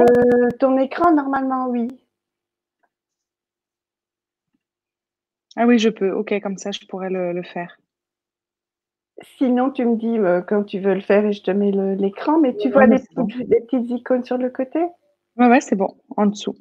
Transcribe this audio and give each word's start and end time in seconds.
Euh, 0.00 0.48
ton 0.58 0.76
écran, 0.78 1.12
normalement, 1.12 1.68
oui. 1.68 1.88
Ah 5.56 5.66
oui, 5.66 5.78
je 5.78 5.88
peux. 5.88 6.10
Ok, 6.10 6.34
comme 6.42 6.58
ça, 6.58 6.72
je 6.72 6.80
pourrais 6.86 7.10
le, 7.10 7.42
faire. 7.42 7.78
Sinon, 9.38 9.70
tu 9.70 9.84
me 9.84 9.96
dis 9.96 10.18
euh, 10.18 10.42
quand 10.42 10.64
tu 10.64 10.80
veux 10.80 10.94
le 10.94 11.00
faire 11.00 11.24
et 11.24 11.32
je 11.32 11.42
te 11.42 11.50
mets 11.50 11.70
l'écran, 11.96 12.40
mais 12.40 12.56
tu 12.56 12.70
vois 12.70 12.88
des, 12.88 12.98
petites 12.98 13.90
icônes 13.90 14.24
sur 14.24 14.36
le 14.36 14.50
côté? 14.50 14.80
Ouais, 15.36 15.48
ouais, 15.48 15.60
c'est 15.60 15.76
bon, 15.76 15.94
en 16.16 16.26
dessous. 16.26 16.56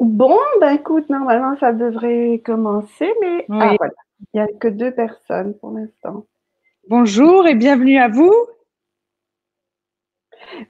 Bon, 0.00 0.36
ben 0.60 0.74
écoute, 0.74 1.08
normalement, 1.10 1.56
ça 1.60 1.72
devrait 1.72 2.42
commencer, 2.44 3.08
mais 3.20 3.46
ah, 3.50 3.76
voilà. 3.78 3.92
il 4.20 4.26
n'y 4.34 4.40
a 4.40 4.48
que 4.48 4.66
deux 4.66 4.90
personnes 4.90 5.56
pour 5.58 5.70
l'instant. 5.70 6.26
Bonjour 6.88 7.46
et 7.46 7.54
bienvenue 7.54 7.96
à 7.98 8.08
vous. 8.08 8.34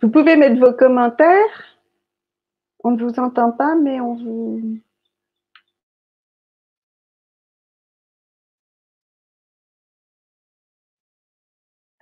Vous 0.02 0.10
pouvez 0.10 0.36
mettre 0.36 0.60
vos 0.60 0.74
commentaires. 0.74 1.78
On 2.84 2.90
ne 2.90 3.02
vous 3.02 3.18
entend 3.18 3.50
pas, 3.50 3.74
mais 3.76 3.98
on 3.98 4.14
vous. 4.16 4.78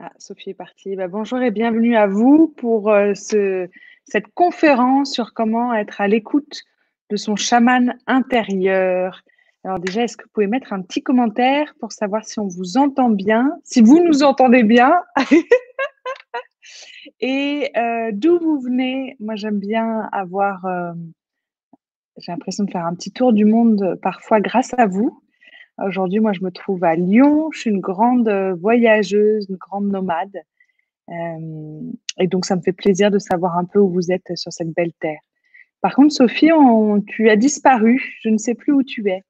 Ah, 0.00 0.10
Sophie 0.18 0.50
est 0.50 0.54
partie. 0.54 0.96
Bah, 0.96 1.06
bonjour 1.06 1.38
et 1.40 1.52
bienvenue 1.52 1.96
à 1.96 2.08
vous 2.08 2.48
pour 2.48 2.90
euh, 2.90 3.14
ce, 3.14 3.68
cette 4.06 4.26
conférence 4.34 5.12
sur 5.12 5.34
comment 5.34 5.72
être 5.72 6.00
à 6.00 6.08
l'écoute 6.08 6.64
de 7.10 7.16
son 7.16 7.36
chaman 7.36 7.96
intérieur. 8.08 9.22
Alors 9.62 9.78
déjà, 9.78 10.04
est-ce 10.04 10.16
que 10.16 10.24
vous 10.24 10.30
pouvez 10.32 10.46
mettre 10.46 10.72
un 10.72 10.80
petit 10.80 11.02
commentaire 11.02 11.74
pour 11.80 11.92
savoir 11.92 12.24
si 12.24 12.38
on 12.38 12.48
vous 12.48 12.78
entend 12.78 13.10
bien, 13.10 13.52
si 13.62 13.82
vous 13.82 14.02
nous 14.02 14.22
entendez 14.22 14.62
bien 14.62 15.02
et 17.20 17.70
euh, 17.76 18.10
d'où 18.12 18.38
vous 18.38 18.58
venez? 18.58 19.16
Moi, 19.20 19.36
j'aime 19.36 19.58
bien 19.58 20.08
avoir, 20.12 20.64
euh, 20.64 20.92
j'ai 22.16 22.32
l'impression 22.32 22.64
de 22.64 22.70
faire 22.70 22.86
un 22.86 22.94
petit 22.94 23.12
tour 23.12 23.34
du 23.34 23.44
monde 23.44 23.98
parfois 24.00 24.40
grâce 24.40 24.72
à 24.78 24.86
vous. 24.86 25.22
Aujourd'hui, 25.76 26.20
moi, 26.20 26.32
je 26.32 26.42
me 26.42 26.50
trouve 26.50 26.82
à 26.84 26.94
Lyon. 26.94 27.50
Je 27.52 27.60
suis 27.60 27.70
une 27.70 27.80
grande 27.80 28.30
voyageuse, 28.60 29.46
une 29.50 29.56
grande 29.56 29.88
nomade. 29.88 30.36
Euh, 31.10 31.80
et 32.18 32.28
donc, 32.28 32.46
ça 32.46 32.56
me 32.56 32.62
fait 32.62 32.72
plaisir 32.72 33.10
de 33.10 33.18
savoir 33.18 33.58
un 33.58 33.66
peu 33.66 33.78
où 33.78 33.90
vous 33.90 34.10
êtes 34.10 34.36
sur 34.36 34.54
cette 34.54 34.72
belle 34.72 34.92
terre. 35.00 35.20
Par 35.82 35.94
contre, 35.94 36.14
Sophie, 36.14 36.50
tu 37.08 37.28
as 37.28 37.36
disparu. 37.36 38.16
Je 38.22 38.30
ne 38.30 38.38
sais 38.38 38.54
plus 38.54 38.72
où 38.72 38.82
tu 38.82 39.06
es. 39.10 39.22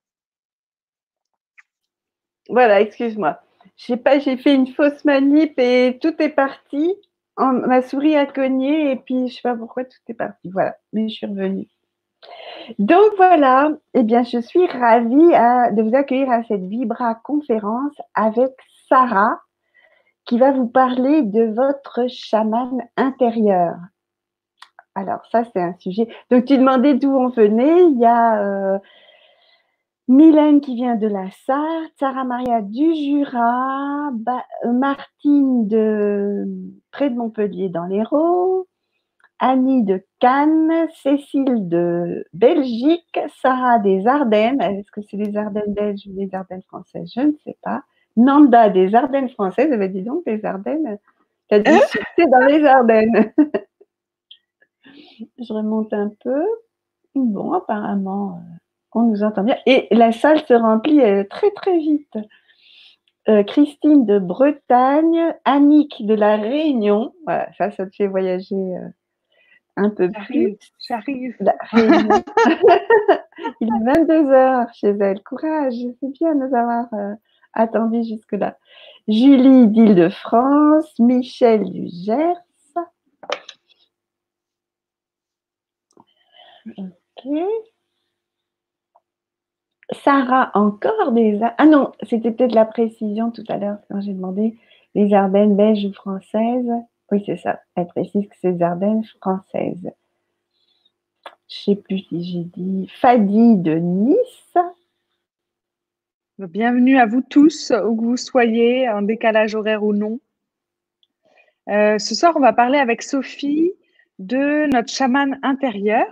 Voilà, 2.49 2.81
excuse-moi. 2.81 3.41
Je 3.77 3.95
pas, 3.95 4.19
j'ai 4.19 4.37
fait 4.37 4.55
une 4.55 4.67
fausse 4.67 5.05
manip 5.05 5.59
et 5.59 5.99
tout 6.01 6.15
est 6.21 6.31
parti. 6.31 6.95
ma 7.39 7.83
souris 7.83 8.17
a 8.17 8.27
cogné 8.27 8.91
et 8.93 8.97
puis 8.97 9.29
je 9.29 9.35
sais 9.35 9.43
pas 9.43 9.55
pourquoi 9.55 9.85
tout 9.85 9.99
est 10.09 10.15
parti. 10.15 10.51
Voilà, 10.51 10.77
mais 10.93 11.09
je 11.09 11.15
suis 11.15 11.27
revenue. 11.27 11.69
Donc 12.79 13.13
voilà, 13.17 13.73
eh 13.95 14.03
bien, 14.03 14.23
je 14.23 14.39
suis 14.39 14.67
ravie 14.67 15.17
de 15.17 15.83
vous 15.83 15.95
accueillir 15.95 16.31
à 16.31 16.43
cette 16.45 16.65
Vibra 16.67 17.15
conférence 17.15 17.95
avec 18.15 18.53
Sarah 18.89 19.41
qui 20.27 20.39
va 20.39 20.53
vous 20.53 20.69
parler 20.69 21.23
de 21.23 21.45
votre 21.45 22.09
chaman 22.09 22.83
intérieur. 22.97 23.77
Alors, 24.95 25.21
ça, 25.31 25.45
c'est 25.45 25.61
un 25.61 25.75
sujet. 25.79 26.09
Donc, 26.31 26.45
tu 26.45 26.59
demandais 26.59 26.95
d'où 26.95 27.11
on 27.11 27.29
venait. 27.29 27.85
Il 27.85 27.99
y 27.99 28.05
a 28.05 28.43
euh, 28.43 28.79
Mylène 30.11 30.61
qui 30.61 30.75
vient 30.75 30.97
de 30.97 31.07
la 31.07 31.31
Sarthe, 31.47 31.93
Sarah 32.01 32.25
Maria 32.25 32.63
du 32.63 32.97
Jura, 32.97 34.11
euh, 34.11 34.73
Martine 34.73 35.69
de 35.69 36.47
près 36.91 37.11
de 37.11 37.15
Montpellier 37.15 37.69
dans 37.69 37.85
l'Hérault, 37.85 38.67
Annie 39.39 39.85
de 39.85 40.05
Cannes, 40.19 40.89
Cécile 41.01 41.69
de 41.69 42.27
Belgique, 42.33 43.21
Sarah 43.41 43.79
des 43.79 44.05
Ardennes. 44.09 44.61
Est-ce 44.61 44.91
que 44.91 45.01
c'est 45.09 45.17
les 45.17 45.37
Ardennes 45.37 45.73
belges 45.73 46.09
ou 46.09 46.13
les 46.17 46.35
Ardennes 46.35 46.63
françaises? 46.63 47.13
Je 47.15 47.21
ne 47.21 47.33
sais 47.45 47.57
pas. 47.63 47.85
Nanda 48.17 48.69
des 48.69 48.97
Ardennes 48.97 49.31
françaises. 49.31 49.71
Eh 49.73 49.77
ben, 49.77 49.93
dis 49.93 50.03
donc, 50.03 50.25
les 50.27 50.45
Ardennes. 50.45 50.99
Tu 51.49 51.55
as 51.55 51.61
dit 51.61 51.71
hein? 51.71 52.27
dans 52.33 52.47
les 52.47 52.65
Ardennes. 52.65 53.33
Je 55.39 55.53
remonte 55.53 55.93
un 55.93 56.11
peu. 56.21 56.45
Bon, 57.15 57.53
apparemment, 57.53 58.39
euh, 58.39 58.57
on 58.95 59.03
nous 59.03 59.23
entend 59.23 59.45
bien. 59.45 59.57
Et 59.67 59.89
la 59.91 60.13
salle 60.13 60.41
se 60.47 60.55
remplit 60.55 61.01
euh, 61.01 61.25
très, 61.29 61.51
très 61.51 61.79
vite. 61.79 62.17
Euh, 63.29 63.43
Christine 63.43 64.07
de 64.07 64.19
Bretagne, 64.19 65.35
Annick 65.45 66.05
de 66.05 66.15
La 66.15 66.37
Réunion. 66.37 67.15
Voilà, 67.25 67.49
ça, 67.59 67.71
ça 67.71 67.87
te 67.87 67.95
fait 67.95 68.07
voyager 68.07 68.57
un 69.77 69.91
peu 69.91 70.11
plus. 70.11 70.57
J'arrive. 70.89 71.37
Il 73.61 73.69
est 73.69 73.85
22 73.95 74.31
heures 74.31 74.67
chez 74.75 74.89
elle. 74.89 75.23
Courage, 75.23 75.75
c'est 76.01 76.13
bien 76.13 76.35
de 76.35 76.47
nous 76.47 76.55
avoir 76.55 76.87
attendu 77.53 78.03
jusque-là. 78.03 78.57
Julie 79.07 79.69
d'Île-de-France, 79.69 80.99
Michel 80.99 81.71
du 81.71 81.89
Gers, 81.89 82.41
Ok. 86.67 87.27
Sarah, 89.93 90.51
encore 90.55 91.13
des... 91.13 91.41
Ah 91.59 91.67
non, 91.67 91.93
c'était 92.03 92.31
peut-être 92.31 92.55
la 92.55 92.65
précision 92.65 93.31
tout 93.31 93.45
à 93.49 93.59
l'heure 93.59 93.79
quand 93.89 94.01
j'ai 94.01 94.13
demandé 94.13 94.57
les 94.95 95.13
Ardennes 95.15 95.57
belges 95.57 95.85
ou 95.85 95.93
françaises. 95.93 96.71
Oui, 97.11 97.23
c'est 97.27 97.37
ça. 97.37 97.61
Elle 97.75 97.87
précise 97.89 98.29
que 98.29 98.35
c'est 98.41 98.53
les 98.53 98.63
Ardennes 98.63 99.05
françaises. 99.21 99.91
Je 101.49 101.71
ne 101.71 101.77
sais 101.77 101.83
plus 101.83 101.99
si 101.99 102.23
j'ai 102.23 102.45
dit 102.45 102.89
Fadi 103.01 103.57
de 103.57 103.75
Nice. 103.75 104.55
Bienvenue 106.39 106.97
à 106.99 107.07
vous 107.07 107.23
tous, 107.23 107.73
où 107.85 107.97
que 107.97 108.05
vous 108.05 108.17
soyez, 108.17 108.89
en 108.89 109.03
décalage 109.03 109.55
horaire 109.55 109.83
ou 109.83 109.93
non. 109.93 110.21
Euh, 111.69 111.99
ce 111.99 112.15
soir, 112.15 112.33
on 112.37 112.41
va 112.41 112.53
parler 112.53 112.79
avec 112.79 113.03
Sophie 113.03 113.73
de 114.19 114.67
notre 114.73 114.93
chaman 114.93 115.39
intérieur. 115.43 116.07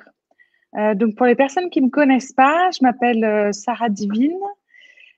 Euh, 0.76 0.94
donc, 0.94 1.16
pour 1.16 1.26
les 1.26 1.34
personnes 1.34 1.70
qui 1.70 1.80
ne 1.80 1.86
me 1.86 1.90
connaissent 1.90 2.32
pas, 2.32 2.70
je 2.70 2.78
m'appelle 2.82 3.24
euh, 3.24 3.52
Sarah 3.52 3.88
Divine. 3.88 4.38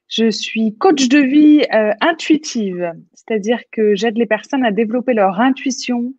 Je 0.09 0.31
suis 0.31 0.77
coach 0.77 1.09
de 1.09 1.19
vie 1.19 1.63
euh, 1.73 1.93
intuitive, 2.01 2.93
c'est-à-dire 3.15 3.61
que 3.71 3.95
j'aide 3.95 4.19
les 4.19 4.27
personnes 4.27 4.65
à 4.65 4.73
développer 4.73 5.15
leur 5.15 5.41
intuition, 5.41 6.15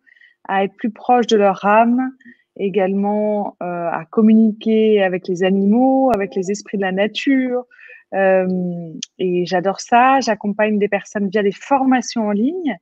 à 0.48 0.64
être 0.64 0.74
plus 0.76 0.90
proche 0.90 1.26
de 1.26 1.36
leur 1.36 1.64
âme, 1.66 2.10
également 2.56 3.56
à 3.60 4.04
communiquer 4.10 5.02
avec 5.02 5.26
les 5.26 5.42
animaux, 5.42 6.10
avec 6.14 6.34
les 6.34 6.50
esprits 6.50 6.76
de 6.76 6.82
la 6.82 6.92
nature. 6.92 7.64
et 8.14 9.46
j'adore 9.46 9.80
ça. 9.80 10.20
J'accompagne 10.20 10.78
des 10.78 10.88
personnes 10.88 11.28
via 11.28 11.42
des 11.42 11.52
formations 11.52 12.26
en 12.28 12.32
ligne. 12.32 12.76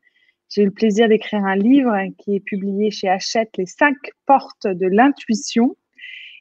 J'ai 0.49 0.62
eu 0.62 0.67
le 0.67 0.72
plaisir 0.72 1.09
d'écrire 1.09 1.44
un 1.44 1.55
livre 1.55 1.97
qui 2.19 2.34
est 2.34 2.41
publié 2.41 2.91
chez 2.91 3.09
Hachette, 3.09 3.56
Les 3.56 3.67
cinq 3.67 3.97
portes 4.27 4.67
de 4.67 4.87
l'intuition. 4.87 5.77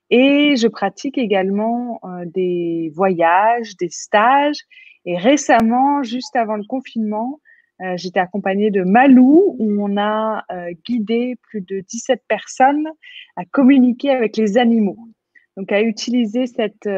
Et 0.10 0.56
je 0.56 0.68
pratique 0.68 1.18
également 1.18 2.00
euh, 2.04 2.26
des 2.26 2.92
voyages, 2.96 3.76
des 3.78 3.90
stages. 3.90 4.60
Et 5.06 5.18
récemment, 5.18 6.04
juste 6.04 6.36
avant 6.36 6.56
le 6.56 6.66
confinement, 6.68 7.40
euh, 7.82 7.96
j'étais 7.96 8.20
accompagnée 8.20 8.72
de 8.72 8.82
Malou, 8.82 9.56
où 9.60 9.84
on 9.84 9.98
a 9.98 10.44
euh, 10.52 10.72
guidé 10.86 11.36
plus 11.44 11.62
de 11.62 11.82
17 11.88 12.24
personnes 12.28 12.88
à 13.36 13.46
communiquer 13.46 14.10
avec 14.10 14.36
les 14.36 14.58
animaux. 14.58 14.98
Donc, 15.58 15.72
à 15.72 15.82
utiliser 15.82 16.48
cette 16.48 16.90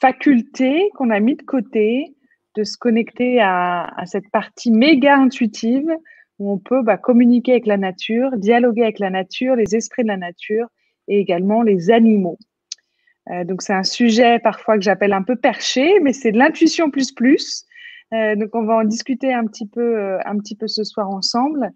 faculté 0.00 0.90
qu'on 0.94 1.10
a 1.10 1.18
mis 1.18 1.34
de 1.34 1.42
côté 1.42 2.14
de 2.56 2.64
se 2.64 2.76
connecter 2.76 3.40
à, 3.40 3.90
cette 4.04 4.30
partie 4.30 4.70
méga 4.70 5.16
intuitive 5.16 5.88
où 6.38 6.52
on 6.52 6.58
peut 6.58 6.82
bah, 6.82 6.98
communiquer 6.98 7.52
avec 7.52 7.66
la 7.66 7.78
nature, 7.78 8.36
dialoguer 8.36 8.82
avec 8.82 8.98
la 8.98 9.10
nature, 9.10 9.56
les 9.56 9.74
esprits 9.74 10.02
de 10.02 10.08
la 10.08 10.16
nature 10.16 10.66
et 11.08 11.18
également 11.18 11.62
les 11.62 11.90
animaux. 11.90 12.38
Euh, 13.30 13.44
donc 13.44 13.62
c'est 13.62 13.74
un 13.74 13.82
sujet 13.82 14.38
parfois 14.38 14.76
que 14.76 14.82
j'appelle 14.82 15.12
un 15.12 15.22
peu 15.22 15.36
perché, 15.36 16.00
mais 16.00 16.12
c'est 16.12 16.32
de 16.32 16.38
l'intuition 16.38 16.90
plus 16.90 17.12
plus. 17.12 17.64
Euh, 18.14 18.36
donc 18.36 18.54
on 18.54 18.64
va 18.64 18.76
en 18.76 18.84
discuter 18.84 19.34
un 19.34 19.46
petit 19.46 19.66
peu, 19.66 19.98
euh, 19.98 20.18
un 20.24 20.38
petit 20.38 20.56
peu 20.56 20.66
ce 20.66 20.84
soir 20.84 21.10
ensemble. 21.10 21.70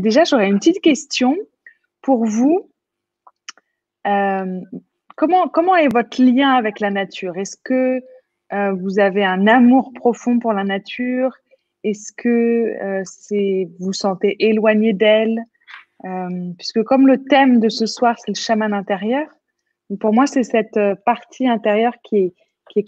déjà, 0.00 0.24
j'aurais 0.24 0.48
une 0.48 0.58
petite 0.58 0.80
question 0.80 1.36
pour 2.02 2.24
vous. 2.24 2.70
comment, 4.04 5.48
comment 5.48 5.76
est 5.76 5.92
votre 5.92 6.20
lien 6.20 6.50
avec 6.50 6.80
la 6.80 6.90
nature? 6.90 7.36
Est-ce 7.36 7.56
que 7.62 8.00
vous 8.72 8.98
avez 8.98 9.24
un 9.24 9.46
amour 9.46 9.92
profond 9.94 10.38
pour 10.38 10.52
la 10.52 10.64
nature? 10.64 11.34
Est-ce 11.82 12.12
que 12.12 12.74
c'est 13.04 13.68
vous 13.78 13.92
sentez 13.92 14.36
éloigné 14.44 14.92
d'elle? 14.92 15.40
Euh, 16.04 16.52
puisque 16.58 16.82
comme 16.82 17.06
le 17.06 17.22
thème 17.24 17.60
de 17.60 17.68
ce 17.68 17.86
soir, 17.86 18.16
c'est 18.18 18.32
le 18.32 18.40
chaman 18.40 18.72
intérieur, 18.72 19.26
pour 20.00 20.12
moi, 20.12 20.26
c'est 20.26 20.42
cette 20.42 20.76
euh, 20.76 20.94
partie 21.06 21.46
intérieure 21.46 21.94
qui 22.02 22.16
est, 22.16 22.34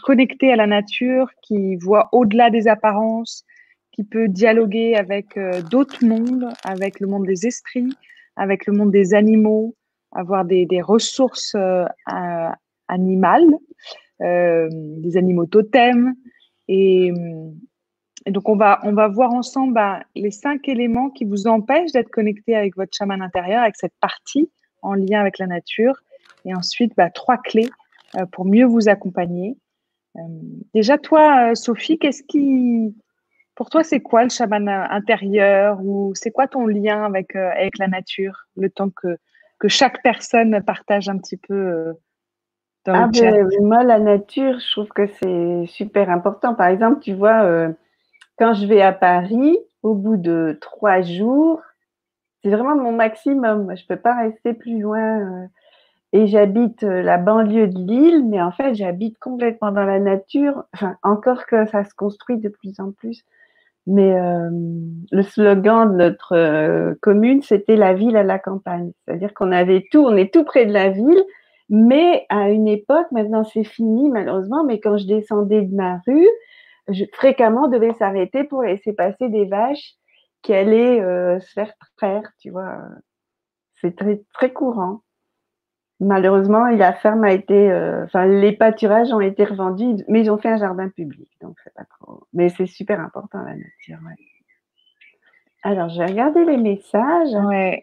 connectée 0.03 0.53
à 0.53 0.57
la 0.57 0.67
nature, 0.67 1.29
qui 1.43 1.77
voit 1.77 2.09
au-delà 2.11 2.51
des 2.51 2.67
apparences, 2.67 3.45
qui 3.93 4.03
peut 4.03 4.27
dialoguer 4.27 4.97
avec 4.97 5.37
euh, 5.37 5.63
d'autres 5.63 6.05
mondes, 6.05 6.49
avec 6.65 6.99
le 6.99 7.07
monde 7.07 7.25
des 7.27 7.47
esprits, 7.47 7.93
avec 8.35 8.67
le 8.67 8.73
monde 8.73 8.91
des 8.91 9.15
animaux, 9.15 9.77
avoir 10.13 10.45
des, 10.45 10.67
ressources 10.83 11.55
animales, 12.89 13.55
des 14.19 15.17
animaux 15.17 15.47
totems. 15.47 16.15
Et, 16.69 17.13
donc, 18.31 18.49
on 18.49 18.57
va, 18.57 18.81
on 18.83 18.93
va 18.93 19.09
voir 19.09 19.33
ensemble 19.33 19.75
bah, 19.75 20.01
les 20.15 20.31
cinq 20.31 20.69
éléments 20.69 21.11
qui 21.11 21.25
vous 21.25 21.47
empêchent 21.47 21.93
d'être 21.93 22.11
connecté 22.11 22.57
avec 22.57 22.77
votre 22.77 22.97
chaman 22.97 23.23
intérieur, 23.23 23.63
avec 23.63 23.77
cette 23.77 23.95
partie 24.01 24.51
en 24.83 24.95
lien 24.95 25.21
avec 25.21 25.39
la 25.39 25.47
nature. 25.47 25.95
Et 26.45 26.55
ensuite, 26.55 26.93
bah, 26.97 27.11
trois 27.11 27.39
clés 27.39 27.71
pour 28.33 28.45
mieux 28.45 28.65
vous 28.65 28.89
accompagner. 28.89 29.57
déjà, 30.75 30.97
toi, 30.99 31.55
Sophie, 31.55 31.99
qu'est-ce 31.99 32.23
qui, 32.23 32.95
pour 33.57 33.71
toi, 33.71 33.83
c'est 33.83 34.01
quoi 34.01 34.23
le 34.23 34.29
chaman 34.29 34.69
intérieur 34.69 35.81
ou 35.83 36.13
c'est 36.15 36.31
quoi 36.31 36.47
ton 36.47 36.67
lien 36.67 37.05
avec, 37.05 37.35
euh, 37.35 37.51
avec 37.57 37.79
la 37.79 37.89
nature, 37.89 38.47
le 38.55 38.71
temps 38.71 38.91
que, 38.91 39.17
que 39.59 39.67
chaque 39.67 40.03
personne 40.03 40.63
partage 40.63 41.09
un 41.09 41.17
petit 41.17 41.39
peu 41.39 41.55
euh, 41.55 41.93
dans 42.85 42.95
ah 42.95 43.11
ben, 43.13 43.49
Moi, 43.63 43.83
la 43.83 43.99
nature, 43.99 44.59
je 44.61 44.71
trouve 44.73 44.89
que 44.89 45.07
c'est 45.07 45.67
super 45.69 46.11
important. 46.11 46.55
Par 46.55 46.69
exemple, 46.69 47.01
tu 47.01 47.15
vois, 47.15 47.45
euh, 47.45 47.73
quand 48.39 48.55
je 48.55 48.67
vais 48.67 48.83
à 48.83 48.93
Paris, 48.93 49.59
au 49.83 49.95
bout 49.95 50.17
de 50.17 50.59
trois 50.61 51.03
jours, 51.03 51.61
c'est 52.43 52.51
vraiment 52.51 52.77
mon 52.77 52.93
maximum. 52.93 53.75
Je 53.77 53.83
ne 53.83 53.87
peux 53.89 54.01
pas 54.01 54.17
rester 54.17 54.55
plus 54.55 54.81
loin. 54.81 55.49
et 56.13 56.27
j'habite 56.27 56.83
la 56.83 57.19
banlieue 57.19 57.69
de 57.69 57.79
Lille, 57.79 58.25
mais 58.27 58.41
en 58.41 58.53
fait, 58.53 58.75
j'habite 58.75 59.19
complètement 59.19 59.73
dans 59.73 59.85
la 59.85 60.01
nature. 60.01 60.65
Enfin, 60.75 60.97
encore 61.03 61.47
que 61.47 61.67
ça 61.67 61.85
se 61.85 61.95
construit 61.95 62.39
de 62.39 62.49
plus 62.49 62.79
en 62.81 62.93
plus. 62.93 63.25
Mais 63.87 64.19
euh, 64.19 64.51
le 65.13 65.23
slogan 65.23 65.93
de 65.93 65.97
notre 65.97 66.35
euh, 66.35 66.95
commune, 67.01 67.43
c'était 67.43 67.77
la 67.77 67.95
ville 67.95 68.17
à 68.17 68.25
la 68.25 68.39
campagne. 68.39 68.91
C'est-à-dire 69.05 69.33
qu'on 69.33 69.53
avait 69.53 69.87
tout, 69.93 70.05
on 70.05 70.17
est 70.17 70.33
tout 70.33 70.45
près 70.45 70.67
de 70.67 70.73
la 70.73 70.91
ville, 70.91 71.23
mais 71.71 72.27
à 72.29 72.51
une 72.51 72.67
époque, 72.67 73.07
maintenant 73.13 73.45
c'est 73.45 73.65
fini 73.65 74.11
malheureusement, 74.11 74.65
mais 74.65 74.81
quand 74.81 74.99
je 74.99 75.07
descendais 75.07 75.63
de 75.63 75.75
ma 75.75 76.01
rue, 76.07 76.29
je 76.89 77.05
fréquemment 77.13 77.69
devais 77.69 77.93
s'arrêter 77.95 78.45
pour 78.45 78.63
laisser 78.63 78.93
passer 78.93 79.29
des 79.29 79.47
vaches 79.47 79.95
qui 80.43 80.55
allaient 80.55 81.01
euh, 81.01 81.41
se 81.41 81.53
faire 81.53 81.73
traire, 81.97 82.31
tu 82.39 82.51
vois. 82.51 82.79
C'est 83.81 83.97
très, 83.97 84.23
très 84.33 84.53
courant. 84.53 85.03
Malheureusement, 85.99 86.67
la 86.67 86.93
ferme 86.93 87.25
a 87.25 87.33
été, 87.33 87.71
euh, 87.71 88.05
enfin, 88.05 88.27
les 88.27 88.53
pâturages 88.53 89.13
ont 89.13 89.21
été 89.21 89.45
revendus, 89.45 90.05
mais 90.09 90.21
ils 90.21 90.31
ont 90.31 90.37
fait 90.37 90.51
un 90.51 90.59
jardin 90.59 90.91
public, 90.91 91.31
donc 91.41 91.57
c'est 91.65 91.73
pas 91.73 91.87
trop. 91.99 92.27
Mais 92.35 92.51
c'est 92.51 92.67
super 92.67 93.01
important 93.01 93.39
la 93.39 93.55
nature. 93.55 93.99
Ouais. 94.07 94.17
Alors, 95.63 95.89
je 95.89 95.99
vais 95.99 96.07
regarder 96.07 96.45
les 96.45 96.59
messages. 96.59 97.33
Ouais. 97.47 97.83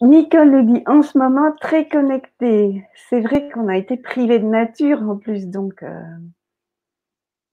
Nicole 0.00 0.50
le 0.50 0.62
dit 0.62 0.82
en 0.86 1.02
ce 1.02 1.18
moment 1.18 1.52
très 1.60 1.88
connecté. 1.88 2.84
C'est 3.08 3.20
vrai 3.20 3.48
qu'on 3.50 3.66
a 3.68 3.76
été 3.76 3.96
privé 3.96 4.38
de 4.38 4.44
nature 4.44 5.02
en 5.02 5.16
plus, 5.16 5.48
donc 5.48 5.82
euh, 5.82 6.00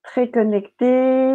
très 0.04 0.30
connecté. 0.30 1.34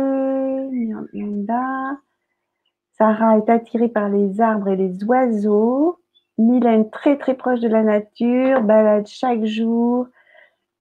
Sarah 2.93 3.39
est 3.39 3.51
attirée 3.51 3.89
par 3.89 4.09
les 4.09 4.41
arbres 4.41 4.69
et 4.69 4.77
les 4.77 5.03
oiseaux. 5.05 5.99
Mylène, 6.39 6.91
très 6.91 7.19
très 7.19 7.35
proche 7.35 7.61
de 7.61 7.69
la 7.69 7.83
nature, 7.83 8.63
balade 8.63 9.07
chaque 9.09 9.45
jour 9.45 10.07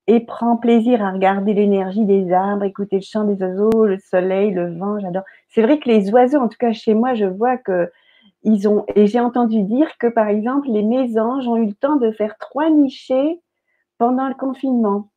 et 0.07 0.21
prend 0.21 0.57
plaisir 0.57 1.03
à 1.03 1.11
regarder 1.11 1.53
l'énergie 1.53 2.05
des 2.05 2.31
arbres, 2.31 2.63
écouter 2.63 2.97
le 2.97 3.01
chant 3.03 3.25
des 3.25 3.41
oiseaux, 3.43 3.85
le 3.85 3.97
soleil, 3.99 4.51
le 4.51 4.75
vent, 4.75 4.99
j'adore. 4.99 5.23
C'est 5.49 5.61
vrai 5.61 5.79
que 5.79 5.87
les 5.87 6.09
oiseaux, 6.11 6.39
en 6.39 6.47
tout 6.47 6.57
cas 6.57 6.71
chez 6.71 6.93
moi, 6.93 7.13
je 7.13 7.25
vois 7.25 7.57
que 7.57 7.91
et 8.43 9.07
j'ai 9.07 9.19
entendu 9.19 9.63
dire 9.63 9.97
que 9.97 10.07
par 10.07 10.27
exemple, 10.27 10.69
les 10.69 10.83
mésanges 10.83 11.47
ont 11.47 11.57
eu 11.57 11.67
le 11.67 11.73
temps 11.73 11.97
de 11.97 12.11
faire 12.11 12.37
trois 12.37 12.69
nichés 12.69 13.41
pendant 13.97 14.27
le 14.27 14.33
confinement. 14.33 15.11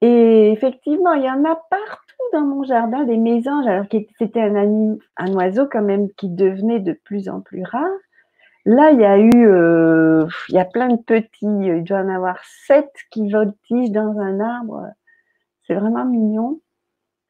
Et 0.00 0.52
effectivement, 0.52 1.14
il 1.14 1.24
y 1.24 1.30
en 1.30 1.44
a 1.44 1.56
partout 1.70 2.16
dans 2.32 2.42
mon 2.42 2.64
jardin 2.64 3.04
des 3.04 3.16
mésanges, 3.16 3.66
alors 3.66 3.88
que 3.88 3.96
c'était 4.18 4.42
un, 4.42 4.98
oiseau 5.34 5.66
quand 5.70 5.82
même 5.82 6.10
qui 6.16 6.28
devenait 6.28 6.80
de 6.80 6.92
plus 6.92 7.28
en 7.28 7.40
plus 7.40 7.64
rare. 7.64 7.84
Là, 8.66 8.90
il 8.90 9.00
y 9.00 9.04
a 9.04 9.18
eu, 9.18 9.46
euh, 9.48 10.26
il 10.48 10.56
y 10.56 10.58
a 10.58 10.64
plein 10.64 10.88
de 10.88 11.00
petits, 11.00 11.28
il 11.42 11.84
doit 11.84 12.00
en 12.00 12.08
avoir 12.08 12.38
sept 12.66 12.90
qui 13.10 13.30
voltigent 13.30 13.92
dans 13.92 14.18
un 14.18 14.40
arbre. 14.40 14.82
C'est 15.66 15.74
vraiment 15.74 16.04
mignon. 16.04 16.60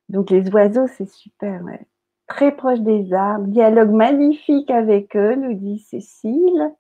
Donc 0.09 0.31
les 0.31 0.49
oiseaux, 0.51 0.87
c'est 0.87 1.09
super, 1.09 1.63
très 2.27 2.55
proche 2.55 2.81
des 2.81 3.13
arbres. 3.13 3.47
Dialogue 3.47 3.91
magnifique 3.91 4.71
avec 4.71 5.17
eux, 5.17 5.35
nous 5.35 5.55
dit 5.55 5.79
Cécile. 5.79 6.73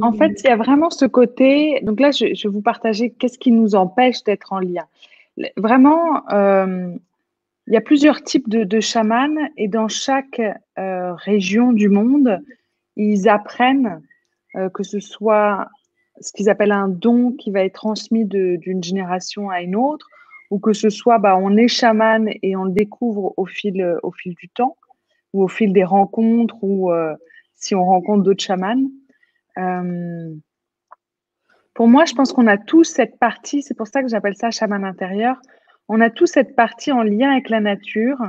en 0.00 0.12
fait, 0.12 0.40
il 0.42 0.46
y 0.46 0.50
a 0.50 0.56
vraiment 0.56 0.90
ce 0.90 1.04
côté. 1.04 1.80
Donc 1.82 2.00
là, 2.00 2.10
je, 2.10 2.24
vais 2.26 2.52
vous 2.52 2.62
partager 2.62 3.10
qu'est-ce 3.10 3.38
qui 3.38 3.52
nous 3.52 3.74
empêche 3.74 4.22
d'être 4.24 4.52
en 4.52 4.60
lien. 4.60 4.86
Vraiment, 5.56 6.26
euh, 6.30 6.94
il 7.66 7.74
y 7.74 7.76
a 7.76 7.80
plusieurs 7.80 8.22
types 8.22 8.48
de, 8.48 8.64
de 8.64 8.80
chamans 8.80 9.48
et 9.56 9.68
dans 9.68 9.88
chaque 9.88 10.40
euh, 10.78 11.14
région 11.14 11.72
du 11.72 11.88
monde, 11.88 12.40
ils 12.96 13.28
apprennent 13.28 14.02
euh, 14.56 14.68
que 14.70 14.82
ce 14.82 15.00
soit 15.00 15.68
ce 16.20 16.32
qu'ils 16.32 16.48
appellent 16.48 16.72
un 16.72 16.88
don 16.88 17.32
qui 17.32 17.50
va 17.50 17.64
être 17.64 17.74
transmis 17.74 18.24
d'une 18.24 18.84
génération 18.84 19.50
à 19.50 19.62
une 19.62 19.74
autre, 19.74 20.08
ou 20.54 20.60
que 20.60 20.72
ce 20.72 20.88
soit 20.88 21.18
bah, 21.18 21.36
on 21.36 21.56
est 21.56 21.66
chaman 21.66 22.30
et 22.40 22.54
on 22.54 22.62
le 22.62 22.70
découvre 22.70 23.34
au 23.36 23.44
fil, 23.44 23.98
au 24.04 24.12
fil 24.12 24.36
du 24.36 24.48
temps, 24.48 24.76
ou 25.32 25.42
au 25.42 25.48
fil 25.48 25.72
des 25.72 25.82
rencontres, 25.82 26.62
ou 26.62 26.92
euh, 26.92 27.12
si 27.56 27.74
on 27.74 27.84
rencontre 27.84 28.22
d'autres 28.22 28.44
chamans. 28.44 28.88
pour 31.74 31.88
moi, 31.88 32.04
je 32.04 32.14
pense 32.14 32.32
qu'on 32.32 32.46
a 32.46 32.56
tous 32.56 32.84
cette 32.84 33.18
partie, 33.18 33.62
c'est 33.62 33.74
pour 33.74 33.88
ça 33.88 34.00
que 34.00 34.08
j'appelle 34.08 34.36
ça 34.36 34.52
chaman 34.52 34.84
intérieur, 34.84 35.40
on 35.88 36.00
a 36.00 36.08
tous 36.08 36.28
cette 36.28 36.54
partie 36.54 36.92
en 36.92 37.02
lien 37.02 37.32
avec 37.32 37.48
la 37.48 37.58
nature 37.58 38.22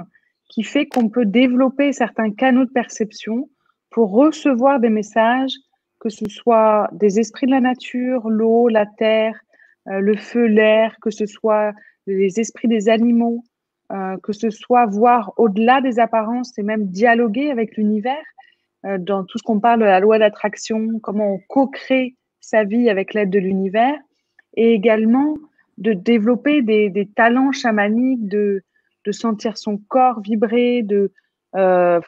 qui 0.50 0.63
fait 0.63 0.88
qu'on 0.88 1.10
peut 1.10 1.25
développer 1.25 1.94
certains 1.94 2.31
canaux 2.31 2.66
de 2.66 2.72
perception 2.72 3.51
pour 3.92 4.10
recevoir 4.10 4.80
des 4.80 4.89
messages, 4.89 5.54
que 6.00 6.10
ce 6.10 6.25
soit 6.27 6.89
des 6.92 7.19
esprits 7.19 7.45
de 7.45 7.51
la 7.51 7.62
nature, 7.62 8.27
l'eau, 8.31 8.68
la 8.68 8.88
terre, 8.88 9.39
euh, 9.89 10.00
le 10.00 10.18
feu, 10.18 10.48
l'air, 10.48 10.95
que 11.04 11.12
ce 11.12 11.27
soit 11.27 11.72
les 12.07 12.39
esprits 12.39 12.67
des 12.67 12.89
animaux, 12.89 13.43
euh, 13.91 14.17
que 14.23 14.33
ce 14.33 14.49
soit 14.49 14.85
voir 14.87 15.33
au-delà 15.37 15.81
des 15.81 16.00
apparences 16.00 16.57
et 16.57 16.63
même 16.63 16.88
dialoguer 16.88 17.51
avec 17.51 17.77
l'univers, 17.77 18.24
euh, 18.85 18.97
dans 18.97 19.24
tout 19.24 19.38
ce 19.38 19.43
qu'on 19.43 19.59
parle 19.59 19.81
de 19.81 19.85
la 19.85 20.00
loi 20.00 20.17
d'attraction, 20.17 21.00
comment 21.01 21.33
on 21.33 21.39
co-crée 21.47 22.15
sa 22.39 22.63
vie 22.63 22.89
avec 22.89 23.13
l'aide 23.13 23.29
de 23.29 23.39
l'univers, 23.39 23.97
et 24.55 24.74
également 24.74 25.35
de 25.77 25.93
développer 25.93 26.62
des, 26.62 27.09
talents 27.15 27.51
chamaniques, 27.51 28.27
de, 28.27 28.63
sentir 29.12 29.57
son 29.57 29.77
corps 29.77 30.21
vibrer, 30.21 30.81
de, 30.81 31.12
euh, 31.55 32.00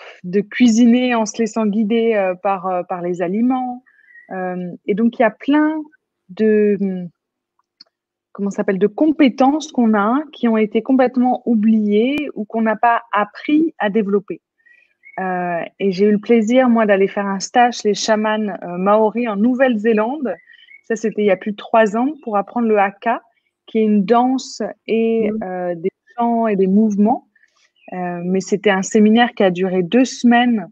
cuisiner 0.49 1.13
en 1.15 1.25
se 1.25 1.37
laissant 1.37 1.65
guider 1.65 2.33
par 2.41 3.01
les 3.03 3.21
aliments. 3.21 3.83
et 4.31 4.95
donc, 4.95 5.19
il 5.19 5.21
y 5.21 5.25
a 5.25 5.31
plein 5.31 5.81
de, 6.29 7.07
comment 8.37 8.51
s'appelle, 8.51 8.77
de 8.77 8.85
compétences 8.85 9.71
qu'on 9.71 9.95
a 9.95 10.21
qui 10.31 10.47
ont 10.47 10.57
été 10.57 10.83
complètement 10.83 11.41
oubliées 11.45 12.29
ou 12.35 12.45
qu'on 12.45 12.61
n'a 12.61 12.75
pas 12.75 13.01
appris 13.11 13.73
à 13.79 13.89
développer. 13.89 14.41
et 15.19 15.91
j'ai 15.91 16.05
eu 16.05 16.11
le 16.11 16.19
plaisir, 16.19 16.69
moi, 16.69 16.85
d'aller 16.85 17.07
faire 17.07 17.25
un 17.25 17.39
stage 17.39 17.79
chez 17.79 17.89
les 17.89 17.95
chamans 17.95 18.55
maoris 18.77 19.27
en 19.27 19.35
Nouvelle-Zélande. 19.37 20.35
Ça, 20.83 20.95
c'était 20.95 21.23
il 21.23 21.25
y 21.25 21.31
a 21.31 21.35
plus 21.35 21.53
de 21.53 21.57
trois 21.57 21.97
ans 21.97 22.09
pour 22.23 22.37
apprendre 22.37 22.67
le 22.67 22.77
haka 22.77 23.23
qui 23.67 23.79
est 23.79 23.83
une 23.83 24.05
danse 24.05 24.61
et 24.87 25.29
mmh. 25.29 25.43
euh, 25.43 25.75
des 25.75 25.91
chants 26.15 26.47
et 26.47 26.55
des 26.55 26.67
mouvements. 26.67 27.27
Euh, 27.93 28.21
mais 28.23 28.41
c'était 28.41 28.69
un 28.69 28.81
séminaire 28.81 29.33
qui 29.33 29.43
a 29.43 29.51
duré 29.51 29.83
deux 29.83 30.05
semaines 30.05 30.67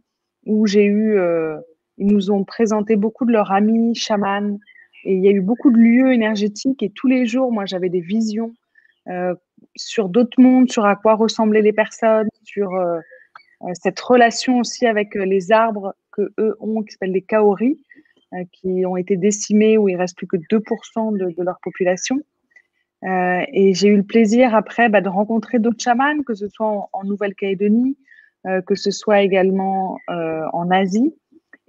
où 0.46 0.66
j'ai 0.66 0.86
eu, 0.86 1.18
euh, 1.18 1.58
ils 1.98 2.08
nous 2.08 2.32
ont 2.32 2.44
présenté 2.44 2.96
beaucoup 2.96 3.26
de 3.26 3.32
leurs 3.32 3.52
amis 3.52 3.96
chamans 3.96 4.58
et 5.06 5.14
il 5.14 5.24
y 5.24 5.28
a 5.28 5.32
eu 5.32 5.42
beaucoup 5.42 5.72
de 5.72 5.78
lieux 5.78 6.14
énergétiques 6.14 6.84
et 6.84 6.90
tous 6.90 7.08
les 7.08 7.26
jours, 7.26 7.52
moi, 7.52 7.66
j'avais 7.66 7.90
des 7.90 8.02
visions 8.02 8.54
sur 9.76 10.10
d'autres 10.10 10.42
mondes, 10.42 10.72
sur 10.72 10.86
à 10.86 10.96
quoi 10.96 11.14
ressemblaient 11.14 11.62
les 11.62 11.74
personnes, 11.74 12.28
sur 12.44 12.72
cette 13.74 14.00
relation 14.00 14.60
aussi 14.60 14.88
avec 14.88 15.14
les 15.14 15.52
arbres 15.52 15.94
que 16.12 16.34
eux 16.40 16.56
ont, 16.60 16.82
qui 16.82 16.94
s'appellent 16.94 17.12
les 17.12 17.22
kaori, 17.22 17.78
qui 18.52 18.86
ont 18.86 18.98
été 18.98 19.18
décimés 19.18 19.78
où 19.78 19.88
il 19.88 19.96
reste 19.96 20.18
plus 20.18 20.28
que 20.28 20.38
2% 20.38 21.18
de, 21.18 21.44
leur 21.44 21.60
population. 21.62 22.20
Euh, 23.04 23.42
et 23.54 23.74
j'ai 23.74 23.90
eu 23.90 23.98
le 23.98 24.04
plaisir 24.04 24.56
après 24.56 24.90
bah, 24.90 25.02
de 25.02 25.10
rencontrer 25.10 25.60
d'autres 25.60 25.82
chamans, 25.82 26.24
que 26.24 26.34
ce 26.34 26.48
soit 26.48 26.90
en, 26.92 27.04
Nouvelle-Calédonie, 27.04 27.98
euh, 28.48 28.62
que 28.62 28.76
ce 28.76 28.92
soit 28.92 29.22
également 29.22 29.98
euh, 30.10 30.46
en 30.54 30.72
Asie. 30.72 31.14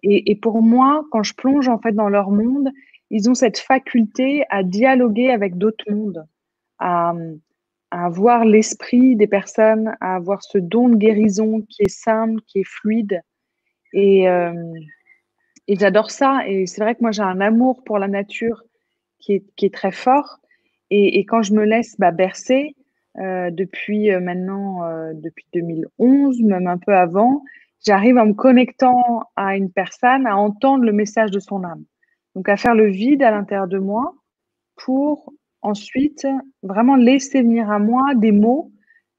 Et, 0.03 0.31
et, 0.31 0.37
pour 0.37 0.63
moi, 0.63 1.05
quand 1.11 1.23
je 1.23 1.35
plonge 1.35 1.69
en 1.69 1.79
fait 1.79 1.93
dans 1.93 2.09
leur 2.09 2.31
monde, 2.31 2.71
ils 3.11 3.31
ont 3.31 3.35
cette 3.35 3.59
faculté 3.59 4.45
à 4.51 4.63
dialoguer 4.63 5.31
avec 5.31 5.57
d'autres 5.57 5.85
mondes, 5.91 6.27
à, 6.79 7.15
à 7.91 8.09
voir 8.09 8.45
l'esprit 8.45 9.17
des 9.17 9.27
personnes, 9.27 9.95
à 10.01 10.17
avoir 10.17 10.43
ce 10.43 10.59
don 10.59 10.89
de 10.89 10.97
guérison 10.97 11.63
qui 11.63 11.83
est 11.83 11.91
simple, 11.91 12.41
qui 12.47 12.61
est 12.61 12.69
fluide. 12.69 13.21
Et, 13.93 14.29
euh, 14.29 14.53
et 15.69 15.77
j'adore 15.77 16.11
ça. 16.11 16.47
Et 16.47 16.67
c'est 16.67 16.83
vrai 16.83 16.95
que 16.95 17.01
moi, 17.03 17.13
j'ai 17.13 17.23
un 17.23 17.41
amour 17.41 17.83
pour 17.85 17.99
la 17.99 18.09
nature 18.09 18.63
qui 19.19 19.43
est, 19.59 19.75
très 19.75 19.93
fort. 19.93 20.39
Et, 20.91 21.19
et, 21.19 21.25
quand 21.25 21.43
je 21.43 21.53
me 21.53 21.65
laisse 21.65 21.97
bah, 21.99 22.13
bercer, 22.13 22.77
euh, 23.19 23.51
depuis 23.51 24.11
euh, 24.11 24.21
maintenant, 24.21 24.85
euh, 24.85 25.13
depuis 25.15 25.47
2011, 25.55 26.43
même 26.43 26.67
un 26.67 26.77
peu 26.77 26.95
avant, 26.95 27.43
j'arrive 27.85 28.19
en 28.19 28.27
me 28.27 28.35
connectant 28.35 29.23
à 29.37 29.57
une 29.57 29.71
personne, 29.71 30.27
à 30.27 30.37
entendre 30.37 30.85
le 30.85 30.93
message 30.93 31.31
de 31.31 31.41
son 31.41 31.65
âme. 31.65 31.85
Donc 32.37 32.51
à 32.51 32.57
faire 32.59 32.75
le 32.75 32.87
vide 32.87 33.23
à 33.23 33.31
l'intérieur 33.31 33.67
de 33.67 33.79
moi 33.79 34.15
pour 34.77 35.33
ensuite 35.63 36.27
vraiment 36.63 36.95
laisser 36.95 37.41
venir 37.41 37.71
à 37.71 37.79
moi 37.79 38.15
des 38.15 38.31
mots. 38.31 38.71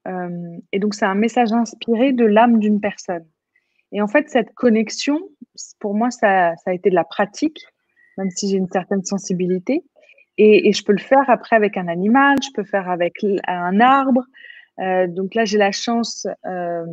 Euh, 0.06 0.56
et 0.72 0.78
donc 0.78 0.94
c'est 0.94 1.04
un 1.04 1.16
message 1.16 1.52
inspiré 1.52 2.12
de 2.12 2.24
l'âme 2.24 2.60
d'une 2.60 2.80
personne. 2.80 3.26
Et 3.90 4.00
en 4.00 4.06
fait, 4.06 4.28
cette 4.28 4.54
connexion, 4.54 5.18
pour 5.80 5.94
moi, 5.94 6.10
ça, 6.10 6.54
ça 6.56 6.70
a 6.70 6.74
été 6.74 6.90
de 6.90 6.94
la 6.94 7.04
pratique, 7.04 7.58
même 8.18 8.30
si 8.30 8.48
j'ai 8.48 8.56
une 8.56 8.68
certaine 8.68 9.02
sensibilité. 9.02 9.82
Et, 10.36 10.72
je 10.72 10.84
peux 10.84 10.92
le 10.92 10.98
faire 10.98 11.28
après 11.28 11.56
avec 11.56 11.76
un 11.76 11.88
animal, 11.88 12.36
je 12.40 12.50
peux 12.54 12.62
faire 12.62 12.88
avec 12.88 13.14
un 13.48 13.80
arbre. 13.80 14.22
Euh, 14.78 15.08
donc 15.08 15.34
là, 15.34 15.44
j'ai 15.44 15.58
la 15.58 15.72
chance 15.72 16.28
euh, 16.46 16.84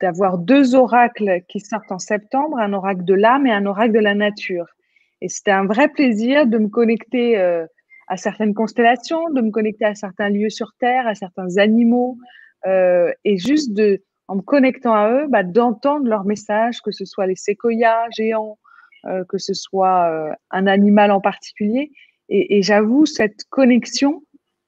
d'avoir 0.00 0.38
deux 0.38 0.74
oracles 0.74 1.42
qui 1.48 1.60
sortent 1.60 1.92
en 1.92 1.98
septembre, 1.98 2.58
un 2.58 2.72
oracle 2.72 3.04
de 3.04 3.12
l'âme 3.12 3.46
et 3.46 3.52
un 3.52 3.66
oracle 3.66 3.92
de 3.92 3.98
la 3.98 4.14
nature. 4.14 4.75
Et 5.20 5.28
c'était 5.28 5.52
un 5.52 5.66
vrai 5.66 5.88
plaisir 5.88 6.46
de 6.46 6.58
me 6.58 6.68
connecter 6.68 7.38
euh, 7.38 7.66
à 8.08 8.16
certaines 8.16 8.54
constellations, 8.54 9.30
de 9.30 9.40
me 9.40 9.50
connecter 9.50 9.84
à 9.84 9.94
certains 9.94 10.28
lieux 10.28 10.50
sur 10.50 10.72
Terre, 10.78 11.06
à 11.06 11.14
certains 11.14 11.56
animaux, 11.56 12.18
euh, 12.66 13.10
et 13.24 13.38
juste 13.38 13.80
en 14.28 14.36
me 14.36 14.42
connectant 14.42 14.94
à 14.94 15.10
eux, 15.10 15.26
bah, 15.28 15.42
d'entendre 15.42 16.06
leur 16.06 16.24
message, 16.24 16.80
que 16.82 16.90
ce 16.90 17.04
soit 17.04 17.26
les 17.26 17.36
séquoias 17.36 18.08
géants, 18.16 18.58
euh, 19.06 19.24
que 19.28 19.38
ce 19.38 19.54
soit 19.54 20.34
un 20.50 20.66
animal 20.66 21.10
en 21.10 21.20
particulier. 21.20 21.90
Et, 22.28 22.60
j'avoue, 22.60 23.06
cette 23.06 23.44
connexion 23.50 24.24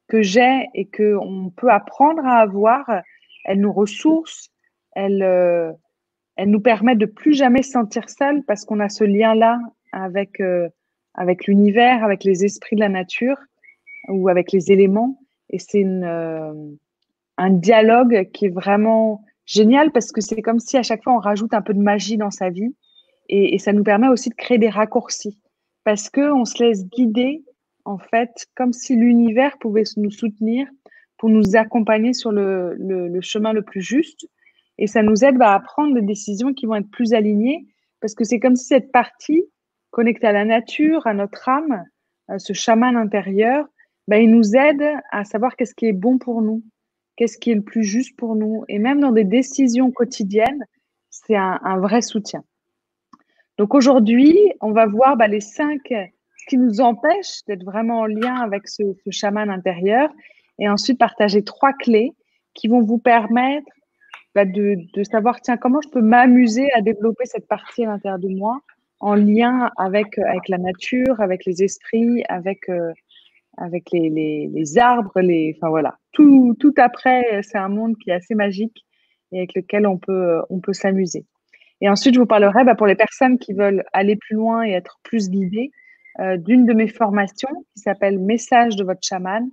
que 0.06 0.22
j'ai 0.22 0.68
et 0.74 0.88
qu'on 0.88 1.52
peut 1.56 1.70
apprendre 1.70 2.24
à 2.24 2.38
avoir, 2.38 2.88
elle 3.44 3.60
nous 3.60 3.72
ressource, 3.72 4.50
elle, 4.92 5.22
elle 6.36 6.50
nous 6.50 6.60
permet 6.60 6.94
de 6.94 7.06
plus 7.06 7.34
jamais 7.34 7.62
se 7.62 7.72
sentir 7.72 8.08
seul 8.08 8.44
parce 8.44 8.64
qu'on 8.64 8.78
a 8.78 8.88
ce 8.88 9.02
lien-là 9.02 9.58
avec, 9.92 10.40
euh, 10.40 10.68
avec 11.14 11.46
l'univers, 11.46 12.04
avec 12.04 12.24
les 12.24 12.44
esprits 12.44 12.76
de 12.76 12.80
la 12.80 12.88
nature 12.88 13.38
ou 14.08 14.28
avec 14.28 14.52
les 14.52 14.72
éléments. 14.72 15.20
Et 15.50 15.58
c'est 15.58 15.84
euh, 15.84 16.52
un 17.36 17.50
dialogue 17.50 18.30
qui 18.32 18.46
est 18.46 18.50
vraiment 18.50 19.22
génial 19.46 19.90
parce 19.92 20.12
que 20.12 20.20
c'est 20.20 20.42
comme 20.42 20.60
si 20.60 20.76
à 20.76 20.82
chaque 20.82 21.02
fois 21.02 21.14
on 21.14 21.20
rajoute 21.20 21.54
un 21.54 21.62
peu 21.62 21.72
de 21.72 21.80
magie 21.80 22.18
dans 22.18 22.30
sa 22.30 22.50
vie 22.50 22.74
et, 23.30 23.58
ça 23.58 23.72
nous 23.72 23.82
permet 23.82 24.08
aussi 24.08 24.30
de 24.30 24.34
créer 24.34 24.58
des 24.58 24.68
raccourcis 24.68 25.38
parce 25.84 26.10
que 26.10 26.32
on 26.32 26.44
se 26.44 26.62
laisse 26.62 26.86
guider 26.88 27.44
en 27.84 27.98
fait 27.98 28.46
comme 28.54 28.72
si 28.72 28.94
l'univers 28.94 29.58
pouvait 29.58 29.84
nous 29.96 30.10
soutenir 30.10 30.66
pour 31.16 31.30
nous 31.30 31.56
accompagner 31.56 32.12
sur 32.12 32.30
le, 32.30 32.76
chemin 33.22 33.52
le 33.52 33.62
plus 33.62 33.80
juste 33.80 34.28
et 34.76 34.86
ça 34.86 35.02
nous 35.02 35.24
aide 35.24 35.36
bah, 35.36 35.54
à 35.54 35.60
prendre 35.60 35.94
des 35.94 36.02
décisions 36.02 36.52
qui 36.52 36.66
vont 36.66 36.74
être 36.74 36.90
plus 36.90 37.14
alignées 37.14 37.66
parce 38.00 38.14
que 38.14 38.24
c'est 38.24 38.40
comme 38.40 38.56
si 38.56 38.66
cette 38.66 38.92
partie 38.92 39.44
connectée 39.98 40.28
à 40.28 40.32
la 40.32 40.44
nature, 40.44 41.08
à 41.08 41.12
notre 41.12 41.48
âme, 41.48 41.84
à 42.28 42.38
ce 42.38 42.52
chaman 42.52 42.96
intérieur, 42.96 43.66
bah, 44.06 44.18
il 44.18 44.30
nous 44.30 44.54
aide 44.54 44.84
à 45.10 45.24
savoir 45.24 45.56
qu'est-ce 45.56 45.74
qui 45.74 45.86
est 45.86 45.92
bon 45.92 46.18
pour 46.18 46.40
nous, 46.40 46.62
qu'est-ce 47.16 47.36
qui 47.36 47.50
est 47.50 47.56
le 47.56 47.62
plus 47.62 47.82
juste 47.82 48.16
pour 48.16 48.36
nous. 48.36 48.62
Et 48.68 48.78
même 48.78 49.00
dans 49.00 49.10
des 49.10 49.24
décisions 49.24 49.90
quotidiennes, 49.90 50.64
c'est 51.10 51.34
un, 51.34 51.80
vrai 51.80 52.00
soutien. 52.00 52.44
Donc 53.56 53.74
aujourd'hui, 53.74 54.38
on 54.60 54.70
va 54.70 54.86
voir 54.86 55.16
bah, 55.16 55.26
les 55.26 55.40
cinq 55.40 55.92
qui 56.48 56.58
nous 56.58 56.80
empêchent 56.80 57.44
d'être 57.48 57.64
vraiment 57.64 57.98
en 58.02 58.06
lien 58.06 58.36
avec 58.36 58.68
ce, 58.68 58.84
ce 59.04 59.10
chaman 59.10 59.50
intérieur 59.50 60.10
et 60.60 60.68
ensuite 60.68 61.00
partager 61.00 61.42
trois 61.42 61.72
clés 61.72 62.12
qui 62.54 62.68
vont 62.68 62.84
vous 62.84 62.98
permettre 62.98 63.72
bah, 64.36 64.44
de, 64.44 64.76
de, 64.94 65.02
savoir, 65.02 65.40
tiens, 65.40 65.56
comment 65.56 65.80
je 65.80 65.88
peux 65.88 66.02
m'amuser 66.02 66.70
à 66.74 66.82
développer 66.82 67.24
cette 67.24 67.48
partie 67.48 67.84
à 67.84 67.88
l'intérieur 67.88 68.20
de 68.20 68.28
moi 68.28 68.60
en 69.00 69.14
lien 69.14 69.70
avec, 69.76 70.18
avec 70.18 70.48
la 70.48 70.58
nature, 70.58 71.20
avec 71.20 71.44
les 71.44 71.62
esprits, 71.62 72.22
avec, 72.28 72.68
euh, 72.68 72.92
avec 73.56 73.90
les, 73.92 74.10
les, 74.52 74.78
arbres, 74.78 75.20
les, 75.20 75.54
enfin 75.56 75.68
voilà. 75.68 75.96
Tout, 76.12 76.56
tout 76.58 76.74
après, 76.76 77.40
c'est 77.42 77.58
un 77.58 77.68
monde 77.68 77.96
qui 77.98 78.10
est 78.10 78.14
assez 78.14 78.34
magique 78.34 78.84
et 79.32 79.38
avec 79.38 79.54
lequel 79.54 79.86
on 79.86 79.98
peut, 79.98 80.40
on 80.50 80.60
peut 80.60 80.72
s'amuser. 80.72 81.24
Et 81.80 81.88
ensuite, 81.88 82.14
je 82.14 82.20
vous 82.20 82.26
parlerai 82.26 82.64
bah, 82.64 82.74
pour 82.74 82.86
les 82.86 82.96
personnes 82.96 83.38
qui 83.38 83.52
veulent 83.52 83.84
aller 83.92 84.16
plus 84.16 84.34
loin 84.34 84.64
et 84.64 84.72
être 84.72 84.98
plus 85.04 85.30
guidées 85.30 85.70
euh, 86.20 86.36
d'une 86.36 86.66
de 86.66 86.72
mes 86.72 86.88
formations 86.88 87.64
qui 87.74 87.82
s'appelle 87.82 88.18
Message 88.18 88.74
de 88.74 88.82
votre 88.82 89.02
chaman, 89.02 89.48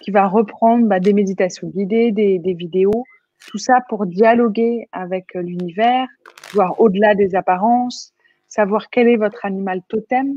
qui 0.00 0.10
va 0.10 0.26
reprendre 0.26 0.86
bah, 0.86 0.98
des 0.98 1.12
méditations 1.12 1.68
guidées, 1.68 2.10
des, 2.10 2.40
des 2.40 2.54
vidéos, 2.54 3.04
tout 3.46 3.58
ça 3.58 3.78
pour 3.88 4.06
dialoguer 4.06 4.88
avec 4.90 5.34
l'univers, 5.34 6.08
voir 6.52 6.80
au-delà 6.80 7.14
des 7.14 7.36
apparences, 7.36 8.12
savoir 8.48 8.90
quel 8.90 9.08
est 9.08 9.16
votre 9.16 9.44
animal 9.44 9.82
totem, 9.88 10.34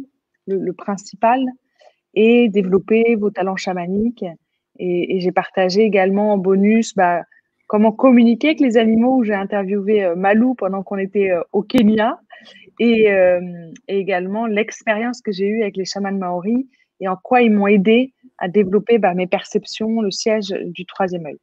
le, 0.48 0.58
le 0.58 0.74
principal, 0.74 1.44
et 2.13 2.50
développer 2.50 3.15
vos 3.15 3.32
talents 3.32 3.56
chamaniques. 3.56 4.25
Et, 4.80 5.15
et 5.15 5.20
j'ai 5.20 5.32
partagé 5.32 5.82
également 5.82 6.34
en 6.34 6.38
bonus 6.38 6.96
bah, 6.96 7.24
comment 7.72 7.94
communiquer 7.94 8.50
avec 8.50 8.60
les 8.60 8.75
animaux 8.75 9.18
où 9.18 9.24
j'ai 9.24 9.34
interviewé 9.34 10.03
euh, 10.03 10.15
Malou 10.15 10.56
pendant 10.56 10.84
qu'on 10.84 10.98
était 10.98 11.32
euh, 11.32 11.41
au 11.53 11.62
Kenya 11.62 12.20
et, 12.80 13.10
euh, 13.12 13.39
et 13.88 13.98
également 13.98 14.46
l'expérience 14.46 15.22
que 15.22 15.32
j'ai 15.32 15.48
eue 15.48 15.62
avec 15.62 15.77
les 15.77 15.86
chamans 15.86 16.12
maoris 16.12 16.65
et 17.00 17.08
en 17.08 17.15
quoi 17.15 17.41
ils 17.41 17.51
m'ont 17.51 17.68
aidé 17.68 18.13
à 18.39 18.50
développer 18.50 18.98
bah, 18.98 19.13
mes 19.13 19.25
perceptions, 19.27 20.01
le 20.01 20.12
siège 20.12 20.50
du 20.50 20.86
troisième 20.86 21.27
œil. 21.27 21.39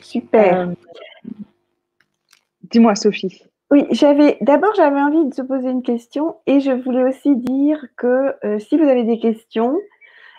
Super. 0.00 0.72
Dis-moi, 2.70 2.96
Sophie. 2.96 3.44
Oui, 3.70 3.86
j'avais 3.92 4.36
d'abord 4.40 4.74
j'avais 4.74 5.00
envie 5.00 5.26
de 5.26 5.34
se 5.34 5.42
poser 5.42 5.70
une 5.70 5.82
question 5.82 6.36
et 6.46 6.58
je 6.58 6.72
voulais 6.72 7.04
aussi 7.04 7.36
dire 7.36 7.78
que 7.96 8.34
euh, 8.44 8.58
si 8.58 8.76
vous 8.76 8.88
avez 8.88 9.04
des 9.04 9.20
questions, 9.20 9.78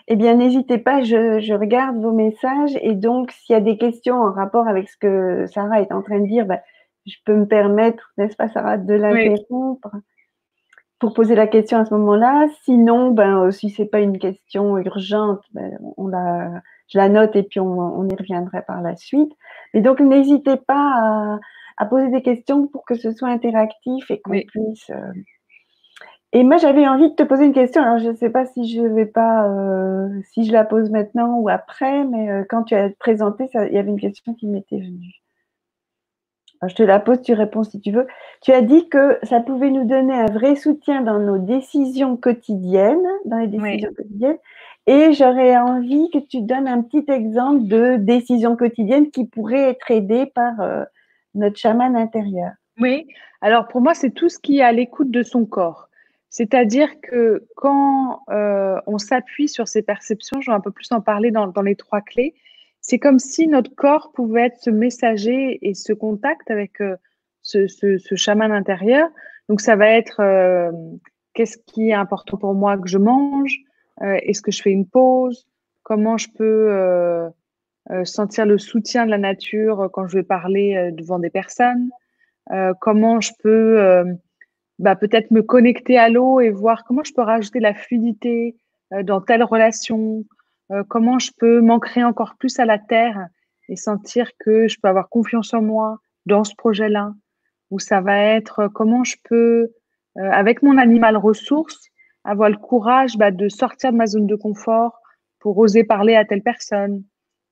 eh 0.08 0.16
bien 0.16 0.34
n'hésitez 0.34 0.76
pas, 0.76 1.02
je, 1.02 1.40
je, 1.40 1.54
regarde 1.54 1.96
vos 1.96 2.12
messages 2.12 2.76
et 2.82 2.94
donc 2.94 3.30
s'il 3.30 3.54
y 3.54 3.56
a 3.56 3.62
des 3.62 3.78
questions 3.78 4.16
en 4.16 4.32
rapport 4.32 4.68
avec 4.68 4.86
ce 4.90 4.98
que 4.98 5.46
Sarah 5.46 5.80
est 5.80 5.92
en 5.92 6.02
train 6.02 6.20
de 6.20 6.26
dire, 6.26 6.44
ben, 6.44 6.60
je 7.06 7.16
peux 7.24 7.34
me 7.34 7.46
permettre, 7.46 8.12
n'est-ce 8.18 8.36
pas 8.36 8.48
Sarah, 8.48 8.76
de 8.76 8.94
l'interrompre 8.94 9.90
oui. 9.94 10.00
pour 10.98 11.14
poser 11.14 11.34
la 11.34 11.46
question 11.46 11.78
à 11.78 11.86
ce 11.86 11.94
moment-là. 11.94 12.48
Sinon, 12.64 13.12
ben, 13.12 13.46
euh, 13.46 13.50
si 13.50 13.70
c'est 13.70 13.86
pas 13.86 14.00
une 14.00 14.18
question 14.18 14.76
urgente, 14.76 15.42
ben, 15.52 15.78
on 15.96 16.06
la, 16.08 16.60
je 16.88 16.98
la 16.98 17.08
note 17.08 17.34
et 17.34 17.44
puis 17.44 17.60
on, 17.60 17.78
on 17.78 18.06
y 18.08 18.14
reviendra 18.14 18.60
par 18.60 18.82
la 18.82 18.94
suite. 18.96 19.32
Et 19.72 19.80
donc 19.80 20.00
n'hésitez 20.00 20.58
pas 20.58 20.74
à 20.74 21.38
à 21.82 21.86
poser 21.86 22.08
des 22.08 22.22
questions 22.22 22.66
pour 22.68 22.84
que 22.84 22.94
ce 22.94 23.12
soit 23.12 23.28
interactif 23.28 24.10
et 24.10 24.20
qu'on 24.20 24.32
oui. 24.32 24.44
puisse. 24.46 24.90
Euh... 24.90 25.12
Et 26.32 26.44
moi, 26.44 26.56
j'avais 26.56 26.88
envie 26.88 27.10
de 27.10 27.14
te 27.14 27.24
poser 27.24 27.44
une 27.44 27.52
question. 27.52 27.82
Alors, 27.82 27.98
je 27.98 28.08
ne 28.08 28.16
sais 28.16 28.30
pas 28.30 28.46
si 28.46 28.72
je 28.72 28.80
vais 28.80 29.06
pas, 29.06 29.48
euh, 29.48 30.08
si 30.32 30.46
je 30.46 30.52
la 30.52 30.64
pose 30.64 30.90
maintenant 30.90 31.38
ou 31.38 31.48
après, 31.50 32.04
mais 32.04 32.30
euh, 32.30 32.44
quand 32.48 32.62
tu 32.62 32.74
as 32.74 32.88
présenté, 32.98 33.50
il 33.54 33.74
y 33.74 33.78
avait 33.78 33.90
une 33.90 34.00
question 34.00 34.32
qui 34.32 34.46
m'était 34.46 34.78
venue. 34.78 35.20
Alors, 36.60 36.70
je 36.70 36.76
te 36.76 36.82
la 36.84 37.00
pose, 37.00 37.20
tu 37.20 37.34
réponds 37.34 37.64
si 37.64 37.80
tu 37.80 37.90
veux. 37.90 38.06
Tu 38.40 38.52
as 38.52 38.62
dit 38.62 38.88
que 38.88 39.18
ça 39.24 39.40
pouvait 39.40 39.70
nous 39.70 39.84
donner 39.84 40.14
un 40.14 40.26
vrai 40.26 40.56
soutien 40.56 41.02
dans 41.02 41.18
nos 41.18 41.38
décisions 41.38 42.16
quotidiennes, 42.16 43.06
dans 43.26 43.38
les 43.38 43.48
décisions 43.48 43.88
oui. 43.90 43.94
quotidiennes. 43.94 44.38
Et 44.86 45.12
j'aurais 45.12 45.56
envie 45.56 46.08
que 46.10 46.18
tu 46.18 46.40
donnes 46.40 46.66
un 46.66 46.82
petit 46.82 47.04
exemple 47.10 47.64
de 47.64 47.96
décision 47.96 48.56
quotidienne 48.56 49.10
qui 49.10 49.26
pourrait 49.26 49.70
être 49.70 49.90
aidée 49.90 50.26
par 50.26 50.60
notre 51.34 51.56
chaman 51.56 51.96
intérieur. 51.96 52.52
Oui, 52.80 53.06
alors 53.40 53.68
pour 53.68 53.80
moi, 53.80 53.94
c'est 53.94 54.10
tout 54.10 54.28
ce 54.28 54.38
qui 54.38 54.58
est 54.58 54.62
à 54.62 54.72
l'écoute 54.72 55.10
de 55.10 55.22
son 55.22 55.44
corps. 55.44 55.88
C'est-à-dire 56.30 56.88
que 57.02 57.46
quand 57.56 58.20
euh, 58.30 58.80
on 58.86 58.98
s'appuie 58.98 59.48
sur 59.48 59.68
ces 59.68 59.82
perceptions, 59.82 60.40
je 60.40 60.50
vais 60.50 60.56
un 60.56 60.60
peu 60.60 60.70
plus 60.70 60.90
en 60.90 61.00
parler 61.00 61.30
dans, 61.30 61.46
dans 61.46 61.62
les 61.62 61.76
trois 61.76 62.00
clés, 62.00 62.34
c'est 62.80 62.98
comme 62.98 63.18
si 63.18 63.46
notre 63.46 63.74
corps 63.74 64.12
pouvait 64.12 64.46
être 64.46 64.58
ce 64.58 64.70
messager 64.70 65.58
et 65.60 65.74
ce 65.74 65.92
contact 65.92 66.50
avec 66.50 66.80
euh, 66.80 66.96
ce, 67.42 67.66
ce, 67.66 67.98
ce, 67.98 68.14
chaman 68.14 68.50
intérieur. 68.50 69.08
Donc 69.48 69.60
ça 69.60 69.76
va 69.76 69.88
être 69.88 70.20
euh, 70.20 70.72
qu'est-ce 71.34 71.58
qui 71.58 71.90
est 71.90 71.94
important 71.94 72.36
pour 72.36 72.54
moi 72.54 72.78
que 72.78 72.88
je 72.88 72.98
mange, 72.98 73.54
euh, 74.02 74.18
est-ce 74.22 74.42
que 74.42 74.50
je 74.50 74.62
fais 74.62 74.70
une 74.70 74.86
pause, 74.86 75.46
comment 75.82 76.16
je 76.16 76.28
peux 76.36 76.68
euh, 76.70 77.28
sentir 78.04 78.46
le 78.46 78.58
soutien 78.58 79.06
de 79.06 79.10
la 79.10 79.18
nature 79.18 79.80
euh, 79.80 79.88
quand 79.88 80.06
je 80.06 80.18
vais 80.18 80.22
parler 80.22 80.76
euh, 80.76 80.90
devant 80.92 81.18
des 81.18 81.30
personnes, 81.30 81.90
comment 82.80 83.20
je 83.20 83.30
peux 83.40 84.04
bah, 84.80 84.96
peut-être 84.96 85.30
me 85.30 85.42
connecter 85.42 85.96
à 85.96 86.08
l'eau 86.08 86.40
et 86.40 86.50
voir 86.50 86.82
comment 86.84 87.04
je 87.04 87.12
peux 87.14 87.22
rajouter 87.22 87.60
la 87.60 87.72
fluidité 87.72 88.56
dans 89.04 89.20
telle 89.20 89.44
relation, 89.44 90.24
euh, 90.72 90.82
comment 90.88 91.18
je 91.18 91.30
peux 91.36 91.60
m'ancrer 91.60 92.02
encore 92.02 92.36
plus 92.38 92.58
à 92.58 92.64
la 92.64 92.78
terre 92.78 93.26
et 93.68 93.76
sentir 93.76 94.30
que 94.38 94.68
je 94.68 94.78
peux 94.80 94.88
avoir 94.88 95.08
confiance 95.08 95.52
en 95.54 95.62
moi 95.62 95.98
dans 96.26 96.44
ce 96.44 96.54
projet-là, 96.56 97.12
ou 97.70 97.78
ça 97.78 98.00
va 98.00 98.18
être 98.18 98.60
euh, 98.60 98.68
comment 98.68 99.04
je 99.04 99.16
peux, 99.24 99.72
euh, 100.18 100.30
avec 100.30 100.62
mon 100.62 100.78
animal 100.78 101.16
ressource, 101.16 101.88
avoir 102.24 102.48
le 102.48 102.56
courage 102.56 103.16
bah, 103.18 103.30
de 103.30 103.48
sortir 103.48 103.92
de 103.92 103.96
ma 103.96 104.06
zone 104.06 104.26
de 104.26 104.36
confort 104.36 104.98
pour 105.40 105.58
oser 105.58 105.84
parler 105.84 106.14
à 106.14 106.24
telle 106.24 106.42
personne, 106.42 107.02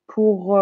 pour... 0.07 0.59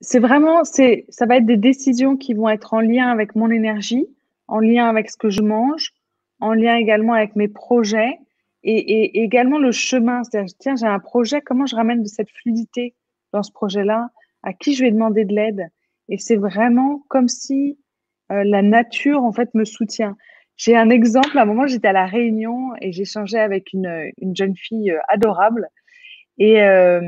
c'est 0.00 0.18
vraiment, 0.20 0.64
c'est, 0.64 1.06
ça 1.08 1.26
va 1.26 1.36
être 1.36 1.46
des 1.46 1.56
décisions 1.56 2.16
qui 2.16 2.34
vont 2.34 2.48
être 2.48 2.74
en 2.74 2.80
lien 2.80 3.08
avec 3.08 3.34
mon 3.34 3.50
énergie, 3.50 4.06
en 4.48 4.60
lien 4.60 4.86
avec 4.88 5.10
ce 5.10 5.16
que 5.16 5.30
je 5.30 5.42
mange, 5.42 5.92
en 6.40 6.52
lien 6.52 6.76
également 6.76 7.14
avec 7.14 7.36
mes 7.36 7.48
projets 7.48 8.18
et, 8.62 9.22
également 9.22 9.58
le 9.58 9.72
chemin. 9.72 10.24
C'est-à-dire, 10.24 10.54
tiens, 10.58 10.76
j'ai 10.76 10.86
un 10.86 10.98
projet, 10.98 11.40
comment 11.40 11.66
je 11.66 11.76
ramène 11.76 12.02
de 12.02 12.08
cette 12.08 12.30
fluidité 12.30 12.94
dans 13.32 13.42
ce 13.42 13.52
projet-là? 13.52 14.10
À 14.42 14.52
qui 14.52 14.74
je 14.74 14.84
vais 14.84 14.90
demander 14.90 15.24
de 15.24 15.34
l'aide? 15.34 15.68
Et 16.08 16.18
c'est 16.18 16.36
vraiment 16.36 17.02
comme 17.08 17.28
si 17.28 17.78
euh, 18.30 18.44
la 18.44 18.62
nature, 18.62 19.22
en 19.22 19.32
fait, 19.32 19.54
me 19.54 19.64
soutient. 19.64 20.16
J'ai 20.56 20.76
un 20.76 20.90
exemple. 20.90 21.36
À 21.36 21.42
un 21.42 21.44
moment, 21.44 21.66
j'étais 21.66 21.88
à 21.88 21.92
La 21.92 22.06
Réunion 22.06 22.72
et 22.80 22.92
j'échangeais 22.92 23.40
avec 23.40 23.72
une, 23.72 24.10
une, 24.18 24.36
jeune 24.36 24.56
fille 24.56 24.92
euh, 24.92 25.00
adorable. 25.08 25.68
Et, 26.38 26.62
euh, 26.62 27.00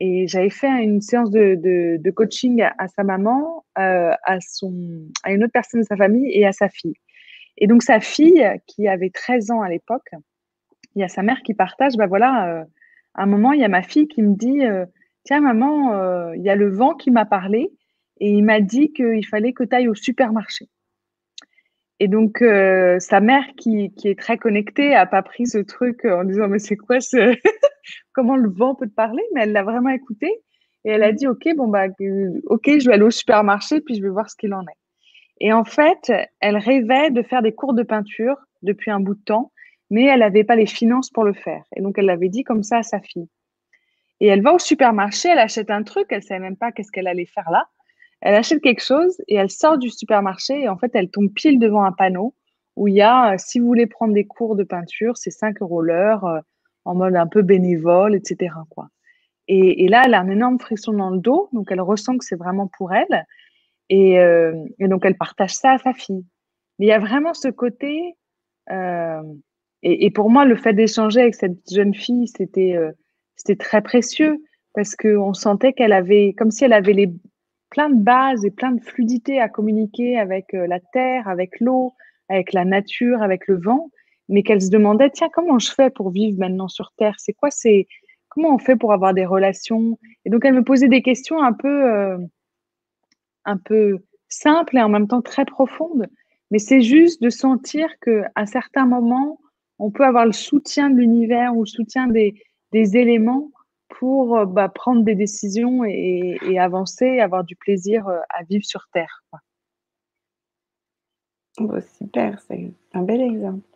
et 0.00 0.26
j'avais 0.26 0.50
fait 0.50 0.68
une 0.82 1.00
séance 1.00 1.30
de, 1.30 1.54
de, 1.54 1.96
de 2.00 2.10
coaching 2.10 2.62
à, 2.62 2.88
sa 2.88 3.04
maman, 3.04 3.64
euh, 3.78 4.12
à, 4.24 4.40
son, 4.40 5.08
à 5.22 5.32
une 5.32 5.44
autre 5.44 5.52
personne 5.52 5.80
de 5.80 5.86
sa 5.86 5.96
famille 5.96 6.30
et 6.32 6.46
à 6.46 6.52
sa 6.52 6.68
fille. 6.68 6.94
Et 7.56 7.66
donc, 7.68 7.82
sa 7.82 8.00
fille, 8.00 8.44
qui 8.66 8.88
avait 8.88 9.10
13 9.10 9.52
ans 9.52 9.62
à 9.62 9.68
l'époque, 9.68 10.10
il 10.94 11.00
y 11.00 11.04
a 11.04 11.08
sa 11.08 11.22
mère 11.22 11.42
qui 11.42 11.54
partage, 11.54 11.96
bah 11.96 12.06
voilà, 12.06 12.48
euh, 12.48 12.64
à 13.14 13.22
un 13.24 13.26
moment, 13.26 13.52
il 13.52 13.60
y 13.60 13.64
a 13.64 13.68
ma 13.68 13.82
fille 13.82 14.08
qui 14.08 14.22
me 14.22 14.34
dit, 14.34 14.64
euh, 14.64 14.86
tiens 15.24 15.40
maman, 15.40 15.94
euh, 15.94 16.36
il 16.36 16.42
y 16.42 16.50
a 16.50 16.56
le 16.56 16.70
vent 16.70 16.94
qui 16.94 17.10
m'a 17.10 17.24
parlé 17.24 17.72
et 18.20 18.30
il 18.30 18.44
m'a 18.44 18.60
dit 18.60 18.92
qu'il 18.92 19.26
fallait 19.26 19.52
que 19.52 19.64
tu 19.64 19.74
ailles 19.74 19.88
au 19.88 19.94
supermarché. 19.94 20.68
Et 22.04 22.08
donc, 22.08 22.38
sa 23.00 23.20
mère, 23.20 23.44
qui, 23.56 23.92
qui, 23.94 24.08
est 24.08 24.18
très 24.18 24.36
connectée, 24.36 24.94
a 24.94 25.06
pas 25.06 25.22
pris 25.22 25.46
ce 25.46 25.58
truc 25.58 26.04
en 26.04 26.24
disant, 26.24 26.48
mais 26.48 26.58
c'est 26.58 26.76
quoi 26.76 27.00
ce... 27.00 27.34
Comment 28.12 28.36
le 28.36 28.50
vent 28.50 28.74
peut 28.74 28.86
te 28.86 28.94
parler? 28.94 29.22
Mais 29.34 29.42
elle 29.42 29.52
l'a 29.52 29.62
vraiment 29.62 29.90
écouté 29.90 30.26
et 30.84 30.90
elle 30.90 31.02
a 31.02 31.12
dit, 31.12 31.26
OK, 31.26 31.48
bon, 31.56 31.68
bah, 31.68 31.86
OK, 32.46 32.70
je 32.78 32.86
vais 32.86 32.94
aller 32.94 33.04
au 33.04 33.10
supermarché, 33.10 33.80
puis 33.80 33.94
je 33.94 34.02
vais 34.02 34.10
voir 34.10 34.28
ce 34.28 34.36
qu'il 34.36 34.52
en 34.52 34.62
est. 34.62 34.78
Et 35.40 35.52
en 35.52 35.64
fait, 35.64 36.12
elle 36.40 36.58
rêvait 36.58 37.10
de 37.10 37.22
faire 37.22 37.42
des 37.42 37.52
cours 37.52 37.74
de 37.74 37.82
peinture 37.82 38.36
depuis 38.62 38.90
un 38.90 39.00
bout 39.00 39.14
de 39.14 39.24
temps 39.24 39.50
mais 39.90 40.04
elle 40.04 40.20
n'avait 40.20 40.44
pas 40.44 40.56
les 40.56 40.66
finances 40.66 41.10
pour 41.10 41.24
le 41.24 41.32
faire. 41.32 41.62
Et 41.76 41.80
donc, 41.80 41.98
elle 41.98 42.06
l'avait 42.06 42.28
dit 42.28 42.44
comme 42.44 42.62
ça 42.62 42.78
à 42.78 42.82
sa 42.82 43.00
fille. 43.00 43.28
Et 44.20 44.26
elle 44.26 44.42
va 44.42 44.52
au 44.52 44.58
supermarché, 44.58 45.28
elle 45.28 45.38
achète 45.38 45.70
un 45.70 45.82
truc, 45.82 46.06
elle 46.10 46.18
ne 46.18 46.22
savait 46.22 46.40
même 46.40 46.56
pas 46.56 46.72
qu'est-ce 46.72 46.90
qu'elle 46.90 47.06
allait 47.06 47.26
faire 47.26 47.50
là. 47.50 47.66
Elle 48.24 48.34
achète 48.34 48.62
quelque 48.62 48.82
chose 48.82 49.20
et 49.28 49.34
elle 49.34 49.50
sort 49.50 49.76
du 49.76 49.90
supermarché 49.90 50.62
et 50.62 50.68
en 50.68 50.78
fait, 50.78 50.90
elle 50.94 51.10
tombe 51.10 51.30
pile 51.32 51.58
devant 51.58 51.84
un 51.84 51.92
panneau 51.92 52.34
où 52.74 52.88
il 52.88 52.94
y 52.94 53.02
a, 53.02 53.34
euh, 53.34 53.36
si 53.38 53.60
vous 53.60 53.66
voulez 53.66 53.86
prendre 53.86 54.14
des 54.14 54.24
cours 54.24 54.56
de 54.56 54.64
peinture, 54.64 55.16
c'est 55.16 55.30
5 55.30 55.60
euros 55.60 55.82
l'heure, 55.82 56.24
euh, 56.24 56.40
en 56.86 56.94
mode 56.94 57.16
un 57.16 57.26
peu 57.26 57.42
bénévole, 57.42 58.14
etc. 58.14 58.54
Quoi. 58.70 58.88
Et, 59.46 59.88
là, 59.88 60.04
elle 60.06 60.14
a 60.14 60.20
un 60.20 60.30
énorme 60.30 60.58
frisson 60.58 60.94
dans 60.94 61.10
le 61.10 61.18
dos, 61.18 61.50
donc 61.52 61.70
elle 61.70 61.82
ressent 61.82 62.16
que 62.16 62.24
c'est 62.24 62.36
vraiment 62.36 62.66
pour 62.78 62.94
elle. 62.94 63.26
Et, 63.90 64.18
euh, 64.18 64.54
donc, 64.80 65.04
elle 65.04 65.16
partage 65.16 65.54
ça 65.54 65.72
à 65.72 65.78
sa 65.78 65.92
fille. 65.92 66.24
Mais 66.78 66.86
il 66.86 66.88
y 66.88 66.92
a 66.92 66.98
vraiment 66.98 67.34
ce 67.34 67.48
côté, 67.48 68.16
et, 69.82 70.10
pour 70.10 70.30
moi, 70.30 70.46
le 70.46 70.56
fait 70.56 70.72
d'échanger 70.72 71.20
avec 71.20 71.34
cette 71.34 71.70
jeune 71.70 71.94
fille, 71.94 72.26
c'était 72.28 72.78
c'était 73.36 73.56
très 73.56 73.82
précieux 73.82 74.42
parce 74.72 74.96
qu'on 74.96 75.34
sentait 75.34 75.74
qu'elle 75.74 75.92
avait, 75.92 76.34
comme 76.38 76.50
si 76.50 76.64
elle 76.64 76.72
avait 76.72 76.94
les, 76.94 77.12
plein 77.74 77.90
de 77.90 78.00
bases 78.00 78.44
et 78.44 78.52
plein 78.52 78.70
de 78.70 78.80
fluidité 78.80 79.40
à 79.40 79.48
communiquer 79.48 80.16
avec 80.16 80.54
euh, 80.54 80.68
la 80.68 80.78
terre, 80.78 81.26
avec 81.26 81.58
l'eau, 81.58 81.92
avec 82.28 82.52
la 82.52 82.64
nature, 82.64 83.20
avec 83.20 83.48
le 83.48 83.60
vent, 83.60 83.90
mais 84.28 84.44
qu'elle 84.44 84.62
se 84.62 84.70
demandait, 84.70 85.10
tiens, 85.10 85.28
comment 85.34 85.58
je 85.58 85.72
fais 85.72 85.90
pour 85.90 86.10
vivre 86.10 86.38
maintenant 86.38 86.68
sur 86.68 86.92
Terre? 86.96 87.16
C'est 87.18 87.32
quoi 87.32 87.50
c'est 87.50 87.88
Comment 88.28 88.54
on 88.54 88.58
fait 88.58 88.76
pour 88.76 88.92
avoir 88.92 89.12
des 89.12 89.26
relations? 89.26 89.98
Et 90.24 90.30
donc, 90.30 90.44
elle 90.44 90.54
me 90.54 90.62
posait 90.62 90.88
des 90.88 91.02
questions 91.02 91.42
un 91.42 91.52
peu, 91.52 91.84
euh, 91.84 92.16
un 93.44 93.56
peu 93.56 93.98
simples 94.28 94.76
et 94.76 94.82
en 94.82 94.88
même 94.88 95.08
temps 95.08 95.22
très 95.22 95.44
profondes. 95.44 96.06
Mais 96.52 96.60
c'est 96.60 96.80
juste 96.80 97.20
de 97.22 97.30
sentir 97.30 97.88
qu'à 98.00 98.46
certains 98.46 98.86
moments, 98.86 99.40
on 99.80 99.90
peut 99.90 100.04
avoir 100.04 100.26
le 100.26 100.32
soutien 100.32 100.90
de 100.90 100.96
l'univers 100.96 101.56
ou 101.56 101.62
le 101.62 101.66
soutien 101.66 102.06
des, 102.06 102.34
éléments 102.72 103.50
pour 103.88 104.36
euh, 104.36 104.46
bah, 104.46 104.68
prendre 104.68 105.02
des 105.02 105.14
décisions 105.14 105.84
et, 105.84 106.58
avancer, 106.58 107.20
avoir 107.20 107.44
du 107.44 107.56
plaisir 107.56 108.08
euh, 108.08 108.18
à 108.30 108.42
vivre 108.44 108.64
sur 108.64 108.88
Terre. 108.92 109.22
Oh, 111.60 111.70
super, 111.98 112.40
c'est 112.40 112.72
un 112.92 113.02
bel 113.02 113.20
exemple. 113.20 113.66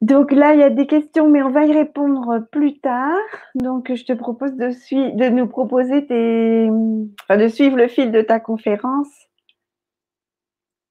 Donc 0.00 0.32
là, 0.32 0.52
il 0.54 0.58
y 0.58 0.64
a 0.64 0.70
des 0.70 0.88
questions, 0.88 1.28
mais 1.28 1.42
on 1.42 1.50
va 1.50 1.64
y 1.64 1.72
répondre 1.72 2.44
plus 2.50 2.80
tard. 2.80 3.20
Donc, 3.54 3.94
je 3.94 4.04
te 4.04 4.12
propose 4.12 4.54
de, 4.56 4.68
de 5.16 5.28
nous 5.28 5.46
proposer 5.46 6.04
tes, 6.06 6.66
de 6.68 7.48
suivre 7.48 7.76
le 7.76 7.86
fil 7.86 8.10
de 8.10 8.20
ta 8.20 8.40
conférence 8.40 9.28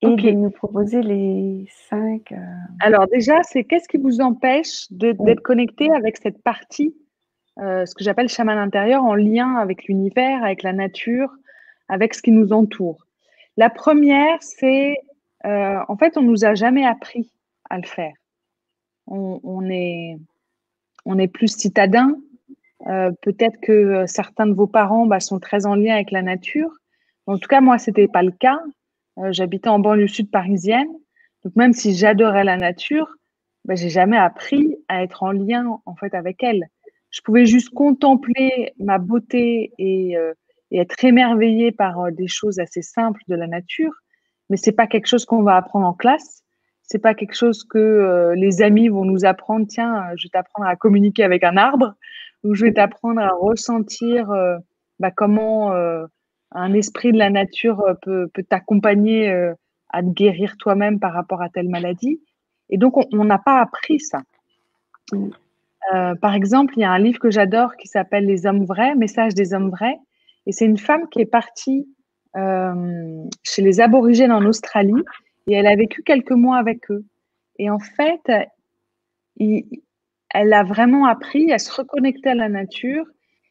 et 0.01 0.15
de 0.15 0.31
nous 0.31 0.49
proposer 0.49 1.01
les 1.01 1.67
cinq. 1.89 2.31
Euh, 2.31 2.35
Alors 2.79 3.07
déjà, 3.07 3.43
c'est 3.43 3.63
qu'est-ce 3.63 3.87
qui 3.87 3.97
vous 3.97 4.19
empêche 4.21 4.87
d'être 4.91 5.41
connecté 5.41 5.91
avec 5.91 6.17
cette 6.17 6.41
partie, 6.41 6.95
euh, 7.59 7.85
ce 7.85 7.93
que 7.93 8.03
j'appelle 8.03 8.27
chaman 8.27 8.57
intérieur, 8.57 9.03
en 9.03 9.15
lien 9.15 9.55
avec 9.55 9.85
l'univers, 9.85 10.43
avec 10.43 10.63
la 10.63 10.73
nature, 10.73 11.31
avec 11.87 12.13
ce 12.15 12.21
qui 12.21 12.31
nous 12.31 12.51
entoure? 12.51 13.05
La 13.57 13.69
première, 13.69 14.41
c'est 14.41 14.95
euh, 15.45 15.79
en 15.87 15.97
fait, 15.97 16.17
on 16.17 16.23
nous 16.23 16.45
a 16.45 16.55
jamais 16.55 16.85
appris 16.85 17.31
à 17.69 17.77
le 17.77 17.85
faire. 17.85 18.13
On, 19.07 19.69
est, 19.69 20.17
on 21.05 21.17
est 21.17 21.27
plus 21.27 21.49
citadin. 21.49 22.15
Peut-être 22.85 23.59
que 23.59 24.05
certains 24.07 24.47
de 24.47 24.53
vos 24.53 24.67
parents 24.67 25.05
bah, 25.05 25.19
sont 25.19 25.39
très 25.39 25.65
en 25.65 25.75
lien 25.75 25.95
avec 25.95 26.11
la 26.11 26.21
nature. 26.21 26.71
En 27.25 27.37
tout 27.37 27.47
cas, 27.49 27.59
moi, 27.59 27.77
c'était 27.77 28.07
pas 28.07 28.23
le 28.23 28.31
cas. 28.31 28.61
Euh, 29.21 29.31
j'habitais 29.31 29.69
en 29.69 29.79
banlieue 29.79 30.07
sud 30.07 30.31
parisienne. 30.31 30.87
Donc 31.43 31.55
même 31.55 31.73
si 31.73 31.95
j'adorais 31.95 32.43
la 32.43 32.57
nature, 32.57 33.07
ben, 33.65 33.75
j'ai 33.77 33.89
jamais 33.89 34.17
appris 34.17 34.75
à 34.87 35.03
être 35.03 35.23
en 35.23 35.31
lien 35.31 35.79
en 35.85 35.95
fait 35.95 36.13
avec 36.13 36.43
elle. 36.43 36.65
Je 37.09 37.21
pouvais 37.21 37.45
juste 37.45 37.69
contempler 37.69 38.73
ma 38.79 38.97
beauté 38.97 39.73
et, 39.77 40.17
euh, 40.17 40.33
être 40.71 41.03
émerveillée 41.03 41.71
par 41.71 41.99
euh, 41.99 42.11
des 42.11 42.27
choses 42.27 42.59
assez 42.59 42.81
simples 42.81 43.21
de 43.27 43.35
la 43.35 43.47
nature, 43.47 43.91
mais 44.49 44.57
c'est 44.57 44.71
pas 44.71 44.87
quelque 44.87 45.07
chose 45.07 45.25
qu'on 45.25 45.43
va 45.43 45.57
apprendre 45.57 45.85
en 45.85 45.93
classe. 45.93 46.43
C'est 46.83 46.99
pas 46.99 47.13
quelque 47.13 47.35
chose 47.35 47.63
que 47.63 48.33
les 48.35 48.61
amis 48.61 48.89
vont 48.89 49.05
nous 49.05 49.23
apprendre. 49.23 49.65
Tiens, 49.65 50.09
je 50.17 50.27
vais 50.27 50.29
t'apprendre 50.29 50.67
à 50.67 50.75
communiquer 50.75 51.23
avec 51.23 51.41
un 51.45 51.55
arbre, 51.55 51.93
ou 52.43 52.53
je 52.53 52.65
vais 52.65 52.73
t'apprendre 52.73 53.21
à 53.21 53.29
ressentir 53.29 54.27
bah, 54.99 55.09
comment 55.09 55.71
un 56.51 56.73
esprit 56.73 57.11
de 57.11 57.17
la 57.17 57.29
nature 57.29 57.81
euh, 57.81 57.93
peut, 58.01 58.43
t'accompagner 58.49 59.29
euh, 59.29 59.53
à 59.89 60.01
te 60.01 60.09
guérir 60.09 60.57
toi-même 60.57 60.99
par 60.99 61.13
rapport 61.13 61.41
à 61.41 61.49
telle 61.49 61.69
maladie. 61.69 62.21
Et 62.69 62.77
donc, 62.77 62.95
on 63.13 63.25
n'a 63.25 63.37
pas 63.37 63.59
appris 63.59 63.99
ça. 63.99 64.21
Euh, 65.93 66.15
par 66.15 66.35
exemple, 66.35 66.73
il 66.77 66.81
y 66.81 66.83
a 66.85 66.91
un 66.91 66.99
livre 66.99 67.19
que 67.19 67.31
j'adore 67.31 67.75
qui 67.75 67.87
s'appelle 67.87 68.25
Les 68.25 68.45
hommes 68.45 68.65
vrais, 68.65 68.95
Message 68.95 69.33
des 69.33 69.53
hommes 69.53 69.69
vrais. 69.69 69.97
Et 70.45 70.51
c'est 70.51 70.65
une 70.65 70.77
femme 70.77 71.09
qui 71.09 71.21
est 71.21 71.25
partie 71.25 71.87
chez 73.43 73.61
les 73.61 73.81
aborigènes 73.81 74.31
en 74.31 74.45
Australie 74.45 75.03
et 75.47 75.53
elle 75.53 75.67
a 75.67 75.75
vécu 75.75 76.01
quelques 76.01 76.31
mois 76.31 76.57
avec 76.57 76.89
eux. 76.89 77.03
Et 77.59 77.69
en 77.69 77.79
fait, 77.79 78.21
elle 79.37 80.53
a 80.53 80.63
vraiment 80.63 81.07
appris 81.07 81.51
à 81.51 81.59
se 81.59 81.69
reconnecter 81.73 82.29
à 82.29 82.35
la 82.35 82.47
nature 82.47 83.05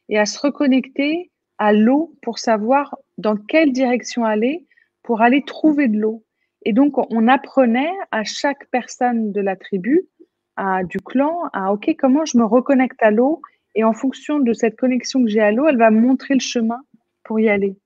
et 0.09 0.19
à 0.19 0.25
se 0.25 0.41
reconnecter 0.41 1.31
à 1.61 1.73
l'eau 1.73 2.17
pour 2.23 2.41
savoir 2.41 2.97
dans 3.19 3.37
quelle 3.37 3.73
direction 3.73 4.25
aller 4.25 4.67
pour 5.03 5.21
aller 5.21 5.43
trouver 5.43 5.89
de 5.89 5.99
l'eau. 5.99 6.25
Et 6.65 6.73
donc, 6.73 6.95
on 7.13 7.29
apprenait 7.29 7.93
à 8.11 8.25
chaque 8.25 8.69
personne 8.71 9.31
de 9.33 9.41
la 9.41 9.57
tribu, 9.57 10.09
à, 10.57 10.83
du 10.85 10.99
clan, 10.99 11.49
à 11.53 11.73
OK, 11.73 11.95
comment 11.99 12.25
je 12.25 12.39
me 12.39 12.45
reconnecte 12.45 13.03
à 13.03 13.11
l'eau 13.11 13.41
et 13.75 13.85
en 13.85 13.93
fonction 13.93 14.41
de 14.41 14.53
cette 14.53 14.77
connexion 14.77 15.23
que 15.23 15.31
j'ai 15.31 15.41
à 15.41 15.53
l'eau, 15.53 15.67
elle 15.69 15.77
va 15.77 15.91
montrer 15.91 16.35
le 16.35 16.41
chemin 16.41 16.81
pour 17.23 17.39
y 17.39 17.49
aller. 17.49 17.77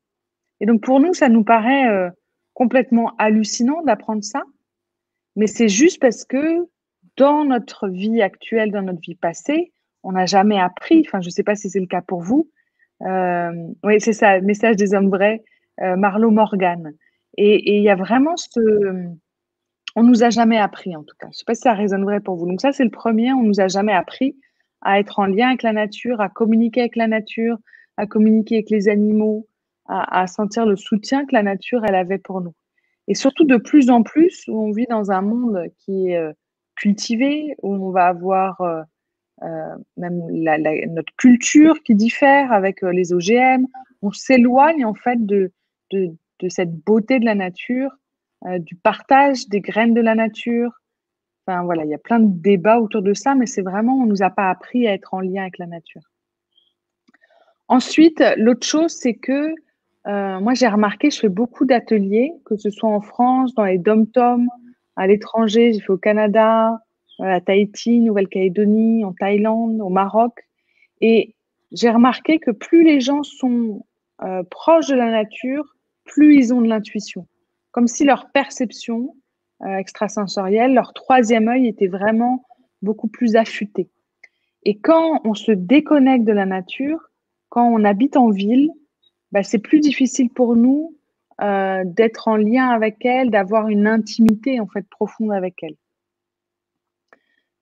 Et 0.61 0.67
donc, 0.67 0.81
pour 0.83 1.01
nous, 1.01 1.13
ça 1.13 1.29
nous 1.29 1.45
paraît 1.45 1.89
euh, 1.89 2.09
complètement 2.55 3.15
hallucinant 3.19 3.83
d'apprendre 3.83 4.25
ça, 4.25 4.45
mais 5.37 5.47
c'est 5.47 5.69
juste 5.69 6.01
parce 6.01 6.25
que 6.25 6.67
dans 7.17 7.45
notre 7.45 7.89
vie 7.89 8.23
actuelle, 8.23 8.71
dans 8.71 8.83
notre 8.83 9.01
vie 9.01 9.15
passée, 9.17 9.73
on 10.03 10.13
n'a 10.13 10.27
jamais 10.27 10.59
appris, 10.59 11.05
enfin, 11.07 11.21
je 11.21 11.29
ne 11.29 11.33
sais 11.33 11.43
pas 11.43 11.57
si 11.57 11.69
c'est 11.69 11.81
le 11.81 11.87
cas 11.87 12.03
pour 12.03 12.23
vous, 12.23 12.49
oui, 13.01 14.01
c'est 14.01 14.13
ça, 14.13 14.41
message 14.41 14.77
des 14.77 14.95
hommes 14.95 15.11
vrais, 15.11 15.43
euh, 15.81 15.97
Marlowe 15.97 16.31
Morgan. 16.31 16.95
Et 17.37 17.77
il 17.77 17.83
y 17.83 17.91
a 17.91 17.97
vraiment 17.97 18.37
ce, 18.37 18.61
on 19.97 20.03
nous 20.03 20.23
a 20.23 20.31
jamais 20.31 20.59
appris, 20.59 20.95
en 20.97 21.03
tout 21.03 21.17
cas. 21.19 21.27
Je 21.27 21.31
ne 21.31 21.35
sais 21.35 21.45
pas 21.47 21.55
si 21.55 21.63
ça 21.63 21.73
résonne 21.73 22.05
vrai 22.05 22.21
pour 22.21 22.37
vous. 22.37 22.47
Donc 22.47 22.61
ça, 22.61 22.73
c'est 22.73 22.85
le 22.85 22.91
premier. 22.91 23.33
On 23.33 23.43
nous 23.43 23.61
a 23.61 23.69
jamais 23.69 23.93
appris 23.93 24.37
à 24.83 24.99
être 24.99 25.19
en 25.19 25.27
lien 25.27 25.49
avec 25.49 25.63
la 25.63 25.73
nature, 25.73 26.21
à 26.21 26.29
communiquer 26.29 26.81
avec 26.81 26.97
la 26.97 27.09
nature, 27.09 27.59
à 27.97 28.07
communiquer 28.07 28.57
avec 28.57 28.71
les 28.71 28.89
animaux, 28.89 29.49
à, 29.87 30.27
sentir 30.27 30.67
le 30.67 30.77
soutien 30.77 31.27
que 31.27 31.35
la 31.35 31.43
nature, 31.43 31.85
elle 31.85 31.95
avait 31.95 32.19
pour 32.19 32.41
nous. 32.41 32.55
Et 33.07 33.15
surtout, 33.15 33.45
de 33.45 33.57
plus 33.57 33.91
en 33.91 34.03
plus, 34.03 34.45
où 34.49 34.59
on 34.65 34.73
vit 34.73 34.87
dans 34.87 35.11
un 35.11 35.21
monde 35.21 35.65
qui 35.79 36.09
est 36.09 36.17
euh, 36.17 36.33
cultivé, 36.77 37.55
où 37.63 37.75
on 37.75 37.91
va 37.91 38.07
avoir 38.07 38.61
euh, 39.43 39.47
euh, 39.47 39.77
même 39.97 40.21
notre 40.93 41.15
culture 41.17 41.83
qui 41.83 41.95
diffère 41.95 42.53
avec 42.53 42.83
les 42.83 43.13
OGM. 43.13 43.67
On 44.03 44.13
s'éloigne 44.13 44.85
en 44.85 44.95
fait 44.95 45.25
de, 45.25 45.53
de, 45.91 46.17
cette 46.49 46.75
beauté 46.75 47.19
de 47.19 47.25
la 47.25 47.35
nature, 47.35 47.91
du 48.59 48.77
partage 48.77 49.49
des 49.49 49.61
graines 49.61 49.95
de 49.95 50.03
la 50.03 50.15
nature. 50.15 50.71
Enfin 51.47 51.63
voilà, 51.63 51.85
il 51.85 51.91
y 51.91 51.95
a 51.95 51.99
plein 51.99 52.21
de 52.21 52.31
débats 52.31 52.79
autour 52.79 53.03
de 53.03 53.15
ça, 53.15 53.35
mais 53.35 53.47
c'est 53.47 53.63
vraiment, 53.63 53.95
on 53.95 54.07
nous 54.07 54.23
a 54.23 54.31
pas 54.31 54.51
appris 54.51 54.87
à 54.87 54.93
être 54.93 55.15
en 55.15 55.21
lien 55.21 55.43
avec 55.43 55.59
la 55.59 55.67
nature. 55.67 56.03
Ensuite, 57.69 58.23
l'autre 58.37 58.67
chose, 58.67 58.93
c'est 58.93 59.15
que 59.15 59.55
euh, 60.07 60.41
moi, 60.41 60.55
j'ai 60.55 60.69
remarqué, 60.69 61.11
je 61.11 61.19
fais 61.19 61.29
beaucoup 61.29 61.65
d'ateliers, 61.65 62.33
que 62.45 62.57
ce 62.57 62.71
soit 62.71 62.91
en 62.91 63.01
France, 63.01 63.55
dans 63.55 63.65
les 63.65 63.79
dom-toms, 63.79 64.49
à 64.97 65.07
l'étranger, 65.07 65.73
j'ai 65.73 65.81
fait 65.81 65.93
au 65.93 65.99
Canada, 65.99 66.73
euh, 66.73 66.77
à 67.21 67.41
Tahiti, 67.41 68.01
Nouvelle-Calédonie, 68.01 69.05
en 69.05 69.13
Thaïlande, 69.13 69.81
au 69.81 69.89
Maroc. 69.89 70.33
Et 71.01 71.35
j'ai 71.73 71.91
remarqué 71.91 72.39
que 72.39 72.51
plus 72.51 72.85
les 72.85 73.01
gens 73.01 73.23
sont 73.23 73.85
euh, 74.23 74.43
proches 74.51 74.89
de 74.89 74.95
la 74.95 75.11
nature, 75.11 75.65
plus 76.05 76.37
ils 76.37 76.55
ont 76.55 76.61
de 76.61 76.69
l'intuition. 76.69 77.27
Comme 77.73 77.89
si 77.89 78.05
leur 78.05 78.31
perception 78.31 79.15
extrasensorielle, 79.79 80.75
leur 80.75 80.93
troisième 80.93 81.49
œil 81.49 81.69
était 81.69 81.87
vraiment 81.87 82.45
beaucoup 82.83 83.09
plus 83.09 83.35
affûté. 83.37 83.89
Et 84.65 84.79
quand 84.79 85.21
on 85.25 85.35
se 85.35 85.53
déconnecte 85.53 86.25
de 86.25 86.33
la 86.33 86.47
nature, 86.47 87.01
quand 87.49 87.69
on 87.69 87.85
habite 87.85 88.17
en 88.17 88.31
ville, 88.31 88.71
bah, 89.33 89.43
c'est 89.43 89.59
plus 89.59 89.81
difficile 89.81 90.31
pour 90.31 90.57
nous 90.57 90.97
euh, 91.41 91.83
d'être 91.85 92.29
en 92.29 92.37
lien 92.37 92.69
avec 92.69 93.05
elle, 93.05 93.31
d'avoir 93.31 93.69
une 93.69 93.87
intimité 93.87 94.61
en 94.61 94.67
fait 94.67 94.89
profonde 94.89 95.33
avec 95.33 95.63
elle. 95.63 95.75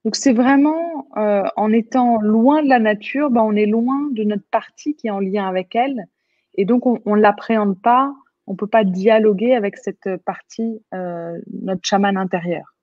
Donc 0.04 0.16
c'est 0.16 0.32
vraiment 0.32 1.06
euh, 1.16 1.44
en 1.56 1.72
étant 1.72 2.20
loin 2.20 2.62
de 2.62 2.68
la 2.68 2.80
nature, 2.80 3.30
bah, 3.30 3.42
on 3.44 3.54
est 3.54 3.66
loin 3.66 4.08
de 4.12 4.24
notre 4.24 4.46
partie 4.50 4.94
qui 4.94 5.06
est 5.06 5.10
en 5.10 5.20
lien 5.20 5.46
avec 5.46 5.74
elle, 5.76 6.06
et 6.54 6.64
donc 6.64 6.86
on, 6.86 7.16
ne 7.16 7.20
l'appréhende 7.20 7.80
pas, 7.80 8.12
on 8.46 8.56
peut 8.56 8.66
pas 8.66 8.84
dialoguer 8.84 9.54
avec 9.54 9.76
cette 9.76 10.16
partie, 10.24 10.82
euh, 10.92 11.38
notre 11.62 11.82
chaman 11.84 12.16
intérieur, 12.16 12.74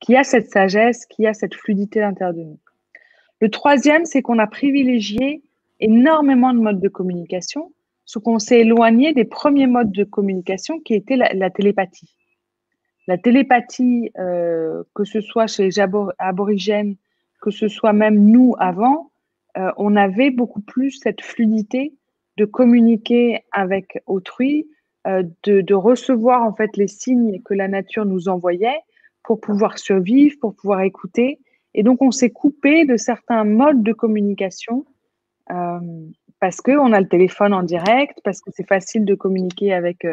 qui 0.00 0.16
a 0.16 0.24
cette 0.24 0.50
sagesse, 0.50 1.04
qui 1.06 1.26
a 1.26 1.34
cette 1.34 1.54
fluidité 1.54 2.00
à 2.00 2.06
l'intérieur 2.06 2.34
de 2.34 2.44
nous. 2.44 2.58
Le 3.40 3.50
troisième, 3.50 4.04
c'est 4.04 4.22
qu'on 4.22 4.38
a 4.38 4.46
privilégié 4.46 5.42
énormément 5.80 6.52
de 6.52 6.58
modes 6.58 6.80
de 6.80 6.88
communication, 6.88 7.72
ce 8.04 8.18
qu'on 8.18 8.38
s'est 8.38 8.60
éloigné 8.60 9.12
des 9.12 9.24
premiers 9.24 9.66
modes 9.66 9.92
de 9.92 10.04
communication 10.04 10.80
qui 10.80 10.94
étaient 10.94 11.16
la, 11.16 11.50
télépathie. 11.50 12.16
La 13.08 13.16
télépathie, 13.16 14.12
euh, 14.18 14.82
que 14.94 15.04
ce 15.04 15.22
soit 15.22 15.46
chez 15.46 15.64
les 15.64 15.80
aborigènes, 16.18 16.96
que 17.40 17.50
ce 17.50 17.66
soit 17.66 17.94
même 17.94 18.18
nous 18.22 18.54
avant, 18.58 19.10
euh, 19.56 19.72
on 19.78 19.96
avait 19.96 20.30
beaucoup 20.30 20.60
plus 20.60 20.90
cette 20.90 21.22
fluidité 21.22 21.94
de 22.36 22.44
communiquer 22.44 23.44
avec 23.50 24.02
autrui, 24.06 24.68
euh, 25.06 25.22
de, 25.44 25.62
de, 25.62 25.74
recevoir 25.74 26.42
en 26.42 26.52
fait 26.52 26.76
les 26.76 26.86
signes 26.86 27.40
que 27.46 27.54
la 27.54 27.66
nature 27.66 28.04
nous 28.04 28.28
envoyait 28.28 28.78
pour 29.24 29.40
pouvoir 29.40 29.78
survivre, 29.78 30.36
pour 30.38 30.54
pouvoir 30.54 30.82
écouter. 30.82 31.38
Et 31.72 31.82
donc 31.82 32.02
on 32.02 32.10
s'est 32.10 32.30
coupé 32.30 32.84
de 32.84 32.98
certains 32.98 33.44
modes 33.44 33.82
de 33.82 33.94
communication 33.94 34.84
parce 36.40 36.60
qu'on 36.60 36.92
a 36.92 37.00
le 37.00 37.08
téléphone 37.08 37.54
en 37.54 37.62
direct, 37.62 38.18
parce 38.22 38.42
que 38.42 38.50
c'est 38.52 38.68
facile 38.68 39.06
de 39.06 39.14
communiquer 39.14 39.72
avec, 39.72 40.06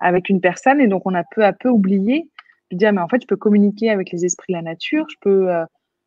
avec 0.00 0.30
une 0.30 0.40
personne. 0.40 0.80
Et 0.80 0.86
donc, 0.86 1.02
on 1.04 1.14
a 1.14 1.24
peu 1.24 1.44
à 1.44 1.52
peu 1.52 1.68
oublié 1.68 2.26
de 2.70 2.76
dire, 2.76 2.92
mais 2.92 3.00
en 3.00 3.08
fait, 3.08 3.22
je 3.22 3.26
peux 3.26 3.36
communiquer 3.36 3.90
avec 3.90 4.10
les 4.10 4.24
esprits 4.24 4.52
de 4.52 4.58
la 4.58 4.62
nature, 4.62 5.06
je 5.08 5.16
peux 5.20 5.50
euh, 5.50 5.64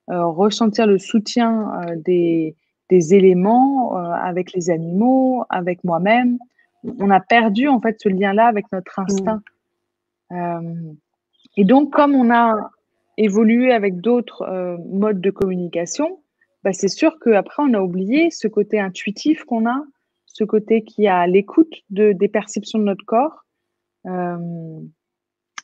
euh, 0.10 0.26
ressentir 0.26 0.88
le 0.88 0.98
soutien 0.98 1.72
des, 1.98 2.56
des, 2.90 3.14
éléments 3.14 3.96
avec 3.96 4.54
les 4.54 4.70
animaux, 4.70 5.44
avec 5.50 5.84
moi-même. 5.84 6.38
On 6.84 7.10
a 7.10 7.20
perdu, 7.20 7.68
en 7.68 7.80
fait, 7.80 7.98
ce 8.00 8.10
lien-là 8.10 8.48
avec 8.48 8.66
notre 8.72 9.00
mmh. 9.00 9.04
instinct. 9.04 9.42
et 11.58 11.64
donc, 11.64 11.92
comme 11.92 12.16
on 12.16 12.34
a 12.34 12.72
évolué 13.18 13.72
avec 13.72 14.02
d'autres 14.02 14.78
modes 14.90 15.22
de 15.22 15.30
communication, 15.30 16.20
bah, 16.64 16.74
c'est 16.74 16.90
sûr 16.90 17.18
qu'après, 17.20 17.64
on 17.64 17.74
a 17.74 17.82
oublié 17.82 18.30
ce 18.30 18.48
côté 18.48 18.80
intuitif 18.80 19.44
qu'on 19.46 19.68
a, 19.68 19.84
ce 20.26 20.44
côté 20.44 20.84
qui 20.84 21.08
a 21.08 21.26
l'écoute 21.28 21.74
de, 21.90 22.12
des 22.14 22.28
perceptions 22.28 22.80
de 22.80 22.84
notre 22.84 23.06
corps. 23.06 23.46
Euh, 24.06 24.80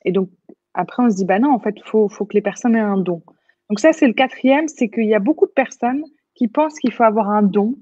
et 0.06 0.12
donc, 0.12 0.30
après, 0.78 1.04
on 1.04 1.10
se 1.10 1.16
dit, 1.16 1.26
bah 1.26 1.40
non, 1.40 1.52
en 1.54 1.60
fait, 1.60 1.76
il 1.76 1.84
faut, 1.84 2.08
faut 2.08 2.26
que 2.26 2.34
les 2.34 2.42
personnes 2.42 2.76
aient 2.76 2.80
un 2.80 2.98
don. 2.98 3.22
Donc 3.70 3.80
ça, 3.80 3.94
c'est 3.94 4.08
le 4.08 4.14
quatrième, 4.14 4.68
c'est 4.68 4.90
qu'il 4.90 5.06
y 5.06 5.16
a 5.16 5.20
beaucoup 5.20 5.46
de 5.46 5.52
personnes 5.52 6.04
qui 6.36 6.48
pensent 6.48 6.80
qu'il 6.80 6.94
faut 6.94 7.04
avoir 7.04 7.30
un 7.30 7.44
don 7.44 7.76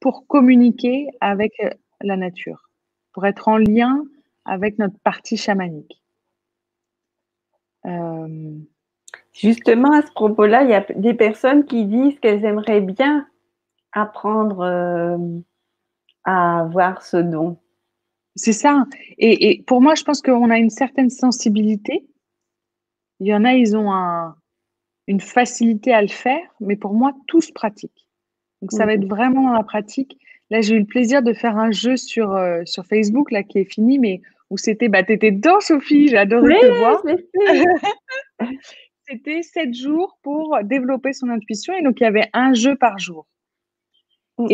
pour 0.00 0.26
communiquer 0.26 1.08
avec 1.20 1.52
euh, 1.62 1.70
la 2.00 2.16
nature, 2.16 2.70
pour 3.12 3.26
être 3.26 3.48
en 3.48 3.58
lien 3.58 4.02
avec 4.44 4.78
notre 4.78 4.98
partie 5.00 5.36
chamanique. 5.36 6.02
Euh, 7.86 8.58
Justement, 9.38 9.92
à 9.92 10.02
ce 10.02 10.10
propos-là, 10.10 10.64
il 10.64 10.70
y 10.70 10.74
a 10.74 10.84
des 10.96 11.14
personnes 11.14 11.64
qui 11.64 11.84
disent 11.84 12.18
qu'elles 12.18 12.44
aimeraient 12.44 12.80
bien 12.80 13.24
apprendre 13.92 14.60
euh, 14.60 15.16
à 16.24 16.60
avoir 16.60 17.02
ce 17.02 17.18
don. 17.18 17.56
C'est 18.34 18.52
ça. 18.52 18.84
Et, 19.18 19.62
pour 19.66 19.80
moi, 19.80 19.94
je 19.94 20.02
pense 20.02 20.22
qu'on 20.22 20.50
a 20.50 20.58
une 20.58 20.70
certaine 20.70 21.10
sensibilité. 21.10 22.04
Il 23.20 23.26
y 23.26 23.34
en 23.34 23.44
a, 23.44 23.54
ils 23.54 23.76
ont 23.76 23.90
une 25.06 25.20
facilité 25.20 25.92
à 25.92 26.02
le 26.02 26.08
faire, 26.08 26.42
mais 26.60 26.76
pour 26.76 26.94
moi, 26.94 27.12
tout 27.26 27.40
se 27.40 27.52
pratique. 27.52 28.06
Donc, 28.60 28.72
ça 28.72 28.86
va 28.86 28.94
être 28.94 29.06
vraiment 29.06 29.44
dans 29.44 29.54
la 29.54 29.62
pratique. 29.62 30.18
Là, 30.50 30.60
j'ai 30.60 30.76
eu 30.76 30.80
le 30.80 30.86
plaisir 30.86 31.22
de 31.22 31.32
faire 31.32 31.56
un 31.56 31.70
jeu 31.70 31.96
sur, 31.96 32.32
euh, 32.32 32.62
sur 32.64 32.86
Facebook, 32.86 33.30
là, 33.30 33.42
qui 33.42 33.58
est 33.58 33.70
fini, 33.70 33.98
mais 33.98 34.20
où 34.50 34.56
c'était, 34.56 34.88
bah, 34.88 35.02
t'étais 35.02 35.30
dedans, 35.30 35.60
Sophie, 35.60 36.08
j'ai 36.08 36.16
adoré 36.16 36.58
te 36.60 36.78
voir. 36.78 37.02
c'était 39.08 39.42
sept 39.42 39.74
jours 39.74 40.18
pour 40.22 40.58
développer 40.64 41.12
son 41.12 41.28
intuition. 41.28 41.74
Et 41.74 41.82
donc, 41.82 42.00
il 42.00 42.04
y 42.04 42.06
avait 42.06 42.28
un 42.32 42.54
jeu 42.54 42.76
par 42.76 42.98
jour. 42.98 43.26
Mm. 44.38 44.46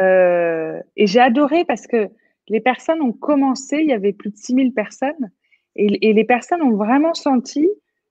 Euh, 0.00 0.80
et, 0.96 1.06
j'ai 1.06 1.20
adoré 1.20 1.64
parce 1.64 1.86
que 1.86 2.08
les 2.48 2.60
personnes 2.60 3.02
ont 3.02 3.12
commencé, 3.12 3.78
il 3.78 3.88
y 3.88 3.92
avait 3.92 4.12
plus 4.12 4.30
de 4.30 4.36
6000 4.36 4.72
personnes, 4.72 5.30
et, 5.74 6.12
les 6.12 6.24
personnes 6.24 6.62
ont 6.62 6.76
vraiment 6.76 7.14
senti, 7.14 7.68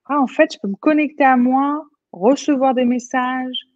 ah, 0.08 0.20
en 0.20 0.26
fait, 0.26 0.54
je 0.54 0.58
peux 0.60 0.68
me 0.68 0.76
connecter 0.76 1.24
à 1.24 1.36
moi, 1.36 1.84
recevoir 2.12 2.74
des 2.74 2.84
messages, 2.84 3.66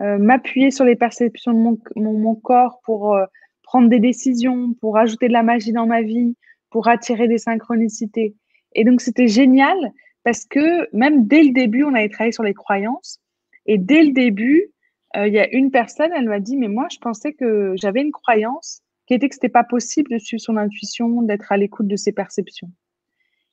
euh, 0.00 0.18
m'appuyer 0.18 0.70
sur 0.70 0.84
les 0.84 0.96
perceptions 0.96 1.52
de 1.52 2.00
mon, 2.00 2.34
corps 2.34 2.80
pour 2.84 3.14
euh, 3.14 3.24
prendre 3.62 3.88
des 3.88 4.00
décisions, 4.00 4.74
pour 4.80 4.98
ajouter 4.98 5.28
de 5.28 5.32
la 5.32 5.42
magie 5.42 5.72
dans 5.72 5.86
ma 5.86 6.02
vie, 6.02 6.36
pour 6.70 6.88
attirer 6.88 7.28
des 7.28 7.38
synchronicités. 7.38 8.34
Et 8.74 8.84
donc, 8.84 9.00
c'était 9.00 9.28
génial 9.28 9.76
parce 10.24 10.44
que 10.44 10.92
même 10.94 11.26
dès 11.26 11.44
le 11.44 11.52
début, 11.52 11.84
on 11.84 11.94
avait 11.94 12.08
travaillé 12.08 12.32
sur 12.32 12.42
les 12.42 12.54
croyances. 12.54 13.20
Et 13.64 13.78
dès 13.78 14.02
le 14.02 14.12
début, 14.12 14.72
euh, 15.16 15.28
il 15.28 15.34
y 15.34 15.38
a 15.38 15.48
une 15.54 15.70
personne, 15.70 16.10
elle 16.14 16.28
m'a 16.28 16.40
dit, 16.40 16.56
mais 16.56 16.68
moi, 16.68 16.88
je 16.90 16.98
pensais 16.98 17.32
que 17.32 17.74
j'avais 17.76 18.02
une 18.02 18.12
croyance 18.12 18.82
qui 19.06 19.14
était 19.14 19.28
que 19.28 19.34
ce 19.34 19.38
n'était 19.38 19.48
pas 19.48 19.64
possible 19.64 20.10
de 20.10 20.18
suivre 20.18 20.42
son 20.42 20.56
intuition, 20.56 21.22
d'être 21.22 21.52
à 21.52 21.56
l'écoute 21.56 21.86
de 21.86 21.96
ses 21.96 22.12
perceptions. 22.12 22.70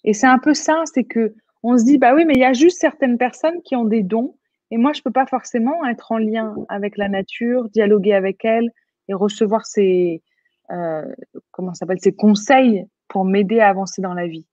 Et 0.04 0.14
c'est 0.14 0.28
un 0.28 0.40
peu 0.40 0.54
ça, 0.54 0.82
c'est 0.92 1.04
que 1.04 1.36
on 1.64 1.78
se 1.78 1.86
dit, 1.86 1.98
bah 1.98 2.14
oui, 2.14 2.26
mais 2.26 2.34
il 2.34 2.40
y 2.42 2.46
a 2.46 2.54
juste 2.54 2.80
certaines 2.80 3.18
personnes 3.18 3.62
qui 3.64 3.76
ont 3.76 3.86
des 3.86 4.04
dons, 4.04 4.36
et 4.72 4.78
moi, 4.78 4.92
je 4.92 5.00
ne 5.00 5.04
peux 5.04 5.12
pas 5.12 5.28
forcément 5.28 5.86
être 5.86 6.12
en 6.12 6.18
lien 6.18 6.56
avec 6.68 6.98
la 6.98 7.08
nature, 7.08 7.70
dialoguer 7.70 8.14
avec 8.14 8.44
elle 8.44 8.72
et 9.08 9.14
recevoir 9.14 9.66
ses, 9.66 10.24
euh, 10.72 11.06
comment 11.52 11.74
s'appelle, 11.74 12.00
ses 12.00 12.16
conseils 12.16 12.86
pour 13.08 13.24
m'aider 13.24 13.60
à 13.60 13.70
avancer 13.70 14.02
dans 14.02 14.16
la 14.16 14.28
vie. 14.28 14.48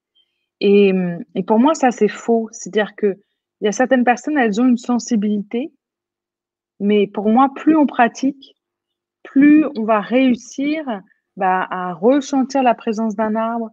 Et, 0.61 0.93
pour 1.47 1.59
moi, 1.59 1.73
ça, 1.75 1.91
c'est 1.91 2.09
faux. 2.09 2.49
C'est-à-dire 2.53 2.95
qu'il 2.97 3.17
y 3.63 3.69
a 3.69 3.73
certaines 3.73 4.05
personnes, 4.05 4.37
elles 4.37 4.61
ont 4.61 4.69
une 4.69 4.77
sensibilité, 4.77 5.73
mais 6.81 7.07
pour 7.07 7.31
moi, 7.31 7.51
plus 7.55 7.77
on 7.77 7.87
pratique, 7.87 8.57
plus 9.23 9.65
on 9.77 9.85
va 9.85 10.01
réussir 10.01 10.85
bah, 11.37 11.67
à 11.71 11.95
ressentir 11.95 12.63
la 12.63 12.75
présence 12.75 13.17
d'un 13.17 13.35
arbre, 13.37 13.71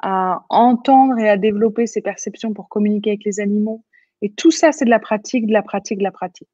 à 0.00 0.44
entendre 0.48 1.18
et 1.18 1.28
à 1.28 1.36
développer 1.36 1.86
ses 1.86 2.00
perceptions 2.00 2.52
pour 2.52 2.68
communiquer 2.68 3.10
avec 3.10 3.24
les 3.24 3.40
animaux. 3.40 3.84
Et 4.22 4.30
tout 4.32 4.50
ça, 4.50 4.72
c'est 4.72 4.84
de 4.84 4.90
la 4.90 4.98
pratique, 4.98 5.46
de 5.46 5.52
la 5.52 5.62
pratique, 5.62 5.98
de 5.98 6.04
la 6.04 6.12
pratique. 6.12 6.48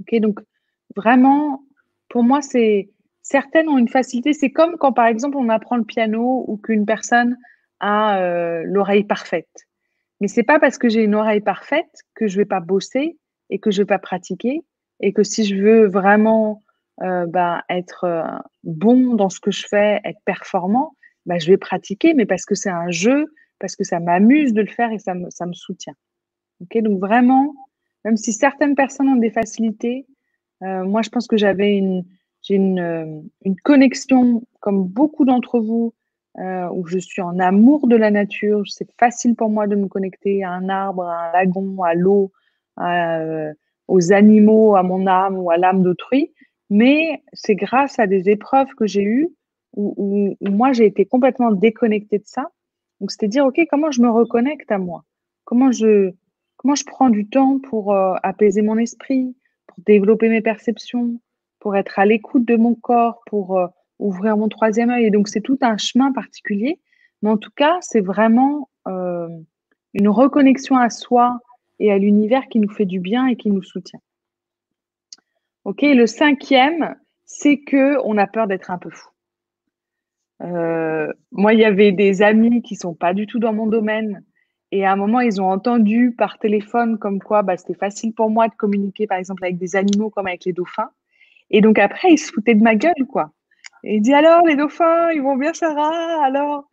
Ok, 0.00 0.18
donc 0.20 0.40
vraiment, 0.96 1.62
pour 2.08 2.22
moi, 2.22 2.42
c'est 2.42 2.90
certaines 3.22 3.68
ont 3.68 3.78
une 3.78 3.88
facilité. 3.88 4.32
C'est 4.32 4.50
comme 4.50 4.76
quand, 4.76 4.92
par 4.92 5.06
exemple, 5.06 5.36
on 5.36 5.48
apprend 5.48 5.76
le 5.76 5.84
piano 5.84 6.44
ou 6.46 6.56
qu'une 6.56 6.86
personne 6.86 7.36
à 7.80 8.18
euh, 8.18 8.62
l'oreille 8.64 9.04
parfaite. 9.04 9.66
Mais 10.20 10.28
c'est 10.28 10.42
pas 10.42 10.58
parce 10.58 10.78
que 10.78 10.88
j'ai 10.88 11.02
une 11.02 11.14
oreille 11.14 11.40
parfaite 11.40 12.02
que 12.14 12.26
je 12.26 12.36
vais 12.36 12.44
pas 12.44 12.60
bosser 12.60 13.18
et 13.50 13.58
que 13.58 13.70
je 13.70 13.82
vais 13.82 13.86
pas 13.86 13.98
pratiquer 13.98 14.62
et 15.00 15.12
que 15.12 15.22
si 15.22 15.44
je 15.44 15.56
veux 15.56 15.86
vraiment 15.86 16.62
euh, 17.02 17.26
bah, 17.26 17.64
être 17.68 18.04
euh, 18.04 18.22
bon 18.62 19.14
dans 19.14 19.28
ce 19.28 19.40
que 19.40 19.50
je 19.50 19.66
fais, 19.66 20.00
être 20.04 20.20
performant, 20.24 20.94
bah, 21.26 21.38
je 21.38 21.46
vais 21.46 21.56
pratiquer, 21.56 22.14
mais 22.14 22.26
parce 22.26 22.44
que 22.44 22.54
c'est 22.54 22.70
un 22.70 22.90
jeu, 22.90 23.26
parce 23.58 23.76
que 23.76 23.84
ça 23.84 24.00
m'amuse 24.00 24.52
de 24.52 24.60
le 24.60 24.68
faire 24.68 24.92
et 24.92 24.98
ça 24.98 25.14
me, 25.14 25.30
ça 25.30 25.46
me 25.46 25.52
soutient. 25.52 25.94
Ok, 26.60 26.78
donc 26.82 27.00
vraiment, 27.00 27.54
même 28.04 28.16
si 28.16 28.32
certaines 28.32 28.74
personnes 28.74 29.08
ont 29.08 29.16
des 29.16 29.30
facilités, 29.30 30.06
euh, 30.62 30.84
moi 30.84 31.02
je 31.02 31.10
pense 31.10 31.26
que 31.26 31.36
j'avais 31.36 31.76
une, 31.76 32.04
j'ai 32.42 32.54
une, 32.54 33.28
une, 33.44 33.56
connexion, 33.56 34.42
comme 34.60 34.84
beaucoup 34.84 35.24
d'entre 35.24 35.60
vous, 35.60 35.94
où 36.36 36.86
je 36.86 36.98
suis 36.98 37.22
en 37.22 37.38
amour 37.38 37.86
de 37.86 37.94
la 37.94 38.10
nature. 38.10 38.62
C'est 38.66 38.90
facile 38.98 39.36
pour 39.36 39.50
moi 39.50 39.68
de 39.68 39.76
me 39.76 39.86
connecter 39.86 40.42
à 40.42 40.50
un 40.50 40.68
arbre, 40.68 41.04
à 41.04 41.28
un 41.28 41.32
lagon, 41.32 41.82
à 41.82 41.94
l'eau, 41.94 42.32
aux 43.86 44.12
animaux, 44.12 44.74
à 44.76 44.82
mon 44.82 45.06
âme 45.06 45.38
ou 45.38 45.50
à 45.50 45.56
l'âme 45.56 45.82
d'autrui. 45.82 46.32
Mais 46.70 47.22
c'est 47.32 47.54
grâce 47.54 47.98
à 47.98 48.06
des 48.06 48.28
épreuves 48.30 48.74
que 48.76 48.86
j'ai 48.86 49.02
eues 49.02 49.28
où, 49.76 50.36
moi 50.40 50.72
j'ai 50.72 50.86
été 50.86 51.04
complètement 51.04 51.52
déconnectée 51.52 52.18
de 52.18 52.26
ça. 52.26 52.48
Donc 53.00 53.10
c'était 53.10 53.28
dire 53.28 53.44
ok 53.44 53.60
comment 53.68 53.90
je 53.90 54.00
me 54.02 54.10
reconnecte 54.10 54.70
à 54.70 54.78
moi, 54.78 55.04
comment 55.44 55.70
je 55.72 56.12
prends 56.86 57.10
du 57.10 57.28
temps 57.28 57.58
pour 57.58 57.94
euh, 57.94 58.14
apaiser 58.22 58.62
mon 58.62 58.78
esprit, 58.78 59.36
pour 59.66 59.78
développer 59.84 60.28
mes 60.28 60.40
perceptions, 60.40 61.20
pour 61.58 61.76
être 61.76 61.98
à 61.98 62.06
l'écoute 62.06 62.44
de 62.44 62.56
mon 62.56 62.74
corps, 62.74 63.22
pour 63.26 63.58
euh, 63.58 63.66
ouvrir 63.98 64.36
mon 64.36 64.48
troisième 64.48 64.90
œil? 64.90 65.06
Et 65.06 65.10
donc 65.10 65.28
c'est 65.28 65.40
tout 65.40 65.58
un 65.60 65.76
chemin 65.76 66.12
particulier, 66.12 66.80
mais 67.22 67.30
en 67.30 67.36
tout 67.36 67.52
cas 67.54 67.78
c'est 67.80 68.00
vraiment 68.00 68.68
euh, 68.86 69.28
une 69.92 70.08
reconnexion 70.08 70.76
à 70.76 70.90
soi 70.90 71.40
et 71.80 71.90
à 71.90 71.98
l'univers 71.98 72.48
qui 72.48 72.60
nous 72.60 72.70
fait 72.70 72.86
du 72.86 73.00
bien 73.00 73.26
et 73.26 73.36
qui 73.36 73.50
nous 73.50 73.62
soutient. 73.62 74.00
Ok, 75.64 75.80
le 75.82 76.06
cinquième, 76.06 76.94
c'est 77.24 77.58
que 77.58 77.98
on 78.04 78.18
a 78.18 78.26
peur 78.26 78.46
d'être 78.46 78.70
un 78.70 78.78
peu 78.78 78.90
fou. 78.90 79.08
Euh, 80.44 81.12
moi, 81.32 81.54
il 81.54 81.60
y 81.60 81.64
avait 81.64 81.92
des 81.92 82.22
amis 82.22 82.62
qui 82.62 82.76
sont 82.76 82.94
pas 82.94 83.14
du 83.14 83.26
tout 83.26 83.38
dans 83.38 83.52
mon 83.52 83.66
domaine. 83.66 84.22
Et 84.72 84.84
à 84.84 84.92
un 84.92 84.96
moment, 84.96 85.20
ils 85.20 85.40
ont 85.40 85.50
entendu 85.50 86.14
par 86.16 86.38
téléphone 86.38 86.98
comme 86.98 87.20
quoi 87.20 87.42
bah, 87.42 87.56
c'était 87.56 87.78
facile 87.78 88.12
pour 88.12 88.30
moi 88.30 88.48
de 88.48 88.54
communiquer, 88.54 89.06
par 89.06 89.18
exemple, 89.18 89.44
avec 89.44 89.58
des 89.58 89.76
animaux 89.76 90.10
comme 90.10 90.26
avec 90.26 90.44
les 90.44 90.52
dauphins. 90.52 90.90
Et 91.50 91.60
donc 91.60 91.78
après, 91.78 92.12
ils 92.12 92.18
se 92.18 92.32
foutaient 92.32 92.54
de 92.54 92.62
ma 92.62 92.74
gueule, 92.74 93.06
quoi. 93.08 93.30
Et 93.84 93.96
ils 93.96 94.00
disent 94.00 94.14
alors, 94.14 94.42
les 94.46 94.56
dauphins, 94.56 95.10
ils 95.12 95.22
vont 95.22 95.36
bien, 95.36 95.54
Sarah, 95.54 96.24
alors? 96.24 96.68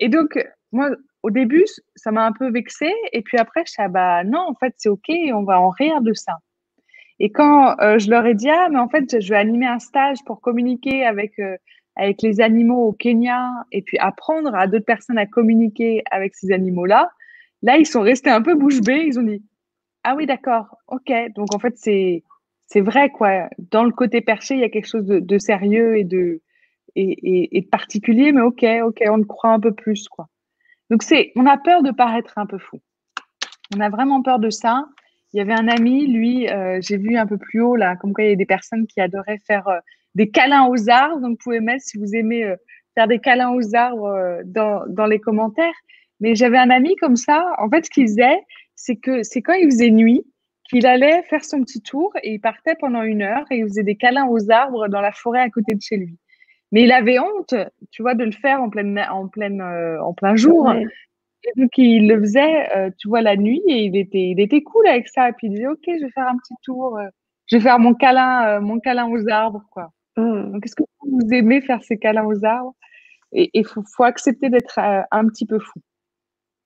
Et 0.00 0.08
donc, 0.08 0.38
moi, 0.72 0.90
au 1.22 1.30
début, 1.30 1.64
ça 1.94 2.10
m'a 2.10 2.26
un 2.26 2.32
peu 2.32 2.50
vexée. 2.50 2.92
Et 3.12 3.22
puis 3.22 3.38
après, 3.38 3.62
je 3.66 3.72
suis 3.72 3.82
ah 3.82 3.88
bah 3.88 4.24
non, 4.24 4.46
en 4.48 4.54
fait, 4.54 4.74
c'est 4.76 4.88
OK, 4.88 5.10
on 5.32 5.44
va 5.44 5.60
en 5.60 5.70
rire 5.70 6.00
de 6.00 6.12
ça. 6.12 6.34
Et 7.20 7.30
quand 7.30 7.78
euh, 7.80 7.98
je 7.98 8.10
leur 8.10 8.26
ai 8.26 8.34
dit, 8.34 8.50
ah, 8.50 8.68
mais 8.70 8.78
en 8.78 8.88
fait, 8.88 9.20
je 9.20 9.28
vais 9.28 9.38
animer 9.38 9.66
un 9.66 9.78
stage 9.78 10.18
pour 10.26 10.40
communiquer 10.40 11.06
avec, 11.06 11.38
euh, 11.38 11.56
avec 11.96 12.22
les 12.22 12.40
animaux 12.40 12.88
au 12.88 12.92
Kenya 12.92 13.50
et 13.72 13.82
puis 13.82 13.98
apprendre 13.98 14.54
à 14.54 14.66
d'autres 14.66 14.84
personnes 14.84 15.18
à 15.18 15.26
communiquer 15.26 16.02
avec 16.10 16.34
ces 16.34 16.52
animaux-là, 16.52 17.10
là, 17.62 17.78
ils 17.78 17.86
sont 17.86 18.00
restés 18.00 18.30
un 18.30 18.42
peu 18.42 18.54
bouche 18.54 18.80
bée. 18.80 19.04
Ils 19.06 19.18
ont 19.18 19.22
dit, 19.22 19.42
ah 20.02 20.14
oui, 20.14 20.26
d'accord, 20.26 20.78
OK. 20.88 21.12
Donc, 21.34 21.54
en 21.54 21.58
fait, 21.58 21.76
c'est, 21.76 22.22
c'est 22.66 22.80
vrai, 22.80 23.10
quoi. 23.10 23.48
Dans 23.70 23.84
le 23.84 23.92
côté 23.92 24.20
perché, 24.20 24.54
il 24.54 24.60
y 24.60 24.64
a 24.64 24.68
quelque 24.68 24.88
chose 24.88 25.06
de, 25.06 25.38
sérieux 25.38 25.96
et 25.96 26.04
de, 26.04 26.42
et, 26.96 27.56
et, 27.56 27.62
particulier, 27.62 28.32
mais 28.32 28.42
OK, 28.42 28.64
OK, 28.84 29.02
on 29.08 29.16
le 29.16 29.24
croit 29.24 29.50
un 29.50 29.60
peu 29.60 29.72
plus, 29.72 30.08
quoi. 30.08 30.28
Donc, 30.90 31.02
c'est, 31.02 31.32
on 31.36 31.46
a 31.46 31.56
peur 31.56 31.82
de 31.82 31.90
paraître 31.90 32.36
un 32.36 32.46
peu 32.46 32.58
fou. 32.58 32.80
On 33.74 33.80
a 33.80 33.88
vraiment 33.88 34.22
peur 34.22 34.38
de 34.38 34.50
ça. 34.50 34.86
Il 35.32 35.38
y 35.38 35.40
avait 35.40 35.54
un 35.54 35.68
ami, 35.68 36.06
lui, 36.06 36.48
euh, 36.48 36.78
j'ai 36.80 36.96
vu 36.96 37.16
un 37.16 37.26
peu 37.26 37.38
plus 37.38 37.60
haut, 37.60 37.74
là, 37.74 37.96
comme 37.96 38.12
quoi 38.12 38.24
il 38.24 38.30
y 38.30 38.32
a 38.32 38.36
des 38.36 38.46
personnes 38.46 38.86
qui 38.86 39.00
adoraient 39.00 39.38
faire 39.38 39.66
euh, 39.68 39.78
des 40.14 40.30
câlins 40.30 40.66
aux 40.66 40.88
arbres. 40.88 41.20
Donc, 41.20 41.30
vous 41.32 41.36
pouvez 41.42 41.60
mettre, 41.60 41.84
si 41.84 41.98
vous 41.98 42.14
aimez 42.14 42.44
euh, 42.44 42.56
faire 42.94 43.08
des 43.08 43.18
câlins 43.18 43.52
aux 43.52 43.74
arbres 43.74 44.42
dans, 44.44 44.84
dans 44.88 45.06
les 45.06 45.18
commentaires. 45.18 45.74
Mais 46.20 46.34
j'avais 46.34 46.58
un 46.58 46.70
ami 46.70 46.94
comme 46.96 47.16
ça. 47.16 47.44
En 47.58 47.68
fait, 47.68 47.86
ce 47.86 47.90
qu'il 47.90 48.06
faisait, 48.06 48.40
c'est 48.76 48.96
que 48.96 49.22
c'est 49.22 49.42
quand 49.42 49.54
il 49.54 49.66
faisait 49.66 49.90
nuit 49.90 50.24
qu'il 50.70 50.86
allait 50.86 51.22
faire 51.24 51.44
son 51.44 51.62
petit 51.62 51.82
tour 51.82 52.12
et 52.22 52.34
il 52.34 52.40
partait 52.40 52.76
pendant 52.76 53.02
une 53.02 53.22
heure 53.22 53.44
et 53.50 53.56
il 53.58 53.64
faisait 53.64 53.82
des 53.82 53.96
câlins 53.96 54.26
aux 54.26 54.50
arbres 54.50 54.88
dans 54.88 55.00
la 55.00 55.12
forêt 55.12 55.40
à 55.40 55.50
côté 55.50 55.74
de 55.74 55.80
chez 55.80 55.96
lui. 55.96 56.16
Mais 56.72 56.82
il 56.82 56.92
avait 56.92 57.18
honte, 57.18 57.54
tu 57.90 58.02
vois, 58.02 58.14
de 58.14 58.24
le 58.24 58.32
faire 58.32 58.62
en 58.62 58.70
pleine, 58.70 59.04
en 59.10 59.28
pleine, 59.28 59.60
en 59.60 60.14
plein 60.14 60.34
jour. 60.36 60.72
Et 61.44 61.60
donc, 61.60 61.76
il 61.76 62.08
le 62.08 62.20
faisait, 62.20 62.76
euh, 62.76 62.90
tu 62.98 63.08
vois, 63.08 63.20
la 63.20 63.36
nuit 63.36 63.62
et 63.68 63.84
il 63.84 63.96
était, 63.96 64.30
il 64.30 64.40
était 64.40 64.62
cool 64.62 64.86
avec 64.86 65.08
ça. 65.08 65.28
Et 65.28 65.32
puis, 65.32 65.48
il 65.48 65.50
disait, 65.50 65.66
OK, 65.66 65.82
je 65.86 66.04
vais 66.04 66.10
faire 66.10 66.28
un 66.28 66.36
petit 66.38 66.54
tour. 66.62 66.96
Euh, 66.98 67.06
je 67.46 67.56
vais 67.56 67.62
faire 67.62 67.78
mon 67.78 67.94
câlin, 67.94 68.46
euh, 68.48 68.60
mon 68.60 68.80
câlin 68.80 69.08
aux 69.08 69.28
arbres, 69.28 69.64
quoi. 69.70 69.90
Mmh. 70.16 70.52
Donc, 70.52 70.66
est-ce 70.66 70.76
que 70.76 70.84
vous 71.02 71.32
aimez 71.32 71.60
faire 71.60 71.82
ces 71.82 71.98
câlins 71.98 72.24
aux 72.24 72.44
arbres? 72.44 72.74
Et 73.32 73.50
il 73.52 73.66
faut, 73.66 74.04
accepter 74.04 74.48
d'être 74.48 74.78
un 74.78 75.26
petit 75.28 75.46
peu 75.46 75.58
fou. 75.58 75.80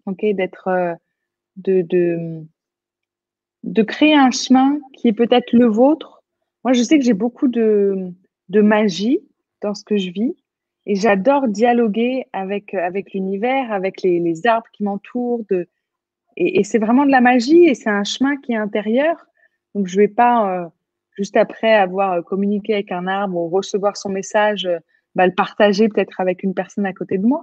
OK? 0.06 0.24
D'être, 0.34 0.96
de, 1.56 1.82
de, 1.82 2.44
de 3.64 3.82
créer 3.82 4.14
un 4.14 4.30
chemin 4.30 4.78
qui 4.94 5.08
est 5.08 5.12
peut-être 5.12 5.52
le 5.52 5.66
vôtre. 5.66 6.22
Moi, 6.64 6.72
je 6.72 6.82
sais 6.82 6.98
que 6.98 7.04
j'ai 7.04 7.14
beaucoup 7.14 7.48
de, 7.48 8.12
de 8.48 8.60
magie 8.60 9.20
dans 9.60 9.74
ce 9.74 9.84
que 9.84 9.96
je 9.96 10.10
vis. 10.10 10.34
Et 10.86 10.94
j'adore 10.94 11.48
dialoguer 11.48 12.26
avec, 12.32 12.72
euh, 12.72 12.82
avec 12.82 13.12
l'univers, 13.12 13.70
avec 13.72 14.02
les, 14.02 14.46
arbres 14.46 14.68
qui 14.72 14.84
m'entourent. 14.84 15.44
Et, 16.36 16.60
et 16.60 16.64
c'est 16.64 16.78
vraiment 16.78 17.04
de 17.04 17.10
la 17.10 17.20
magie 17.20 17.64
et 17.64 17.74
c'est 17.74 17.90
un 17.90 18.04
chemin 18.04 18.36
qui 18.36 18.52
est 18.52 18.56
intérieur. 18.56 19.26
Donc, 19.74 19.86
je 19.86 19.96
ne 19.96 20.02
vais 20.02 20.08
pas, 20.08 20.64
euh, 20.64 20.68
juste 21.18 21.36
après 21.36 21.74
avoir 21.74 22.12
euh, 22.12 22.22
communiqué 22.22 22.74
avec 22.74 22.92
un 22.92 23.08
arbre 23.08 23.36
ou 23.36 23.48
recevoir 23.48 23.96
son 23.96 24.08
message, 24.08 24.66
euh, 24.66 24.78
bah, 25.16 25.26
le 25.26 25.34
partager 25.34 25.88
peut-être 25.88 26.20
avec 26.20 26.44
une 26.44 26.54
personne 26.54 26.86
à 26.86 26.92
côté 26.92 27.18
de 27.18 27.26
moi. 27.26 27.42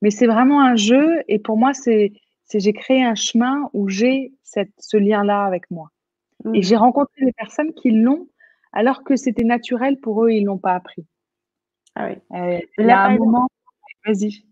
Mais 0.00 0.10
c'est 0.10 0.28
vraiment 0.28 0.60
un 0.60 0.76
jeu 0.76 1.22
et 1.26 1.40
pour 1.40 1.56
moi, 1.56 1.74
c'est 1.74 2.12
j'ai 2.54 2.72
créé 2.72 3.02
un 3.02 3.16
chemin 3.16 3.68
où 3.72 3.88
j'ai 3.88 4.32
ce 4.44 4.96
lien-là 4.96 5.44
avec 5.44 5.68
moi. 5.72 5.90
Mmh. 6.44 6.54
Et 6.54 6.62
j'ai 6.62 6.76
rencontré 6.76 7.24
des 7.24 7.32
personnes 7.32 7.74
qui 7.74 7.90
l'ont 7.90 8.28
alors 8.72 9.02
que 9.02 9.16
c'était 9.16 9.42
naturel 9.42 9.98
pour 9.98 10.24
eux, 10.24 10.30
ils 10.30 10.42
ne 10.42 10.46
l'ont 10.46 10.58
pas 10.58 10.74
appris. 10.74 11.04
Ah 11.96 12.08
oui. 12.08 12.38
Euh, 12.38 12.60
il 12.78 12.86
y 12.86 12.90
a 12.90 13.06
un 13.06 13.16
moment, 13.16 13.48
vas-y. 14.06 14.44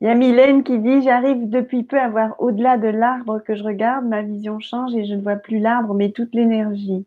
Il 0.00 0.08
y 0.08 0.10
a 0.10 0.14
Mylène 0.16 0.64
qui 0.64 0.80
dit 0.80 1.02
J'arrive 1.02 1.48
depuis 1.48 1.84
peu 1.84 2.00
à 2.00 2.08
voir 2.08 2.34
au-delà 2.40 2.78
de 2.78 2.88
l'arbre 2.88 3.38
que 3.38 3.54
je 3.54 3.62
regarde, 3.62 4.04
ma 4.06 4.22
vision 4.22 4.58
change 4.58 4.96
et 4.96 5.04
je 5.04 5.14
ne 5.14 5.20
vois 5.20 5.36
plus 5.36 5.60
l'arbre, 5.60 5.94
mais 5.94 6.10
toute 6.10 6.34
l'énergie. 6.34 7.06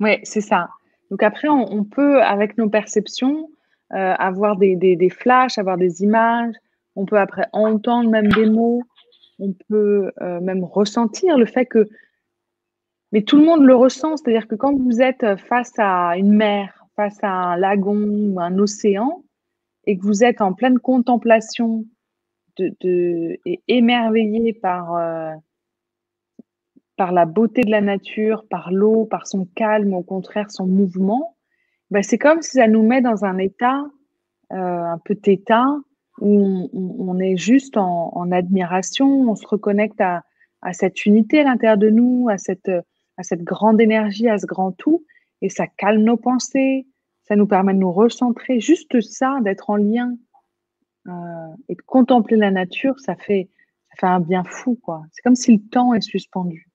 Oui, 0.00 0.18
c'est 0.22 0.40
ça. 0.40 0.68
Donc 1.10 1.22
après, 1.22 1.48
on, 1.48 1.84
peut, 1.84 2.22
avec 2.22 2.58
nos 2.58 2.68
perceptions, 2.68 3.48
euh, 3.92 4.14
avoir 4.18 4.56
des, 4.56 4.76
des, 4.76 4.96
des, 4.96 5.10
flashs, 5.10 5.58
avoir 5.58 5.76
des 5.78 6.02
images. 6.02 6.54
On 6.96 7.06
peut 7.06 7.18
après 7.18 7.46
entendre 7.52 8.10
même 8.10 8.28
des 8.28 8.48
mots. 8.48 8.82
On 9.38 9.54
peut 9.68 10.10
euh, 10.20 10.40
même 10.40 10.64
ressentir 10.64 11.38
le 11.38 11.46
fait 11.46 11.66
que. 11.66 11.88
Mais 13.12 13.22
tout 13.22 13.38
le 13.38 13.44
monde 13.44 13.64
le 13.64 13.74
ressent, 13.74 14.16
c'est-à-dire 14.16 14.46
que 14.46 14.54
quand 14.54 14.74
vous 14.76 15.00
êtes 15.00 15.36
face 15.36 15.72
à 15.78 16.16
une 16.18 16.34
mer, 16.34 16.84
face 16.94 17.18
à 17.22 17.30
un 17.30 17.56
lagon 17.56 17.96
ou 17.96 18.38
un 18.38 18.58
océan 18.58 19.24
et 19.86 19.96
que 19.96 20.02
vous 20.02 20.22
êtes 20.24 20.42
en 20.42 20.52
pleine 20.52 20.78
contemplation 20.78 21.86
de, 22.58 23.38
et 23.46 23.62
émerveillé 23.68 24.52
par, 24.52 24.96
euh, 24.96 25.32
par 26.98 27.12
la 27.12 27.24
beauté 27.24 27.62
de 27.62 27.70
la 27.70 27.80
nature, 27.80 28.44
par 28.50 28.70
l'eau, 28.70 29.06
par 29.06 29.26
son 29.26 29.46
calme, 29.54 29.94
au 29.94 30.02
contraire 30.02 30.50
son 30.50 30.66
mouvement, 30.66 31.36
ben 31.90 32.02
c'est 32.02 32.18
comme 32.18 32.42
si 32.42 32.58
ça 32.58 32.68
nous 32.68 32.82
met 32.82 33.00
dans 33.00 33.24
un 33.24 33.38
état 33.38 33.86
euh, 34.52 34.56
un 34.56 34.98
peu 34.98 35.14
téta 35.14 35.64
où 36.20 36.68
on, 36.74 37.18
est 37.20 37.36
juste 37.36 37.76
en, 37.76 38.10
en, 38.14 38.32
admiration, 38.32 39.30
on 39.30 39.36
se 39.36 39.46
reconnecte 39.46 40.00
à, 40.00 40.24
à 40.62 40.72
cette 40.72 41.06
unité 41.06 41.40
à 41.40 41.44
l'intérieur 41.44 41.78
de 41.78 41.88
nous, 41.88 42.28
à 42.28 42.36
cette, 42.36 42.70
à 43.16 43.22
cette 43.22 43.44
grande 43.44 43.80
énergie, 43.80 44.28
à 44.28 44.36
ce 44.36 44.46
grand 44.46 44.72
tout 44.72 45.04
et 45.40 45.48
ça 45.48 45.66
calme 45.66 46.02
nos 46.02 46.16
pensées, 46.16 46.86
ça 47.22 47.36
nous 47.36 47.46
permet 47.46 47.74
de 47.74 47.78
nous 47.78 47.92
recentrer. 47.92 48.60
Juste 48.60 49.00
ça, 49.00 49.38
d'être 49.42 49.70
en 49.70 49.76
lien 49.76 50.16
euh, 51.06 51.12
et 51.68 51.74
de 51.74 51.82
contempler 51.82 52.36
la 52.36 52.50
nature, 52.50 52.98
ça 53.00 53.14
fait, 53.14 53.48
ça 53.90 53.96
fait 54.00 54.06
un 54.06 54.20
bien 54.20 54.44
fou, 54.44 54.78
quoi. 54.82 55.02
C'est 55.12 55.22
comme 55.22 55.36
si 55.36 55.52
le 55.52 55.60
temps 55.60 55.94
est 55.94 56.00
suspendu. 56.00 56.67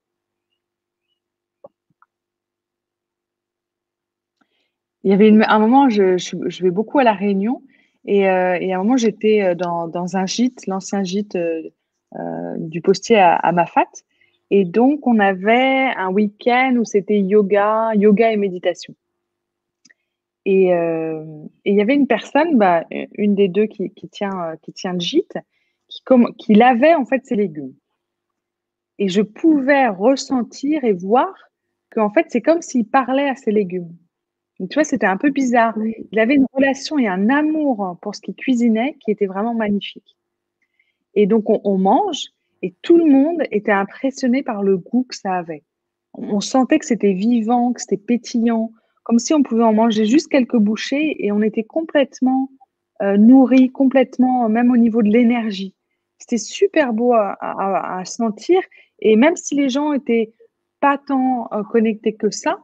Il 5.03 5.11
y 5.11 5.13
avait 5.13 5.31
un 5.45 5.59
moment, 5.59 5.89
je, 5.89 6.17
je, 6.17 6.63
vais 6.63 6.71
beaucoup 6.71 6.99
à 6.99 7.03
la 7.03 7.13
Réunion 7.13 7.61
et, 8.05 8.29
euh, 8.29 8.57
et 8.59 8.73
à 8.73 8.79
un 8.79 8.83
moment, 8.83 8.97
j'étais 8.97 9.41
euh, 9.41 9.55
dans, 9.55 9.87
dans, 9.87 10.15
un 10.15 10.25
gîte, 10.25 10.65
l'ancien 10.67 11.03
gîte 11.03 11.35
euh, 11.35 11.69
du 12.57 12.81
postier 12.81 13.17
à, 13.17 13.35
à 13.35 13.51
Mafat. 13.51 13.89
Et 14.49 14.65
donc, 14.65 15.05
on 15.07 15.19
avait 15.19 15.91
un 15.97 16.09
week-end 16.09 16.75
où 16.79 16.85
c'était 16.85 17.19
yoga, 17.19 17.93
yoga 17.95 18.31
et 18.31 18.37
méditation. 18.37 18.95
Et, 20.45 20.73
euh, 20.73 21.23
il 21.65 21.75
y 21.75 21.81
avait 21.81 21.95
une 21.95 22.07
personne, 22.07 22.57
bah, 22.57 22.83
une 23.15 23.35
des 23.35 23.47
deux 23.47 23.65
qui, 23.65 23.89
qui, 23.91 24.09
tient, 24.09 24.55
qui 24.61 24.73
tient 24.73 24.93
le 24.93 24.99
gîte, 24.99 25.37
qui, 25.87 26.01
comme, 26.03 26.33
qui 26.35 26.53
lavait 26.53 26.95
en 26.95 27.05
fait 27.05 27.25
ses 27.25 27.35
légumes. 27.35 27.73
et 28.99 29.07
je 29.09 29.21
pouvais 29.21 29.87
ressentir 29.87 30.83
et 30.83 30.93
voir 30.93 31.33
qu'en 31.91 32.09
fait, 32.09 32.27
c'est 32.29 32.41
comme 32.41 32.61
s'il 32.61 32.85
parlait 32.85 33.29
à 33.29 33.35
ses 33.35 33.51
légumes. 33.51 33.95
Tu 34.59 34.73
vois, 34.75 34.83
c'était 34.83 35.07
un 35.07 35.17
peu 35.17 35.29
bizarre. 35.29 35.75
Il 36.11 36.19
avait 36.19 36.35
une 36.35 36.45
relation 36.53 36.97
et 36.99 37.07
un 37.07 37.29
amour 37.29 37.97
pour 38.01 38.15
ce 38.15 38.21
qu'il 38.21 38.35
cuisinait 38.35 38.95
qui 38.99 39.11
était 39.11 39.25
vraiment 39.25 39.53
magnifique. 39.53 40.15
Et 41.15 41.27
donc, 41.27 41.45
on, 41.47 41.77
mange 41.77 42.27
et 42.61 42.73
tout 42.81 42.97
le 42.97 43.05
monde 43.05 43.43
était 43.51 43.71
impressionné 43.71 44.43
par 44.43 44.63
le 44.63 44.77
goût 44.77 45.05
que 45.07 45.15
ça 45.15 45.33
avait. 45.33 45.63
On 46.13 46.39
sentait 46.39 46.79
que 46.79 46.85
c'était 46.85 47.13
vivant, 47.13 47.73
que 47.73 47.81
c'était 47.81 47.97
pétillant, 47.97 48.71
comme 49.03 49.19
si 49.19 49.33
on 49.33 49.43
pouvait 49.43 49.63
en 49.63 49.73
manger 49.73 50.05
juste 50.05 50.27
quelques 50.29 50.57
bouchées 50.57 51.25
et 51.25 51.31
on 51.31 51.41
était 51.41 51.63
complètement 51.63 52.49
euh, 53.01 53.17
nourri, 53.17 53.71
complètement, 53.71 54.47
même 54.49 54.71
au 54.71 54.77
niveau 54.77 55.01
de 55.01 55.09
l'énergie. 55.09 55.75
C'était 56.19 56.37
super 56.37 56.93
beau 56.93 57.13
à, 57.13 58.01
sentir. 58.05 58.61
Et 58.99 59.15
même 59.17 59.35
si 59.35 59.55
les 59.55 59.69
gens 59.69 59.91
étaient 59.91 60.33
pas 60.79 60.97
tant 60.97 61.49
euh, 61.51 61.63
connectés 61.63 62.13
que 62.13 62.29
ça, 62.29 62.59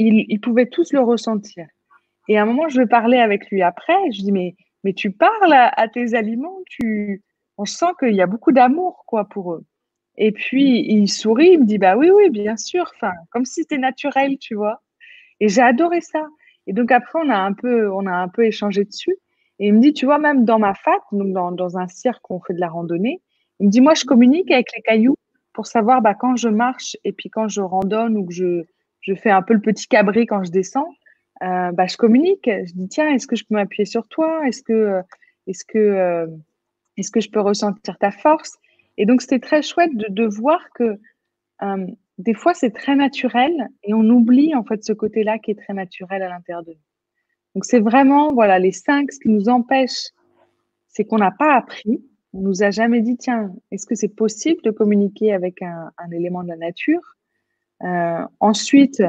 ils, 0.00 0.40
pouvaient 0.40 0.68
tous 0.68 0.92
le 0.92 1.00
ressentir. 1.00 1.66
Et 2.28 2.38
à 2.38 2.42
un 2.42 2.46
moment, 2.46 2.68
je 2.68 2.82
parlais 2.82 3.20
avec 3.20 3.50
lui 3.50 3.62
après. 3.62 3.98
Je 4.12 4.22
dis 4.22 4.32
mais 4.32 4.54
mais 4.84 4.94
tu 4.94 5.10
parles 5.10 5.52
à, 5.52 5.88
tes 5.88 6.14
aliments, 6.14 6.58
tu, 6.66 7.22
on 7.58 7.66
sent 7.66 7.92
qu'il 7.98 8.14
y 8.14 8.22
a 8.22 8.26
beaucoup 8.26 8.52
d'amour 8.52 9.04
quoi 9.06 9.26
pour 9.26 9.52
eux. 9.54 9.64
Et 10.16 10.32
puis 10.32 10.84
il 10.88 11.08
sourit, 11.08 11.50
il 11.52 11.60
me 11.60 11.66
dit 11.66 11.78
bah 11.78 11.96
oui 11.96 12.10
oui 12.10 12.30
bien 12.30 12.56
sûr, 12.56 12.90
enfin 12.96 13.12
comme 13.30 13.44
si 13.44 13.62
c'était 13.62 13.78
naturel, 13.78 14.38
tu 14.38 14.54
vois. 14.54 14.82
Et 15.40 15.48
j'ai 15.48 15.62
adoré 15.62 16.00
ça. 16.00 16.26
Et 16.66 16.72
donc 16.72 16.92
après 16.92 17.18
on 17.22 17.28
a 17.30 17.38
un 17.38 17.52
peu 17.52 17.90
on 17.92 18.06
a 18.06 18.12
un 18.12 18.28
peu 18.28 18.44
échangé 18.46 18.84
dessus. 18.84 19.16
Et 19.60 19.66
il 19.66 19.74
me 19.74 19.80
dit, 19.80 19.92
tu 19.92 20.06
vois, 20.06 20.18
même 20.18 20.46
dans 20.46 20.58
ma 20.58 20.72
fat, 20.72 21.00
donc 21.12 21.34
dans, 21.34 21.52
dans 21.52 21.76
un 21.76 21.86
cirque 21.86 22.30
où 22.30 22.36
on 22.36 22.40
fait 22.40 22.54
de 22.54 22.60
la 22.60 22.70
randonnée, 22.70 23.20
il 23.60 23.66
me 23.66 23.70
dit, 23.70 23.82
moi, 23.82 23.92
je 23.92 24.06
communique 24.06 24.50
avec 24.50 24.68
les 24.74 24.80
cailloux 24.80 25.16
pour 25.52 25.66
savoir 25.66 26.00
bah, 26.00 26.14
quand 26.14 26.34
je 26.36 26.48
marche 26.48 26.96
et 27.04 27.12
puis 27.12 27.28
quand 27.28 27.46
je 27.46 27.60
randonne 27.60 28.16
ou 28.16 28.24
que 28.24 28.32
je, 28.32 28.64
je 29.00 29.14
fais 29.14 29.30
un 29.30 29.42
peu 29.42 29.54
le 29.54 29.60
petit 29.60 29.86
cabri 29.88 30.26
quand 30.26 30.44
je 30.44 30.50
descends, 30.50 30.94
euh, 31.42 31.72
bah, 31.72 31.86
je 31.86 31.96
communique. 31.96 32.44
Je 32.46 32.72
dis, 32.72 32.88
tiens, 32.88 33.08
est-ce 33.08 33.26
que 33.26 33.36
je 33.36 33.44
peux 33.44 33.54
m'appuyer 33.54 33.86
sur 33.86 34.06
toi? 34.08 34.46
Est-ce 34.46 34.62
que, 34.62 34.72
euh, 34.72 36.26
que 37.12 37.20
je 37.20 37.30
peux 37.30 37.40
ressentir 37.40 37.98
ta 37.98 38.10
force? 38.10 38.58
Et 38.98 39.06
donc, 39.06 39.22
c'était 39.22 39.38
très 39.38 39.62
chouette 39.62 39.96
de, 39.96 40.24
voir 40.24 40.60
que 40.74 40.98
euh, 41.62 41.86
des 42.18 42.34
fois, 42.34 42.52
c'est 42.52 42.70
très 42.70 42.94
naturel 42.94 43.68
et 43.82 43.94
on 43.94 44.02
oublie 44.02 44.54
en 44.54 44.64
fait 44.64 44.84
ce 44.84 44.92
côté-là 44.92 45.38
qui 45.38 45.52
est 45.52 45.58
très 45.58 45.72
naturel 45.72 46.22
à 46.22 46.28
l'intérieur 46.28 46.64
de 46.64 46.72
nous. 46.72 46.78
Donc 47.54 47.64
c'est 47.64 47.80
vraiment 47.80 48.28
voilà 48.32 48.58
les 48.58 48.72
cinq 48.72 49.10
ce 49.10 49.18
qui 49.18 49.28
nous 49.28 49.48
empêche, 49.48 50.10
c'est 50.88 51.04
qu'on 51.04 51.18
n'a 51.18 51.30
pas 51.30 51.56
appris. 51.56 52.04
On 52.32 52.42
nous 52.42 52.62
a 52.62 52.70
jamais 52.70 53.00
dit 53.00 53.16
tiens 53.16 53.52
est-ce 53.70 53.86
que 53.86 53.94
c'est 53.94 54.14
possible 54.14 54.62
de 54.62 54.70
communiquer 54.70 55.32
avec 55.32 55.62
un, 55.62 55.90
élément 56.12 56.42
de 56.42 56.48
la 56.48 56.56
nature? 56.56 57.16
Euh, 57.82 58.24
ensuite, 58.40 59.02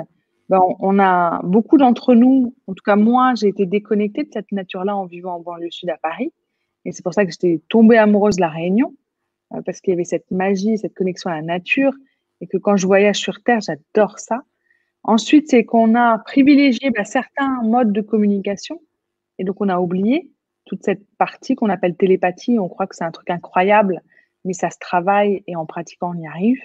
ben, 0.49 0.59
on, 0.79 0.99
a 0.99 1.41
beaucoup 1.43 1.77
d'entre 1.77 2.13
nous, 2.13 2.55
en 2.67 2.73
tout 2.73 2.83
cas 2.83 2.95
moi, 2.95 3.33
j'ai 3.35 3.47
été 3.47 3.65
déconnectée 3.65 4.23
de 4.23 4.29
cette 4.33 4.51
nature-là 4.51 4.95
en 4.95 5.05
vivant 5.05 5.35
en 5.35 5.39
banlieue 5.39 5.71
sud 5.71 5.89
à 5.89 5.97
Paris, 5.97 6.33
et 6.85 6.91
c'est 6.91 7.03
pour 7.03 7.13
ça 7.13 7.25
que 7.25 7.31
j'étais 7.31 7.61
tombée 7.69 7.97
amoureuse 7.97 8.37
de 8.37 8.41
la 8.41 8.49
Réunion 8.49 8.93
euh, 9.53 9.61
parce 9.65 9.81
qu'il 9.81 9.91
y 9.91 9.93
avait 9.93 10.03
cette 10.03 10.29
magie, 10.31 10.77
cette 10.77 10.93
connexion 10.93 11.29
à 11.29 11.35
la 11.35 11.41
nature, 11.41 11.93
et 12.41 12.47
que 12.47 12.57
quand 12.57 12.75
je 12.75 12.87
voyage 12.87 13.17
sur 13.17 13.41
Terre, 13.43 13.59
j'adore 13.61 14.19
ça. 14.19 14.41
Ensuite, 15.03 15.49
c'est 15.49 15.63
qu'on 15.63 15.95
a 15.95 16.19
privilégié 16.19 16.91
bah, 16.91 17.05
certains 17.05 17.61
modes 17.63 17.91
de 17.91 18.01
communication 18.01 18.79
et 19.39 19.43
donc 19.43 19.59
on 19.59 19.69
a 19.69 19.79
oublié 19.79 20.31
toute 20.65 20.83
cette 20.83 21.03
partie 21.17 21.55
qu'on 21.55 21.69
appelle 21.69 21.95
télépathie. 21.95 22.59
On 22.59 22.69
croit 22.69 22.85
que 22.85 22.95
c'est 22.95 23.03
un 23.03 23.11
truc 23.11 23.29
incroyable, 23.29 24.01
mais 24.45 24.53
ça 24.53 24.69
se 24.69 24.77
travaille 24.79 25.43
et 25.47 25.55
en 25.55 25.65
pratiquant, 25.65 26.13
on 26.15 26.19
y 26.19 26.27
arrive. 26.27 26.61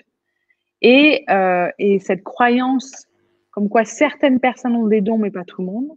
Et, 0.82 1.24
euh, 1.30 1.70
et 1.78 1.98
cette 1.98 2.22
croyance 2.22 3.06
comme 3.56 3.70
quoi 3.70 3.86
certaines 3.86 4.38
personnes 4.38 4.76
ont 4.76 4.86
des 4.86 5.00
dons, 5.00 5.16
mais 5.16 5.30
pas 5.30 5.44
tout 5.44 5.62
le 5.62 5.66
monde. 5.66 5.88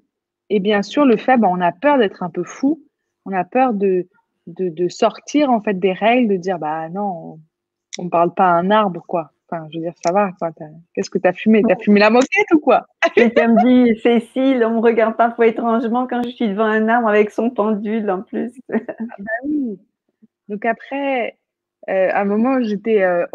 Et 0.50 0.62
bien 0.62 0.82
sûr, 0.82 1.06
le 1.06 1.18
fait, 1.18 1.38
bah, 1.38 1.50
on 1.52 1.60
a 1.60 1.74
peur 1.74 1.98
d'être 1.98 2.24
un 2.24 2.30
peu 2.30 2.46
fou, 2.46 2.82
on 3.26 3.34
a 3.34 3.44
peur 3.44 3.74
de, 3.74 4.08
de, 4.48 4.70
de, 4.70 4.88
sortir 4.88 5.52
en 5.52 5.62
fait 5.62 5.78
des 5.78 5.92
règles, 5.92 6.32
de 6.32 6.38
dire 6.38 6.58
bah 6.58 6.88
non, 6.88 7.38
on 7.98 8.04
ne 8.06 8.10
parle 8.10 8.34
pas 8.34 8.46
à 8.46 8.54
un 8.54 8.72
arbre, 8.72 9.04
quoi. 9.06 9.32
Enfin, 9.52 9.68
je 9.72 9.78
veux 9.78 9.84
dire, 9.84 9.94
ça 10.06 10.14
va. 10.14 10.32
Qu'est-ce 10.94 11.10
que 11.10 11.18
tu 11.18 11.28
as 11.28 11.34
fumé? 11.34 11.62
Tu 11.68 11.74
as 11.74 11.78
fumé 11.78 12.00
la 12.00 12.10
moquette 12.10 12.52
ou 12.54 12.60
quoi? 12.60 12.86
Et 13.18 13.34
comme 13.34 13.58
dit 13.58 14.00
Cécile, 14.02 14.64
on 14.64 14.76
me 14.76 14.80
regarde 14.80 15.18
parfois 15.18 15.48
étrangement 15.48 16.08
quand 16.08 16.24
je 16.24 16.30
suis 16.30 16.48
devant 16.48 16.64
un 16.64 16.88
arbre 16.88 17.10
avec 17.10 17.30
son 17.32 17.50
pendule 17.50 18.10
en 18.10 18.22
plus. 18.22 18.54
Ah 18.72 18.78
bah 19.20 19.32
oui. 19.46 19.80
Donc 20.48 20.66
après, 20.66 21.39
euh, 21.90 22.10
à 22.12 22.22
un 22.22 22.26
moment, 22.26 22.62
j'étais 22.62 23.02
euh, 23.02 23.26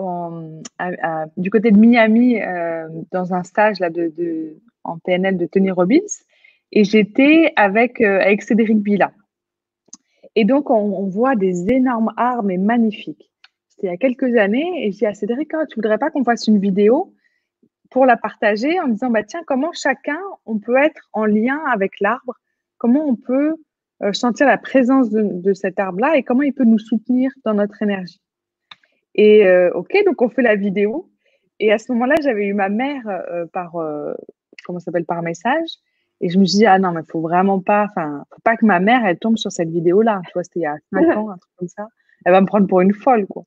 du 1.37 1.51
côté 1.51 1.73
de 1.73 1.79
Miami 1.79 2.41
euh, 2.41 2.89
dans 3.11 3.35
un 3.35 3.43
stage 3.43 3.81
là, 3.81 3.91
de, 3.91 4.57
en 4.85 4.99
PNL 4.99 5.37
de 5.37 5.47
Tony 5.47 5.73
Robbins 5.73 5.99
et 6.71 6.85
j'étais 6.85 7.53
avec, 7.57 8.01
avec 8.01 8.43
Cédric 8.43 8.79
Villa. 8.79 9.13
Et 10.37 10.45
donc, 10.45 10.71
on, 10.71 11.07
voit 11.09 11.37
des 11.37 11.73
énormes 11.73 12.13
arbres 12.17 12.51
et 12.51 12.59
magnifiques. 12.59 13.31
C'était 13.69 13.89
il 13.89 13.91
y 13.91 13.93
a 13.93 13.97
quelques 13.97 14.37
années 14.37 14.87
et 14.87 14.93
j'ai 14.93 14.99
dit 14.99 15.07
à 15.07 15.15
Cédric, 15.15 15.51
oh, 15.55 15.65
tu 15.69 15.77
voudrais 15.77 15.99
pas 15.99 16.11
qu'on 16.11 16.25
fasse 16.25 16.47
une 16.47 16.59
vidéo 16.59 17.13
pour 17.91 18.07
la 18.07 18.17
partager 18.17 18.81
en 18.81 18.89
disant, 18.89 19.11
bah, 19.11 19.23
tiens, 19.23 19.43
comment 19.47 19.73
chacun, 19.73 20.19
on 20.47 20.59
peut 20.59 20.77
être 20.77 21.09
en 21.13 21.25
lien 21.25 21.61
avec 21.73 22.01
l'arbre, 22.01 22.35
comment 22.79 23.05
on 23.07 23.17
peut 23.17 23.55
sentir 24.13 24.47
la 24.47 24.59
présence 24.59 25.11
de, 25.11 25.53
cet 25.55 25.79
arbre-là 25.79 26.17
et 26.17 26.25
comment 26.25 26.43
il 26.43 26.53
peut 26.53 26.65
nous 26.65 26.79
soutenir 26.79 27.31
dans 27.45 27.55
notre 27.55 27.81
énergie? 27.83 28.24
Et 29.15 29.47
euh, 29.47 29.71
ok, 29.75 29.97
donc 30.07 30.21
on 30.23 30.29
fait 30.29 30.43
la 30.43 30.57
vidéo. 30.57 31.11
Et 31.61 31.73
à 31.73 31.79
ce 31.79 31.93
moment-là, 31.93 32.17
j'avais 32.23 32.47
eu 32.47 32.55
ma 32.55 32.69
mère 32.69 33.07
euh, 33.07 33.47
par, 33.53 33.77
comment 34.65 34.81
s'appelle, 34.81 35.05
par 35.05 35.23
message. 35.23 35.69
Et 36.21 36.29
je 36.29 36.39
me 36.39 36.45
suis 36.45 36.59
dit, 36.59 36.67
ah 36.67 36.79
non, 36.79 36.93
mais 36.93 37.03
il 37.03 37.11
faut 37.11 37.21
vraiment 37.21 37.61
pas, 37.61 37.85
enfin, 37.85 38.25
faut 38.33 38.41
pas 38.43 38.57
que 38.57 38.65
ma 38.65 38.81
mère, 38.81 39.05
elle 39.05 39.19
tombe 39.19 39.37
sur 39.37 39.53
cette 39.53 39.69
vidéo-là. 39.69 40.23
Tu 40.27 40.33
vois, 40.35 40.45
c'était 40.45 40.61
il 40.61 40.63
y 40.63 40.67
a 40.67 40.77
5 40.93 40.99
ans, 41.17 41.31
un 41.31 41.39
truc 41.39 41.53
comme 41.57 41.69
ça. 41.69 41.89
Elle 42.25 42.33
va 42.33 42.41
me 42.41 42.47
prendre 42.47 42.67
pour 42.67 42.81
une 42.81 42.95
folle, 42.95 43.27
quoi. 43.27 43.45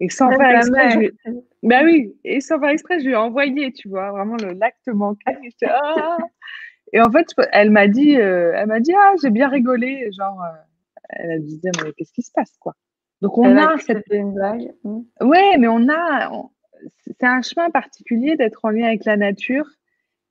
Et 0.00 0.08
sans 0.08 0.30
faire 0.30 0.56
exprès, 0.56 1.12
je... 1.24 1.30
ben 1.62 1.84
oui, 1.84 2.12
et 2.24 2.40
sans 2.40 2.58
faire 2.58 2.70
exprès, 2.70 2.98
je 2.98 3.04
lui 3.04 3.12
ai 3.12 3.16
envoyé, 3.16 3.72
tu 3.72 3.88
vois, 3.88 4.10
vraiment 4.10 4.36
l'acte 4.36 4.88
manqué. 4.88 5.32
Ah. 5.64 6.16
et 6.92 7.00
en 7.00 7.10
fait, 7.10 7.28
elle 7.52 7.70
m'a 7.70 7.86
dit, 7.86 8.16
euh, 8.18 8.52
elle 8.56 8.66
m'a 8.66 8.80
dit, 8.80 8.92
ah, 8.96 9.12
j'ai 9.22 9.30
bien 9.30 9.48
rigolé, 9.48 10.10
genre, 10.18 10.42
euh, 10.42 10.58
elle 11.10 11.30
a 11.30 11.38
dit, 11.38 11.60
mais 11.62 11.92
qu'est-ce 11.92 12.12
qui 12.12 12.22
se 12.22 12.32
passe, 12.32 12.56
quoi? 12.58 12.74
Donc 13.22 13.38
on 13.38 13.56
a, 13.56 13.78
cette 13.78 14.04
une 14.10 14.34
blague. 14.34 14.74
Hmm. 14.84 15.00
Ouais, 15.22 15.56
mais 15.58 15.68
on 15.68 15.88
a, 15.88 16.30
c'est 17.06 17.24
un 17.24 17.40
chemin 17.40 17.70
particulier 17.70 18.36
d'être 18.36 18.64
en 18.64 18.68
lien 18.68 18.86
avec 18.88 19.06
la 19.06 19.16
nature, 19.16 19.66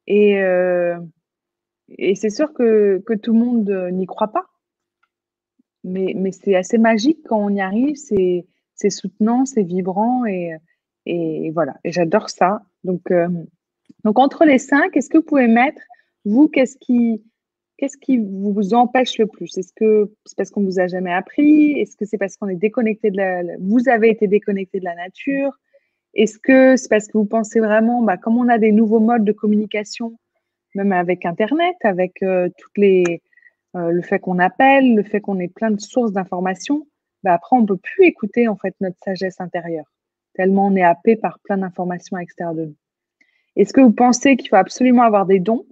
et 0.06 0.44
euh, 0.44 1.00
et 1.90 2.14
c'est 2.14 2.30
sûr 2.30 2.54
que 2.54 3.02
que 3.06 3.14
tout 3.14 3.34
le 3.34 3.40
monde 3.40 3.90
n'y 3.92 4.06
croit 4.06 4.32
pas, 4.32 4.46
mais 5.84 6.14
mais 6.16 6.32
c'est 6.32 6.56
assez 6.56 6.78
magique 6.78 7.26
quand 7.28 7.40
on 7.40 7.50
y 7.50 7.62
arrive, 7.62 7.96
c'est 7.96 8.46
c'est 8.82 8.90
soutenant, 8.90 9.46
c'est 9.46 9.64
vibrant 9.64 10.26
et, 10.26 10.56
et 11.06 11.52
voilà. 11.52 11.76
Et 11.84 11.92
j'adore 11.92 12.30
ça. 12.30 12.64
Donc, 12.84 13.12
euh, 13.12 13.30
donc 14.04 14.18
entre 14.18 14.44
les 14.44 14.58
cinq, 14.58 14.98
est-ce 14.98 15.10
que 15.10 15.20
vous 15.20 15.24
pouvez 15.24 15.48
mettre, 15.48 15.82
vous, 16.26 16.48
qu'est-ce 16.48 16.78
qui, 16.78 17.24
qu'est-ce 17.82 17.98
qui 17.98 18.20
vous 18.20 18.76
empêche 18.76 19.18
le 19.18 19.26
plus? 19.26 19.58
Est-ce 19.58 19.74
que 19.74 20.12
c'est 20.26 20.38
parce 20.38 20.52
qu'on 20.52 20.64
vous 20.64 20.80
a 20.80 20.86
jamais 20.86 21.12
appris? 21.12 21.72
Est-ce 21.80 21.98
que 21.98 22.06
c'est 22.06 22.20
parce 22.20 22.38
qu'on 22.38 22.48
est 22.48 22.56
déconnecté 22.56 23.10
de 23.10 23.18
la, 23.18 23.42
vous 23.60 23.90
avez 23.90 24.10
été 24.10 24.28
déconnecté 24.28 24.80
de 24.80 24.86
la 24.86 24.94
nature? 24.94 25.58
Est-ce 26.14 26.38
que 26.38 26.76
c'est 26.78 26.90
parce 26.90 27.08
que 27.08 27.18
vous 27.18 27.26
pensez 27.26 27.60
vraiment, 27.60 28.04
bah, 28.04 28.18
comme 28.18 28.38
on 28.38 28.50
a 28.50 28.60
des 28.60 28.72
nouveaux 28.72 29.00
modes 29.00 29.24
de 29.26 29.32
communication, 29.32 30.16
même 30.76 30.92
avec 30.92 31.26
Internet, 31.26 31.76
avec 31.84 32.22
euh, 32.22 32.50
toutes 32.56 32.78
les, 32.78 33.24
euh, 33.76 33.90
le 33.90 34.04
fait 34.04 34.20
qu'on 34.20 34.38
appelle, 34.38 34.94
le 34.94 35.04
fait 35.04 35.20
qu'on 35.20 35.40
ait 35.40 35.48
plein 35.48 35.72
de 35.72 35.82
sources 35.82 36.12
d'informations, 36.12 36.88
bah, 37.24 37.34
après, 37.34 37.56
on 37.56 37.66
peut 37.66 37.78
plus 37.78 38.06
écouter 38.06 38.48
en 38.48 38.58
fait 38.58 38.76
notre 38.80 38.98
sagesse 39.04 39.42
intérieure, 39.42 39.92
tellement 40.36 40.68
on 40.68 40.76
est 40.76 40.84
happé 40.84 41.16
par 41.16 41.40
plein 41.40 41.58
d'informations 41.58 42.20
extérieures 42.20 42.56
de 42.56 42.66
nous. 42.66 42.76
Est-ce 43.56 43.74
que 43.74 43.82
vous 43.82 43.92
pensez 43.92 44.38
qu'il 44.38 44.50
faut 44.50 44.56
absolument 44.56 45.02
avoir 45.02 45.26
des 45.26 45.40
dons? 45.40 45.66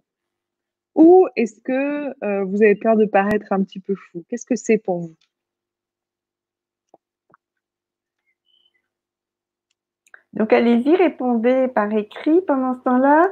Ou 0.99 1.27
est-ce 1.37 1.61
que 1.61 2.13
euh, 2.25 2.43
vous 2.43 2.61
avez 2.61 2.75
peur 2.75 2.97
de 2.97 3.05
paraître 3.05 3.53
un 3.53 3.63
petit 3.63 3.79
peu 3.79 3.95
fou? 3.95 4.25
Qu'est-ce 4.27 4.45
que 4.45 4.57
c'est 4.57 4.77
pour 4.77 4.99
vous? 4.99 5.15
Donc 10.33 10.51
allez-y, 10.51 10.95
répondez 10.97 11.69
par 11.69 11.91
écrit. 11.93 12.41
Pendant 12.41 12.73
ce 12.73 12.81
temps-là, 12.81 13.23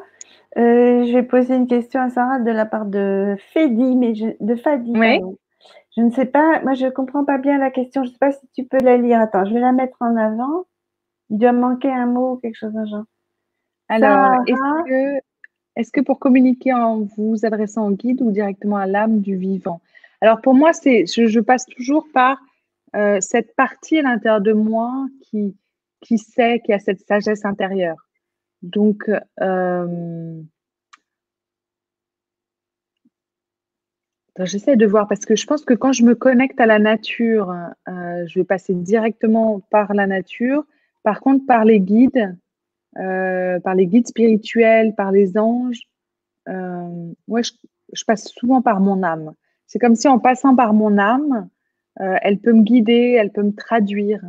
euh, 0.57 1.03
je 1.05 1.13
vais 1.13 1.23
poser 1.23 1.55
une 1.55 1.67
question 1.67 1.99
à 1.99 2.09
Sarah 2.09 2.39
de 2.39 2.51
la 2.51 2.65
part 2.65 2.85
de 2.85 3.35
Fedi, 3.53 3.97
mais 3.97 4.13
de 4.13 4.55
Fadi. 4.55 4.93
Oui. 4.95 5.19
Je 5.97 6.03
ne 6.03 6.11
sais 6.11 6.25
pas, 6.25 6.61
moi 6.61 6.73
je 6.73 6.85
ne 6.85 6.91
comprends 6.91 7.25
pas 7.25 7.37
bien 7.37 7.57
la 7.57 7.69
question. 7.69 8.03
Je 8.03 8.09
ne 8.09 8.13
sais 8.13 8.19
pas 8.19 8.31
si 8.31 8.47
tu 8.55 8.63
peux 8.63 8.77
la 8.77 8.95
lire. 8.95 9.19
Attends, 9.19 9.45
je 9.45 9.53
vais 9.53 9.59
la 9.59 9.73
mettre 9.73 9.97
en 9.99 10.15
avant. 10.15 10.65
Il 11.29 11.37
doit 11.37 11.51
manquer 11.51 11.91
un 11.91 12.05
mot 12.05 12.33
ou 12.33 12.37
quelque 12.37 12.55
chose 12.55 12.73
de 12.73 12.85
genre. 12.85 13.03
Alors, 13.89 14.41
est-ce 14.47 14.83
que, 14.85 15.21
pour 16.05 16.19
communiquer 16.19 16.73
en 16.73 17.01
vous 17.01 17.45
adressant 17.45 17.87
au 17.87 17.91
guide 17.91 18.21
ou 18.21 18.31
directement 18.31 18.77
à 18.77 18.85
l'âme 18.85 19.21
du 19.21 19.35
vivant? 19.35 19.81
Alors 20.21 20.41
pour 20.41 20.53
moi, 20.53 20.73
c'est, 20.73 21.05
je, 21.05 21.39
passe 21.39 21.65
toujours 21.65 22.07
par 22.13 22.39
euh, 22.95 23.19
cette 23.21 23.55
partie 23.55 23.99
à 23.99 24.01
l'intérieur 24.01 24.41
de 24.41 24.53
moi 24.53 25.05
qui, 25.21 25.55
qui 26.01 26.17
sait, 26.17 26.61
qui 26.65 26.73
a 26.73 26.79
cette 26.79 27.01
sagesse 27.01 27.45
intérieure. 27.45 27.97
Donc, 28.63 29.09
euh, 29.41 30.41
j'essaie 34.39 34.75
de 34.75 34.85
voir 34.85 35.07
parce 35.07 35.25
que 35.25 35.35
je 35.35 35.45
pense 35.45 35.63
que 35.63 35.73
quand 35.73 35.93
je 35.93 36.03
me 36.03 36.15
connecte 36.15 36.59
à 36.59 36.65
la 36.65 36.79
nature, 36.79 37.51
euh, 37.87 38.25
je 38.27 38.39
vais 38.39 38.45
passer 38.45 38.73
directement 38.73 39.61
par 39.69 39.93
la 39.93 40.07
nature. 40.07 40.63
Par 41.03 41.21
contre, 41.21 41.45
par 41.45 41.65
les 41.65 41.79
guides, 41.79 42.35
euh, 42.99 43.59
par 43.59 43.75
les 43.75 43.87
guides 43.87 44.07
spirituels, 44.07 44.95
par 44.95 45.11
les 45.11 45.37
anges, 45.37 45.81
moi, 47.27 47.41
je, 47.41 48.03
passe 48.05 48.29
souvent 48.29 48.61
par 48.61 48.79
mon 48.79 49.03
âme. 49.03 49.33
C'est 49.65 49.79
comme 49.79 49.95
si 49.95 50.07
en 50.07 50.19
passant 50.19 50.55
par 50.55 50.73
mon 50.73 50.97
âme, 50.97 51.49
elle 51.97 52.39
peut 52.39 52.53
me 52.53 52.63
guider, 52.63 53.17
elle 53.19 53.31
peut 53.31 53.43
me 53.43 53.53
traduire 53.53 54.21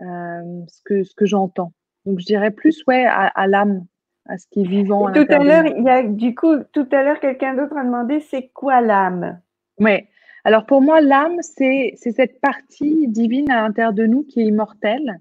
ce 0.00 0.82
que, 0.84 1.04
ce 1.04 1.14
que 1.14 1.26
j'entends. 1.26 1.72
Donc, 2.08 2.20
je 2.20 2.24
dirais 2.24 2.50
plus, 2.50 2.82
ouais, 2.86 3.04
à, 3.06 3.46
l'âme, 3.46 3.84
à 4.26 4.38
ce 4.38 4.46
qui 4.50 4.62
est 4.62 4.66
vivant. 4.66 5.12
tout 5.12 5.26
à 5.28 5.44
l'heure, 5.44 5.66
il 5.66 5.84
y 5.84 5.90
a, 5.90 6.02
du 6.02 6.34
coup, 6.34 6.56
tout 6.72 6.88
à 6.90 7.02
l'heure, 7.02 7.20
quelqu'un 7.20 7.54
d'autre 7.54 7.76
a 7.76 7.84
demandé 7.84 8.20
c'est 8.20 8.48
quoi 8.48 8.80
l'âme? 8.80 9.40
Oui. 9.78 10.06
Alors, 10.44 10.64
pour 10.64 10.80
moi, 10.80 11.02
l'âme, 11.02 11.36
c'est 11.42 11.92
cette 11.96 12.40
partie 12.40 13.08
divine 13.08 13.50
à 13.50 13.62
l'intérieur 13.62 13.92
de 13.92 14.06
nous 14.06 14.22
qui 14.22 14.40
est 14.40 14.46
immortelle, 14.46 15.20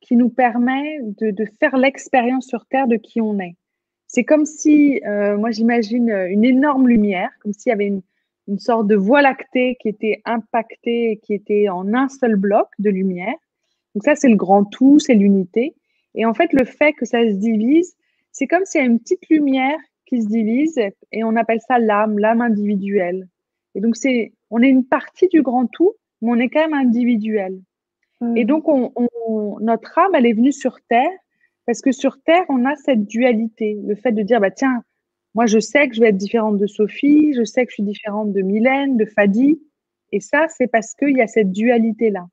qui 0.00 0.16
nous 0.16 0.30
permet 0.30 1.00
de, 1.02 1.30
de 1.30 1.44
faire 1.58 1.76
l'expérience 1.76 2.46
sur 2.46 2.66
Terre 2.66 2.88
de 2.88 2.96
qui 2.96 3.20
on 3.20 3.38
est. 3.38 3.56
C'est 4.06 4.24
comme 4.24 4.44
si, 4.44 5.00
euh, 5.06 5.36
moi, 5.38 5.50
j'imagine 5.50 6.10
une 6.10 6.44
énorme 6.44 6.88
lumière, 6.88 7.30
comme 7.40 7.52
s'il 7.52 7.70
y 7.70 7.72
avait 7.72 7.86
une, 7.86 8.02
une 8.48 8.58
sorte 8.58 8.88
de 8.88 8.96
voie 8.96 9.22
lactée 9.22 9.76
qui 9.80 9.88
était 9.88 10.20
impactée, 10.24 11.20
qui 11.22 11.34
était 11.34 11.68
en 11.68 11.94
un 11.94 12.08
seul 12.08 12.34
bloc 12.34 12.66
de 12.80 12.90
lumière. 12.90 13.34
Donc 13.94 14.04
ça, 14.04 14.16
c'est 14.16 14.28
le 14.28 14.36
grand 14.36 14.64
tout, 14.64 14.98
c'est 14.98 15.14
l'unité. 15.14 15.76
Et 16.14 16.24
en 16.26 16.34
fait, 16.34 16.52
le 16.52 16.64
fait 16.64 16.92
que 16.92 17.06
ça 17.06 17.22
se 17.22 17.36
divise, 17.36 17.96
c'est 18.32 18.48
comme 18.48 18.64
s'il 18.64 18.80
y 18.80 18.84
a 18.84 18.86
une 18.86 18.98
petite 18.98 19.28
lumière 19.28 19.78
qui 20.06 20.22
se 20.22 20.26
divise 20.26 20.78
et 21.12 21.22
on 21.22 21.36
appelle 21.36 21.60
ça 21.60 21.78
l'âme, 21.78 22.18
l'âme 22.18 22.40
individuelle. 22.40 23.28
Et 23.76 23.80
donc, 23.80 23.96
c'est, 23.96 24.32
on 24.50 24.60
est 24.62 24.68
une 24.68 24.84
partie 24.84 25.28
du 25.28 25.42
grand 25.42 25.66
tout, 25.66 25.92
mais 26.20 26.30
on 26.32 26.36
est 26.36 26.48
quand 26.48 26.68
même 26.68 26.74
individuel. 26.74 27.60
Et 28.36 28.44
donc, 28.44 28.68
on, 28.68 28.92
notre 29.60 29.98
âme, 29.98 30.14
elle 30.14 30.26
est 30.26 30.34
venue 30.34 30.52
sur 30.52 30.80
Terre 30.88 31.10
parce 31.66 31.80
que 31.80 31.92
sur 31.92 32.20
Terre, 32.22 32.44
on 32.48 32.66
a 32.66 32.76
cette 32.76 33.06
dualité. 33.06 33.78
Le 33.86 33.94
fait 33.94 34.12
de 34.12 34.22
dire, 34.22 34.40
bah, 34.40 34.50
tiens, 34.50 34.82
moi, 35.34 35.46
je 35.46 35.58
sais 35.58 35.88
que 35.88 35.94
je 35.94 36.00
vais 36.00 36.08
être 36.08 36.16
différente 36.16 36.58
de 36.58 36.66
Sophie, 36.66 37.32
je 37.34 37.44
sais 37.44 37.64
que 37.64 37.70
je 37.70 37.74
suis 37.74 37.82
différente 37.82 38.32
de 38.32 38.42
Mylène, 38.42 38.96
de 38.96 39.04
Fadi. 39.06 39.60
Et 40.12 40.20
ça, 40.20 40.46
c'est 40.48 40.66
parce 40.66 40.94
qu'il 40.94 41.16
y 41.16 41.22
a 41.22 41.26
cette 41.26 41.52
dualité-là 41.52 42.26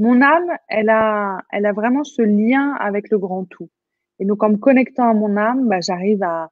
mon 0.00 0.22
âme, 0.22 0.50
elle 0.68 0.88
a, 0.88 1.42
elle 1.52 1.66
a 1.66 1.72
vraiment 1.72 2.04
ce 2.04 2.22
lien 2.22 2.72
avec 2.80 3.10
le 3.10 3.18
grand 3.18 3.44
tout. 3.44 3.68
Et 4.18 4.24
donc, 4.24 4.42
en 4.42 4.48
me 4.48 4.56
connectant 4.56 5.10
à 5.10 5.14
mon 5.14 5.36
âme, 5.36 5.68
bah, 5.68 5.80
j'arrive 5.80 6.22
à, 6.22 6.50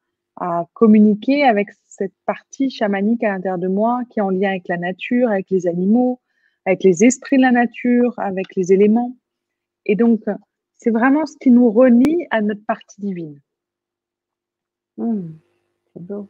communiquer 0.72 1.42
avec 1.42 1.70
cette 1.88 2.12
partie 2.24 2.70
chamanique 2.70 3.24
à 3.24 3.30
l'intérieur 3.30 3.58
de 3.58 3.66
moi 3.66 4.02
qui 4.08 4.20
est 4.20 4.22
en 4.22 4.30
lien 4.30 4.50
avec 4.50 4.68
la 4.68 4.76
nature, 4.76 5.28
avec 5.28 5.50
les 5.50 5.66
animaux, 5.66 6.20
avec 6.68 6.84
les 6.84 7.02
esprits 7.04 7.38
de 7.38 7.42
la 7.42 7.50
nature, 7.50 8.12
avec 8.18 8.54
les 8.54 8.72
éléments. 8.72 9.16
Et 9.86 9.96
donc, 9.96 10.20
c'est 10.76 10.90
vraiment 10.90 11.24
ce 11.24 11.36
qui 11.40 11.50
nous 11.50 11.70
relie 11.70 12.26
à 12.30 12.42
notre 12.42 12.64
partie 12.66 13.00
divine. 13.00 13.40
Mmh, 14.98 15.30
c'est 15.92 16.02
beau. 16.02 16.28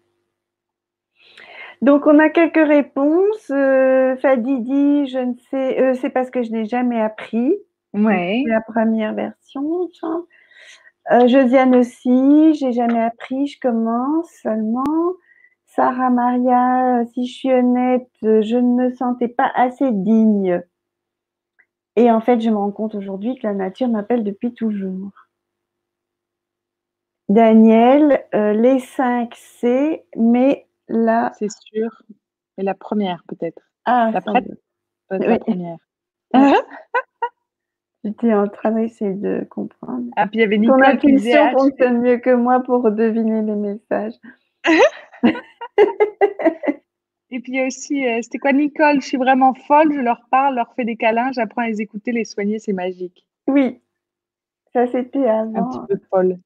Donc, 1.82 2.07
on 2.07 2.18
a 2.20 2.28
quelques 2.28 2.66
réponses. 2.66 3.51
Euh, 3.51 4.16
Fadidi, 4.16 5.09
je 5.09 5.18
ne 5.18 5.34
sais, 5.51 5.80
euh, 5.80 5.95
c'est 5.95 6.11
parce 6.11 6.30
que 6.30 6.43
je 6.43 6.53
n'ai 6.53 6.66
jamais 6.66 7.01
appris. 7.01 7.57
Ouais. 7.93 8.45
La 8.47 8.61
première 8.61 9.14
version. 9.14 9.89
Euh, 11.11 11.26
Josiane 11.26 11.74
aussi, 11.74 12.55
j'ai 12.55 12.72
jamais 12.72 13.01
appris, 13.01 13.49
je 13.49 13.59
commence 13.59 14.30
seulement. 14.43 14.84
Sarah 15.79 16.11
Maria, 16.11 17.05
si 17.14 17.26
je 17.26 17.33
suis 17.33 17.53
honnête, 17.53 18.11
je 18.22 18.57
ne 18.57 18.74
me 18.74 18.95
sentais 18.97 19.29
pas 19.29 19.51
assez 19.55 19.93
digne. 19.93 20.61
Et 21.95 22.11
en 22.11 22.20
fait, 22.20 22.41
je 22.41 22.51
me 22.51 22.57
rends 22.57 22.72
compte 22.72 22.97
aujourd'hui 22.97 23.37
que 23.37 23.47
la 23.47 23.55
nature 23.55 23.89
m'appelle 23.89 24.24
depuis 24.24 24.55
toujours. 24.55 25.12
Daniel, 27.29 28.24
les 28.33 28.81
5 28.81 29.33
C, 29.35 30.05
mais 30.16 30.68
Là. 30.89 31.33
C'est 31.39 31.51
sûr. 31.51 32.03
Et 32.57 32.62
la 32.62 32.74
première, 32.74 33.22
peut-être. 33.29 33.62
Ah, 33.85 34.11
la 34.12 34.20
prête 34.20 34.47
La 35.11 35.39
première. 35.39 35.79
J'étais 38.05 38.33
en 38.33 38.49
train 38.49 38.72
d'essayer 38.72 39.14
de 39.14 39.47
comprendre. 39.51 40.05
Ah, 40.16 40.26
puis 40.26 40.39
il 40.39 40.41
y 40.41 40.45
avait 40.45 40.59
Nicole 40.59 40.81
Ton 40.81 40.89
intuition 40.89 41.41
ah, 41.41 41.51
fonctionne 41.53 42.01
mieux 42.01 42.18
que 42.18 42.31
moi 42.31 42.61
pour 42.61 42.91
deviner 42.91 43.43
les 43.43 43.55
messages. 43.55 44.14
Et 47.31 47.41
puis 47.41 47.53
il 47.53 47.57
y 47.57 47.61
a 47.61 47.66
aussi, 47.66 48.07
euh, 48.07 48.20
c'était 48.22 48.39
quoi 48.39 48.53
Nicole? 48.53 49.01
Je 49.03 49.07
suis 49.07 49.16
vraiment 49.18 49.53
folle, 49.53 49.93
je 49.93 50.01
leur 50.01 50.22
parle, 50.31 50.55
leur 50.55 50.72
fais 50.74 50.85
des 50.85 50.97
câlins, 50.97 51.31
j'apprends 51.33 51.62
à 51.62 51.68
les 51.68 51.83
écouter, 51.83 52.12
les 52.12 52.24
soigner, 52.24 52.59
c'est 52.59 52.72
magique. 52.72 53.26
Oui, 53.47 53.81
ça 54.72 54.87
c'était 54.87 55.26
avant. 55.26 55.55
Un 55.57 55.68
petit 55.68 55.95
peu 55.95 56.01
folle. 56.11 56.39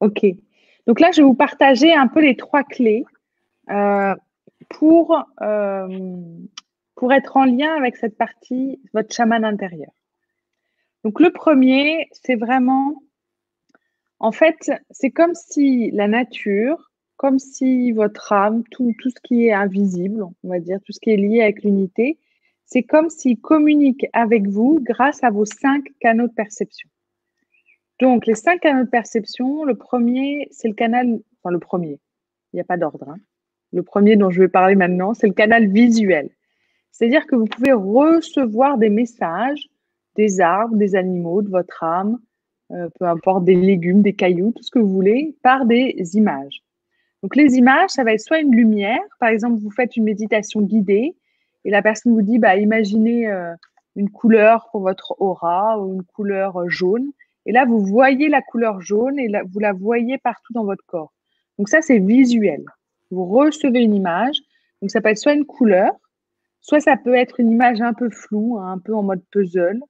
Ok. 0.00 0.26
Donc 0.86 1.00
là, 1.00 1.10
je 1.12 1.22
vais 1.22 1.26
vous 1.26 1.34
partager 1.34 1.94
un 1.94 2.08
peu 2.08 2.20
les 2.20 2.36
trois 2.36 2.64
clés 2.64 3.04
euh, 3.70 4.14
pour, 4.68 5.24
euh, 5.40 6.18
pour 6.96 7.12
être 7.12 7.36
en 7.36 7.44
lien 7.44 7.74
avec 7.74 7.96
cette 7.96 8.16
partie, 8.16 8.80
votre 8.92 9.14
chaman 9.14 9.44
intérieur. 9.44 9.92
Donc 11.04 11.20
le 11.20 11.30
premier, 11.30 12.08
c'est 12.12 12.36
vraiment, 12.36 13.02
en 14.18 14.32
fait, 14.32 14.70
c'est 14.90 15.10
comme 15.10 15.34
si 15.34 15.90
la 15.92 16.08
nature, 16.08 16.91
comme 17.16 17.38
si 17.38 17.92
votre 17.92 18.32
âme, 18.32 18.64
tout, 18.70 18.94
ce 19.04 19.20
qui 19.22 19.46
est 19.46 19.52
invisible, 19.52 20.24
on 20.24 20.48
va 20.48 20.58
dire, 20.58 20.78
tout 20.84 20.92
ce 20.92 21.00
qui 21.00 21.10
est 21.10 21.16
lié 21.16 21.42
avec 21.42 21.62
l'unité, 21.62 22.18
c'est 22.64 22.82
comme 22.82 23.10
s'il 23.10 23.40
communique 23.40 24.06
avec 24.12 24.48
vous 24.48 24.80
grâce 24.82 25.22
à 25.22 25.30
vos 25.30 25.44
cinq 25.44 25.84
canaux 26.00 26.26
de 26.26 26.32
perception. 26.32 26.88
Donc, 28.00 28.26
les 28.26 28.34
cinq 28.34 28.60
canaux 28.60 28.84
de 28.84 28.90
perception, 28.90 29.64
le 29.64 29.74
premier, 29.74 30.48
c'est 30.50 30.68
le 30.68 30.74
canal, 30.74 31.20
enfin 31.38 31.52
le 31.52 31.60
premier, 31.60 32.00
il 32.52 32.56
n'y 32.56 32.60
a 32.60 32.64
pas 32.64 32.76
d'ordre, 32.76 33.08
hein. 33.08 33.18
Le 33.74 33.82
premier 33.82 34.16
dont 34.16 34.28
je 34.28 34.42
vais 34.42 34.48
parler 34.48 34.74
maintenant, 34.74 35.14
c'est 35.14 35.26
le 35.26 35.32
canal 35.32 35.66
visuel. 35.66 36.28
C'est-à-dire 36.90 37.26
que 37.26 37.36
vous 37.36 37.46
pouvez 37.46 37.72
recevoir 37.72 38.76
des 38.76 38.90
messages 38.90 39.70
des 40.16 40.40
arbres, 40.40 40.76
des 40.76 40.94
animaux, 40.94 41.42
de 41.42 41.48
votre 41.48 41.82
âme, 41.82 42.18
euh, 42.70 42.88
peu 42.98 43.06
importe 43.06 43.44
des 43.44 43.54
légumes, 43.54 44.02
des 44.02 44.14
cailloux, 44.14 44.52
tout 44.52 44.62
ce 44.62 44.70
que 44.70 44.78
vous 44.78 44.88
voulez, 44.88 45.36
par 45.42 45.66
des 45.66 45.94
images. 46.14 46.62
Donc 47.22 47.36
les 47.36 47.56
images, 47.56 47.90
ça 47.90 48.04
va 48.04 48.12
être 48.12 48.20
soit 48.20 48.40
une 48.40 48.54
lumière, 48.54 49.00
par 49.20 49.28
exemple, 49.28 49.60
vous 49.60 49.70
faites 49.70 49.96
une 49.96 50.04
méditation 50.04 50.60
guidée 50.60 51.16
et 51.64 51.70
la 51.70 51.82
personne 51.82 52.12
vous 52.12 52.22
dit, 52.22 52.38
bah, 52.38 52.56
imaginez 52.56 53.28
euh, 53.28 53.54
une 53.94 54.10
couleur 54.10 54.68
pour 54.72 54.80
votre 54.80 55.14
aura 55.20 55.78
ou 55.78 55.94
une 55.94 56.02
couleur 56.02 56.60
euh, 56.60 56.68
jaune. 56.68 57.12
Et 57.46 57.52
là, 57.52 57.64
vous 57.64 57.84
voyez 57.84 58.28
la 58.28 58.42
couleur 58.42 58.80
jaune 58.80 59.18
et 59.18 59.28
vous 59.52 59.58
la 59.60 59.72
voyez 59.72 60.18
partout 60.18 60.52
dans 60.52 60.64
votre 60.64 60.84
corps. 60.86 61.12
Donc 61.58 61.68
ça, 61.68 61.82
c'est 61.82 61.98
visuel 61.98 62.64
vous 63.12 63.26
recevez 63.26 63.82
une 63.82 63.94
image. 63.94 64.36
Donc, 64.80 64.90
ça 64.90 65.00
peut 65.00 65.10
être 65.10 65.18
soit 65.18 65.34
une 65.34 65.44
couleur, 65.44 65.92
soit 66.60 66.80
ça 66.80 66.96
peut 66.96 67.14
être 67.14 67.38
une 67.38 67.50
image 67.50 67.80
un 67.80 67.92
peu 67.92 68.10
floue, 68.10 68.58
hein, 68.58 68.72
un 68.72 68.78
peu 68.78 68.94
en 68.94 69.02
mode 69.02 69.22
puzzle, 69.30 69.80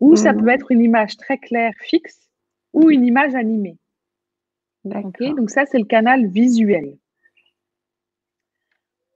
ou 0.00 0.14
ça 0.14 0.32
peut 0.32 0.42
mhm. 0.42 0.50
être 0.50 0.70
une 0.70 0.82
image 0.82 1.16
très 1.16 1.38
claire, 1.38 1.72
fixe, 1.80 2.28
ou 2.72 2.90
une 2.90 3.04
image 3.04 3.34
animée. 3.34 3.76
Donc, 4.84 5.50
ça, 5.50 5.66
c'est 5.66 5.78
le 5.78 5.84
canal 5.84 6.26
visuel. 6.26 6.96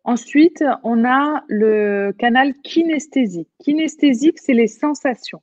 Ensuite, 0.04 0.62
on 0.82 1.04
a 1.04 1.44
le 1.48 2.12
canal 2.18 2.52
kinesthésique. 2.62 3.48
Kinesthésique, 3.60 4.38
c'est 4.38 4.52
les 4.52 4.66
sensations. 4.66 5.42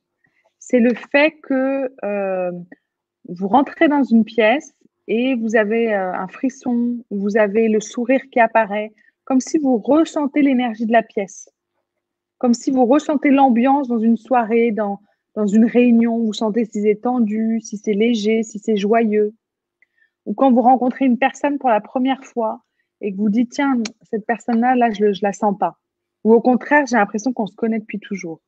C'est 0.60 0.78
le 0.78 0.94
fait 0.94 1.32
que 1.42 1.92
euh, 2.04 2.52
vous 3.28 3.48
rentrez 3.48 3.88
dans 3.88 4.04
une 4.04 4.24
pièce 4.24 4.72
et 5.08 5.34
vous 5.34 5.56
avez 5.56 5.92
euh, 5.92 6.12
un 6.12 6.28
frisson, 6.28 7.04
vous 7.10 7.36
avez 7.36 7.68
le 7.68 7.80
sourire 7.80 8.20
qui 8.30 8.38
apparaît, 8.38 8.92
comme 9.24 9.40
si 9.40 9.58
vous 9.58 9.78
ressentez 9.78 10.42
l'énergie 10.42 10.86
de 10.86 10.92
la 10.92 11.02
pièce, 11.02 11.50
comme 12.38 12.54
si 12.54 12.70
vous 12.70 12.86
ressentez 12.86 13.30
l'ambiance 13.30 13.88
dans 13.88 13.98
une 13.98 14.16
soirée, 14.16 14.70
dans, 14.70 15.00
dans 15.34 15.46
une 15.46 15.64
réunion, 15.64 16.18
vous 16.18 16.32
sentez 16.32 16.64
si 16.66 16.82
c'est 16.82 17.00
tendu, 17.00 17.60
si 17.60 17.78
c'est 17.78 17.94
léger, 17.94 18.44
si 18.44 18.60
c'est 18.60 18.76
joyeux. 18.76 19.34
Ou 20.26 20.34
quand 20.34 20.52
vous 20.52 20.62
rencontrez 20.62 21.04
une 21.04 21.18
personne 21.18 21.58
pour 21.58 21.68
la 21.68 21.80
première 21.80 22.24
fois 22.24 22.62
et 23.00 23.12
que 23.12 23.16
vous 23.16 23.28
dites, 23.28 23.50
tiens, 23.50 23.76
cette 24.02 24.24
personne-là, 24.26 24.76
là, 24.76 24.90
je 24.90 25.06
ne 25.06 25.12
la 25.22 25.32
sens 25.32 25.56
pas. 25.58 25.78
Ou 26.24 26.32
au 26.32 26.40
contraire, 26.40 26.86
j'ai 26.86 26.96
l'impression 26.96 27.32
qu'on 27.32 27.46
se 27.46 27.56
connaît 27.56 27.80
depuis 27.80 27.98
toujours. 27.98 28.40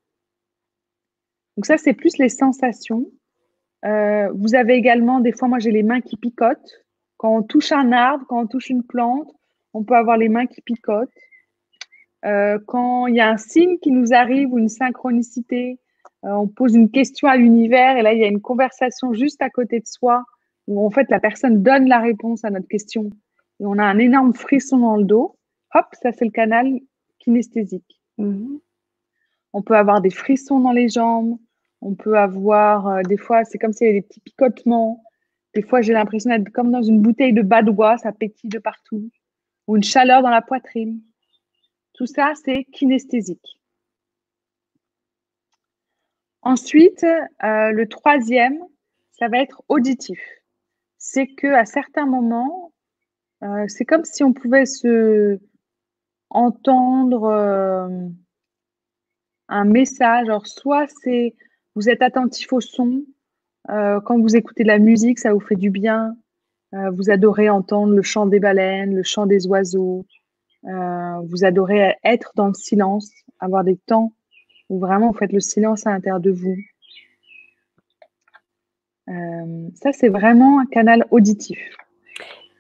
Donc 1.57 1.67
ça, 1.67 1.77
c'est 1.77 1.93
plus 1.93 2.19
les 2.19 2.29
sensations. 2.29 3.07
Euh, 3.85 4.31
vous 4.35 4.55
avez 4.55 4.75
également, 4.75 5.21
des 5.21 5.33
fois, 5.33 5.49
moi 5.49 5.59
j'ai 5.59 5.71
les 5.71 5.83
mains 5.83 6.01
qui 6.01 6.17
picotent. 6.17 6.85
Quand 7.17 7.37
on 7.37 7.43
touche 7.43 7.73
un 7.73 7.93
arbre, 7.93 8.25
quand 8.29 8.41
on 8.41 8.47
touche 8.47 8.71
une 8.71 8.85
plante, 8.85 9.31
on 9.73 9.85
peut 9.85 9.97
avoir 9.97 10.17
les 10.17 10.29
mains 10.29 10.47
qui 10.47 10.61
picotent. 10.63 11.09
Euh, 12.25 12.59
quand 12.67 13.07
il 13.07 13.17
y 13.17 13.21
a 13.21 13.29
un 13.29 13.37
signe 13.37 13.79
qui 13.79 13.91
nous 13.91 14.15
arrive 14.15 14.53
ou 14.53 14.59
une 14.59 14.69
synchronicité, 14.69 15.79
on 16.23 16.49
pose 16.49 16.75
une 16.75 16.91
question 16.91 17.29
à 17.29 17.37
l'univers 17.37 17.99
et 17.99 18.03
là, 18.03 18.15
il 18.15 18.21
y 18.21 18.25
a 18.25 18.29
une 18.29 18.41
conversation 18.41 19.13
juste 19.13 19.43
à 19.43 19.51
côté 19.51 19.81
de 19.81 19.87
soi 19.87 20.25
où 20.67 20.85
en 20.85 20.91
fait 20.91 21.11
la 21.11 21.21
personne 21.21 21.63
donne 21.63 21.87
la 21.89 22.01
réponse 22.01 22.45
à 22.45 22.51
notre 22.51 22.69
question 22.69 23.11
et 23.61 23.67
on 23.67 23.79
a 23.79 23.85
un 23.85 23.99
énorme 23.99 24.35
frisson 24.35 24.79
dans 24.79 24.97
le 24.97 25.05
dos. 25.05 25.37
Hop, 25.75 25.87
ça 26.03 26.13
c'est 26.13 26.25
le 26.25 26.31
canal 26.31 26.81
kinesthésique. 27.19 28.01
Mhm. 28.19 28.61
On 29.53 29.63
peut 29.63 29.77
avoir 29.77 30.01
des 30.01 30.11
frissons 30.11 30.61
dans 30.61 30.73
les 30.73 30.89
jambes, 30.89 31.39
on 31.81 31.95
peut 31.95 32.19
avoir 32.19 32.89
euh, 32.89 33.03
des 33.03 33.17
fois, 33.17 33.45
c'est 33.45 33.59
comme 33.59 33.73
s'il 33.73 33.87
y 33.87 33.91
avait 33.91 34.01
des 34.01 34.07
petits 34.07 34.21
picotements. 34.21 35.05
Des 35.55 35.63
fois, 35.63 35.83
j'ai 35.83 35.93
l'impression 35.93 36.31
d'être 36.31 36.51
comme 36.51 36.73
dans 36.73 36.83
une 36.83 37.01
bouteille 37.01 37.33
de 37.33 37.43
badois, 37.43 37.99
ça 37.99 38.11
pétille 38.11 38.51
de 38.51 38.59
partout, 38.59 39.11
ou 39.67 39.77
une 39.77 39.83
chaleur 39.85 40.23
dans 40.23 40.31
la 40.31 40.43
poitrine. 40.43 41.01
Tout 41.93 42.07
ça, 42.07 42.33
c'est 42.45 42.65
kinesthésique. 42.65 43.61
Ensuite, 46.43 47.05
euh, 47.05 47.71
le 47.71 47.87
troisième, 47.89 48.59
ça 49.13 49.29
va 49.29 49.39
être 49.39 49.63
auditif. 49.69 50.19
C'est 51.07 51.27
que 51.27 51.49
à 51.49 51.67
certains 51.67 52.07
moments, 52.07 52.73
euh, 53.43 53.67
c'est 53.69 53.85
comme 53.85 54.07
si 54.07 54.25
on 54.25 54.33
pouvait 54.33 54.65
se 54.65 55.39
entendre 56.31 57.25
euh, 57.25 58.09
un 59.49 59.65
message. 59.67 60.27
Alors, 60.29 60.47
soit 60.47 60.87
c'est 61.03 61.35
vous 61.75 61.91
êtes 61.91 62.01
attentif 62.01 62.55
au 62.55 62.61
son, 62.61 63.05
quand 63.69 64.19
vous 64.19 64.35
écoutez 64.37 64.63
de 64.63 64.69
la 64.69 64.79
musique, 64.79 65.19
ça 65.19 65.35
vous 65.35 65.41
fait 65.41 65.57
du 65.57 65.71
bien. 65.71 66.17
vous 66.73 67.11
adorez 67.11 67.51
entendre 67.51 67.95
le 67.95 68.03
chant 68.03 68.27
des 68.27 68.41
baleines, 68.41 68.95
le 68.95 69.03
chant 69.03 69.27
des 69.27 69.47
oiseaux. 69.47 70.07
vous 70.63 71.45
adorez 71.45 71.97
être 72.05 72.33
dans 72.37 72.49
le 72.49 72.55
silence, 72.55 73.11
avoir 73.41 73.65
des 73.65 73.77
temps 73.77 74.13
où 74.69 74.79
vraiment 74.79 75.11
vous 75.11 75.19
faites 75.19 75.33
le 75.33 75.41
silence 75.41 75.87
à 75.87 75.91
l'intérieur 75.91 76.21
de 76.21 76.31
vous. 76.31 76.57
Euh, 79.09 79.69
ça, 79.75 79.93
c'est 79.93 80.09
vraiment 80.09 80.61
un 80.61 80.67
canal 80.67 81.07
auditif. 81.11 81.59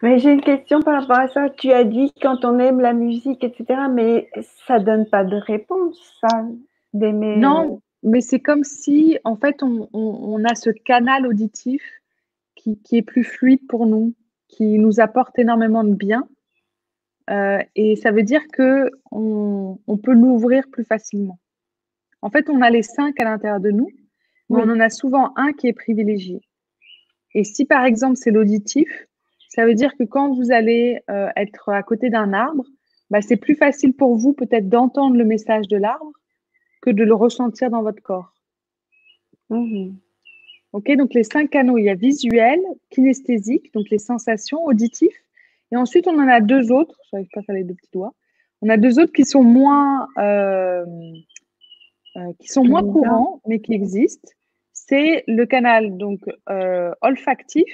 Mais 0.03 0.19
j'ai 0.19 0.33
une 0.33 0.43
question 0.43 0.83
par 0.83 1.01
rapport 1.01 1.19
à 1.19 1.29
ça. 1.29 1.49
Tu 1.49 1.73
as 1.73 1.85
dit 1.85 2.13
quand 2.21 2.45
on 2.45 2.59
aime 2.59 2.81
la 2.81 2.93
musique, 2.93 3.43
etc., 3.43 3.83
mais 3.91 4.29
ça 4.67 4.79
donne 4.79 5.07
pas 5.07 5.25
de 5.25 5.37
réponse, 5.37 6.19
ça, 6.21 6.45
d'aimer. 6.93 7.37
Non, 7.37 7.81
mais 8.03 8.21
c'est 8.21 8.41
comme 8.41 8.65
si, 8.65 9.19
en 9.25 9.37
fait, 9.37 9.63
on, 9.63 10.45
a 10.45 10.55
ce 10.55 10.71
canal 10.71 11.27
auditif 11.27 11.83
qui, 12.55 12.79
est 12.93 13.03
plus 13.03 13.25
fluide 13.25 13.67
pour 13.67 13.87
nous, 13.87 14.15
qui 14.49 14.79
nous 14.79 15.01
apporte 15.01 15.39
énormément 15.39 15.85
de 15.85 15.95
bien. 15.95 16.29
Euh, 17.31 17.59
et 17.75 17.97
ça 17.97 18.11
veut 18.11 18.23
dire 18.23 18.43
que 18.53 18.91
on, 19.11 19.79
on 19.87 19.97
peut 19.97 20.13
l'ouvrir 20.13 20.65
plus 20.71 20.85
facilement. 20.85 21.39
En 22.21 22.29
fait, 22.29 22.51
on 22.51 22.61
a 22.61 22.69
les 22.69 22.83
cinq 22.83 23.19
à 23.21 23.25
l'intérieur 23.25 23.61
de 23.61 23.71
nous, 23.71 23.89
mais 24.51 24.61
on 24.63 24.71
en 24.71 24.81
a 24.81 24.91
souvent 24.91 25.33
un 25.37 25.53
qui 25.53 25.69
est 25.69 25.73
privilégié. 25.73 26.41
Et 27.35 27.45
si 27.45 27.65
par 27.65 27.85
exemple 27.85 28.17
c'est 28.17 28.31
l'auditif, 28.31 28.89
ça 29.49 29.67
veut 29.67 29.75
dire 29.75 29.97
que 29.97 30.05
quand 30.05 30.35
vous 30.35 30.53
allez 30.53 31.01
euh, 31.11 31.29
être 31.37 31.69
à 31.69 31.83
côté 31.83 32.11
d'un 32.11 32.33
arbre, 32.33 32.65
bah, 33.11 33.21
c'est 33.21 33.37
plus 33.37 33.55
facile 33.55 33.93
pour 33.93 34.17
vous 34.17 34.33
peut-être 34.33 34.69
d'entendre 34.69 35.17
le 35.17 35.25
message 35.25 35.69
de 35.69 35.77
l'arbre 35.77 36.13
que 36.83 36.91
de 36.91 37.05
le 37.05 37.15
ressentir 37.15 37.71
dans 37.71 37.83
votre 37.83 38.03
corps. 38.03 38.35
Mmh. 39.51 39.93
Ok, 40.73 40.91
donc 40.97 41.15
les 41.15 41.23
cinq 41.23 41.51
canaux, 41.51 41.79
il 41.79 41.85
y 41.85 41.89
a 41.89 41.95
visuel, 41.95 42.59
kinesthésique, 42.91 43.73
donc 43.75 43.89
les 43.91 43.99
sensations, 43.99 44.65
auditifs, 44.65 45.23
et 45.71 45.77
ensuite 45.77 46.09
on 46.09 46.19
en 46.19 46.27
a 46.27 46.41
deux 46.41 46.73
autres, 46.73 46.99
je 47.05 47.17
n'arrive 47.17 47.29
pas 47.33 47.41
à 47.41 47.43
faire 47.45 47.55
les 47.55 47.63
deux 47.63 47.75
petits 47.75 47.93
doigts, 47.93 48.13
on 48.61 48.69
a 48.69 48.77
deux 48.77 48.99
autres 48.99 49.13
qui 49.13 49.25
sont 49.25 49.45
moins, 49.45 50.09
euh, 50.19 50.85
euh, 52.17 52.33
qui 52.39 52.49
sont 52.49 52.65
moins 52.65 52.83
courants, 52.83 53.41
mais 53.47 53.61
qui 53.61 53.75
existent, 53.75 54.31
c'est 54.73 55.25
le 55.27 55.47
canal 55.47 55.97
donc 55.97 56.21
euh, 56.49 56.93
olfactif 57.01 57.65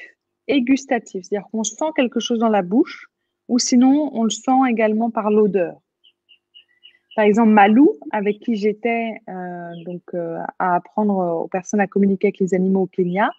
et 0.48 0.62
gustatif. 0.62 1.24
C'est-à-dire 1.24 1.48
qu'on 1.50 1.64
sent 1.64 1.90
quelque 1.96 2.20
chose 2.20 2.38
dans 2.38 2.48
la 2.48 2.62
bouche, 2.62 3.08
ou 3.48 3.58
sinon 3.58 4.10
on 4.14 4.24
le 4.24 4.30
sent 4.30 4.60
également 4.68 5.10
par 5.10 5.30
l'odeur. 5.30 5.78
Par 7.16 7.24
exemple, 7.24 7.50
Malou, 7.50 7.98
avec 8.12 8.38
qui 8.40 8.54
j'étais 8.54 9.14
euh, 9.28 9.70
donc 9.84 10.02
à 10.58 10.76
apprendre 10.76 11.42
aux 11.42 11.48
personnes 11.48 11.80
à 11.80 11.86
communiquer 11.86 12.28
avec 12.28 12.38
les 12.38 12.54
animaux 12.54 12.82
au 12.82 12.86
Kenya, 12.86 13.30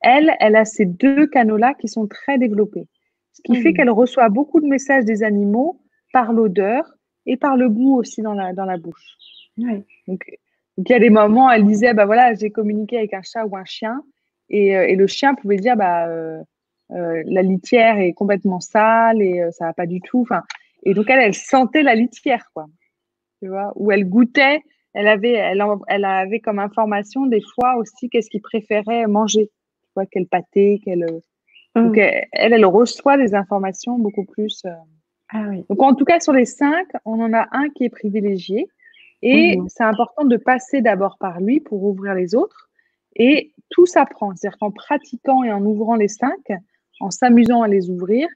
elle, 0.00 0.36
elle 0.38 0.54
a 0.54 0.64
ces 0.64 0.84
deux 0.84 1.26
canaux-là 1.26 1.74
qui 1.74 1.88
sont 1.88 2.06
très 2.06 2.38
développés. 2.38 2.86
Ce 3.32 3.42
qui 3.42 3.56
fait 3.60 3.70
mmh. 3.70 3.74
qu'elle 3.74 3.90
reçoit 3.90 4.28
beaucoup 4.28 4.60
de 4.60 4.66
messages 4.66 5.04
des 5.04 5.24
animaux 5.24 5.80
par 6.12 6.32
l'odeur 6.32 6.94
et 7.26 7.36
par 7.36 7.56
le 7.56 7.68
goût 7.68 7.96
aussi 7.96 8.22
dans 8.22 8.34
la, 8.34 8.52
dans 8.52 8.66
la 8.66 8.76
bouche. 8.76 9.16
Donc, 9.56 10.24
donc, 10.76 10.88
il 10.88 10.92
y 10.92 10.96
a 10.96 11.00
des 11.00 11.10
moments, 11.10 11.50
elle 11.50 11.64
disait, 11.64 11.94
bah 11.94 12.04
voilà, 12.04 12.34
j'ai 12.34 12.50
communiqué 12.50 12.98
avec 12.98 13.14
un 13.14 13.22
chat 13.22 13.46
ou 13.46 13.56
un 13.56 13.64
chien, 13.64 14.02
et, 14.50 14.76
euh, 14.76 14.86
et 14.86 14.96
le 14.96 15.06
chien 15.06 15.34
pouvait 15.34 15.56
dire, 15.56 15.76
bah, 15.76 16.08
euh, 16.08 16.42
euh, 16.90 17.22
la 17.26 17.42
litière 17.42 17.98
est 17.98 18.12
complètement 18.12 18.60
sale 18.60 19.22
et 19.22 19.42
ça 19.52 19.66
va 19.66 19.72
pas 19.72 19.86
du 19.86 20.00
tout. 20.00 20.20
Enfin, 20.20 20.42
et 20.82 20.94
donc 20.94 21.08
elle, 21.08 21.20
elle 21.20 21.34
sentait 21.34 21.82
la 21.82 21.94
litière, 21.94 22.50
quoi. 22.52 22.66
Tu 23.40 23.48
vois, 23.48 23.72
ou 23.76 23.90
elle 23.90 24.08
goûtait, 24.08 24.62
elle 24.92 25.08
avait, 25.08 25.32
elle, 25.32 25.62
elle 25.88 26.04
avait 26.04 26.40
comme 26.40 26.58
information 26.58 27.26
des 27.26 27.42
fois 27.54 27.76
aussi 27.76 28.08
qu'est-ce 28.10 28.30
qu'il 28.30 28.42
préférait 28.42 29.06
manger. 29.06 29.46
Tu 29.46 29.90
vois, 29.96 30.06
quel 30.06 30.26
pâté, 30.26 30.80
quel. 30.84 31.06
Donc 31.74 31.96
mmh. 31.96 32.26
elle, 32.32 32.52
elle 32.52 32.66
reçoit 32.66 33.16
des 33.16 33.34
informations 33.34 33.98
beaucoup 33.98 34.24
plus. 34.24 34.64
Ah 35.30 35.46
oui. 35.48 35.64
Donc 35.68 35.82
en 35.82 35.94
tout 35.94 36.04
cas 36.04 36.20
sur 36.20 36.32
les 36.32 36.44
cinq, 36.44 36.86
on 37.04 37.20
en 37.20 37.32
a 37.32 37.48
un 37.50 37.70
qui 37.70 37.84
est 37.84 37.90
privilégié. 37.90 38.68
Et 39.26 39.58
c'est 39.68 39.84
important 39.84 40.26
de 40.26 40.36
passer 40.36 40.82
d'abord 40.82 41.16
par 41.18 41.40
lui 41.40 41.58
pour 41.58 41.82
ouvrir 41.82 42.14
les 42.14 42.34
autres. 42.34 42.68
Et 43.16 43.52
tout 43.70 43.86
s'apprend. 43.86 44.36
C'est-à-dire 44.36 44.58
qu'en 44.58 44.70
pratiquant 44.70 45.42
et 45.42 45.50
en 45.50 45.64
ouvrant 45.64 45.94
les 45.94 46.08
cinq, 46.08 46.52
en 47.00 47.10
s'amusant 47.10 47.62
à 47.62 47.68
les 47.68 47.88
ouvrir, 47.88 48.28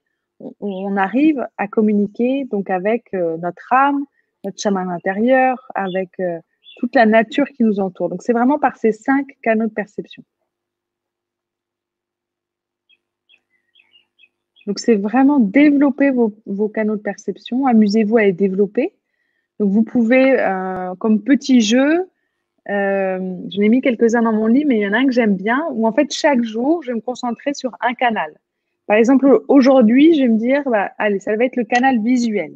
on, 0.60 0.96
arrive 0.96 1.46
à 1.58 1.68
communiquer 1.68 2.46
donc 2.46 2.70
avec 2.70 3.12
euh, 3.12 3.36
notre 3.36 3.70
âme, 3.70 4.04
notre 4.44 4.58
chaman 4.58 4.88
intérieur, 4.88 5.58
avec 5.74 6.08
euh, 6.20 6.38
toute 6.78 6.94
la 6.94 7.04
nature 7.04 7.46
qui 7.48 7.64
nous 7.64 7.80
entoure. 7.80 8.08
Donc 8.08 8.22
c'est 8.22 8.32
vraiment 8.32 8.58
par 8.58 8.78
ces 8.78 8.92
cinq 8.92 9.26
canaux 9.42 9.66
de 9.66 9.72
perception. 9.72 10.22
Donc 14.66 14.78
c'est 14.78 14.96
vraiment 14.96 15.38
développer 15.38 16.10
vos 16.10 16.68
canaux 16.68 16.96
de 16.96 17.02
perception, 17.02 17.66
amusez-vous 17.66 18.16
à 18.16 18.24
les 18.24 18.32
développer. 18.32 18.97
Donc, 19.58 19.70
vous 19.70 19.82
pouvez, 19.82 20.38
euh, 20.38 20.94
comme 20.96 21.22
petit 21.22 21.60
jeu, 21.60 22.08
euh, 22.68 23.36
je 23.50 23.60
l'ai 23.60 23.68
mis 23.68 23.80
quelques-uns 23.80 24.22
dans 24.22 24.32
mon 24.32 24.46
lit, 24.46 24.64
mais 24.64 24.76
il 24.76 24.82
y 24.82 24.88
en 24.88 24.92
a 24.92 24.98
un 24.98 25.06
que 25.06 25.12
j'aime 25.12 25.36
bien, 25.36 25.66
où 25.72 25.86
en 25.86 25.92
fait, 25.92 26.12
chaque 26.12 26.42
jour, 26.42 26.82
je 26.82 26.88
vais 26.90 26.96
me 26.96 27.00
concentrer 27.00 27.54
sur 27.54 27.74
un 27.80 27.94
canal. 27.94 28.38
Par 28.86 28.96
exemple, 28.96 29.42
aujourd'hui, 29.48 30.14
je 30.14 30.22
vais 30.22 30.28
me 30.28 30.38
dire, 30.38 30.62
bah, 30.66 30.92
allez, 30.98 31.18
ça 31.18 31.34
va 31.36 31.44
être 31.44 31.56
le 31.56 31.64
canal 31.64 32.00
visuel. 32.00 32.52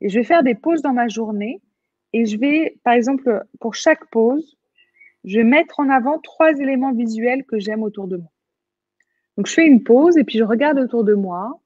Et 0.00 0.08
je 0.08 0.18
vais 0.18 0.24
faire 0.24 0.42
des 0.42 0.54
pauses 0.54 0.82
dans 0.82 0.92
ma 0.92 1.08
journée. 1.08 1.60
Et 2.12 2.26
je 2.26 2.38
vais, 2.38 2.76
par 2.82 2.94
exemple, 2.94 3.44
pour 3.60 3.74
chaque 3.74 4.06
pause, 4.10 4.56
je 5.24 5.38
vais 5.38 5.44
mettre 5.44 5.80
en 5.80 5.90
avant 5.90 6.18
trois 6.18 6.52
éléments 6.52 6.92
visuels 6.92 7.44
que 7.44 7.58
j'aime 7.58 7.82
autour 7.82 8.08
de 8.08 8.16
moi. 8.16 8.30
Donc, 9.36 9.46
je 9.46 9.52
fais 9.52 9.66
une 9.66 9.82
pause 9.82 10.16
et 10.16 10.24
puis 10.24 10.38
je 10.38 10.44
regarde 10.44 10.78
autour 10.78 11.04
de 11.04 11.14
moi 11.14 11.59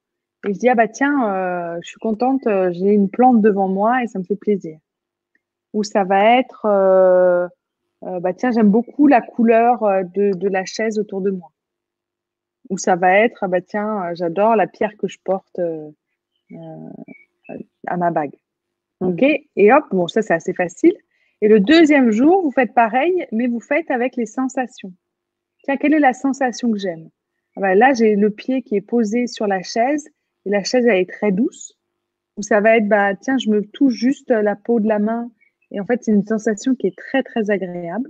et 0.45 0.53
je 0.53 0.59
dis, 0.59 0.69
ah 0.69 0.75
bah 0.75 0.87
tiens, 0.87 1.33
euh, 1.33 1.79
je 1.81 1.89
suis 1.89 1.99
contente, 1.99 2.45
euh, 2.45 2.71
j'ai 2.71 2.91
une 2.91 3.09
plante 3.09 3.41
devant 3.41 3.67
moi 3.67 4.03
et 4.03 4.07
ça 4.07 4.19
me 4.19 4.23
fait 4.23 4.35
plaisir. 4.35 4.77
Ou 5.73 5.83
ça 5.83 6.03
va 6.03 6.37
être, 6.37 6.65
euh, 6.65 7.47
bah 8.19 8.33
tiens, 8.33 8.51
j'aime 8.51 8.69
beaucoup 8.69 9.07
la 9.07 9.21
couleur 9.21 9.79
de, 10.13 10.47
la 10.47 10.63
chaise 10.65 10.99
autour 10.99 11.21
de 11.21 11.31
moi. 11.31 11.51
Ou 12.69 12.77
ça 12.77 12.95
va 12.95 13.17
être, 13.19 13.39
ah 13.43 13.47
bah 13.47 13.61
tiens, 13.61 14.13
j'adore 14.13 14.55
la 14.55 14.67
pierre 14.67 14.95
que 14.97 15.07
je 15.07 15.17
porte 15.23 15.59
à 17.87 17.97
ma 17.97 18.11
bague. 18.11 18.35
OK 19.01 19.23
Et 19.23 19.73
hop, 19.73 19.85
bon, 19.91 20.07
ça 20.07 20.21
c'est 20.21 20.33
assez 20.33 20.53
facile. 20.53 20.95
Et 21.41 21.47
le 21.47 21.59
deuxième 21.59 22.11
jour, 22.11 22.43
vous 22.43 22.51
faites 22.51 22.73
pareil, 22.73 23.27
mais 23.31 23.47
vous 23.47 23.59
faites 23.59 23.91
avec 23.91 24.15
les 24.15 24.25
sensations. 24.25 24.93
Tiens, 25.63 25.77
quelle 25.77 25.95
est 25.95 25.99
la 25.99 26.13
sensation 26.13 26.71
que 26.71 26.77
j'aime? 26.77 27.09
Ah 27.57 27.61
bah 27.61 27.75
Là, 27.75 27.93
j'ai 27.93 28.15
le 28.15 28.29
pied 28.29 28.61
qui 28.61 28.75
est 28.75 28.81
posé 28.81 29.27
sur 29.27 29.47
la 29.47 29.61
chaise 29.61 30.07
et 30.45 30.49
la 30.49 30.63
chaise, 30.63 30.85
elle 30.85 30.97
est 30.97 31.09
très 31.09 31.31
douce. 31.31 31.77
Ou 32.37 32.41
ça 32.41 32.59
va 32.61 32.77
être, 32.77 32.87
bah, 32.87 33.15
tiens, 33.15 33.37
je 33.37 33.49
me 33.49 33.65
touche 33.65 33.93
juste 33.93 34.29
la 34.29 34.55
peau 34.55 34.79
de 34.79 34.87
la 34.87 34.99
main. 34.99 35.31
Et 35.71 35.79
en 35.79 35.85
fait, 35.85 36.03
c'est 36.03 36.11
une 36.11 36.25
sensation 36.25 36.75
qui 36.75 36.87
est 36.87 36.97
très, 36.97 37.23
très 37.23 37.49
agréable. 37.49 38.09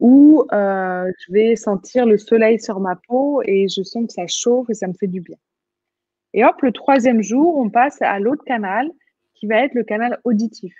Ou 0.00 0.44
euh, 0.52 1.10
je 1.18 1.32
vais 1.32 1.56
sentir 1.56 2.06
le 2.06 2.18
soleil 2.18 2.60
sur 2.60 2.80
ma 2.80 2.96
peau 2.96 3.42
et 3.44 3.68
je 3.68 3.82
sens 3.82 4.06
que 4.06 4.12
ça 4.12 4.26
chauffe 4.26 4.70
et 4.70 4.74
ça 4.74 4.86
me 4.86 4.92
fait 4.94 5.08
du 5.08 5.20
bien. 5.20 5.36
Et 6.34 6.44
hop, 6.44 6.60
le 6.62 6.72
troisième 6.72 7.22
jour, 7.22 7.56
on 7.56 7.70
passe 7.70 8.00
à 8.00 8.18
l'autre 8.18 8.44
canal 8.44 8.90
qui 9.34 9.46
va 9.46 9.64
être 9.64 9.74
le 9.74 9.84
canal 9.84 10.20
auditif. 10.24 10.74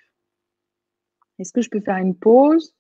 Est-ce 1.38 1.52
que 1.52 1.62
je 1.62 1.70
peux 1.70 1.80
faire 1.80 1.96
une 1.96 2.14
pause 2.14 2.74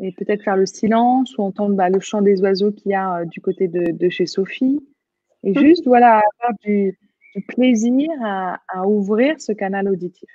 et 0.00 0.12
peut-être 0.12 0.42
faire 0.42 0.56
le 0.56 0.66
silence 0.66 1.36
ou 1.38 1.42
entendre 1.42 1.76
bah, 1.76 1.88
le 1.88 2.00
chant 2.00 2.22
des 2.22 2.40
oiseaux 2.40 2.72
qu'il 2.72 2.90
y 2.90 2.94
a 2.94 3.18
euh, 3.18 3.24
du 3.24 3.40
côté 3.40 3.68
de, 3.68 4.08
chez 4.08 4.26
Sophie? 4.26 4.80
Et 5.44 5.54
juste, 5.54 5.86
voilà, 5.86 6.16
avoir 6.16 6.58
du, 6.62 6.98
plaisir 7.48 8.10
à, 8.22 8.86
ouvrir 8.86 9.40
ce 9.40 9.52
canal 9.52 9.88
auditif. 9.88 10.28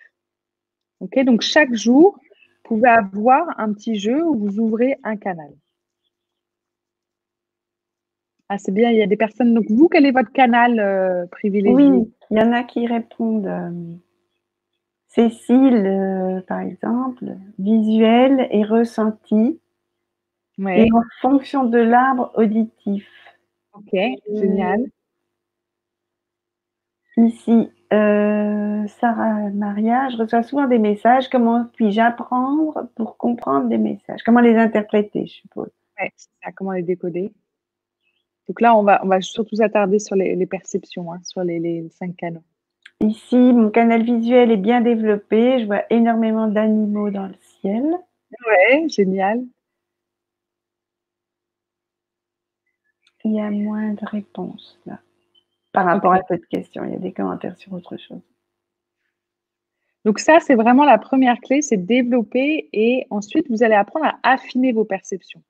OK 1.00 1.20
Donc, 1.24 1.42
chaque 1.42 1.74
jour, 1.74 2.20
pouvez 2.64 2.90
avoir 2.90 3.60
un 3.60 3.74
petit 3.74 3.96
jeu 3.96 4.24
où 4.24 4.36
vous 4.36 4.60
ouvrez 4.60 4.98
un 5.04 5.16
canal. 5.16 5.52
Ah, 8.50 8.58
c'est 8.58 8.74
bien, 8.74 8.92
il 8.92 8.98
y 8.98 9.04
a 9.04 9.08
des 9.08 9.18
personnes. 9.18 9.54
Donc, 9.54 9.66
vous, 9.70 9.90
quel 9.90 10.06
est 10.06 10.12
votre 10.12 10.32
canal 10.32 10.80
euh, 10.80 11.26
privilégié? 11.28 11.76
Oui, 11.76 12.14
il 12.32 12.38
y 12.38 12.42
en 12.42 12.52
a 12.54 12.64
qui 12.64 12.88
répondent. 12.88 13.46
Euh, 13.46 13.96
Cécile, 15.10 15.86
euh, 15.86 16.42
par 16.42 16.60
exemple, 16.60 17.26
visuel 17.58 18.48
et 18.52 18.64
ressenti. 18.64 19.60
Et 20.60 20.92
en 20.92 21.02
fonction 21.22 21.66
de 21.66 21.78
l'arbre 21.78 22.32
auditif. 22.36 23.08
Ok, 23.74 24.00
génial. 24.34 24.86
Ici, 27.18 27.72
Sarah 27.90 29.50
Maria, 29.54 30.10
je 30.10 30.18
reçois 30.18 30.44
souvent 30.44 30.68
des 30.68 30.78
messages. 30.78 31.30
Comment 31.30 31.66
puis-je 31.74 32.00
apprendre 32.00 32.88
pour 32.96 33.18
comprendre 33.18 33.68
des 33.70 33.80
messages? 33.80 34.22
Comment 34.24 34.40
les 34.40 34.56
interpréter, 34.56 35.26
je 35.26 35.34
suppose? 35.34 35.70
Oui, 36.00 36.10
c'est 36.16 36.30
ça, 36.44 36.52
comment 36.52 36.74
les 36.74 36.84
décoder? 36.84 37.34
Donc 38.48 38.62
là, 38.62 38.76
on 38.76 38.84
va, 38.84 39.04
on 39.04 39.08
va 39.08 39.20
surtout 39.20 39.56
s'attarder 39.56 40.00
sur 40.00 40.16
les, 40.16 40.46
perceptions, 40.46 41.12
hein, 41.12 41.20
sur 41.24 41.44
les, 41.44 41.90
cinq 41.90 42.16
canaux. 42.16 42.44
Ici, 43.00 43.36
mon 43.36 43.72
canal 43.72 44.04
visuel 44.04 44.52
est 44.52 44.58
bien 44.58 44.82
développé. 44.82 45.60
Je 45.60 45.66
vois 45.66 45.84
énormément 45.90 46.48
d'animaux 46.48 47.10
dans 47.10 47.28
le 47.28 47.36
ciel. 47.62 47.84
Ouais, 48.48 48.88
génial. 48.90 49.44
Il 53.26 53.34
y 53.34 53.42
a 53.42 53.50
moins 53.50 53.94
de 53.94 54.06
réponses 54.06 54.80
là 54.86 55.00
par 55.72 55.86
rapport 55.86 56.14
à 56.14 56.22
cette 56.28 56.46
question. 56.48 56.84
Il 56.86 56.94
y 56.94 56.96
a 56.96 57.00
des 57.00 57.14
commentaires 57.14 57.58
sur 57.58 57.74
autre 57.74 57.98
chose. 57.98 58.22
Donc 60.06 60.20
ça, 60.20 60.40
c'est 60.40 60.56
vraiment 60.56 60.86
la 60.86 60.98
première 60.98 61.40
clé, 61.42 61.62
c'est 61.62 61.78
développer 61.78 62.70
et 62.72 63.06
ensuite, 63.10 63.46
vous 63.50 63.64
allez 63.64 63.76
apprendre 63.76 64.06
à 64.06 64.20
affiner 64.24 64.72
vos 64.72 64.86
perceptions. 64.86 65.44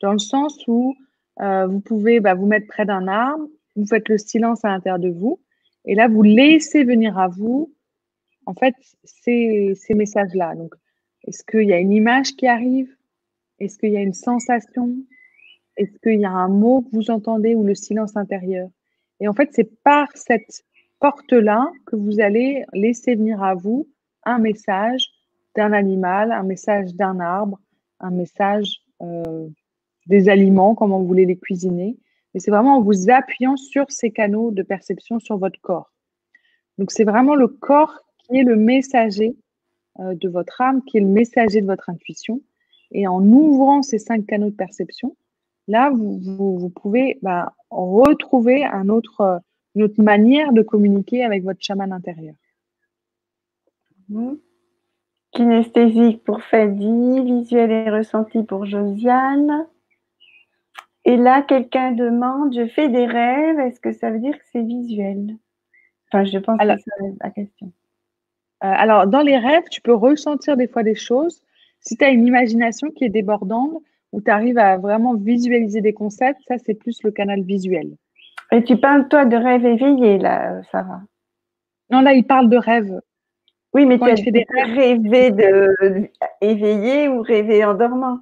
Dans 0.00 0.12
le 0.12 0.18
sens 0.18 0.64
où 0.66 0.96
euh, 1.40 1.66
vous 1.66 1.80
pouvez 1.80 2.18
bah, 2.18 2.34
vous 2.34 2.46
mettre 2.46 2.66
près 2.66 2.84
d'un 2.84 3.06
arbre, 3.06 3.46
vous 3.76 3.86
faites 3.86 4.08
le 4.08 4.18
silence 4.18 4.64
à 4.64 4.68
l'intérieur 4.68 4.98
de 4.98 5.08
vous, 5.08 5.40
et 5.84 5.94
là, 5.94 6.08
vous 6.08 6.22
laissez 6.22 6.84
venir 6.84 7.18
à 7.18 7.28
vous, 7.28 7.72
en 8.46 8.54
fait, 8.54 8.74
ces, 9.04 9.72
ces 9.74 9.94
messages-là. 9.94 10.54
Donc, 10.54 10.74
est-ce 11.24 11.44
qu'il 11.44 11.68
y 11.68 11.72
a 11.72 11.78
une 11.78 11.92
image 11.92 12.32
qui 12.36 12.46
arrive? 12.46 12.94
Est-ce 13.58 13.78
qu'il 13.78 13.90
y 13.90 13.96
a 13.96 14.02
une 14.02 14.12
sensation? 14.12 14.96
Est-ce 15.76 15.98
qu'il 16.00 16.20
y 16.20 16.24
a 16.24 16.30
un 16.30 16.48
mot 16.48 16.82
que 16.82 16.90
vous 16.92 17.10
entendez 17.10 17.54
ou 17.54 17.64
le 17.64 17.74
silence 17.74 18.16
intérieur? 18.16 18.68
Et 19.22 19.28
en 19.28 19.34
fait, 19.34 19.50
c'est 19.52 19.70
par 19.84 20.08
cette 20.16 20.64
porte-là 20.98 21.70
que 21.86 21.94
vous 21.94 22.20
allez 22.20 22.64
laisser 22.72 23.14
venir 23.14 23.40
à 23.40 23.54
vous 23.54 23.88
un 24.24 24.38
message 24.38 25.10
d'un 25.54 25.72
animal, 25.72 26.32
un 26.32 26.42
message 26.42 26.92
d'un 26.94 27.20
arbre, 27.20 27.60
un 28.00 28.10
message 28.10 28.82
euh, 29.00 29.46
des 30.08 30.28
aliments, 30.28 30.74
comment 30.74 30.98
vous 30.98 31.06
voulez 31.06 31.24
les 31.24 31.38
cuisiner. 31.38 31.96
Et 32.34 32.40
c'est 32.40 32.50
vraiment 32.50 32.78
en 32.78 32.82
vous 32.82 33.10
appuyant 33.10 33.56
sur 33.56 33.88
ces 33.90 34.10
canaux 34.10 34.50
de 34.50 34.62
perception 34.64 35.20
sur 35.20 35.38
votre 35.38 35.60
corps. 35.60 35.92
Donc 36.78 36.90
c'est 36.90 37.04
vraiment 37.04 37.36
le 37.36 37.46
corps 37.46 38.00
qui 38.18 38.38
est 38.38 38.44
le 38.44 38.56
messager 38.56 39.36
euh, 40.00 40.16
de 40.16 40.28
votre 40.28 40.60
âme, 40.60 40.82
qui 40.82 40.96
est 40.96 41.00
le 41.00 41.06
messager 41.06 41.60
de 41.60 41.66
votre 41.66 41.90
intuition. 41.90 42.40
Et 42.90 43.06
en 43.06 43.22
ouvrant 43.22 43.82
ces 43.82 44.00
cinq 44.00 44.26
canaux 44.26 44.50
de 44.50 44.56
perception, 44.56 45.16
là, 45.68 45.90
vous, 45.90 46.18
vous, 46.18 46.70
pouvez 46.70 47.18
bah, 47.22 47.54
retrouver 47.70 48.64
un 48.64 48.88
autre, 48.88 49.40
une 49.74 49.84
autre 49.84 50.02
manière 50.02 50.52
de 50.52 50.62
communiquer 50.62 51.24
avec 51.24 51.44
votre 51.44 51.62
chaman 51.62 51.92
intérieur. 51.92 52.34
Mmh. 54.08 54.34
Kinesthésique 55.32 56.22
pour 56.24 56.42
Fadi, 56.42 57.24
visuel 57.24 57.70
et 57.70 57.90
ressenti 57.90 58.42
pour 58.42 58.66
Josiane. 58.66 59.66
Et 61.04 61.16
là, 61.16 61.42
quelqu'un 61.42 61.92
demande, 61.92 62.54
je 62.54 62.66
fais 62.68 62.88
des 62.88 63.06
rêves, 63.06 63.58
est-ce 63.58 63.80
que 63.80 63.92
ça 63.92 64.10
veut 64.10 64.20
dire 64.20 64.38
que 64.38 64.44
c'est 64.52 64.62
visuel? 64.62 65.36
Enfin, 66.06 66.24
je 66.24 66.38
pense 66.38 66.60
alors, 66.60 66.76
que 66.76 66.82
c'est 66.82 67.14
la 67.20 67.30
question. 67.30 67.72
Euh, 68.62 68.68
alors, 68.68 69.06
dans 69.06 69.22
les 69.22 69.38
rêves, 69.38 69.64
tu 69.70 69.80
peux 69.80 69.94
ressentir 69.94 70.56
des 70.56 70.68
fois 70.68 70.82
des 70.82 70.94
choses. 70.94 71.42
Si 71.80 71.96
tu 71.96 72.04
as 72.04 72.10
une 72.10 72.26
imagination 72.26 72.90
qui 72.90 73.04
est 73.04 73.08
débordante, 73.08 73.82
où 74.12 74.20
tu 74.20 74.30
arrives 74.30 74.58
à 74.58 74.76
vraiment 74.76 75.14
visualiser 75.14 75.80
des 75.80 75.92
concepts, 75.92 76.40
ça, 76.46 76.56
c'est 76.58 76.74
plus 76.74 77.02
le 77.02 77.10
canal 77.10 77.42
visuel. 77.42 77.96
Et 78.52 78.62
tu 78.62 78.76
parles, 78.76 79.08
toi, 79.08 79.24
de 79.24 79.36
rêve 79.36 79.64
éveillé, 79.64 80.18
là, 80.18 80.62
Sarah 80.70 81.02
Non, 81.90 82.02
là, 82.02 82.12
il 82.12 82.26
parle 82.26 82.48
de 82.50 82.58
rêve. 82.58 83.00
Oui, 83.74 83.86
mais 83.86 83.98
tu 83.98 84.04
as 84.04 84.16
fait 84.16 84.30
des 84.30 84.46
rêves 84.48 84.76
rêver 84.76 85.30
de 85.30 86.10
éveillé 86.42 87.08
ou 87.08 87.22
rêver 87.22 87.64
en 87.64 87.74
dormant 87.74 88.20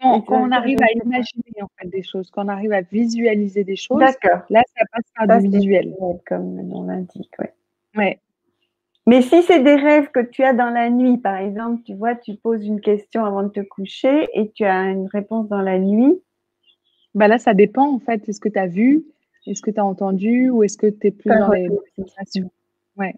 quand, 0.00 0.24
on 0.30 0.50
arrive 0.52 0.78
à 0.82 0.92
imaginer 0.92 1.62
en 1.62 1.68
fait 1.78 1.88
des 1.88 2.02
choses, 2.02 2.30
quand 2.30 2.44
on 2.44 2.48
arrive 2.48 2.72
à 2.72 2.82
visualiser 2.82 3.64
des 3.64 3.76
choses, 3.76 4.00
là 4.00 4.12
ça 4.20 4.84
passe 4.92 5.26
par 5.26 5.40
du 5.40 5.48
visuel. 5.48 5.94
Comme 6.26 6.58
on 6.72 6.84
l'indique, 6.84 7.32
ouais. 7.38 7.54
ouais. 7.96 8.20
Mais 9.06 9.22
si 9.22 9.42
c'est 9.42 9.62
des 9.62 9.76
rêves 9.76 10.10
que 10.10 10.20
tu 10.20 10.42
as 10.42 10.52
dans 10.52 10.70
la 10.70 10.90
nuit, 10.90 11.18
par 11.18 11.36
exemple, 11.36 11.82
tu 11.84 11.94
vois, 11.94 12.16
tu 12.16 12.34
poses 12.34 12.66
une 12.66 12.80
question 12.80 13.24
avant 13.24 13.44
de 13.44 13.48
te 13.48 13.60
coucher 13.60 14.28
et 14.34 14.50
tu 14.50 14.64
as 14.64 14.90
une 14.90 15.06
réponse 15.06 15.48
dans 15.48 15.60
la 15.60 15.78
nuit. 15.78 16.20
Bah 17.14 17.28
là, 17.28 17.38
ça 17.38 17.54
dépend 17.54 17.94
en 17.94 18.00
fait. 18.00 18.28
Est-ce 18.28 18.40
que 18.40 18.48
tu 18.48 18.58
as 18.58 18.66
vu? 18.66 19.04
Est-ce 19.46 19.62
que 19.62 19.70
tu 19.70 19.78
as 19.78 19.84
entendu? 19.84 20.50
Ou 20.50 20.64
est-ce 20.64 20.76
que 20.76 20.88
tu 20.88 21.06
es 21.06 21.10
plus 21.12 21.30
dans 21.30 21.50
les 21.50 21.68
sensations 21.96 22.50
Ouais. 22.96 23.14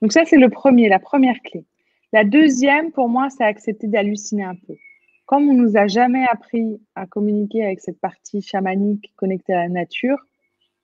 Donc 0.00 0.12
ça, 0.12 0.24
c'est 0.24 0.38
le 0.38 0.48
premier, 0.48 0.88
la 0.88 0.98
première 0.98 1.40
clé. 1.42 1.64
La 2.12 2.24
deuxième, 2.24 2.92
pour 2.92 3.08
moi, 3.08 3.28
c'est 3.28 3.44
accepter 3.44 3.88
d'halluciner 3.88 4.44
un 4.44 4.54
peu 4.54 4.76
comme 5.26 5.48
on 5.48 5.54
nous 5.54 5.76
a 5.76 5.88
jamais 5.88 6.24
appris 6.30 6.80
à 6.94 7.06
communiquer 7.06 7.64
avec 7.64 7.80
cette 7.80 8.00
partie 8.00 8.40
chamanique 8.40 9.12
connectée 9.16 9.52
à 9.52 9.62
la 9.62 9.68
nature, 9.68 10.18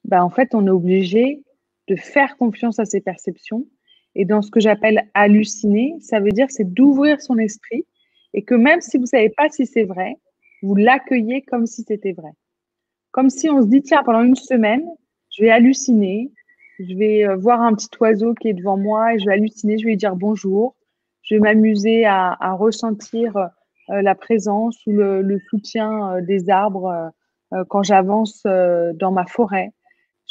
ben 0.05 0.23
en 0.23 0.31
fait, 0.31 0.55
on 0.55 0.67
est 0.67 0.71
obligé 0.71 1.43
de 1.89 1.97
faire 1.97 2.37
confiance 2.37 2.79
à 2.79 2.85
ses 2.85 3.01
perceptions. 3.01 3.67
Et 4.15 4.25
dans 4.25 4.43
ce 4.43 4.51
que 4.51 4.61
j'appelle 4.61 5.09
halluciner, 5.15 5.97
ça 6.01 6.21
veut 6.21 6.33
dire 6.33 6.47
c'est 6.51 6.73
d'ouvrir 6.73 7.21
son 7.21 7.39
esprit 7.39 7.87
et 8.35 8.43
que 8.43 8.55
même 8.55 8.81
si 8.81 8.99
vous 8.99 9.07
savez 9.07 9.31
pas 9.31 9.49
si 9.51 9.67
c'est 9.67 9.85
vrai, 9.85 10.17
vous 10.63 10.75
l'accueillez 10.75 11.43
comme 11.43 11.67
si 11.67 11.83
c'était 11.83 12.13
vrai. 12.13 12.31
Comme 13.11 13.31
si 13.31 13.51
on 13.51 13.61
se 13.63 13.67
dit, 13.67 13.83
tiens, 13.83 14.03
pendant 14.05 14.23
une 14.23 14.37
semaine, 14.37 14.85
je 15.31 15.43
vais 15.43 15.51
halluciner, 15.51 16.33
je 16.79 16.95
vais 16.97 17.27
euh, 17.27 17.37
voir 17.37 17.61
un 17.61 17.75
petit 17.75 17.89
oiseau 18.01 18.35
qui 18.35 18.49
est 18.49 18.55
devant 18.55 18.77
moi 18.77 19.15
et 19.15 19.19
je 19.19 19.27
vais 19.27 19.35
halluciner, 19.35 19.79
je 19.79 19.85
vais 19.85 19.91
lui 19.91 19.97
dire 19.97 20.17
bonjour, 20.17 20.77
je 21.23 21.35
vais 21.35 21.41
m'amuser 21.41 22.05
à, 22.07 22.37
ressentir 22.55 23.37
euh, 23.37 24.03
la 24.03 24.15
présence 24.15 24.79
ou 24.87 24.93
le, 24.93 25.39
soutien 25.51 26.17
euh, 26.17 26.21
des 26.23 26.51
arbres 26.51 27.11
quand 27.69 27.83
j'avance 27.83 28.45
dans 28.45 29.13
ma 29.13 29.27
forêt. 29.27 29.73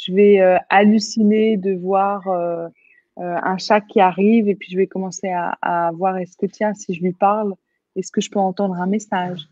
Je 0.04 0.12
vais 0.12 0.40
halluciner 0.68 1.56
de 1.56 1.74
voir 1.74 2.28
un 3.16 3.58
chat 3.58 3.80
qui 3.82 4.00
arrive 4.00 4.48
et 4.48 4.56
puis 4.56 4.70
je 4.72 4.76
vais 4.76 4.88
commencer 4.88 5.28
à, 5.30 5.90
voir 5.94 6.18
est-ce 6.18 6.36
que 6.36 6.46
tiens, 6.46 6.74
si 6.74 6.94
je 6.94 7.02
lui 7.02 7.12
parle, 7.12 7.54
est-ce 7.94 8.10
que 8.10 8.20
je 8.20 8.30
peux 8.30 8.40
entendre 8.40 8.74
un 8.74 8.86
message? 8.86 9.48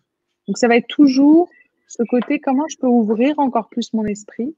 Donc 0.48 0.58
ça 0.58 0.66
va 0.66 0.76
être 0.76 0.88
toujours 0.88 1.48
ce 1.86 2.02
côté 2.02 2.40
comment 2.40 2.66
je 2.68 2.76
peux 2.78 2.88
ouvrir 2.88 3.38
encore 3.38 3.68
plus 3.68 3.92
mon 3.92 4.04
esprit 4.04 4.54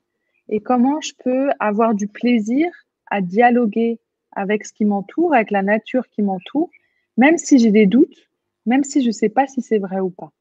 et 0.48 0.60
comment 0.60 1.00
je 1.00 1.12
peux 1.22 1.50
avoir 1.60 1.94
du 1.94 2.08
plaisir 2.08 2.70
à 3.10 3.20
dialoguer 3.20 3.98
avec 4.32 4.64
ce 4.64 4.72
qui 4.72 4.84
m'entoure, 4.84 5.34
avec 5.34 5.50
la 5.50 5.62
nature 5.62 6.08
qui 6.08 6.22
m'entoure, 6.22 6.70
même 7.16 7.36
si 7.36 7.58
j'ai 7.58 7.70
des 7.70 7.86
doutes, 7.86 8.28
même 8.64 8.84
si 8.84 9.02
je 9.02 9.08
ne 9.08 9.12
sais 9.12 9.28
pas 9.28 9.46
si 9.46 9.60
c'est 9.60 9.78
vrai 9.78 10.00
ou 10.00 10.10
pas. 10.10 10.32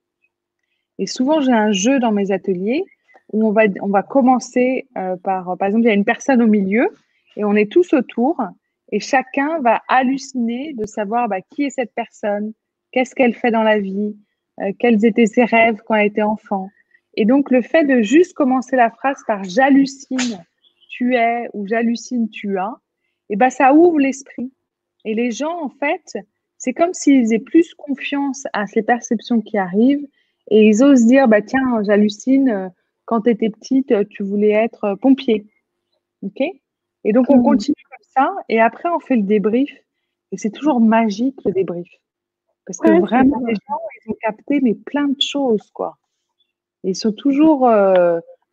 Et 0.97 1.08
souvent, 1.08 1.41
j'ai 1.41 1.52
un 1.52 1.72
jeu 1.72 1.99
dans 1.99 2.12
mes 2.12 2.32
ateliers 2.32 2.86
où 3.32 3.48
on 3.48 3.52
va, 3.52 3.64
on 3.82 3.88
va 3.88 4.04
commencer 4.04 4.88
euh, 4.98 5.16
par, 5.18 5.58
par 5.58 5.68
exemple, 5.68 5.86
il 5.86 5.88
y 5.88 5.92
a 5.92 5.96
une 5.96 6.06
personne 6.06 6.42
au 6.42 6.48
milieu 6.48 6.90
et 7.38 7.44
on 7.44 7.56
est 7.56 7.72
tous 7.72 7.94
autour 7.94 8.42
et 8.92 9.00
chacun 9.00 9.60
va 9.60 9.82
halluciner 9.88 10.74
de 10.74 10.86
savoir 10.86 11.30
bah, 11.30 11.42
qui 11.42 11.64
est 11.64 11.70
cette 11.70 11.94
personne, 11.96 12.54
qu'est-ce 12.92 13.16
qu'elle 13.16 13.34
fait 13.34 13.52
dans 13.52 13.64
la 13.64 13.80
vie, 13.80 14.16
euh, 14.60 14.72
quels 14.80 15.06
étaient 15.06 15.26
ses 15.26 15.46
rêves 15.46 15.80
quand 15.86 15.96
elle 15.96 16.08
était 16.08 16.22
enfant. 16.22 16.70
Et 17.16 17.26
donc, 17.26 17.52
le 17.52 17.62
fait 17.62 17.86
de 17.86 18.02
juste 18.02 18.34
commencer 18.34 18.76
la 18.76 18.90
phrase 18.90 19.22
par 19.28 19.44
j'hallucine, 19.44 20.44
tu 20.90 21.16
es 21.16 21.48
ou 21.54 21.68
j'hallucine, 21.68 22.30
tu 22.30 22.58
as, 22.58 22.76
et 23.30 23.36
ben, 23.36 23.50
ça 23.50 23.74
ouvre 23.74 24.00
l'esprit. 24.00 24.52
Et 25.06 25.16
les 25.16 25.32
gens, 25.32 25.64
en 25.64 25.70
fait, 25.70 26.18
c'est 26.58 26.74
comme 26.74 26.94
s'ils 26.94 27.34
aient 27.34 27.40
plus 27.40 27.74
confiance 27.74 28.44
à 28.54 28.68
ces 28.68 28.84
perceptions 28.84 29.42
qui 29.42 29.58
arrivent 29.58 30.06
et 30.50 30.68
ils 30.68 30.84
osent 30.84 31.06
dire 31.06 31.28
bah 31.28 31.42
tiens, 31.42 31.82
j'hallucine, 31.84 32.50
euh, 32.50 32.70
quand 33.12 33.24
tu 33.24 33.30
étais 33.30 33.49
petite, 33.49 33.91
euh, 33.91 34.05
tu 34.09 34.24
voulais 34.24 34.51
être 34.51 34.86
euh, 34.86 34.95
pompier. 34.95 35.45
OK? 36.22 36.41
Et 37.03 37.12
donc 37.12 37.26
on 37.30 37.39
mmh. 37.39 37.43
continue 37.43 37.84
comme 37.89 38.07
ça 38.07 38.34
et 38.47 38.62
après 38.62 38.88
on 38.88 38.99
fait 38.99 39.18
le 39.18 39.24
débrief 39.24 39.70
et 40.32 40.38
c'est 40.38 40.49
toujours 40.49 40.80
magique 40.80 41.38
le 41.43 41.51
débrief. 41.51 41.89
Parce 42.66 42.78
que 42.78 43.01
vraiment 43.01 43.41
les 43.45 43.55
gens 43.55 43.80
ils 44.05 44.12
ont 44.12 44.16
capté 44.22 44.62
mais 44.62 44.76
plein 44.76 45.09
de 45.09 45.20
choses 45.20 45.72
quoi. 45.72 45.97
ils 46.86 46.95
sont 46.95 47.12
toujours 47.12 47.70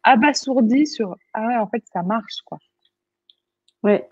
abasourdis 0.02 0.86
sur 0.86 1.14
ah 1.34 1.46
ouais 1.46 1.56
en 1.56 1.68
fait 1.68 1.84
ça 1.92 2.02
marche 2.02 2.40
quoi. 2.44 2.58
Ouais, 3.84 4.08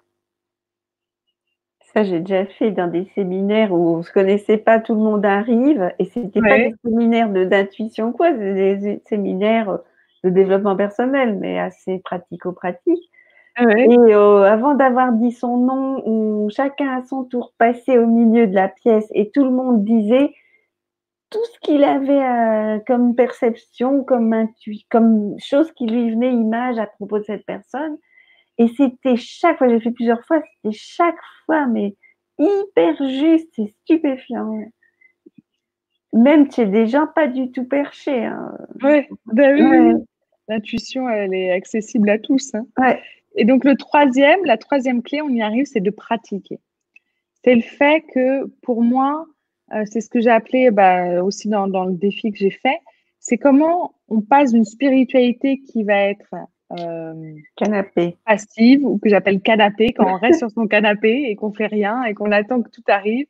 Ça, 1.92 2.04
j'ai 2.04 2.20
déjà 2.20 2.46
fait 2.46 2.70
dans 2.70 2.86
des 2.86 3.10
séminaires 3.16 3.72
où 3.72 3.94
on 3.94 3.96
ne 3.98 4.02
se 4.02 4.12
connaissait 4.12 4.58
pas, 4.58 4.78
tout 4.78 4.94
le 4.94 5.00
monde 5.00 5.26
arrive, 5.26 5.92
et 5.98 6.04
ce 6.04 6.20
n'était 6.20 6.40
pas 6.40 6.56
des 6.56 6.74
séminaires 6.84 7.30
d'intuition, 7.30 8.12
quoi, 8.12 8.30
c'était 8.30 8.76
des 8.76 9.02
séminaires 9.06 9.80
de 10.24 10.30
développement 10.30 10.76
personnel, 10.76 11.38
mais 11.38 11.58
assez 11.58 12.00
pratico-pratique. 12.00 13.10
Ah 13.58 13.64
et 13.78 13.96
euh, 13.96 14.42
avant 14.42 14.74
d'avoir 14.74 15.12
dit 15.12 15.32
son 15.32 15.56
nom, 15.56 16.48
chacun 16.50 16.98
à 16.98 17.02
son 17.04 17.24
tour 17.24 17.54
passait 17.56 17.96
au 17.96 18.06
milieu 18.06 18.46
de 18.46 18.54
la 18.54 18.68
pièce 18.68 19.06
et 19.12 19.30
tout 19.30 19.44
le 19.44 19.50
monde 19.50 19.82
disait 19.82 20.34
tout 21.30 21.44
ce 21.54 21.58
qu'il 21.60 21.82
avait 21.84 22.22
euh, 22.22 22.78
comme 22.86 23.14
perception, 23.14 24.04
comme, 24.04 24.32
intuition, 24.32 24.86
comme 24.90 25.34
chose 25.38 25.72
qui 25.72 25.86
lui 25.86 26.10
venait 26.10 26.32
image 26.32 26.78
à 26.78 26.86
propos 26.86 27.18
de 27.18 27.24
cette 27.24 27.46
personne. 27.46 27.96
Et 28.58 28.68
c'était 28.68 29.16
chaque 29.16 29.58
fois, 29.58 29.68
j'ai 29.68 29.80
fait 29.80 29.90
plusieurs 29.90 30.24
fois, 30.24 30.40
c'était 30.62 30.76
chaque 30.76 31.18
fois, 31.44 31.66
mais 31.66 31.96
hyper 32.38 32.96
juste 33.08 33.58
et 33.58 33.74
stupéfiant. 33.82 34.60
Même 36.16 36.50
chez 36.50 36.66
des 36.66 36.86
gens 36.86 37.06
pas 37.06 37.26
du 37.26 37.50
tout 37.50 37.64
perchés. 37.64 38.24
Hein. 38.24 38.52
Ouais, 38.82 39.08
bah 39.26 39.52
oui, 39.52 39.94
L'intuition, 40.48 41.08
elle 41.08 41.34
est 41.34 41.50
accessible 41.50 42.08
à 42.08 42.18
tous. 42.18 42.54
Hein. 42.54 42.66
Ouais. 42.78 43.00
Et 43.34 43.44
donc, 43.44 43.64
le 43.64 43.76
troisième, 43.76 44.44
la 44.44 44.56
troisième 44.56 45.02
clé, 45.02 45.20
on 45.20 45.28
y 45.28 45.42
arrive, 45.42 45.66
c'est 45.66 45.80
de 45.80 45.90
pratiquer. 45.90 46.60
C'est 47.44 47.54
le 47.54 47.62
fait 47.62 48.04
que, 48.14 48.46
pour 48.62 48.82
moi, 48.82 49.26
euh, 49.72 49.82
c'est 49.86 50.00
ce 50.00 50.08
que 50.08 50.20
j'ai 50.20 50.30
appelé 50.30 50.70
bah, 50.70 51.22
aussi 51.22 51.48
dans, 51.48 51.66
dans, 51.68 51.84
le 51.84 51.94
défi 51.94 52.30
que 52.30 52.38
j'ai 52.38 52.50
fait, 52.50 52.80
c'est 53.18 53.38
comment 53.38 53.94
on 54.08 54.20
passe 54.20 54.52
d'une 54.52 54.64
spiritualité 54.64 55.58
qui 55.58 55.82
va 55.82 55.96
être 55.96 56.34
euh, 56.78 57.34
canapé. 57.56 58.16
passive, 58.24 58.84
ou 58.84 58.98
que 58.98 59.08
j'appelle 59.08 59.40
canapé, 59.40 59.92
quand 59.92 60.14
on 60.14 60.18
reste 60.18 60.38
sur 60.40 60.50
son 60.50 60.66
canapé 60.66 61.26
et 61.28 61.36
qu'on 61.36 61.52
fait 61.52 61.66
rien 61.66 62.04
et 62.04 62.14
qu'on 62.14 62.32
attend 62.32 62.62
que 62.62 62.70
tout 62.70 62.84
arrive, 62.86 63.26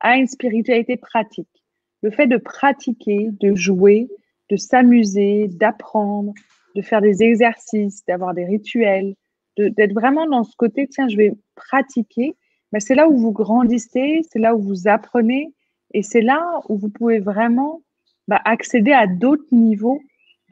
à 0.00 0.16
une 0.16 0.26
spiritualité 0.26 0.96
pratique. 0.96 1.59
Le 2.02 2.10
fait 2.10 2.26
de 2.26 2.36
pratiquer, 2.36 3.28
de 3.40 3.54
jouer, 3.54 4.08
de 4.48 4.56
s'amuser, 4.56 5.48
d'apprendre, 5.48 6.32
de 6.74 6.82
faire 6.82 7.00
des 7.00 7.22
exercices, 7.22 8.04
d'avoir 8.06 8.34
des 8.34 8.44
rituels, 8.44 9.14
d'être 9.56 9.92
vraiment 9.92 10.26
dans 10.26 10.44
ce 10.44 10.56
côté, 10.56 10.86
tiens, 10.88 11.08
je 11.08 11.16
vais 11.16 11.32
pratiquer, 11.54 12.36
mais 12.72 12.80
c'est 12.80 12.94
là 12.94 13.08
où 13.08 13.16
vous 13.16 13.32
grandissez, 13.32 14.22
c'est 14.30 14.38
là 14.38 14.54
où 14.54 14.62
vous 14.62 14.88
apprenez, 14.88 15.52
et 15.92 16.02
c'est 16.02 16.22
là 16.22 16.60
où 16.68 16.78
vous 16.78 16.88
pouvez 16.88 17.18
vraiment 17.18 17.82
bah, 18.28 18.40
accéder 18.44 18.92
à 18.92 19.06
d'autres 19.06 19.52
niveaux 19.52 20.00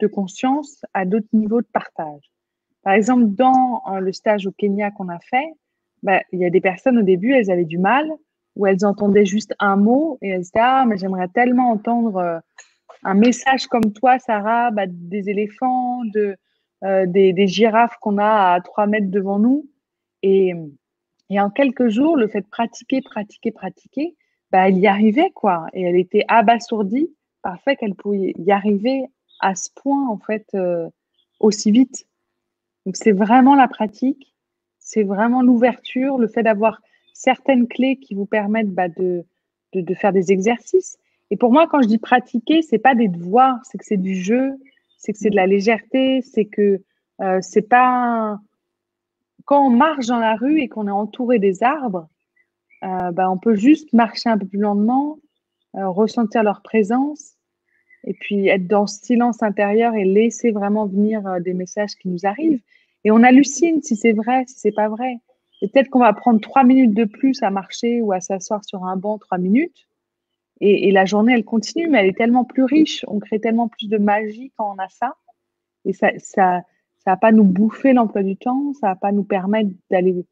de 0.01 0.07
conscience, 0.07 0.83
à 0.93 1.05
d'autres 1.05 1.27
niveaux 1.33 1.61
de 1.61 1.67
partage. 1.71 2.29
Par 2.83 2.93
exemple, 2.93 3.25
dans 3.27 3.81
euh, 3.91 3.99
le 3.99 4.11
stage 4.11 4.47
au 4.47 4.51
Kenya 4.51 4.91
qu'on 4.91 5.09
a 5.09 5.19
fait, 5.19 5.53
bah, 6.03 6.21
il 6.31 6.39
y 6.39 6.45
a 6.45 6.49
des 6.49 6.61
personnes 6.61 6.97
au 6.97 7.03
début, 7.03 7.33
elles 7.33 7.51
avaient 7.51 7.65
du 7.65 7.77
mal, 7.77 8.09
où 8.59 8.67
elles 8.67 8.85
entendaient 8.85 9.25
juste 9.25 9.55
un 9.59 9.77
mot 9.77 10.19
et 10.21 10.29
elles 10.29 10.41
disaient 10.41 10.59
Ah, 10.59 10.85
mais 10.85 10.97
j'aimerais 10.97 11.29
tellement 11.29 11.71
entendre 11.71 12.17
euh, 12.17 12.39
un 13.03 13.13
message 13.13 13.67
comme 13.67 13.93
toi, 13.93 14.19
Sarah, 14.19 14.69
bah, 14.71 14.83
des 14.85 15.29
éléphants, 15.29 16.03
de, 16.03 16.35
euh, 16.83 17.05
des, 17.05 17.47
girafes 17.47 17.95
qu'on 18.01 18.17
a 18.17 18.55
à 18.55 18.61
3 18.61 18.85
mètres 18.87 19.09
devant 19.09 19.39
nous. 19.39 19.65
Et, 20.23 20.51
et, 21.29 21.39
en 21.39 21.49
quelques 21.49 21.87
jours, 21.87 22.17
le 22.17 22.27
fait 22.27 22.41
de 22.41 22.47
pratiquer, 22.47 23.01
pratiquer, 23.01 23.51
pratiquer, 23.51 24.17
bah, 24.51 24.67
elle 24.67 24.77
y 24.77 24.87
arrivait, 24.87 25.31
quoi. 25.33 25.67
Et 25.71 25.83
elle 25.83 25.95
était 25.95 26.25
abasourdie 26.27 27.15
par 27.41 27.53
le 27.53 27.59
fait 27.59 27.77
qu'elle 27.77 27.95
pouvait 27.95 28.33
y 28.37 28.51
arriver 28.51 29.05
à 29.39 29.55
ce 29.55 29.69
point, 29.73 30.09
en 30.09 30.17
fait, 30.17 30.45
euh, 30.53 30.89
aussi 31.39 31.71
vite. 31.71 32.05
Donc, 32.85 32.97
c'est 32.97 33.13
vraiment 33.13 33.55
la 33.55 33.69
pratique, 33.69 34.35
c'est 34.79 35.03
vraiment 35.03 35.41
l'ouverture, 35.41 36.17
le 36.17 36.27
fait 36.27 36.43
d'avoir 36.43 36.81
certaines 37.13 37.67
clés 37.67 37.97
qui 37.97 38.13
vous 38.13 38.25
permettent 38.25 38.71
bah, 38.71 38.87
de, 38.87 39.25
de, 39.73 39.93
faire 39.93 40.13
des 40.13 40.31
exercices. 40.31 40.97
Et 41.31 41.37
pour 41.37 41.51
moi, 41.51 41.67
quand 41.67 41.81
je 41.81 41.87
dis 41.87 41.97
pratiquer, 41.97 42.61
c'est 42.61 42.79
pas 42.79 42.95
des 42.95 43.07
devoirs, 43.07 43.59
c'est 43.63 43.77
que 43.77 43.85
c'est 43.85 43.97
du 43.97 44.15
jeu, 44.15 44.53
c'est 44.97 45.13
que 45.13 45.19
c'est 45.19 45.29
de 45.29 45.35
la 45.35 45.47
légèreté, 45.47 46.21
c'est 46.21 46.45
que 46.45 46.81
euh, 47.21 47.39
c'est 47.41 47.67
pas 47.67 48.39
quand 49.45 49.65
on 49.65 49.69
marche 49.69 50.07
dans 50.07 50.19
la 50.19 50.35
rue 50.35 50.59
et 50.59 50.67
qu'on 50.67 50.87
est 50.87 50.91
entouré 50.91 51.39
des 51.39 51.63
arbres, 51.63 52.07
euh, 52.83 53.11
bah, 53.11 53.29
on 53.31 53.37
peut 53.37 53.55
juste 53.55 53.93
marcher 53.93 54.29
un 54.29 54.37
peu 54.37 54.45
plus 54.45 54.59
lentement, 54.59 55.17
euh, 55.75 55.87
ressentir 55.87 56.43
leur 56.43 56.61
présence 56.61 57.35
et 58.03 58.13
puis 58.13 58.47
être 58.47 58.67
dans 58.67 58.87
ce 58.87 59.03
silence 59.03 59.43
intérieur 59.43 59.95
et 59.95 60.05
laisser 60.05 60.51
vraiment 60.51 60.85
venir 60.85 61.23
des 61.41 61.53
messages 61.53 61.95
qui 61.95 62.07
nous 62.07 62.25
arrivent. 62.25 62.61
Et 63.03 63.11
on 63.11 63.23
hallucine 63.23 63.81
si 63.81 63.95
c'est 63.95 64.13
vrai, 64.13 64.45
si 64.47 64.59
c'est 64.59 64.71
pas 64.71 64.87
vrai. 64.87 65.19
Et 65.61 65.67
peut-être 65.67 65.89
qu'on 65.89 65.99
va 65.99 66.13
prendre 66.13 66.39
trois 66.39 66.63
minutes 66.63 66.93
de 66.93 67.05
plus 67.05 67.43
à 67.43 67.49
marcher 67.49 68.01
ou 68.01 68.11
à 68.11 68.21
s'asseoir 68.21 68.63
sur 68.63 68.85
un 68.85 68.95
banc 68.95 69.17
trois 69.17 69.37
minutes. 69.37 69.87
Et, 70.61 70.91
la 70.91 71.05
journée, 71.05 71.33
elle 71.33 71.45
continue, 71.45 71.87
mais 71.87 71.99
elle 71.99 72.07
est 72.07 72.17
tellement 72.17 72.43
plus 72.43 72.63
riche. 72.63 73.05
On 73.07 73.19
crée 73.19 73.39
tellement 73.39 73.69
plus 73.69 73.87
de 73.87 73.97
magie 73.97 74.51
quand 74.57 74.73
on 74.75 74.77
a 74.77 74.89
ça. 74.89 75.15
Et 75.85 75.93
ça, 75.93 76.11
ça, 76.17 76.61
ça 76.97 77.11
va 77.11 77.17
pas 77.17 77.31
nous 77.31 77.45
bouffer 77.45 77.93
l'emploi 77.93 78.23
du 78.23 78.35
temps. 78.35 78.73
Ça 78.73 78.87
va 78.87 78.95
pas 78.95 79.13
nous 79.13 79.23
permettre 79.23 79.69
d'aller. 79.89 80.25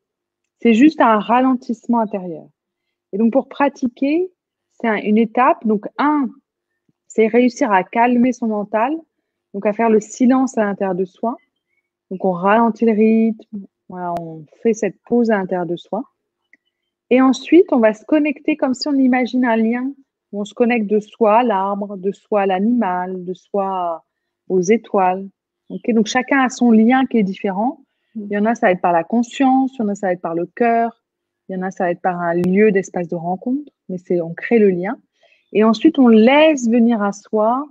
C'est 0.59 0.73
juste 0.73 0.99
un 0.99 1.19
ralentissement 1.19 1.99
intérieur. 1.99 2.45
Et 3.13 3.17
donc, 3.17 3.31
pour 3.31 3.47
pratiquer, 3.47 4.29
c'est 4.73 4.99
une 5.05 5.17
étape. 5.17 5.65
Donc, 5.65 5.85
un, 5.97 6.29
c'est 7.07 7.27
réussir 7.27 7.71
à 7.71 7.85
calmer 7.85 8.33
son 8.33 8.47
mental. 8.47 8.97
Donc, 9.53 9.65
à 9.65 9.71
faire 9.71 9.89
le 9.89 10.01
silence 10.01 10.57
à 10.57 10.65
l'intérieur 10.65 10.95
de 10.95 11.05
soi. 11.05 11.37
Donc, 12.11 12.25
on 12.25 12.31
ralentit 12.31 12.85
le 12.85 12.91
rythme. 12.91 13.65
Voilà, 13.89 14.13
on 14.19 14.45
fait 14.61 14.73
cette 14.73 14.99
pause 15.03 15.31
à 15.31 15.37
l'intérieur 15.37 15.65
de 15.65 15.77
soi. 15.77 16.03
Et 17.09 17.21
ensuite, 17.21 17.71
on 17.71 17.79
va 17.79 17.93
se 17.93 18.03
connecter 18.05 18.57
comme 18.57 18.73
si 18.73 18.87
on 18.87 18.95
imagine 18.95 19.45
un 19.45 19.55
lien 19.55 19.91
on 20.33 20.45
se 20.45 20.53
connecte 20.53 20.87
de 20.87 20.99
soi 20.99 21.39
à 21.39 21.43
l'arbre, 21.43 21.97
de 21.97 22.11
soi 22.11 22.41
à 22.41 22.45
l'animal, 22.45 23.23
de 23.23 23.33
soi 23.33 24.03
aux 24.49 24.61
étoiles. 24.61 25.27
Donc 25.69 26.07
chacun 26.07 26.39
a 26.39 26.49
son 26.49 26.71
lien 26.71 27.05
qui 27.05 27.17
est 27.17 27.23
différent. 27.23 27.83
Il 28.15 28.27
y 28.27 28.37
en 28.37 28.45
a, 28.45 28.55
ça 28.55 28.67
va 28.67 28.71
être 28.71 28.81
par 28.81 28.93
la 28.93 29.03
conscience, 29.03 29.73
il 29.75 29.81
y 29.81 29.85
en 29.85 29.89
a, 29.89 29.95
ça 29.95 30.07
va 30.07 30.13
être 30.13 30.21
par 30.21 30.33
le 30.33 30.45
cœur, 30.47 31.03
il 31.47 31.55
y 31.55 31.59
en 31.59 31.61
a, 31.61 31.71
ça 31.71 31.85
va 31.85 31.91
être 31.91 32.01
par 32.01 32.19
un 32.19 32.33
lieu 32.33 32.71
d'espace 32.71 33.07
de 33.07 33.15
rencontre, 33.15 33.71
mais 33.89 33.97
c'est 33.97 34.21
on 34.21 34.33
crée 34.33 34.59
le 34.59 34.69
lien. 34.69 34.97
Et 35.53 35.63
ensuite, 35.63 35.99
on 35.99 36.07
laisse 36.07 36.67
venir 36.67 37.01
à 37.01 37.11
soi 37.11 37.67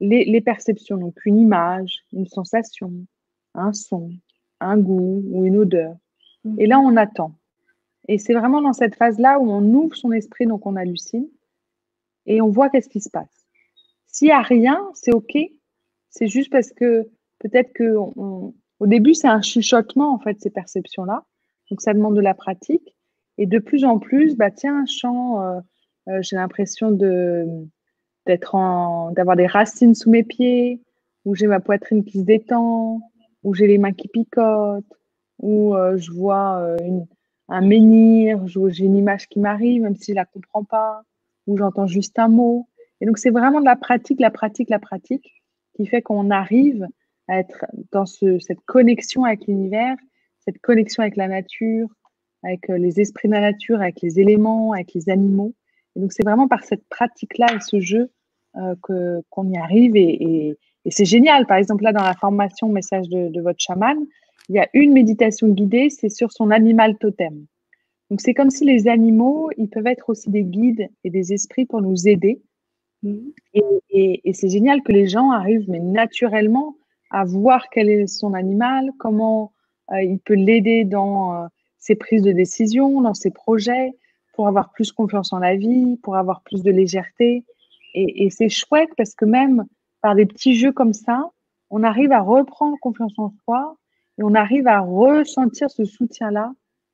les, 0.00 0.24
les 0.24 0.40
perceptions, 0.40 0.96
donc 0.96 1.14
une 1.26 1.38
image, 1.38 1.98
une 2.12 2.26
sensation, 2.26 2.92
un 3.54 3.72
son, 3.72 4.10
un 4.64 4.78
goût 4.78 5.22
ou 5.30 5.44
une 5.44 5.56
odeur. 5.56 5.96
Et 6.58 6.66
là, 6.66 6.78
on 6.78 6.96
attend. 6.96 7.32
Et 8.08 8.18
c'est 8.18 8.34
vraiment 8.34 8.60
dans 8.60 8.72
cette 8.72 8.96
phase-là 8.96 9.38
où 9.38 9.50
on 9.50 9.62
ouvre 9.62 9.96
son 9.96 10.12
esprit, 10.12 10.46
donc 10.46 10.66
on 10.66 10.76
hallucine 10.76 11.28
et 12.26 12.40
on 12.40 12.48
voit 12.48 12.68
qu'est-ce 12.68 12.88
qui 12.88 13.00
se 13.00 13.10
passe. 13.10 13.46
S'il 14.06 14.28
n'y 14.28 14.32
a 14.32 14.42
rien, 14.42 14.78
c'est 14.94 15.12
OK. 15.12 15.36
C'est 16.10 16.26
juste 16.26 16.50
parce 16.50 16.72
que 16.72 17.08
peut-être 17.38 17.72
que 17.72 17.96
au 18.80 18.86
début, 18.86 19.14
c'est 19.14 19.28
un 19.28 19.42
chuchotement, 19.42 20.12
en 20.12 20.18
fait, 20.18 20.40
ces 20.40 20.50
perceptions-là. 20.50 21.24
Donc, 21.70 21.80
ça 21.80 21.94
demande 21.94 22.16
de 22.16 22.20
la 22.20 22.34
pratique. 22.34 22.94
Et 23.38 23.46
de 23.46 23.58
plus 23.58 23.84
en 23.84 23.98
plus, 23.98 24.36
bah, 24.36 24.50
tiens, 24.50 24.82
un 24.82 24.86
chant, 24.86 25.40
euh, 25.40 25.60
euh, 26.08 26.22
j'ai 26.22 26.36
l'impression 26.36 26.90
de, 26.90 27.46
d'être 28.26 28.54
en, 28.54 29.10
d'avoir 29.12 29.36
des 29.36 29.46
racines 29.46 29.94
sous 29.94 30.10
mes 30.10 30.22
pieds, 30.22 30.80
ou 31.24 31.34
j'ai 31.34 31.46
ma 31.46 31.60
poitrine 31.60 32.04
qui 32.04 32.20
se 32.20 32.24
détend, 32.24 33.00
ou 33.44 33.54
j'ai 33.54 33.66
les 33.66 33.78
mains 33.78 33.92
qui 33.92 34.08
picotent, 34.08 34.84
ou 35.38 35.76
euh, 35.76 35.96
je 35.96 36.10
vois 36.10 36.76
un 37.48 37.60
menhir, 37.60 38.46
j'ai 38.46 38.84
une 38.84 38.96
image 38.96 39.28
qui 39.28 39.38
m'arrive, 39.38 39.82
même 39.82 39.96
si 39.96 40.06
je 40.06 40.12
ne 40.12 40.16
la 40.16 40.24
comprends 40.24 40.64
pas 40.64 41.02
où 41.46 41.56
j'entends 41.56 41.86
juste 41.86 42.18
un 42.18 42.28
mot. 42.28 42.68
Et 43.00 43.06
donc, 43.06 43.18
c'est 43.18 43.30
vraiment 43.30 43.60
de 43.60 43.66
la 43.66 43.76
pratique, 43.76 44.20
la 44.20 44.30
pratique, 44.30 44.70
la 44.70 44.78
pratique 44.78 45.42
qui 45.76 45.86
fait 45.86 46.02
qu'on 46.02 46.30
arrive 46.30 46.86
à 47.28 47.38
être 47.38 47.66
dans 47.92 48.06
cette 48.06 48.60
connexion 48.66 49.24
avec 49.24 49.46
l'univers, 49.46 49.96
cette 50.40 50.58
connexion 50.60 51.02
avec 51.02 51.16
la 51.16 51.28
nature, 51.28 51.88
avec 52.42 52.68
euh, 52.70 52.78
les 52.78 53.00
esprits 53.00 53.28
de 53.28 53.34
la 53.34 53.40
nature, 53.40 53.80
avec 53.80 54.00
les 54.02 54.20
éléments, 54.20 54.72
avec 54.72 54.92
les 54.94 55.08
animaux. 55.08 55.54
Et 55.96 56.00
donc, 56.00 56.12
c'est 56.12 56.24
vraiment 56.24 56.48
par 56.48 56.64
cette 56.64 56.86
pratique-là 56.88 57.46
et 57.54 57.60
ce 57.60 57.80
jeu 57.80 58.10
euh, 58.56 58.74
qu'on 59.30 59.48
y 59.48 59.56
arrive. 59.56 59.96
Et, 59.96 60.56
c'est 60.90 61.04
génial. 61.04 61.46
Par 61.46 61.56
exemple, 61.56 61.84
là, 61.84 61.92
dans 61.92 62.02
la 62.02 62.14
formation 62.14 62.68
message 62.68 63.08
de, 63.08 63.28
de 63.28 63.40
votre 63.40 63.60
chaman, 63.60 63.98
il 64.48 64.56
y 64.56 64.58
a 64.58 64.68
une 64.74 64.92
méditation 64.92 65.48
guidée, 65.48 65.88
c'est 65.90 66.10
sur 66.10 66.32
son 66.32 66.50
animal 66.50 66.98
totem. 66.98 67.46
Donc 68.10 68.20
c'est 68.20 68.34
comme 68.34 68.50
si 68.50 68.64
les 68.64 68.88
animaux, 68.88 69.50
ils 69.56 69.68
peuvent 69.68 69.86
être 69.86 70.10
aussi 70.10 70.30
des 70.30 70.44
guides 70.44 70.88
et 71.02 71.10
des 71.10 71.32
esprits 71.32 71.64
pour 71.64 71.80
nous 71.80 72.06
aider. 72.06 72.42
Mmh. 73.02 73.18
Et, 73.90 74.32
c'est 74.32 74.48
génial 74.48 74.82
que 74.82 74.92
les 74.92 75.06
gens 75.06 75.30
arrivent, 75.30 75.68
mais 75.68 75.78
naturellement, 75.78 76.76
à 77.10 77.24
voir 77.24 77.68
quel 77.70 77.88
est 77.88 78.06
son 78.06 78.34
animal, 78.34 78.90
comment 78.98 79.52
euh, 79.92 80.02
il 80.02 80.18
peut 80.18 80.34
l'aider 80.34 80.84
dans 80.84 81.34
euh, 81.34 81.46
ses 81.78 81.94
prises 81.94 82.22
de 82.22 82.32
décision, 82.32 83.00
dans 83.00 83.14
ses 83.14 83.30
projets, 83.30 83.92
pour 84.34 84.48
avoir 84.48 84.72
plus 84.72 84.90
confiance 84.90 85.32
en 85.32 85.38
la 85.38 85.54
vie, 85.54 85.96
pour 86.02 86.16
avoir 86.16 86.42
plus 86.42 86.62
de 86.62 86.70
légèreté. 86.70 87.44
Et, 87.94 88.24
et 88.24 88.30
c'est 88.30 88.48
chouette 88.48 88.90
parce 88.96 89.14
que 89.14 89.24
même 89.24 89.64
par 90.04 90.14
des 90.14 90.26
petits 90.26 90.54
jeux 90.54 90.70
comme 90.70 90.92
ça, 90.92 91.30
on 91.70 91.82
arrive 91.82 92.12
à 92.12 92.20
reprendre 92.20 92.76
confiance 92.78 93.14
en 93.16 93.32
soi 93.42 93.78
et 94.18 94.22
on 94.22 94.34
arrive 94.34 94.68
à 94.68 94.80
ressentir 94.80 95.70
ce 95.70 95.86
soutien-là 95.86 96.52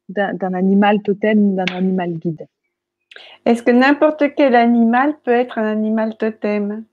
d'un 0.09 0.55
animal 0.55 1.03
totem, 1.03 1.57
d'un 1.57 1.75
animal 1.75 2.13
guide. 2.13 2.47
Est-ce 3.47 3.65
que 3.65 3.73
n'importe 3.73 4.23
quel 4.37 4.55
animal 4.55 5.17
peut 5.25 5.33
être 5.33 5.59
un 5.59 5.65
animal 5.65 6.17
totem? 6.19 6.85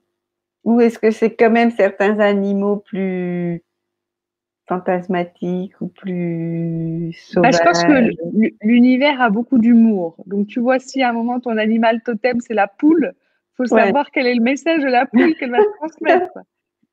Ou 0.64 0.80
est-ce 0.80 0.98
que 0.98 1.12
c'est 1.12 1.36
quand 1.36 1.50
même 1.50 1.70
certains 1.70 2.18
animaux 2.18 2.78
plus 2.78 3.62
fantasmatiques 4.66 5.80
ou 5.80 5.86
plus 5.86 7.12
sauvages? 7.12 7.52
Bah, 7.52 7.58
Je 7.58 7.62
pense 7.62 7.84
que 7.84 8.66
l'univers 8.66 9.20
a 9.20 9.30
beaucoup 9.30 9.58
d'humour. 9.58 10.16
Donc 10.26 10.48
tu 10.48 10.58
vois, 10.58 10.80
si 10.80 11.00
à 11.00 11.10
un 11.10 11.12
moment 11.12 11.38
ton 11.38 11.56
animal 11.58 12.02
totem 12.02 12.40
c'est 12.40 12.54
la 12.54 12.66
poule, 12.66 13.14
faut 13.58 13.66
savoir 13.66 14.10
quel 14.10 14.26
est 14.26 14.34
le 14.34 14.42
message 14.42 14.82
de 14.82 14.88
la 14.88 15.06
poule 15.06 15.34
qu'elle 15.34 15.50
va 15.50 15.58
transmettre. 15.78 16.38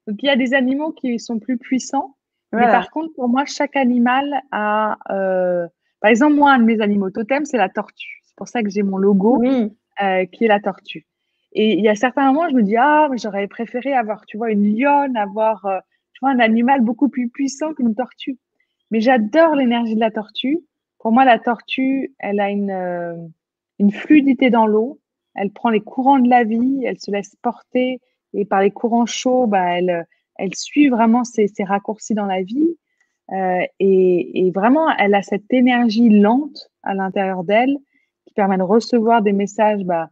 Donc 0.08 0.22
il 0.22 0.26
y 0.26 0.30
a 0.30 0.36
des 0.36 0.54
animaux 0.54 0.92
qui 0.92 1.18
sont 1.20 1.40
plus 1.40 1.58
puissants. 1.58 2.16
Mais 2.52 2.68
par 2.68 2.90
contre, 2.90 3.14
pour 3.16 3.28
moi, 3.28 3.44
chaque 3.46 3.76
animal 3.76 4.42
a... 4.52 4.98
Euh, 5.12 5.68
par 6.00 6.10
exemple, 6.10 6.36
moi, 6.36 6.54
un 6.54 6.60
de 6.60 6.64
mes 6.64 6.80
animaux 6.80 7.10
totems, 7.10 7.46
c'est 7.46 7.58
la 7.58 7.68
tortue. 7.68 8.22
C'est 8.24 8.36
pour 8.38 8.48
ça 8.48 8.64
que 8.64 8.70
j'ai 8.70 8.84
mon 8.84 8.98
logo 8.98 9.44
euh, 9.44 10.26
qui 10.26 10.46
est 10.46 10.48
la 10.48 10.60
tortue. 10.60 11.06
Et 11.52 11.74
il 11.74 11.84
y 11.84 11.90
a 11.90 11.96
certains 11.96 12.32
moments, 12.32 12.48
je 12.50 12.56
me 12.56 12.64
dis, 12.64 12.78
ah, 12.78 13.10
j'aurais 13.16 13.48
préféré 13.48 13.94
avoir, 13.94 14.26
tu 14.26 14.38
vois, 14.38 14.52
une 14.52 14.78
lionne, 14.78 15.18
avoir, 15.18 15.66
euh, 15.66 15.80
tu 16.14 16.20
vois, 16.22 16.32
un 16.32 16.40
animal 16.40 16.82
beaucoup 16.82 17.10
plus 17.10 17.30
puissant 17.30 17.74
qu'une 17.74 17.96
tortue. 17.96 18.38
Mais 18.92 19.02
j'adore 19.02 19.56
l'énergie 19.56 19.96
de 19.96 20.00
la 20.00 20.12
tortue. 20.12 20.60
Pour 21.00 21.12
moi, 21.12 21.26
la 21.26 21.40
tortue, 21.40 22.14
elle 22.20 22.40
a 22.40 22.50
une, 22.50 23.30
une 23.80 23.92
fluidité 23.92 24.50
dans 24.50 24.68
l'eau. 24.68 25.00
Elle 25.36 25.52
prend 25.52 25.70
les 25.70 25.82
courants 25.82 26.20
de 26.20 26.30
la 26.30 26.44
vie, 26.44 26.84
elle 26.86 27.00
se 27.00 27.12
laisse 27.12 27.36
porter. 27.42 28.00
Et 28.34 28.46
par 28.46 28.62
les 28.62 28.72
courants 28.72 29.06
chauds, 29.06 29.48
bah, 29.48 29.78
elle, 29.78 30.08
elle 30.36 30.56
suit 30.56 30.90
vraiment 30.90 31.24
ses, 31.24 31.48
ses 31.48 31.64
raccourcis 31.64 32.14
dans 32.14 32.26
la 32.26 32.42
vie. 32.42 32.78
Euh, 33.32 33.66
et, 33.80 34.46
et, 34.46 34.52
vraiment, 34.52 34.90
elle 34.98 35.16
a 35.16 35.24
cette 35.24 35.52
énergie 35.52 36.10
lente 36.10 36.70
à 36.84 36.94
l'intérieur 36.94 37.44
d'elle 37.44 37.76
qui 38.26 38.34
permet 38.34 38.58
de 38.58 38.64
recevoir 38.64 39.22
des 39.22 39.34
messages 39.34 39.84
bah, 39.84 40.10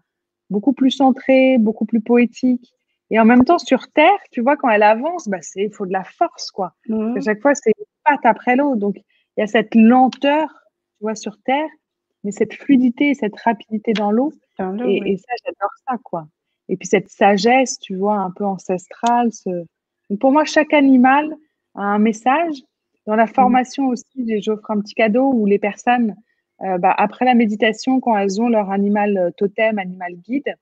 beaucoup 0.50 0.74
plus 0.74 0.92
centrés, 0.92 1.58
beaucoup 1.60 1.86
plus 1.86 2.02
poétiques. 2.02 2.74
Et 3.12 3.20
en 3.20 3.26
même 3.26 3.46
temps, 3.46 3.60
sur 3.60 3.88
Terre, 3.90 4.18
tu 4.32 4.42
vois, 4.42 4.58
quand 4.58 4.70
elle 4.70 4.84
avance, 4.84 5.28
bah, 5.28 5.38
il 5.56 5.72
faut 5.72 5.86
de 5.86 5.92
la 5.92 6.04
force, 6.04 6.50
quoi. 6.50 6.74
Mmh. 6.88 7.18
À 7.18 7.22
chaque 7.22 7.42
fois, 7.42 7.54
c'est 7.54 7.74
une 7.78 7.86
patte 8.04 8.26
après 8.26 8.56
l'autre. 8.56 8.78
Donc, 8.78 8.96
il 8.98 9.42
y 9.42 9.44
a 9.44 9.48
cette 9.48 9.76
lenteur, 9.76 10.50
tu 10.98 11.02
vois, 11.02 11.16
sur 11.16 11.38
Terre, 11.44 11.70
mais 12.24 12.32
cette 12.32 12.54
fluidité, 12.54 13.14
cette 13.14 13.40
rapidité 13.40 13.94
dans 13.94 14.12
l'eau. 14.12 14.32
Et, 14.60 15.18
ça, 15.18 15.34
j'adore 15.45 15.72
ça, 15.88 15.97
quoi. 16.04 16.28
Et 16.70 16.78
puis 16.78 16.88
cette 16.88 17.10
sagesse, 17.10 17.80
tu 17.80 17.95
vois, 17.95 18.18
un 18.18 18.32
peu 18.32 18.45
ancestrale. 18.45 19.32
Ce... 19.34 19.49
pour 20.20 20.32
moi, 20.32 20.45
chaque 20.45 20.74
animal 20.74 21.36
a 21.76 21.82
un 21.82 21.99
message. 21.99 22.56
Dans 23.06 23.16
la 23.16 23.26
mmh. 23.26 23.34
formation 23.34 23.88
aussi, 23.88 24.41
j'offre 24.41 24.72
un 24.72 24.80
petit 24.80 24.93
cadeau 24.93 25.32
où 25.34 25.45
les 25.45 25.60
personnes 25.60 26.16
euh, 26.62 26.78
bah, 26.78 26.93
après 26.97 27.26
la 27.26 27.34
méditation, 27.34 27.99
quand 27.99 28.18
elles 28.18 28.41
ont 28.41 28.47
leur 28.47 28.72
animal 28.72 29.18
euh, 29.18 29.32
totem, 29.32 29.80
animal 29.80 30.14
guide, 30.16 30.56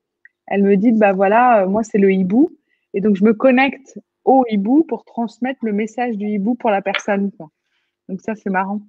elles 0.47 0.63
me 0.63 0.75
disent, 0.75 0.97
bah 0.97 1.13
voilà, 1.13 1.63
euh, 1.63 1.67
moi 1.67 1.83
c'est 1.83 1.99
le 1.99 2.11
hibou. 2.11 2.49
Et 2.93 3.01
donc 3.01 3.15
je 3.15 3.23
me 3.23 3.33
connecte 3.33 3.99
au 4.25 4.43
hibou 4.49 4.83
pour 4.83 5.05
transmettre 5.05 5.59
le 5.63 5.73
message 5.73 6.17
du 6.17 6.27
hibou 6.27 6.55
pour 6.55 6.71
la 6.71 6.81
personne. 6.81 7.31
Donc 8.09 8.21
ça, 8.21 8.35
c'est 8.35 8.49
marrant. 8.49 8.81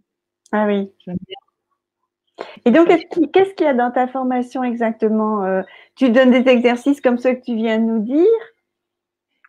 Ah 0.53 0.66
oui. 0.66 0.90
Et 2.64 2.70
donc, 2.70 2.88
qu'est-ce 2.88 3.55
qu'il 3.55 3.66
y 3.66 3.68
a 3.68 3.74
dans 3.74 3.90
ta 3.90 4.07
formation 4.07 4.62
exactement 4.62 5.62
Tu 5.96 6.11
donnes 6.11 6.30
des 6.30 6.50
exercices 6.50 7.00
comme 7.00 7.18
ceux 7.18 7.34
que 7.34 7.44
tu 7.44 7.55
viens 7.55 7.78
de 7.78 7.84
nous 7.84 8.00
dire? 8.00 8.26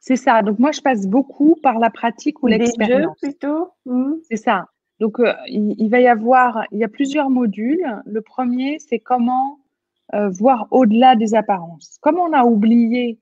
C'est 0.06 0.18
ça. 0.18 0.41
Donc, 0.41 0.60
moi, 0.60 0.74
je 0.74 0.82
passe 0.82 1.08
beaucoup 1.08 1.56
par 1.64 1.80
la 1.80 1.89
pratique 1.89 2.43
ou 2.43 2.47
l'expérience. 2.47 3.18
plutôt? 3.22 3.72
Mmh. 3.86 4.16
C'est 4.30 4.36
ça. 4.36 4.68
Donc, 4.99 5.20
euh, 5.20 5.34
il, 5.47 5.88
va 5.89 6.01
y 6.01 6.08
avoir, 6.08 6.66
il 6.72 6.80
y 6.80 6.84
a 6.84 6.89
plusieurs 6.89 7.30
modules. 7.30 7.86
Le 8.06 8.22
premier, 8.22 8.80
c'est 8.80 8.99
comment 8.99 9.60
euh, 10.14 10.30
voir 10.30 10.68
au-delà 10.72 11.16
des 11.16 11.36
apparences. 11.36 11.97
Comme 12.01 12.20
on 12.20 12.34
a 12.34 12.43
oublié, 12.43 13.18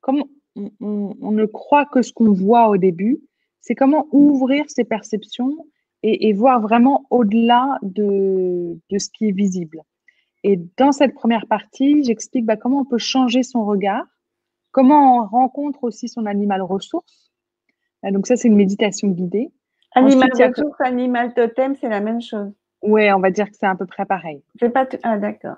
comme 0.00 0.24
on, 0.54 1.32
ne 1.32 1.46
croit 1.46 1.86
que 1.86 2.02
ce 2.02 2.12
qu'on 2.12 2.32
voit 2.32 2.68
au 2.68 2.76
début, 2.76 3.20
c'est 3.62 3.74
comment 3.74 4.06
ouvrir 4.12 4.64
ses 4.68 4.84
perceptions 4.84 5.56
et, 6.08 6.32
voir 6.32 6.60
vraiment 6.60 7.06
au-delà 7.10 7.78
de, 7.82 8.78
ce 8.96 9.08
qui 9.10 9.28
est 9.28 9.32
visible. 9.32 9.82
Et 10.44 10.60
dans 10.76 10.92
cette 10.92 11.14
première 11.14 11.46
partie, 11.46 12.04
j'explique 12.04 12.44
bah, 12.44 12.56
comment 12.56 12.80
on 12.80 12.84
peut 12.84 12.98
changer 12.98 13.42
son 13.42 13.64
regard, 13.64 14.04
comment 14.70 15.18
on 15.18 15.26
rencontre 15.26 15.84
aussi 15.84 16.08
son 16.08 16.26
animal 16.26 16.62
ressource. 16.62 17.32
Donc 18.04 18.26
ça, 18.26 18.36
c'est 18.36 18.48
une 18.48 18.56
méditation 18.56 19.08
guidée. 19.08 19.50
Animal 19.94 20.30
ressource, 20.32 20.80
animal 20.80 21.34
totem, 21.34 21.74
c'est 21.74 21.88
la 21.88 22.00
même 22.00 22.20
chose. 22.20 22.52
Oui, 22.82 23.10
on 23.12 23.18
va 23.18 23.30
dire 23.30 23.50
que 23.50 23.56
c'est 23.58 23.66
à 23.66 23.74
peu 23.74 23.86
près 23.86 24.04
pareil. 24.04 24.42
Ah, 25.02 25.18
d'accord. 25.18 25.56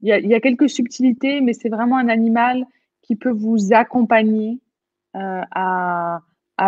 Il 0.00 0.08
y, 0.08 0.34
a, 0.34 0.40
quelques 0.40 0.68
subtilités, 0.68 1.40
mais 1.40 1.52
c'est 1.52 1.68
vraiment 1.68 1.96
un 1.96 2.08
animal 2.08 2.64
qui 3.02 3.14
peut 3.14 3.30
vous 3.30 3.72
accompagner 3.72 4.58
euh, 5.16 5.42
à, 5.50 6.20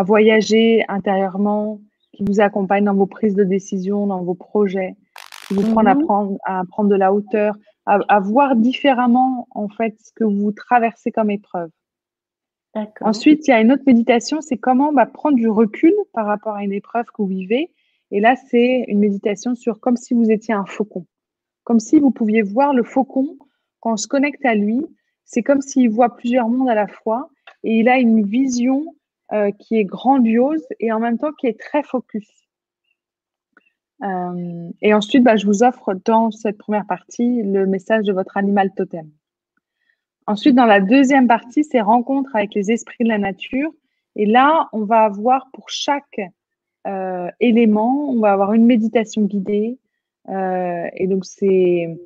voyager 0.05 0.85
intérieurement, 0.89 1.81
qui 2.15 2.25
vous 2.25 2.41
accompagne 2.41 2.85
dans 2.85 2.95
vos 2.95 3.07
prises 3.07 3.35
de 3.35 3.45
décision, 3.45 4.07
dans 4.07 4.23
vos 4.23 4.35
projets, 4.35 4.97
qui 5.47 5.55
vous 5.55 5.73
prend 5.73 5.85
à, 5.85 5.95
mhm. 5.95 6.05
prendre, 6.05 6.39
à 6.45 6.63
prendre 6.69 6.89
de 6.89 6.97
la 6.97 7.13
hauteur, 7.13 7.57
à, 7.87 7.99
à, 8.09 8.21
voir 8.21 8.57
différemment 8.57 9.47
en 9.51 9.69
fait 9.69 9.95
ce 10.01 10.13
que 10.13 10.25
vous 10.25 10.53
traversez 10.53 11.13
comme 11.13 11.31
épreuve. 11.31 11.71
Ensuite, 13.01 13.47
il 13.47 13.51
y 13.51 13.55
a 13.55 13.61
une 13.61 13.71
autre 13.71 13.85
méditation, 13.87 14.41
c'est 14.41 14.57
comment 14.57 14.93
bah, 14.93 15.07
prendre 15.07 15.37
du 15.37 15.49
recul 15.49 15.95
par 16.13 16.27
rapport 16.27 16.55
à 16.55 16.65
une 16.65 16.73
épreuve 16.73 17.07
que 17.07 17.23
vous 17.23 17.29
vivez. 17.29 17.71
Et 18.11 18.21
là, 18.21 18.35
c'est 18.37 18.85
une 18.89 18.99
méditation 18.99 19.55
sur 19.55 19.81
comme 19.81 19.97
si 19.97 20.15
vous 20.15 20.31
étiez 20.31 20.55
un 20.55 20.67
faucon. 20.67 21.07
Comme 21.63 21.81
si 21.81 22.01
vous 22.01 22.11
pouviez 22.11 22.43
voir 22.43 22.75
le 22.75 22.83
faucon 22.83 23.39
quand 23.81 23.93
on 23.93 23.97
se 23.97 24.09
connecte 24.09 24.45
à 24.45 24.55
lui. 24.55 24.85
C'est 25.25 25.43
comme 25.43 25.61
s'il 25.61 25.89
voit 25.89 26.17
plusieurs 26.17 26.49
mondes 26.49 26.69
à 26.69 26.75
la 26.75 26.87
fois 26.87 27.31
et 27.63 27.79
il 27.79 27.89
a 27.89 27.99
une 27.99 28.23
vision 28.27 28.85
euh, 29.33 29.51
qui 29.53 29.77
est 29.79 29.85
grandiose 29.85 30.63
et 30.81 30.93
en 30.93 31.01
même 31.01 31.19
temps 31.19 31.33
qui 31.33 31.47
est 31.47 31.59
très 31.59 31.83
focus. 31.83 32.29
Euh, 34.03 34.71
et 34.83 34.93
ensuite, 34.93 35.25
bah, 35.25 35.37
je 35.37 35.47
vous 35.47 35.63
offre 35.63 35.95
dans 36.05 36.31
cette 36.31 36.59
première 36.59 36.87
partie 36.87 37.43
le 37.43 37.67
message 37.67 38.05
de 38.05 38.13
votre 38.13 38.37
animal 38.37 38.71
totem. 38.75 39.11
Ensuite, 40.27 40.55
dans 40.55 40.67
la 40.67 40.81
deuxième 40.81 41.27
partie, 41.27 41.65
c'est 41.65 41.81
rencontre 41.81 42.37
avec 42.37 42.55
les 42.55 42.71
esprits 42.71 43.05
de 43.05 43.09
la 43.09 43.17
nature. 43.17 43.71
Et 44.15 44.27
là, 44.27 44.69
on 44.75 44.85
va 44.85 45.05
avoir 45.05 45.49
pour 45.53 45.71
chaque 45.71 46.21
euh, 46.87 47.31
élément, 47.41 48.11
on 48.11 48.21
va 48.21 48.33
avoir 48.33 48.53
une 48.53 48.67
méditation 48.67 49.23
guidée. 49.23 49.79
Et 50.29 51.07
donc, 51.07 51.25
c'est 51.25 51.99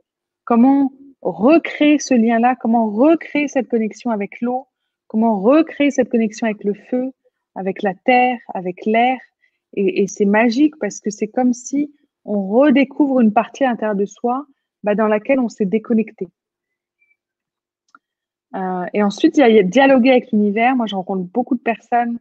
comment 0.44 0.92
recréer 1.20 1.98
ce 1.98 2.14
lien-là, 2.14 2.54
comment 2.54 2.88
recréer 2.90 3.48
cette 3.48 3.68
connexion 3.68 4.10
avec 4.10 4.40
l'eau, 4.40 4.67
comment 5.08 5.40
recréer 5.40 5.90
cette 5.90 6.10
connexion 6.10 6.46
avec 6.46 6.62
le 6.64 6.74
feu, 6.74 7.10
avec 7.54 7.82
la 7.82 7.94
terre, 7.94 8.38
avec 8.54 8.86
l'air. 8.86 9.18
Et, 9.74 10.06
c'est 10.06 10.24
magique 10.24 10.74
parce 10.78 11.00
que 11.00 11.10
c'est 11.10 11.28
comme 11.28 11.52
si 11.52 11.92
on 12.24 12.48
redécouvre 12.48 13.20
une 13.20 13.32
partie 13.32 13.64
à 13.64 13.68
l'intérieur 13.68 13.96
de 13.96 14.06
soi 14.06 14.46
bah, 14.82 14.94
dans 14.94 15.08
laquelle 15.08 15.40
on 15.40 15.48
s'est 15.48 15.66
déconnecté. 15.66 16.28
Euh, 18.54 18.86
et 18.94 19.02
ensuite, 19.02 19.36
il 19.36 19.40
y, 19.40 19.58
a, 19.58 19.62
dialoguer 19.62 20.10
avec 20.10 20.32
l'univers. 20.32 20.74
Moi, 20.74 20.86
je 20.86 20.94
rencontre 20.94 21.24
beaucoup 21.24 21.54
de 21.54 21.60
personnes 21.60 22.18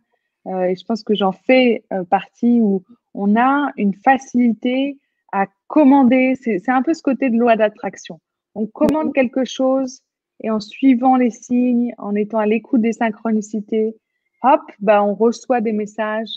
euh, 0.48 0.64
et 0.64 0.76
je 0.76 0.84
pense 0.84 1.04
que 1.04 1.16
j'en 1.16 1.32
fais 1.32 1.84
euh, 1.94 2.04
partie 2.04 2.60
où 2.62 2.84
on 3.14 3.38
a 3.38 3.72
une 3.78 3.94
facilité 3.94 4.98
à 5.32 5.46
commander. 5.68 6.36
C'est 6.36 6.70
un 6.70 6.82
peu 6.82 6.94
ce 6.94 7.02
côté 7.02 7.30
de 7.30 7.38
loi 7.38 7.56
d'attraction. 7.56 8.20
On 8.56 8.66
commande 8.66 9.14
quelque 9.14 9.46
chose 9.46 10.02
et 10.42 10.50
en 10.52 10.60
suivant 10.60 11.16
les 11.16 11.32
signes, 11.32 11.94
en 11.98 12.16
étant 12.16 12.40
à 12.40 12.46
l'écoute 12.46 12.82
des 12.82 12.94
synchronicités, 12.94 13.96
hop, 14.44 14.62
bah, 14.80 15.04
on 15.04 15.14
reçoit 15.14 15.62
des 15.62 15.74
messages. 15.74 16.32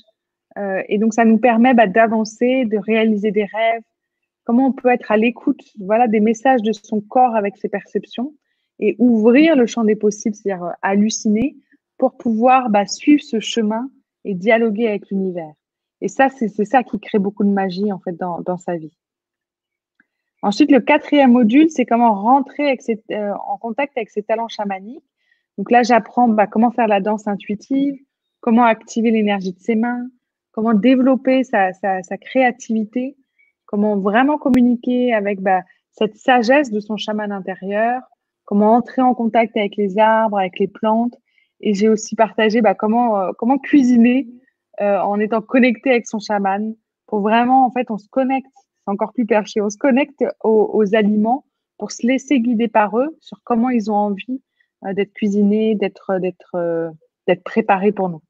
et 0.89 0.99
donc, 0.99 1.15
ça 1.15 1.25
nous 1.25 1.39
permet 1.39 1.75
bah, 1.75 1.87
d'avancer, 1.87 2.65
de 2.65 2.79
réaliser 2.79 3.31
des 3.31 3.45
rêves. 3.45 3.83
Comment 4.45 4.69
on 4.69 4.73
peut 4.73 4.89
être 4.89 5.13
à 5.13 5.17
l'écoute 5.17 5.63
voilà, 5.79 6.09
des 6.09 6.21
messages 6.21 6.63
de 6.63 6.73
son 6.73 7.01
corps 7.01 7.37
avec 7.37 7.57
ses 7.57 7.69
perceptions 7.69 8.33
et 8.81 8.97
ouvrir 8.99 9.55
le 9.55 9.67
champ 9.67 9.85
des 9.85 9.95
possibles, 9.95 10.35
c'est-à-dire 10.35 10.65
euh, 10.65 10.73
halluciner, 10.83 11.57
pour 11.99 12.17
pouvoir 12.17 12.71
bah, 12.71 12.87
suivre 12.87 13.23
ce 13.23 13.39
chemin 13.39 13.91
et 14.25 14.35
dialoguer 14.35 14.89
avec 14.89 15.11
l'univers. 15.11 15.53
Et 16.01 16.09
ça, 16.09 16.31
c'est 16.31 16.65
ça 16.65 16.83
qui 16.83 16.99
crée 16.99 17.19
beaucoup 17.19 17.45
de 17.45 17.51
magie 17.51 17.93
en 17.93 17.99
fait 17.99 18.17
dans, 18.17 18.41
dans 18.41 18.57
sa 18.57 18.77
vie. 18.77 18.97
Ensuite, 20.43 20.71
le 20.71 20.81
quatrième 20.81 21.33
module, 21.33 21.69
c'est 21.71 21.85
comment 21.85 22.15
rentrer 22.15 22.67
avec 22.67 22.83
euh, 23.11 23.33
en 23.47 23.59
contact 23.59 23.97
avec 23.97 24.11
ses 24.11 24.23
talents 24.23 24.49
chamaniques. 24.49 25.05
Donc 25.59 25.71
là, 25.71 25.83
j'apprends 25.83 26.29
bah, 26.29 26.47
comment 26.47 26.71
faire 26.71 26.89
la 26.89 27.01
danse 27.01 27.27
intuitive, 27.27 27.99
comment 28.41 28.65
activer 28.65 29.11
l'énergie 29.11 29.53
de 29.53 29.59
ses 29.59 29.75
mains, 29.75 30.07
comment 30.53 30.73
développer 30.73 31.45
sa, 31.45 31.73
sa, 31.75 32.03
sa 32.03 32.17
créativité, 32.17 33.17
comment 33.67 33.99
vraiment 33.99 34.39
communiquer 34.39 35.13
avec 35.13 35.41
bah, 35.41 35.61
cette 35.93 36.17
sagesse 36.17 36.71
de 36.71 36.81
son 36.81 36.97
chaman 36.97 37.31
intérieur, 37.33 38.01
comment 38.45 38.75
entrer 38.75 39.03
en 39.03 39.15
contact 39.15 39.57
avec 39.57 39.77
les 39.77 39.99
arbres, 39.99 40.39
avec 40.39 40.59
les 40.59 40.69
plantes. 40.69 41.15
Et 41.61 41.75
j'ai 41.75 41.89
aussi 41.89 42.17
partagé 42.17 42.63
bah, 42.63 42.75
comment, 42.75 43.21
euh, 43.21 43.33
comment 43.39 43.59
cuisiner 43.59 44.27
euh, 44.81 44.99
en 45.01 45.21
étant 45.21 45.43
connecté 45.43 45.91
avec 45.91 46.07
son 46.07 46.19
chaman 46.19 46.75
pour 47.07 47.21
vraiment, 47.21 47.67
en 47.67 47.71
fait, 47.71 47.91
on 47.91 47.99
se 47.99 48.09
connecte. 48.09 48.49
Encore 48.91 49.13
plus 49.13 49.27
perché. 49.27 49.61
On 49.61 49.71
se 49.71 49.79
connecte 49.79 50.25
aux, 50.43 50.95
aliments 50.95 51.45
pour 51.79 51.93
se 51.93 52.07
laisser 52.07 52.41
guider 52.41 52.69
par 52.69 52.99
eux 52.99 53.17
sur 53.21 53.41
comment 53.43 53.71
ils 53.71 53.91
ont 53.91 53.97
envie 53.97 54.43
euh, 54.85 54.93
d'être 54.93 55.13
cuisinés, 55.13 55.75
d'être 55.75 56.19
d'être 56.19 56.55
euh, 56.55 56.91
d'être 57.27 57.43
préparés 57.43 57.93
pour 57.93 58.09
nous. 58.09 58.23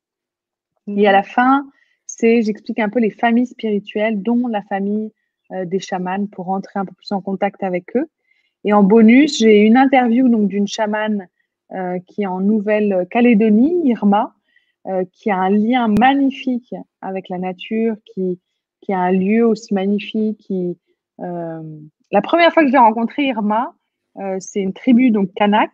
Et 0.86 1.06
à 1.08 1.12
la 1.12 1.22
fin, 1.22 1.68
c'est 2.06 2.42
j'explique 2.42 2.78
un 2.78 2.88
peu 2.88 3.00
les 3.00 3.10
familles 3.10 3.46
spirituelles, 3.46 4.22
dont 4.22 4.46
la 4.48 4.62
famille 4.62 5.12
euh, 5.52 5.64
des 5.64 5.80
chamans, 5.80 6.26
pour 6.26 6.46
rentrer 6.46 6.78
un 6.78 6.84
peu 6.84 6.94
plus 6.94 7.12
en 7.12 7.20
contact 7.20 7.62
avec 7.62 7.96
eux. 7.96 8.08
Et 8.64 8.72
en 8.72 8.82
bonus, 8.82 9.38
j'ai 9.38 9.60
une 9.60 9.76
interview 9.76 10.28
donc 10.28 10.48
d'une 10.48 10.68
chamane 10.68 11.26
qui 12.08 12.22
est 12.22 12.26
en 12.26 12.40
Nouvelle-Calédonie, 12.40 13.82
Irma, 13.84 14.34
qui 15.12 15.30
a 15.30 15.36
un 15.36 15.50
lien 15.50 15.86
magnifique 15.86 16.74
avec 17.00 17.28
la 17.28 17.38
nature, 17.38 17.94
qui, 18.04 18.40
qui 18.80 18.92
a 18.92 18.98
un 18.98 19.12
lieu 19.12 19.46
aussi 19.46 19.74
magnifique. 19.74 20.38
Qui, 20.38 20.76
euh, 21.20 21.62
la 22.10 22.22
première 22.22 22.52
fois 22.52 22.64
que 22.64 22.70
j'ai 22.70 22.78
rencontré 22.78 23.24
Irma, 23.24 23.74
euh, 24.18 24.36
c'est 24.40 24.60
une 24.60 24.72
tribu 24.72 25.10
donc 25.10 25.32
kanak. 25.34 25.72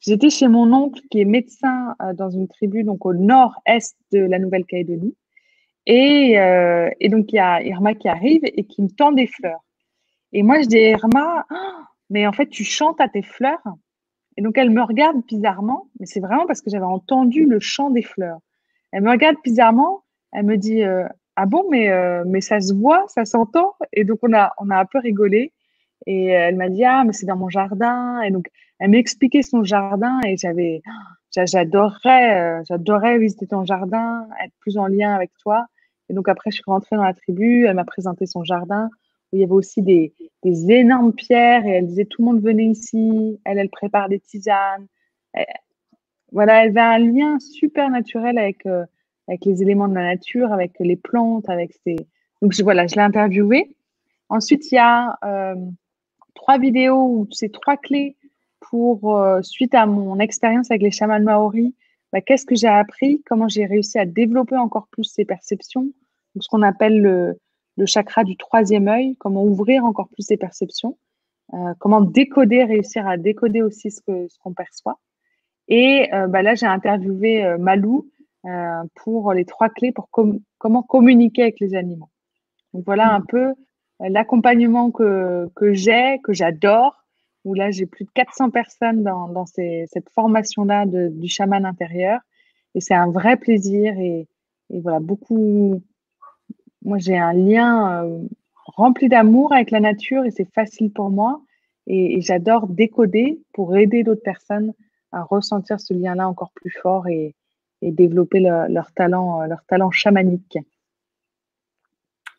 J'étais 0.00 0.30
chez 0.30 0.48
mon 0.48 0.72
oncle 0.72 1.00
qui 1.10 1.20
est 1.20 1.24
médecin 1.24 1.94
euh, 2.02 2.12
dans 2.12 2.30
une 2.30 2.48
tribu 2.48 2.84
donc 2.84 3.06
au 3.06 3.14
nord-est 3.14 3.96
de 4.12 4.20
la 4.20 4.38
Nouvelle-Calédonie. 4.38 5.16
Et, 5.86 6.36
et, 7.00 7.08
donc 7.08 7.32
il 7.32 7.36
y 7.36 7.40
a 7.40 7.60
Irma 7.60 7.94
qui 7.94 8.06
arrive 8.06 8.42
et 8.44 8.62
qui 8.62 8.82
me 8.82 8.88
tend 8.88 9.10
des 9.10 9.26
fleurs. 9.26 9.58
Et 10.32 10.44
moi 10.44 10.60
je 10.62 10.68
dis 10.68 10.76
Irma, 10.78 11.44
oh, 11.50 11.82
mais 12.08 12.24
en 12.24 12.32
fait 12.32 12.46
tu 12.46 12.62
chantes 12.62 13.00
à 13.00 13.08
tes 13.08 13.22
fleurs? 13.22 13.64
Et 14.36 14.42
donc 14.42 14.56
elle 14.58 14.70
me 14.70 14.82
regarde 14.82 15.16
bizarrement, 15.26 15.88
mais 15.98 16.06
c'est 16.06 16.20
vraiment 16.20 16.46
parce 16.46 16.60
que 16.60 16.70
j'avais 16.70 16.84
entendu 16.84 17.46
le 17.46 17.58
chant 17.58 17.90
des 17.90 18.02
fleurs. 18.02 18.38
Elle 18.92 19.02
me 19.02 19.10
regarde 19.10 19.36
bizarrement, 19.42 20.04
elle 20.30 20.46
me 20.46 20.56
dit 20.56 20.84
ah 21.36 21.46
bon, 21.46 21.64
mais, 21.70 21.90
euh, 21.90 22.24
mais 22.26 22.40
ça 22.40 22.60
se 22.60 22.74
voit, 22.74 23.04
ça 23.08 23.24
s'entend. 23.24 23.74
Et 23.92 24.04
donc, 24.04 24.18
on 24.22 24.32
a, 24.34 24.52
on 24.58 24.70
a 24.70 24.78
un 24.78 24.84
peu 24.84 24.98
rigolé. 24.98 25.52
Et 26.06 26.26
elle 26.26 26.56
m'a 26.56 26.68
dit, 26.68 26.84
ah, 26.84 27.04
mais 27.04 27.12
c'est 27.12 27.26
dans 27.26 27.36
mon 27.36 27.48
jardin. 27.48 28.20
Et 28.22 28.30
donc, 28.30 28.48
elle 28.78 28.90
m'a 28.90 28.98
expliqué 28.98 29.42
son 29.42 29.64
jardin 29.64 30.20
et 30.26 30.36
j'avais, 30.36 30.82
j'adorerais, 31.36 32.60
euh, 32.60 32.62
j'adorerais 32.68 33.18
visiter 33.18 33.46
ton 33.46 33.64
jardin, 33.64 34.26
être 34.44 34.52
plus 34.60 34.76
en 34.78 34.86
lien 34.86 35.14
avec 35.14 35.30
toi. 35.42 35.66
Et 36.08 36.14
donc, 36.14 36.28
après, 36.28 36.50
je 36.50 36.56
suis 36.56 36.64
rentrée 36.66 36.96
dans 36.96 37.04
la 37.04 37.14
tribu, 37.14 37.66
elle 37.66 37.76
m'a 37.76 37.84
présenté 37.84 38.26
son 38.26 38.44
jardin 38.44 38.90
où 39.32 39.36
il 39.36 39.40
y 39.40 39.44
avait 39.44 39.52
aussi 39.52 39.80
des, 39.80 40.12
des, 40.42 40.70
énormes 40.72 41.14
pierres 41.14 41.64
et 41.64 41.70
elle 41.70 41.86
disait, 41.86 42.04
tout 42.04 42.20
le 42.20 42.26
monde 42.26 42.42
venait 42.42 42.66
ici. 42.66 43.40
Elle, 43.44 43.58
elle 43.58 43.70
prépare 43.70 44.08
des 44.10 44.20
tisanes. 44.20 44.86
voilà, 46.32 46.64
elle 46.64 46.76
avait 46.76 46.80
un 46.80 46.98
lien 46.98 47.38
super 47.40 47.88
naturel 47.88 48.36
avec, 48.36 48.66
euh, 48.66 48.84
avec 49.28 49.44
les 49.44 49.62
éléments 49.62 49.88
de 49.88 49.94
la 49.94 50.04
nature, 50.04 50.52
avec 50.52 50.72
les 50.80 50.96
plantes, 50.96 51.48
avec 51.48 51.72
ces. 51.84 51.96
Donc 52.40 52.54
voilà, 52.60 52.86
je 52.86 52.96
l'ai 52.96 53.02
interviewé. 53.02 53.74
Ensuite, 54.28 54.72
il 54.72 54.76
y 54.76 54.78
a 54.78 55.18
euh, 55.24 55.54
trois 56.34 56.58
vidéos 56.58 57.04
où 57.04 57.28
c'est 57.30 57.52
trois 57.52 57.76
clés 57.76 58.16
pour, 58.60 59.16
euh, 59.16 59.42
suite 59.42 59.74
à 59.74 59.86
mon 59.86 60.18
expérience 60.18 60.70
avec 60.70 60.82
les 60.82 60.90
chamans 60.90 61.20
maoris, 61.20 61.74
bah, 62.12 62.20
qu'est-ce 62.20 62.46
que 62.46 62.54
j'ai 62.54 62.68
appris, 62.68 63.22
comment 63.26 63.48
j'ai 63.48 63.66
réussi 63.66 63.98
à 63.98 64.06
développer 64.06 64.56
encore 64.56 64.88
plus 64.88 65.04
ces 65.04 65.24
perceptions, 65.24 65.88
ce 66.40 66.48
qu'on 66.48 66.62
appelle 66.62 67.00
le, 67.00 67.38
chakra 67.86 68.24
du 68.24 68.36
troisième 68.36 68.88
œil, 68.88 69.16
comment 69.16 69.44
ouvrir 69.44 69.84
encore 69.84 70.08
plus 70.08 70.22
ces 70.22 70.36
perceptions, 70.36 70.96
euh, 71.52 71.74
comment 71.78 72.00
décoder, 72.00 72.64
réussir 72.64 73.06
à 73.06 73.16
décoder 73.16 73.60
aussi 73.60 73.90
ce 73.90 74.00
qu'on 74.00 74.28
ce 74.28 74.38
qu'on 74.38 74.54
perçoit. 74.54 74.98
Et 75.68 76.08
bah, 76.28 76.42
là, 76.42 76.54
j'ai 76.54 76.66
interviewé 76.66 77.56
Malou, 77.58 78.08
euh, 78.44 78.82
pour 78.96 79.32
les 79.32 79.44
trois 79.44 79.68
clés 79.68 79.92
pour 79.92 80.08
comment 80.10 80.82
communiquer 80.82 81.42
avec 81.42 81.60
les 81.60 81.76
animaux. 81.76 82.08
Donc 82.74 82.84
voilà 82.84 83.14
un 83.14 83.20
peu 83.20 83.50
euh, 83.50 83.54
l'accompagnement 84.00 84.90
que, 84.90 85.48
que 85.54 85.72
j'ai, 85.72 86.18
que 86.24 86.32
j'adore, 86.32 87.04
où 87.44 87.54
là 87.54 87.70
j'ai 87.70 87.86
plus 87.86 88.04
de 88.04 88.10
400 88.14 88.50
personnes 88.50 89.04
dans, 89.04 89.28
dans 89.28 89.46
ces, 89.46 89.84
cette 89.92 90.10
formation-là 90.10 90.86
du 90.86 91.28
chaman 91.28 91.64
intérieur. 91.64 92.20
Et 92.74 92.80
c'est 92.80 92.94
un 92.94 93.12
vrai 93.12 93.36
plaisir 93.36 93.96
et, 93.98 94.26
et 94.70 94.80
voilà, 94.80 94.98
beaucoup. 94.98 95.80
Moi 96.84 96.98
j'ai 96.98 97.16
un 97.16 97.34
lien 97.34 98.04
euh, 98.04 98.22
rempli 98.66 99.08
d'amour 99.08 99.52
avec 99.52 99.70
la 99.70 99.78
nature 99.78 100.24
et 100.24 100.32
c'est 100.32 100.52
facile 100.52 100.92
pour 100.92 101.10
moi. 101.10 101.42
Et, 101.86 102.16
et 102.16 102.20
j'adore 102.20 102.66
décoder 102.66 103.40
pour 103.52 103.76
aider 103.76 104.02
d'autres 104.02 104.22
personnes 104.22 104.72
à 105.12 105.22
ressentir 105.22 105.78
ce 105.78 105.94
lien-là 105.94 106.28
encore 106.28 106.50
plus 106.54 106.70
fort 106.70 107.06
et, 107.06 107.36
et 107.82 107.90
développer 107.90 108.40
leur, 108.40 108.92
talent, 108.92 109.42
euh, 109.42 109.46
leur 109.46 109.64
talent 109.64 109.90
chamanique. 109.90 110.58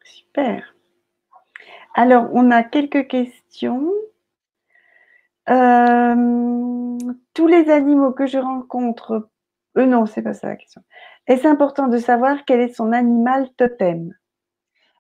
Super. 0.04 0.74
Alors, 1.94 2.30
on 2.34 2.50
a 2.50 2.64
quelques 2.64 3.08
questions. 3.08 3.92
Euh, 5.50 6.98
tous 7.34 7.48
les 7.48 7.70
animaux 7.70 8.12
que 8.12 8.26
je 8.26 8.38
rencontre, 8.38 9.30
euh, 9.78 9.86
non, 9.86 10.06
c'est 10.06 10.22
pas 10.22 10.34
ça 10.34 10.48
la 10.48 10.56
question. 10.56 10.82
Est-ce 11.28 11.48
important 11.48 11.88
de 11.88 11.98
savoir 11.98 12.46
quel 12.46 12.62
est 12.62 12.74
son 12.74 12.92
animal 12.94 13.50
totem? 13.58 14.14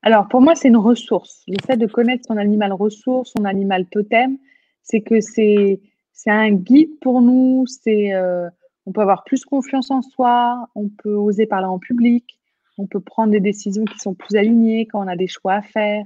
Alors, 0.02 0.28
pour 0.28 0.41
moi, 0.41 0.54
c'est 0.54 0.68
une 0.68 0.78
ressource. 0.78 1.44
Le 1.48 1.58
fait 1.66 1.78
de 1.78 1.88
connaître 1.88 2.26
son 2.28 2.38
animal 2.38 2.74
ressource, 2.74 3.32
son 3.38 3.46
animal 3.46 3.86
totem, 3.86 4.38
c'est 4.82 5.02
que 5.02 5.22
c'est 5.22 5.80
un 6.28 6.52
guide 6.52 7.00
pour 7.00 7.22
nous, 7.22 7.66
c'est 7.68 8.14
euh, 8.14 8.50
on 8.86 8.92
peut 8.92 9.02
avoir 9.02 9.24
plus 9.24 9.46
confiance 9.46 9.92
en 9.92 10.02
soi, 10.02 10.68
on 10.76 10.90
peut 10.90 11.16
oser 11.16 11.46
parler 11.46 11.68
en 11.68 11.80
public, 11.80 12.38
on 12.78 12.88
peut 12.88 13.00
prendre 13.00 13.32
des 13.32 13.40
décisions 13.40 13.86
qui 13.86 14.00
sont 14.00 14.14
plus 14.14 14.36
alignées 14.36 14.88
quand 14.88 15.04
on 15.04 15.08
a 15.08 15.16
des 15.16 15.28
choix 15.28 15.54
à 15.54 15.62
faire. 15.62 16.04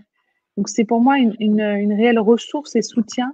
Donc 0.57 0.69
c'est 0.69 0.85
pour 0.85 1.01
moi 1.01 1.17
une, 1.17 1.61
réelle 1.93 2.19
ressource 2.19 2.75
et 2.75 2.81
soutien 2.81 3.33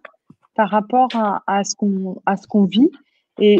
par 0.56 0.70
rapport 0.70 1.10
à, 1.48 1.64
ce 1.64 1.76
qu'on 1.76 2.64
vit. 2.66 2.91
Et, 3.39 3.60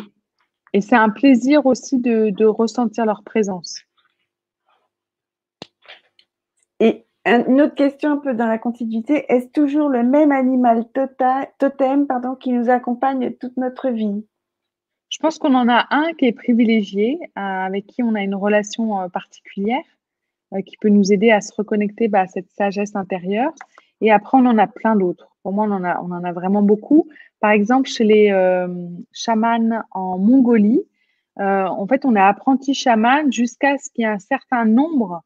c'est 0.80 0.96
un 0.96 1.10
plaisir 1.10 1.66
aussi 1.66 2.00
de, 2.00 2.46
ressentir 2.46 3.06
leur 3.06 3.24
présence. 3.24 3.82
Et 6.80 7.06
une 7.26 7.62
autre 7.62 7.76
question 7.76 8.12
un 8.12 8.18
peu 8.18 8.34
dans 8.34 8.48
la 8.48 8.58
continuité, 8.58 9.26
est-ce 9.30 9.48
toujours 9.48 9.88
le 9.88 10.04
même 10.04 10.32
animal 10.32 10.86
tota-, 10.94 11.48
totem 11.58 12.08
qui 12.40 12.52
nous 12.52 12.70
accompagne 12.70 13.34
toute 13.40 13.56
notre 13.56 13.90
vie? 13.90 14.26
Je 15.14 15.20
pense 15.20 15.38
qu'on 15.38 15.54
en 15.54 15.70
a 15.70 15.86
un 15.92 16.12
qui 16.14 16.26
est 16.26 16.32
privilégié, 16.32 17.20
euh, 17.22 17.40
avec 17.40 17.86
qui 17.86 18.02
on 18.02 18.16
a 18.16 18.22
une 18.22 18.34
relation 18.34 19.00
euh, 19.00 19.10
particulière, 19.10 19.84
euh, 20.56 20.62
qui 20.62 20.76
peut 20.78 20.90
nous 20.90 21.14
aider 21.14 21.30
à 21.30 21.40
se 21.40 21.54
reconnecter 21.56 22.08
bah, 22.08 22.22
à 22.22 22.28
cette 22.28 22.50
sagesse 22.50 22.96
intérieure. 22.96 23.54
Et 24.02 24.12
après, 24.12 24.40
on 24.40 24.46
en 24.48 24.58
a 24.58 24.66
plein 24.66 24.96
d'autres. 24.96 25.30
Pour 25.44 25.54
moi, 25.54 25.68
on 25.68 25.72
en, 25.72 25.84
a, 25.84 26.02
on 26.02 26.12
en 26.12 26.24
a 26.24 26.32
vraiment 26.32 26.64
beaucoup. 26.64 27.08
Par 27.40 27.52
exemple, 27.52 27.90
chez 27.90 28.06
les 28.06 28.66
chamans 29.12 29.84
en 29.92 30.18
Mongolie, 30.18 30.82
en 31.38 31.86
fait, 31.88 32.06
on 32.06 32.16
est 32.16 32.20
apprenti 32.20 32.74
chaman 32.74 33.32
jusqu'à 33.32 33.78
ce 33.78 33.90
qu'il 33.92 34.04
y 34.04 34.06
ait 34.06 34.12
un 34.12 34.20
certain 34.20 34.66
nombre 34.66 35.22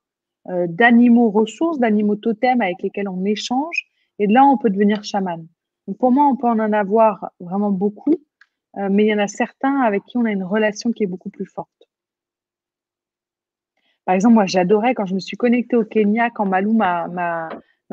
d'animaux 0.45 1.29
ressources, 1.29 1.79
d'animaux 1.79 2.15
totems 2.15 2.61
avec 2.61 2.81
lesquels 2.81 3.07
on 3.07 3.23
échange. 3.25 3.85
Et 4.19 4.27
de 4.27 4.33
là, 4.33 4.43
on 4.43 4.57
peut 4.57 4.71
devenir 4.71 5.03
chaman. 5.03 5.47
Donc, 5.88 5.97
pour 5.97 6.11
moi, 6.11 6.25
on 6.27 6.35
peut 6.35 6.47
en 6.47 6.59
avoir 6.73 7.31
vraiment 7.39 7.71
beaucoup. 7.71 8.15
Euh, 8.78 8.89
mais 8.91 9.05
il 9.05 9.07
y 9.07 9.13
en 9.13 9.19
a 9.19 9.28
certains 9.28 9.82
avec 9.82 10.03
qui 10.05 10.17
on 10.17 10.25
a 10.25 10.32
une 10.32 10.43
relation 10.43 10.91
qui 10.91 11.03
est 11.03 11.07
beaucoup 11.07 11.30
plus 11.30 11.45
forte. 11.45 11.69
Par 14.05 14.15
exemple, 14.15 14.36
moi, 14.36 14.45
j'adorais 14.45 14.93
quand 14.93 15.05
je 15.05 15.15
me 15.15 15.19
suis 15.19 15.36
connectée 15.36 15.75
au 15.75 15.84
Kenya, 15.84 16.30
quand 16.30 16.45
Malou 16.45 16.73
m'a 16.73 17.49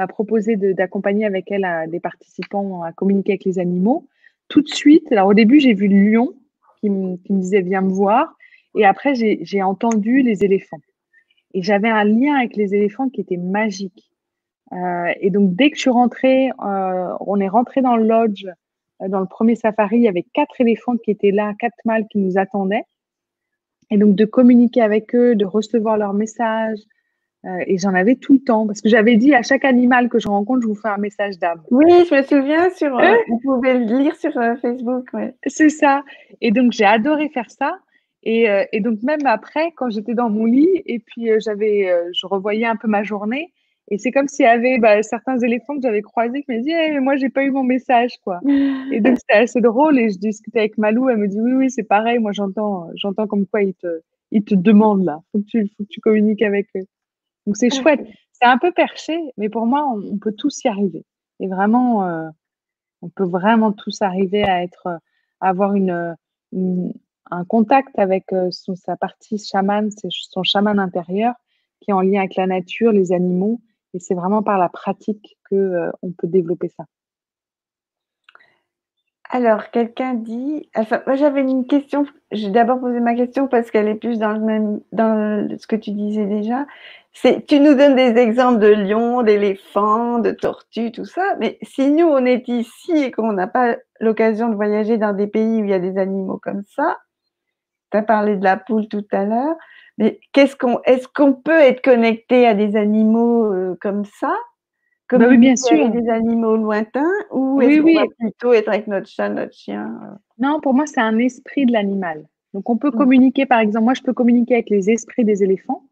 proposé 0.08 0.56
d'accompagner 0.56 1.24
avec 1.24 1.50
elle 1.50 1.64
euh, 1.64 1.86
des 1.86 2.00
participants 2.00 2.82
à 2.82 2.92
communiquer 2.92 3.32
avec 3.32 3.44
les 3.44 3.58
animaux. 3.58 4.08
Tout 4.48 4.60
de 4.60 4.68
suite, 4.68 5.10
alors 5.10 5.28
au 5.28 5.34
début, 5.34 5.58
j'ai 5.58 5.74
vu 5.74 5.88
le 5.88 5.96
lion 5.96 6.34
qui 6.80 6.90
me, 6.90 7.16
disait 7.30 7.62
viens 7.62 7.80
me 7.80 7.90
voir. 7.90 8.36
Et 8.76 8.84
après, 8.84 9.14
j'ai 9.14 9.62
entendu 9.62 10.22
les 10.22 10.44
éléphants. 10.44 10.80
Et 11.54 11.62
j'avais 11.62 11.88
un 11.88 12.04
lien 12.04 12.34
avec 12.34 12.56
les 12.56 12.74
éléphants 12.74 13.08
qui 13.08 13.20
était 13.20 13.36
magique. 13.36 14.10
Euh, 14.72 15.12
et 15.20 15.30
donc, 15.30 15.54
dès 15.54 15.70
que 15.70 15.76
je 15.76 15.82
suis 15.82 15.90
rentrée, 15.90 16.50
on 16.58 17.40
est 17.40 17.48
rentré 17.48 17.80
dans 17.80 17.96
le 17.96 18.04
lodge 18.04 18.46
euh, 18.46 18.52
dans 19.00 19.20
le 19.20 19.26
premier 19.26 19.56
safari, 19.56 19.96
il 19.96 20.02
y 20.02 20.08
avait 20.08 20.24
quatre 20.34 20.60
éléphants 20.60 20.96
qui 20.96 21.10
étaient 21.10 21.30
là, 21.30 21.52
quatre 21.58 21.76
mâles 21.84 22.06
qui 22.10 22.18
nous 22.18 22.38
attendaient. 22.38 22.84
Et 23.90 23.98
donc 23.98 24.14
de 24.14 24.24
communiquer 24.24 24.80
avec 24.80 25.14
eux, 25.14 25.34
de 25.34 25.44
recevoir 25.44 25.98
leurs 25.98 26.14
messages. 26.14 26.78
Euh, 27.44 27.62
et 27.66 27.76
j'en 27.76 27.92
avais 27.92 28.14
tout 28.14 28.34
le 28.34 28.38
temps 28.38 28.66
parce 28.66 28.80
que 28.80 28.88
j'avais 28.88 29.16
dit 29.16 29.34
à 29.34 29.42
chaque 29.42 29.66
animal 29.66 30.08
que 30.08 30.18
je 30.18 30.28
rencontre, 30.28 30.62
je 30.62 30.66
vous 30.66 30.74
fais 30.74 30.88
un 30.88 30.96
message 30.96 31.38
d'âme. 31.38 31.62
Oui, 31.70 31.92
je 32.08 32.14
me 32.14 32.22
souviens 32.22 32.70
sur. 32.70 32.98
Euh, 32.98 33.16
vous 33.28 33.38
pouvez 33.40 33.74
le 33.74 33.98
lire 33.98 34.16
sur 34.16 34.32
Facebook. 34.62 35.10
C'est 35.46 35.68
ça. 35.68 36.02
Et 36.40 36.52
donc 36.52 36.72
j'ai 36.72 36.86
adoré 36.86 37.28
faire 37.28 37.50
ça. 37.50 37.78
Et, 38.26 38.46
et, 38.72 38.80
donc 38.80 39.02
même 39.02 39.26
après, 39.26 39.72
quand 39.76 39.90
j'étais 39.90 40.14
dans 40.14 40.30
mon 40.30 40.46
lit 40.46 40.82
et 40.86 40.98
puis 40.98 41.28
j'avais, 41.40 41.92
je 42.14 42.26
revoyais 42.26 42.64
un 42.64 42.76
peu 42.76 42.88
ma 42.88 43.02
journée, 43.02 43.52
et 43.90 43.98
c'est 43.98 44.12
comme 44.12 44.28
s'il 44.28 44.44
y 44.44 44.48
avait 44.48 44.78
bah, 44.78 45.02
certains 45.02 45.38
éléphants 45.38 45.76
que 45.76 45.82
j'avais 45.82 46.00
croisés 46.00 46.42
qui 46.42 46.52
me 46.52 46.58
disaient 46.58 46.92
hey, 46.92 46.98
moi, 47.00 47.16
j'ai 47.16 47.28
pas 47.28 47.44
eu 47.44 47.50
mon 47.50 47.64
message. 47.64 48.16
quoi. 48.24 48.40
Et 48.90 49.00
donc, 49.00 49.18
c'était 49.18 49.42
assez 49.42 49.60
drôle. 49.60 49.98
Et 49.98 50.10
je 50.10 50.18
discutais 50.18 50.60
avec 50.60 50.78
Malou. 50.78 51.10
Elle 51.10 51.18
me 51.18 51.28
dit 51.28 51.40
oui, 51.40 51.52
oui, 51.52 51.70
c'est 51.70 51.82
pareil. 51.82 52.18
Moi, 52.18 52.32
j'entends, 52.32 52.88
j'entends 52.94 53.26
comme 53.26 53.46
quoi 53.46 53.62
ils 53.62 53.74
te, 53.74 54.00
ils 54.30 54.44
te 54.44 54.54
demandent 54.54 55.04
là. 55.04 55.20
Faut 55.32 55.38
que, 55.38 55.44
tu, 55.44 55.70
faut 55.76 55.84
que 55.84 55.88
tu 55.88 56.00
communiques 56.00 56.42
avec 56.42 56.68
eux. 56.76 56.84
Donc, 57.46 57.58
c'est 57.58 57.70
chouette. 57.70 58.00
c'est 58.32 58.46
un 58.46 58.56
peu 58.56 58.72
perché, 58.72 59.18
mais 59.36 59.50
pour 59.50 59.66
moi, 59.66 59.86
on, 59.86 60.16
peut 60.16 60.32
tous 60.32 60.64
y 60.64 60.68
arriver. 60.68 61.04
Et 61.40 61.46
vraiment, 61.46 62.08
euh, 62.08 62.28
on 63.02 63.10
peut 63.10 63.26
vraiment 63.26 63.72
tous 63.72 64.00
arriver 64.00 64.44
à 64.44 64.62
être, 64.62 64.86
à 65.40 65.48
avoir 65.48 65.74
une, 65.74 66.16
un 67.30 67.44
contact 67.44 67.98
avec 67.98 68.32
euh, 68.32 68.48
sa 68.50 68.96
partie 68.96 69.36
chaman, 69.36 69.90
son 70.10 70.42
chaman 70.42 70.78
intérieur, 70.78 71.34
qui 71.80 71.90
est 71.90 71.94
en 71.94 72.00
lien 72.00 72.20
avec 72.20 72.36
la 72.36 72.46
nature, 72.46 72.92
les 72.92 73.12
animaux. 73.12 73.60
Et 73.94 74.00
c'est 74.00 74.14
vraiment 74.14 74.42
par 74.42 74.58
la 74.58 74.68
pratique 74.68 75.38
que 75.48 75.54
euh, 75.54 75.90
on 76.02 76.10
peut 76.10 76.26
développer 76.26 76.68
ça. 76.68 76.84
Alors, 79.30 79.70
quelqu'un 79.70 80.14
dit, 80.14 80.68
enfin, 80.76 81.02
moi 81.06 81.16
j'avais 81.16 81.40
une 81.40 81.66
question, 81.66 82.06
j'ai 82.30 82.50
d'abord 82.50 82.78
posé 82.78 83.00
ma 83.00 83.14
question 83.14 83.48
parce 83.48 83.70
qu'elle 83.70 83.88
est 83.88 83.94
plus 83.94 84.18
dans 84.18 84.32
le 84.32 84.40
même, 84.40 84.80
dans 84.92 85.48
ce 85.58 85.66
que 85.66 85.76
tu 85.76 85.92
disais 85.92 86.26
déjà. 86.26 86.66
C'est, 87.12 87.46
tu 87.46 87.58
nous 87.58 87.74
donnes 87.74 87.96
des 87.96 88.16
exemples 88.20 88.60
de 88.60 88.68
lions, 88.68 89.22
d'éléphants, 89.22 90.18
de 90.18 90.30
tortues, 90.30 90.92
tout 90.92 91.04
ça, 91.04 91.36
mais 91.40 91.58
si 91.62 91.90
nous 91.90 92.06
on 92.06 92.24
est 92.24 92.46
ici 92.48 92.92
et 92.92 93.10
qu'on 93.10 93.32
n'a 93.32 93.46
pas 93.46 93.76
l'occasion 94.00 94.48
de 94.48 94.54
voyager 94.56 94.98
dans 94.98 95.12
des 95.12 95.26
pays 95.26 95.62
où 95.62 95.64
il 95.64 95.70
y 95.70 95.74
a 95.74 95.78
des 95.78 95.96
animaux 95.98 96.38
comme 96.42 96.62
ça, 96.64 96.98
tu 97.90 97.98
as 97.98 98.02
parlé 98.02 98.36
de 98.36 98.44
la 98.44 98.56
poule 98.56 98.88
tout 98.88 99.06
à 99.10 99.24
l'heure, 99.24 99.56
qu'est-ce 100.32 100.56
qu'on, 100.56 100.80
est-ce 100.84 101.08
qu'on 101.08 101.32
peut 101.32 101.60
être 101.60 101.82
connecté 101.82 102.46
à 102.46 102.54
des 102.54 102.76
animaux 102.76 103.52
euh, 103.52 103.76
comme 103.80 104.04
ça? 104.04 104.34
Comme 105.08 105.20
bah 105.20 105.28
oui, 105.28 105.38
bien 105.38 105.54
sûr. 105.54 105.90
des 105.90 106.08
animaux 106.08 106.56
lointains 106.56 107.12
ou 107.30 107.60
est-ce 107.60 107.80
qu'on 107.82 107.94
va 107.94 108.06
plutôt 108.18 108.52
être 108.54 108.68
avec 108.68 108.86
notre 108.86 109.06
chat, 109.06 109.28
notre 109.28 109.52
chien 109.52 110.00
euh? 110.02 110.14
Non, 110.38 110.60
pour 110.60 110.72
moi, 110.72 110.86
c'est 110.86 111.00
un 111.00 111.18
esprit 111.18 111.66
de 111.66 111.72
l'animal. 111.72 112.26
Donc, 112.54 112.70
on 112.70 112.78
peut 112.78 112.88
mmh. 112.88 112.98
communiquer, 112.98 113.46
par 113.46 113.60
exemple, 113.60 113.84
moi, 113.84 113.94
je 113.94 114.02
peux 114.02 114.14
communiquer 114.14 114.54
avec 114.54 114.70
les 114.70 114.90
esprits 114.90 115.24
des 115.24 115.42
éléphants, 115.42 115.84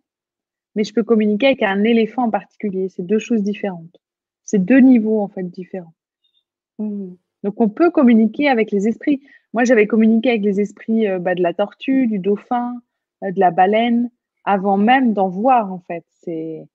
mais 0.75 0.85
je 0.85 0.95
peux 0.95 1.03
communiquer 1.03 1.47
avec 1.47 1.63
un 1.63 1.85
éléphant 1.85 2.25
en 2.25 2.31
particulier. 2.31 2.89
C'est 2.89 3.05
deux 3.05 3.19
choses 3.19 3.43
différentes. 3.43 4.01
C'est 4.45 4.65
deux 4.65 4.79
niveaux, 4.79 5.21
en 5.21 5.29
fait, 5.29 5.43
différents. 5.43 5.95
Mmh. 6.79 7.11
Donc, 7.43 7.61
on 7.61 7.69
peut 7.69 7.91
communiquer 7.91 8.49
avec 8.49 8.71
les 8.71 8.89
esprits. 8.89 9.21
Moi, 9.53 9.65
j'avais 9.65 9.87
communiqué 9.87 10.31
avec 10.31 10.43
les 10.43 10.61
esprits 10.61 11.07
euh, 11.07 11.19
bah, 11.19 11.35
de 11.35 11.43
la 11.43 11.53
tortue, 11.53 12.07
du 12.07 12.19
dauphin, 12.19 12.81
de 13.23 13.41
la 13.41 13.51
baleine, 13.51 14.11
avant 14.45 14.77
même 14.77 15.13
d'en 15.13 15.29
voir, 15.29 15.73
en 15.73 15.81
fait. 15.81 16.05
C'est 16.25 16.67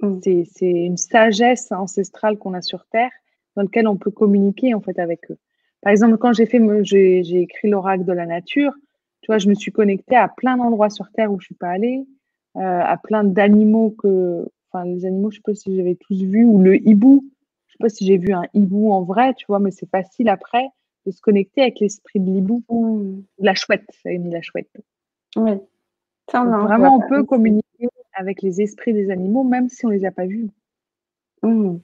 Mm. 0.00 0.44
C'est 0.44 0.70
une 0.70 0.96
sagesse 0.96 1.70
ancestrale 1.72 2.38
qu'on 2.38 2.54
a 2.54 2.62
sur 2.62 2.86
Terre 2.86 3.10
dans 3.56 3.62
laquelle 3.62 3.88
on 3.88 3.96
peut 3.96 4.10
communiquer 4.10 4.74
en 4.74 4.80
fait 4.80 4.98
avec 4.98 5.30
eux. 5.30 5.38
Par 5.80 5.92
exemple, 5.92 6.16
quand 6.18 6.32
j'ai 6.32 6.46
fait, 6.46 6.60
j'ai 6.84 7.40
écrit 7.40 7.68
l'oracle 7.68 8.04
de 8.04 8.12
la 8.12 8.26
nature, 8.26 8.72
tu 9.20 9.30
vois, 9.30 9.38
je 9.38 9.48
me 9.48 9.54
suis 9.54 9.70
connectée 9.70 10.16
à 10.16 10.28
plein 10.28 10.56
d'endroits 10.56 10.90
sur 10.90 11.10
Terre 11.12 11.30
où 11.30 11.38
je 11.40 11.46
suis 11.46 11.54
pas 11.54 11.68
allée, 11.68 12.04
euh, 12.56 12.60
à 12.60 12.96
plein 12.96 13.22
d'animaux 13.22 13.90
que, 13.90 14.48
enfin, 14.70 14.86
les 14.86 15.04
animaux, 15.04 15.30
je 15.30 15.36
sais 15.36 15.42
pas 15.44 15.54
si 15.54 15.76
j'avais 15.76 15.96
tous 15.96 16.22
vu, 16.22 16.44
ou 16.44 16.58
le 16.58 16.76
hibou. 16.88 17.24
Je 17.66 17.72
sais 17.72 17.78
pas 17.80 17.88
si 17.88 18.06
j'ai 18.06 18.18
vu 18.18 18.32
un 18.32 18.44
hibou 18.54 18.92
en 18.92 19.02
vrai, 19.02 19.34
tu 19.34 19.44
vois, 19.46 19.58
mais 19.58 19.70
c'est 19.70 19.88
facile 19.90 20.28
après 20.28 20.66
de 21.06 21.10
se 21.10 21.20
connecter 21.20 21.60
avec 21.60 21.80
l'esprit 21.80 22.18
de 22.18 22.30
l'hibou. 22.30 22.62
Mm. 22.70 23.22
La 23.38 23.54
chouette, 23.54 23.84
ça 24.02 24.10
mis 24.10 24.30
la 24.30 24.40
chouette. 24.40 24.70
Oui. 25.36 25.52
Vraiment, 26.32 26.96
on 26.96 27.08
peut 27.08 27.24
communiquer 27.24 27.88
avec 28.14 28.42
les 28.42 28.60
esprits 28.60 28.92
des 28.92 29.10
animaux, 29.10 29.44
même 29.44 29.68
si 29.68 29.84
on 29.86 29.88
ne 29.88 29.94
les 29.94 30.04
a 30.04 30.10
pas 30.10 30.26
vus. 30.26 30.48
Mmh. 31.42 31.78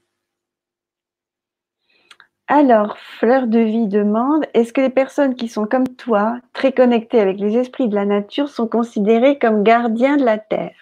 Alors, 2.53 2.99
Fleur 2.99 3.47
de 3.47 3.61
Vie 3.61 3.87
demande, 3.87 4.45
est-ce 4.55 4.73
que 4.73 4.81
les 4.81 4.91
personnes 4.91 5.37
qui 5.37 5.47
sont 5.47 5.67
comme 5.67 5.87
toi, 5.87 6.41
très 6.53 6.73
connectées 6.73 7.21
avec 7.21 7.39
les 7.39 7.57
esprits 7.57 7.89
de 7.89 7.95
la 7.95 8.05
nature, 8.05 8.49
sont 8.49 8.67
considérées 8.67 9.39
comme 9.39 9.63
gardiens 9.63 10.17
de 10.17 10.25
la 10.25 10.39
Terre? 10.39 10.75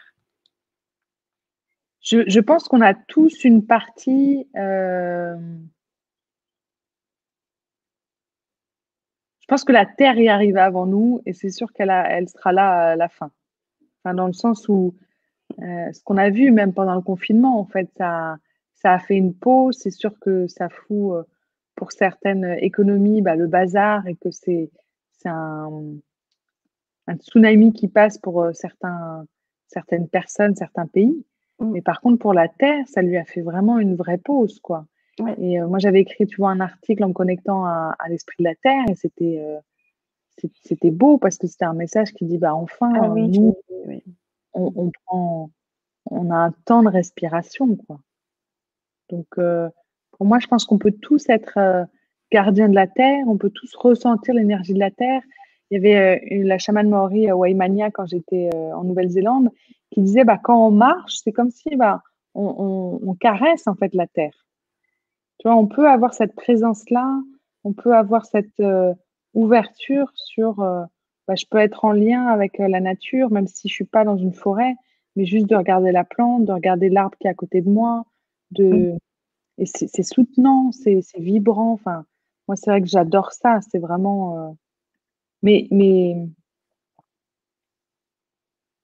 Je, 2.00 2.40
pense 2.40 2.68
qu'on 2.68 2.80
a 2.80 2.94
tous 2.94 3.44
une 3.44 3.66
partie... 3.66 4.48
Euh, 4.56 5.36
je 9.40 9.46
pense 9.46 9.64
que 9.64 9.72
la 9.72 9.84
Terre 9.84 10.16
y 10.16 10.30
arrive 10.30 10.56
avant 10.56 10.86
nous 10.86 11.20
et 11.26 11.34
c'est 11.34 11.50
sûr 11.50 11.70
qu'elle 11.74 11.90
elle 11.90 12.30
sera 12.30 12.52
là 12.52 12.92
à 12.92 12.96
la 12.96 13.10
fin. 13.10 13.30
Enfin, 14.08 14.14
dans 14.14 14.26
le 14.26 14.32
sens 14.32 14.68
où 14.68 14.94
euh, 15.60 15.92
ce 15.92 16.02
qu'on 16.02 16.16
a 16.16 16.30
vu 16.30 16.50
même 16.50 16.72
pendant 16.72 16.94
le 16.94 17.02
confinement, 17.02 17.60
en 17.60 17.66
fait, 17.66 17.90
ça, 17.98 18.38
ça 18.74 18.94
a 18.94 18.98
fait 18.98 19.16
une 19.16 19.34
pause. 19.34 19.76
C'est 19.78 19.90
sûr 19.90 20.18
que 20.18 20.46
ça 20.46 20.70
fout 20.70 21.12
euh, 21.12 21.22
pour 21.74 21.92
certaines 21.92 22.56
économies 22.60 23.20
bah, 23.20 23.36
le 23.36 23.46
bazar 23.46 24.06
et 24.06 24.14
que 24.14 24.30
c'est 24.30 24.70
un, 25.26 25.70
un, 27.06 27.16
tsunami 27.16 27.74
qui 27.74 27.88
passe 27.88 28.16
pour 28.16 28.42
euh, 28.42 28.52
certains, 28.54 29.26
certaines 29.66 30.08
personnes, 30.08 30.56
certains 30.56 30.86
pays. 30.86 31.26
Mmh. 31.58 31.72
Mais 31.72 31.82
par 31.82 32.00
contre, 32.00 32.18
pour 32.18 32.32
la 32.32 32.48
Terre, 32.48 32.88
ça 32.88 33.02
lui 33.02 33.18
a 33.18 33.24
fait 33.26 33.42
vraiment 33.42 33.78
une 33.78 33.94
vraie 33.94 34.18
pause, 34.18 34.58
quoi. 34.60 34.86
Et 35.36 35.60
moi, 35.60 35.80
j'avais 35.80 36.00
écrit, 36.00 36.26
tu 36.26 36.36
vois, 36.36 36.50
un 36.50 36.60
article 36.60 37.02
en 37.02 37.08
me 37.08 37.12
connectant 37.12 37.64
à, 37.64 37.96
l'esprit 38.08 38.36
de 38.38 38.44
la 38.44 38.54
Terre 38.54 38.84
et 38.88 38.94
c'était 38.94 39.42
c'était 40.62 40.90
beau 40.90 41.18
parce 41.18 41.38
que 41.38 41.46
c'était 41.46 41.64
un 41.64 41.74
message 41.74 42.12
qui 42.12 42.24
dit, 42.24 42.38
bah 42.38 42.54
enfin, 42.54 42.92
ah 42.94 43.08
nous, 43.08 43.56
on, 44.54 44.90
prend, 45.04 45.50
on 46.10 46.30
a 46.30 46.36
un 46.36 46.52
temps 46.64 46.82
de 46.82 46.88
respiration, 46.88 47.76
quoi. 47.76 48.00
Donc, 49.10 49.26
euh, 49.38 49.68
pour 50.12 50.26
moi, 50.26 50.38
je 50.38 50.46
pense 50.46 50.64
qu'on 50.64 50.78
peut 50.78 50.92
tous 50.92 51.28
être 51.28 51.56
euh, 51.56 51.84
gardiens 52.30 52.68
de 52.68 52.74
la 52.74 52.86
terre, 52.86 53.24
on 53.26 53.38
peut 53.38 53.50
tous 53.50 53.74
ressentir 53.74 54.34
l'énergie 54.34 54.74
de 54.74 54.78
la 54.78 54.90
terre. 54.90 55.22
Il 55.70 55.74
y 55.74 55.78
avait 55.78 56.20
euh, 56.20 56.44
la 56.44 56.58
chamane 56.58 56.88
Maori 56.88 57.30
Waimania 57.32 57.90
quand 57.90 58.06
j'étais 58.06 58.50
en 58.74 58.84
Nouvelle-Zélande 58.84 59.50
qui 59.90 60.02
disait 60.02 60.24
bah, 60.24 60.38
quand 60.42 60.66
on 60.66 60.70
marche, 60.70 61.16
c'est 61.22 61.32
comme 61.32 61.50
si 61.50 61.74
bah, 61.76 62.02
on, 62.34 63.16
caresse 63.18 63.66
en 63.66 63.74
fait 63.74 63.94
la 63.94 64.06
terre. 64.06 64.46
Tu 65.38 65.48
vois, 65.48 65.56
on 65.56 65.66
peut 65.66 65.88
avoir 65.88 66.14
cette 66.14 66.34
présence-là, 66.34 67.20
on 67.64 67.72
peut 67.72 67.94
avoir 67.94 68.26
cette 68.26 68.60
ouverture 69.38 70.10
sur 70.14 70.56
bah, 70.56 71.34
je 71.34 71.44
peux 71.50 71.58
être 71.58 71.84
en 71.84 71.92
lien 71.92 72.26
avec 72.26 72.58
la 72.58 72.80
nature, 72.80 73.30
même 73.30 73.46
si 73.46 73.68
je 73.68 73.74
suis 73.74 73.84
pas 73.84 74.04
dans 74.04 74.16
une 74.16 74.32
forêt, 74.32 74.74
mais 75.14 75.26
juste 75.26 75.46
de 75.46 75.56
regarder 75.56 75.92
la 75.92 76.04
plante, 76.04 76.44
de 76.44 76.52
regarder 76.52 76.88
l'arbre 76.88 77.16
qui 77.18 77.26
est 77.26 77.30
à 77.30 77.34
côté 77.34 77.60
de 77.60 77.68
moi, 77.68 78.04
de 78.50 78.64
mmh. 78.64 78.98
et 79.58 79.66
c'est 79.66 80.02
soutenant, 80.02 80.72
c'est 80.72 81.02
vibrant. 81.18 81.72
Enfin, 81.72 82.04
moi, 82.46 82.56
c'est 82.56 82.70
vrai 82.70 82.80
que 82.80 82.88
j'adore 82.88 83.32
ça. 83.32 83.60
C'est 83.70 83.78
vraiment. 83.78 84.56
Mais, 85.42 85.68
mais 85.70 86.16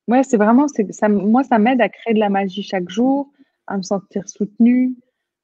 ouais, 0.09 0.23
c'est 0.23 0.37
vraiment. 0.37 0.67
Ça, 0.69 1.09
moi, 1.09 1.45
ça 1.45 1.59
m'aide 1.59 1.81
à 1.81 1.89
créer 1.89 2.15
de 2.15 2.21
la 2.21 2.29
magie 2.29 2.63
chaque 2.63 2.89
jour, 2.89 3.33
à 3.67 3.77
me 3.77 3.83
sentir 3.83 4.29
soutenue, 4.29 4.95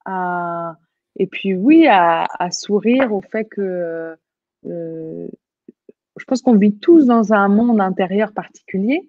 à 0.05 0.77
et 1.17 1.27
puis 1.27 1.55
oui, 1.55 1.87
à, 1.89 2.27
à 2.39 2.51
sourire 2.51 3.13
au 3.13 3.21
fait 3.21 3.45
que 3.45 3.61
euh, 3.61 4.17
je 4.65 6.25
pense 6.27 6.43
qu'on 6.43 6.57
vit 6.57 6.77
tous 6.79 7.07
dans 7.07 7.33
un 7.33 7.49
monde 7.49 7.81
intérieur 7.81 8.33
particulier, 8.33 9.09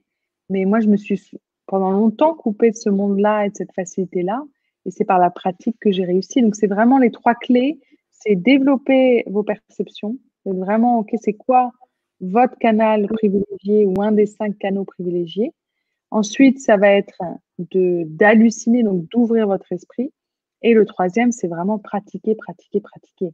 mais 0.49 0.65
moi, 0.65 0.79
je 0.79 0.87
me 0.87 0.97
suis 0.97 1.21
pendant 1.67 1.91
longtemps 1.91 2.33
coupée 2.33 2.71
de 2.71 2.75
ce 2.75 2.89
monde-là 2.89 3.45
et 3.45 3.49
de 3.49 3.55
cette 3.55 3.73
facilité-là, 3.73 4.43
et 4.85 4.91
c'est 4.91 5.05
par 5.05 5.19
la 5.19 5.29
pratique 5.29 5.77
que 5.79 5.91
j'ai 5.91 6.05
réussi. 6.05 6.41
Donc, 6.41 6.55
c'est 6.55 6.67
vraiment 6.67 6.97
les 6.97 7.11
trois 7.11 7.35
clés, 7.35 7.79
c'est 8.11 8.35
développer 8.35 9.23
vos 9.27 9.43
perceptions, 9.43 10.17
c'est 10.43 10.53
vraiment, 10.53 10.99
OK, 10.99 11.11
c'est 11.21 11.33
quoi 11.33 11.71
votre 12.19 12.57
canal 12.57 13.07
privilégié 13.07 13.85
ou 13.85 14.01
un 14.01 14.11
des 14.11 14.27
cinq 14.27 14.57
canaux 14.59 14.85
privilégiés. 14.85 15.53
Ensuite, 16.11 16.59
ça 16.59 16.77
va 16.77 16.89
être 16.89 17.21
d'halluciner, 17.57 18.83
donc 18.83 19.07
d'ouvrir 19.09 19.47
votre 19.47 19.71
esprit. 19.71 20.11
Et 20.61 20.73
le 20.73 20.85
troisième, 20.85 21.31
c'est 21.31 21.47
vraiment 21.47 21.79
pratiquer, 21.79 22.35
pratiquer, 22.35 22.81
pratiquer. 22.81 23.31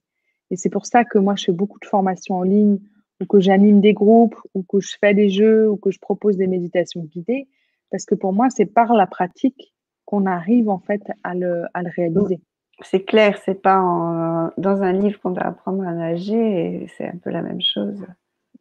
Et 0.51 0.55
c'est 0.55 0.69
pour 0.69 0.85
ça 0.85 1.03
que 1.03 1.17
moi, 1.17 1.35
je 1.35 1.45
fais 1.45 1.51
beaucoup 1.51 1.79
de 1.79 1.85
formations 1.85 2.35
en 2.35 2.43
ligne 2.43 2.79
ou 3.21 3.25
que 3.25 3.39
j'anime 3.39 3.81
des 3.81 3.93
groupes, 3.93 4.35
ou 4.53 4.63
que 4.63 4.79
je 4.79 4.95
fais 4.99 5.13
des 5.13 5.29
jeux, 5.29 5.69
ou 5.69 5.77
que 5.77 5.91
je 5.91 5.99
propose 5.99 6.37
des 6.37 6.47
méditations 6.47 7.01
guidées, 7.01 7.47
parce 7.89 8.05
que 8.05 8.15
pour 8.15 8.31
moi, 8.31 8.49
c'est 8.49 8.65
par 8.65 8.93
la 8.93 9.07
pratique 9.07 9.73
qu'on 10.05 10.25
arrive 10.25 10.69
en 10.69 10.79
fait 10.79 11.01
à 11.23 11.33
le, 11.33 11.65
à 11.73 11.81
le 11.81 11.89
réaliser. 11.95 12.39
C'est 12.81 13.03
clair, 13.03 13.39
c'est 13.43 13.59
pas 13.59 14.53
dans 14.57 14.81
un 14.83 14.93
livre 14.93 15.19
qu'on 15.19 15.31
doit 15.31 15.45
apprendre 15.47 15.81
à 15.83 15.93
nager, 15.93 16.83
et 16.83 16.87
c'est 16.95 17.07
un 17.07 17.17
peu 17.17 17.31
la 17.31 17.41
même 17.41 17.61
chose. 17.61 18.05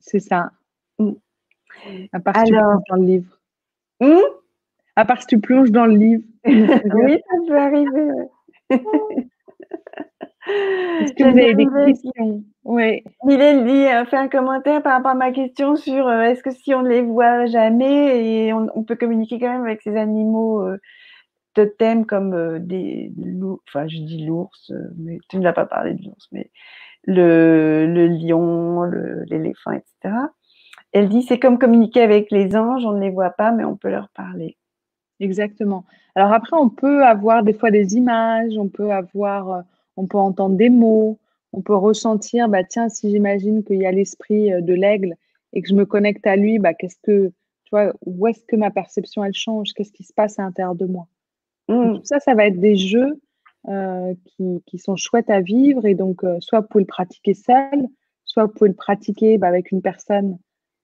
C'est 0.00 0.20
ça. 0.20 0.52
Mm. 0.98 1.12
À 2.12 2.20
part 2.20 2.36
si 2.38 2.44
tu 2.44 2.54
plonges 2.54 2.82
dans 2.88 2.96
le 2.96 3.06
livre. 3.06 3.40
Hmm? 4.00 4.20
à 4.96 5.04
part 5.04 5.20
si 5.20 5.26
tu 5.26 5.38
plonges 5.38 5.70
dans 5.70 5.86
le 5.86 5.96
livre. 5.96 6.24
oui, 6.44 7.18
ça 7.28 7.36
peut 7.46 7.58
arriver. 7.58 8.10
Est-ce 10.47 11.12
que 11.12 11.24
vous 11.24 11.39
avez 11.39 11.55
des 11.55 11.66
questions? 11.66 12.44
Oui. 12.64 13.02
Mylène 13.24 13.66
dit, 13.66 13.86
euh, 13.86 14.05
fait 14.06 14.16
un 14.16 14.28
commentaire 14.28 14.82
par 14.82 14.94
rapport 14.94 15.12
à 15.12 15.14
ma 15.14 15.32
question 15.32 15.77
sur 15.77 16.06
euh, 16.06 16.23
est-ce 16.23 16.43
que 16.43 16.51
si 16.51 16.74
on 16.74 16.82
ne 16.82 16.89
les 16.89 17.02
voit 17.02 17.47
jamais 17.47 18.47
et 18.47 18.52
on, 18.52 18.85
peut 18.85 18.97
communiquer 18.97 19.39
quand 19.39 19.52
même 19.52 19.64
avec 19.64 19.82
ces 19.82 19.97
animaux 19.97 20.62
euh, 20.62 20.78
totems 21.55 22.06
comme 22.06 22.59
des 22.60 23.12
loups, 23.16 23.60
enfin 23.68 23.89
je 23.89 23.98
dis 23.98 24.24
l'ours, 24.27 24.73
mais 24.98 25.18
tu 25.28 25.39
ne 25.39 25.43
l'as 25.43 25.52
pas 25.52 25.66
parlé 25.66 25.94
de 25.94 26.05
l'ours, 26.05 26.28
mais 26.32 26.51
le, 27.05 27.86
le 27.86 28.06
lion, 28.06 28.82
l'éléphant, 29.28 29.73
etc. 29.73 30.14
Elle 30.93 31.09
dit 31.09 31.23
c'est 31.23 31.39
comme 31.39 31.59
communiquer 31.59 32.02
avec 32.02 32.31
les 32.31 32.56
anges, 32.56 32.85
on 32.85 32.93
ne 32.93 33.01
les 33.01 33.10
voit 33.10 33.31
pas, 33.31 33.52
mais 33.52 33.64
on 33.64 33.77
peut 33.77 33.90
leur 33.90 34.09
parler. 34.10 34.56
Exactement. 35.20 35.85
Alors 36.14 36.32
après, 36.32 36.56
on 36.56 36.68
peut 36.68 37.05
avoir 37.05 37.43
des 37.43 37.55
fois 37.55 37.70
des 37.70 37.97
images, 37.97 38.56
on 38.59 38.68
peut 38.68 38.90
avoir, 38.90 39.51
euh, 39.51 39.60
on 39.97 40.06
peut 40.06 40.18
entendre 40.18 40.56
des 40.56 40.70
mots, 40.70 41.18
on 41.52 41.62
peut 41.62 41.74
ressentir, 41.74 42.48
bah 42.48 42.64
tiens, 42.64 42.89
si 42.89 43.10
j'imagine 43.10 43.64
qu'il 43.64 43.78
y 43.78 43.86
a 43.86 43.93
l'esprit 43.93 44.52
euh, 44.52 44.60
de 44.60 44.74
l'aigle 44.74 45.16
et 45.52 45.62
que 45.62 45.68
je 45.68 45.74
me 45.74 45.86
connecte 45.86 46.27
à 46.27 46.36
lui, 46.36 46.59
bah 46.59 46.74
qu'est-ce 46.74 46.98
que, 47.02 47.28
tu 47.64 47.70
vois, 47.70 47.93
où 48.05 48.27
est-ce 48.27 48.44
que 48.47 48.56
ma 48.56 48.70
perception 48.70 49.24
elle 49.24 49.35
change, 49.35 49.73
qu'est-ce 49.73 49.93
qui 49.93 50.05
se 50.05 50.12
passe 50.12 50.39
à 50.39 50.43
l'intérieur 50.43 50.74
de 50.74 50.86
moi? 50.86 51.06
Mmh. 51.68 51.97
Tout 51.97 52.05
ça, 52.05 52.20
ça 52.20 52.35
va 52.35 52.47
être 52.47 52.60
des 52.60 52.77
jeux 52.77 53.20
euh, 53.68 54.14
qui, 54.24 54.62
qui, 54.66 54.78
sont 54.78 54.97
chouettes 54.97 55.31
à 55.31 55.40
vivre 55.40 55.86
et 55.86 55.94
donc 55.94 56.23
soit 56.40 56.60
vous 56.60 56.68
pouvez 56.68 56.85
le 56.85 56.89
pratiquer 56.89 57.35
seul, 57.35 57.89
soit 58.24 58.44
vous 58.44 58.52
pouvez 58.52 58.70
le 58.70 58.77
pratiquer 58.77 59.39
bah, 59.39 59.48
avec 59.48 59.73
une 59.73 59.82
personne 59.82 60.39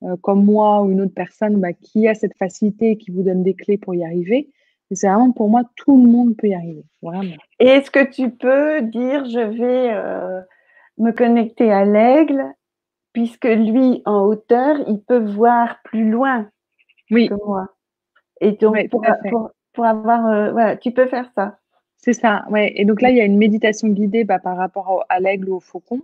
euh, 0.05 0.16
comme 0.16 0.44
moi 0.44 0.82
ou 0.82 0.90
une 0.90 1.01
autre 1.01 1.14
personne 1.14 1.60
bah, 1.60 1.72
qui 1.72 2.09
a 2.09 2.14
cette 2.14 2.36
facilité 2.36 2.90
et 2.90 2.97
qui 2.97 3.12
vous 3.12 3.22
donne 3.22 3.44
des 3.44 3.55
clés 3.55 3.78
pour 3.78 3.94
y 3.94 4.05
arriver. 4.05 4.51
C'est 4.94 5.09
vraiment 5.09 5.32
pour 5.32 5.48
moi, 5.48 5.62
tout 5.77 5.97
le 5.97 6.10
monde 6.10 6.36
peut 6.36 6.48
y 6.48 6.55
arriver, 6.55 6.85
vraiment. 7.02 7.36
Et 7.59 7.66
est-ce 7.66 7.90
que 7.90 8.05
tu 8.05 8.31
peux 8.31 8.82
dire, 8.82 9.24
je 9.24 9.40
vais 9.40 9.93
euh, 9.93 10.40
me 10.98 11.12
connecter 11.12 11.73
à 11.73 11.85
l'aigle, 11.85 12.44
puisque 13.12 13.47
lui, 13.47 14.02
en 14.05 14.24
hauteur, 14.24 14.77
il 14.89 15.01
peut 15.01 15.24
voir 15.24 15.78
plus 15.85 16.10
loin 16.10 16.48
oui. 17.10 17.28
que 17.28 17.35
moi. 17.35 17.69
Et 18.40 18.52
donc, 18.52 18.77
pour, 18.90 19.05
pour, 19.73 19.85
avoir, 19.85 20.27
euh, 20.27 20.52
voilà, 20.52 20.77
tu 20.77 20.90
peux 20.93 21.06
faire 21.06 21.31
ça. 21.35 21.59
C'est 21.97 22.14
ça, 22.14 22.44
ouais. 22.51 22.73
Et 22.77 22.85
donc 22.85 23.01
là, 23.01 23.10
il 23.10 23.16
y 23.16 23.20
a 23.20 23.24
une 23.24 23.39
méditation 23.39 23.89
guidée 23.89 24.24
bah, 24.24 24.40
par 24.40 24.56
rapport 24.56 25.05
à 25.09 25.20
l'aigle 25.20 25.51
ou 25.51 25.56
au 25.56 25.60
faucon 25.60 26.02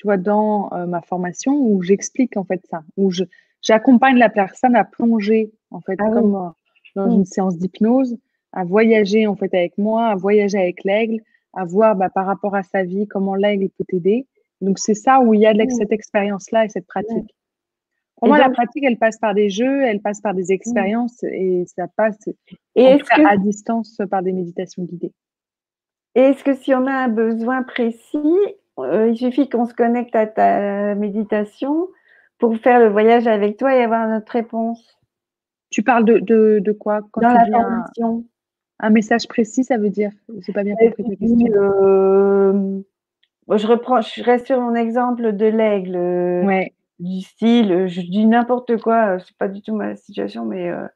tu 0.00 0.06
vois, 0.06 0.16
dans 0.16 0.72
euh, 0.72 0.86
ma 0.86 1.02
formation 1.02 1.52
où 1.60 1.82
j'explique 1.82 2.38
en 2.38 2.44
fait 2.44 2.64
ça, 2.70 2.82
où 2.96 3.12
j'accompagne 3.60 4.16
la 4.16 4.30
personne 4.30 4.74
à 4.74 4.82
plonger 4.82 5.52
en 5.70 5.82
fait 5.82 5.98
ah 5.98 6.08
comme 6.08 6.52
dans 6.96 7.06
mmh. 7.06 7.10
une 7.16 7.24
séance 7.26 7.58
d'hypnose, 7.58 8.16
à 8.52 8.64
voyager 8.64 9.26
en 9.26 9.36
fait 9.36 9.52
avec 9.54 9.76
moi, 9.78 10.06
à 10.06 10.14
voyager 10.14 10.58
avec 10.58 10.84
l'aigle, 10.84 11.20
à 11.54 11.64
voir 11.64 11.96
bah, 11.96 12.08
par 12.08 12.26
rapport 12.26 12.54
à 12.54 12.62
sa 12.62 12.84
vie 12.84 13.06
comment 13.06 13.34
l'aigle 13.34 13.68
peut 13.70 13.84
t'aider. 13.88 14.26
Donc 14.60 14.78
c'est 14.78 14.94
ça 14.94 15.20
où 15.20 15.34
il 15.34 15.40
y 15.40 15.46
a 15.46 15.54
de 15.54 15.62
mmh. 15.62 15.70
cette 15.70 15.92
expérience-là 15.92 16.64
et 16.64 16.68
cette 16.68 16.86
pratique. 16.86 17.34
Pour 18.16 18.28
moi, 18.28 18.38
la 18.38 18.50
pratique, 18.50 18.84
elle 18.84 18.98
passe 18.98 19.16
par 19.18 19.32
des 19.32 19.48
jeux, 19.48 19.82
elle 19.82 20.00
passe 20.00 20.20
par 20.20 20.34
des 20.34 20.48
mmh. 20.50 20.52
expériences 20.52 21.22
et 21.22 21.64
ça 21.74 21.86
passe 21.96 22.28
et 22.74 22.98
à 23.24 23.36
distance 23.38 23.98
par 24.10 24.22
des 24.22 24.32
méditations 24.32 24.84
guidées. 24.84 25.12
Et 26.14 26.20
est-ce 26.20 26.44
que 26.44 26.54
si 26.54 26.74
on 26.74 26.86
a 26.86 26.92
un 26.92 27.08
besoin 27.08 27.62
précis, 27.62 28.36
euh, 28.78 29.08
il 29.08 29.16
suffit 29.16 29.48
qu'on 29.48 29.64
se 29.64 29.74
connecte 29.74 30.14
à 30.14 30.26
ta 30.26 30.94
méditation 30.94 31.88
pour 32.38 32.56
faire 32.58 32.80
le 32.80 32.88
voyage 32.88 33.26
avec 33.26 33.56
toi 33.56 33.74
et 33.74 33.82
avoir 33.82 34.08
notre 34.08 34.32
réponse? 34.32 34.98
Tu 35.70 35.82
parles 35.82 36.04
de, 36.04 36.18
de, 36.58 36.72
quoi? 36.72 37.00
Quand 37.12 37.20
Dans 37.20 37.32
la 37.32 37.46
formation. 37.46 38.24
Un, 38.82 38.90
message 38.90 39.28
précis, 39.28 39.64
ça 39.64 39.78
veut 39.78 39.90
dire 39.90 40.10
Je 40.28 40.52
pas 40.52 40.64
bien 40.64 40.74
compris 40.76 41.04
ta 41.04 41.16
question. 41.16 41.46
Euh, 41.54 42.82
je 43.56 43.66
reprends, 43.66 44.00
je 44.00 44.22
reste 44.22 44.46
sur 44.46 44.60
mon 44.60 44.74
exemple 44.74 45.32
de 45.32 45.46
l'aigle. 45.46 45.96
Ouais. 46.46 46.72
Du 46.98 47.22
style, 47.22 47.86
je 47.86 48.02
dis 48.02 48.26
n'importe 48.26 48.76
quoi, 48.76 49.18
c'est 49.20 49.36
pas 49.38 49.48
du 49.48 49.62
tout 49.62 49.74
ma 49.74 49.96
situation, 49.96 50.44
mais 50.44 50.68
euh, 50.68 50.86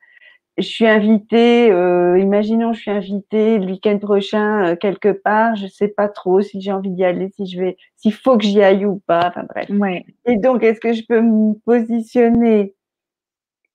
je 0.58 0.62
suis 0.62 0.86
invitée, 0.86 1.72
euh, 1.72 2.18
imaginons 2.18 2.72
je 2.72 2.80
suis 2.80 2.90
invitée 2.90 3.58
le 3.58 3.66
week-end 3.66 3.98
prochain 3.98 4.66
euh, 4.66 4.76
quelque 4.76 5.10
part, 5.10 5.56
je 5.56 5.66
sais 5.66 5.88
pas 5.88 6.08
trop 6.08 6.42
si 6.42 6.60
j'ai 6.60 6.72
envie 6.72 6.90
d'y 6.90 7.04
aller, 7.04 7.30
si 7.30 7.46
je 7.46 7.58
vais, 7.58 7.76
s'il 7.96 8.12
faut 8.12 8.38
que 8.38 8.44
j'y 8.44 8.62
aille 8.62 8.84
ou 8.84 9.00
pas, 9.06 9.28
enfin 9.28 9.44
bref. 9.48 9.68
Ouais. 9.70 10.04
Et 10.26 10.36
donc, 10.36 10.62
est-ce 10.62 10.78
que 10.78 10.92
je 10.92 11.02
peux 11.08 11.20
me 11.20 11.54
positionner 11.64 12.74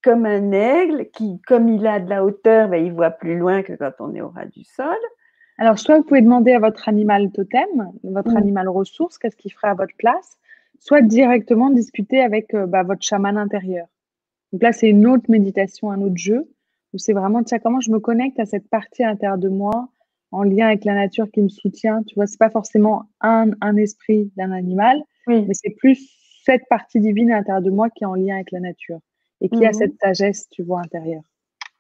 comme 0.03 0.25
un 0.25 0.51
aigle 0.51 1.09
qui, 1.11 1.39
comme 1.47 1.69
il 1.69 1.85
a 1.85 1.99
de 1.99 2.09
la 2.09 2.23
hauteur, 2.23 2.69
ben, 2.69 2.83
il 2.83 2.93
voit 2.93 3.11
plus 3.11 3.37
loin 3.37 3.63
que 3.63 3.73
quand 3.73 3.91
on 3.99 4.13
est 4.15 4.21
au 4.21 4.29
ras 4.29 4.45
du 4.45 4.63
sol. 4.63 4.97
Alors, 5.57 5.77
soit 5.77 5.97
vous 5.97 6.03
pouvez 6.03 6.21
demander 6.21 6.53
à 6.53 6.59
votre 6.59 6.87
animal 6.87 7.31
totem, 7.31 7.91
votre 8.03 8.31
mmh. 8.31 8.37
animal 8.37 8.69
ressource, 8.69 9.17
qu'est-ce 9.17 9.35
qu'il 9.35 9.51
ferait 9.51 9.67
à 9.67 9.73
votre 9.73 9.95
place, 9.97 10.37
soit 10.79 11.01
directement 11.01 11.69
discuter 11.69 12.21
avec 12.21 12.53
euh, 12.53 12.65
bah, 12.65 12.83
votre 12.83 13.03
chaman 13.03 13.37
intérieur. 13.37 13.87
Donc 14.53 14.63
là, 14.63 14.71
c'est 14.71 14.89
une 14.89 15.05
autre 15.05 15.25
méditation, 15.29 15.91
un 15.91 16.01
autre 16.01 16.17
jeu 16.17 16.49
où 16.93 16.97
c'est 16.97 17.13
vraiment, 17.13 17.43
tiens, 17.43 17.59
comment 17.59 17.81
je 17.81 17.91
me 17.91 17.99
connecte 17.99 18.39
à 18.39 18.45
cette 18.45 18.67
partie 18.69 19.03
à 19.03 19.07
l'intérieur 19.07 19.37
de 19.37 19.49
moi 19.49 19.89
en 20.31 20.43
lien 20.43 20.67
avec 20.67 20.85
la 20.85 20.95
nature 20.95 21.29
qui 21.29 21.41
me 21.41 21.49
soutient. 21.49 22.03
Tu 22.03 22.15
vois, 22.15 22.25
c'est 22.25 22.39
pas 22.39 22.49
forcément 22.49 23.09
un, 23.21 23.51
un 23.61 23.75
esprit 23.75 24.31
d'un 24.37 24.51
animal, 24.51 25.01
mais 25.27 25.53
c'est 25.53 25.71
plus 25.71 26.09
cette 26.43 26.67
partie 26.69 26.99
divine 26.99 27.31
à 27.31 27.37
l'intérieur 27.37 27.61
de 27.61 27.69
moi 27.69 27.89
qui 27.89 28.03
est 28.03 28.07
en 28.07 28.15
lien 28.15 28.35
avec 28.35 28.51
la 28.51 28.59
nature 28.59 28.99
et 29.41 29.49
qui 29.49 29.65
a 29.65 29.69
mhm. 29.69 29.73
cette 29.73 29.99
sagesse, 29.99 30.49
tu 30.49 30.63
vois, 30.63 30.81
intérieure. 30.81 31.23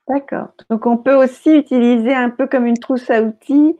D'accord. 0.07 0.49
Donc, 0.69 0.85
on 0.85 0.97
peut 0.97 1.15
aussi 1.15 1.55
utiliser 1.55 2.13
un 2.13 2.29
peu 2.29 2.47
comme 2.47 2.65
une 2.65 2.79
trousse 2.79 3.09
à 3.09 3.21
outils 3.21 3.77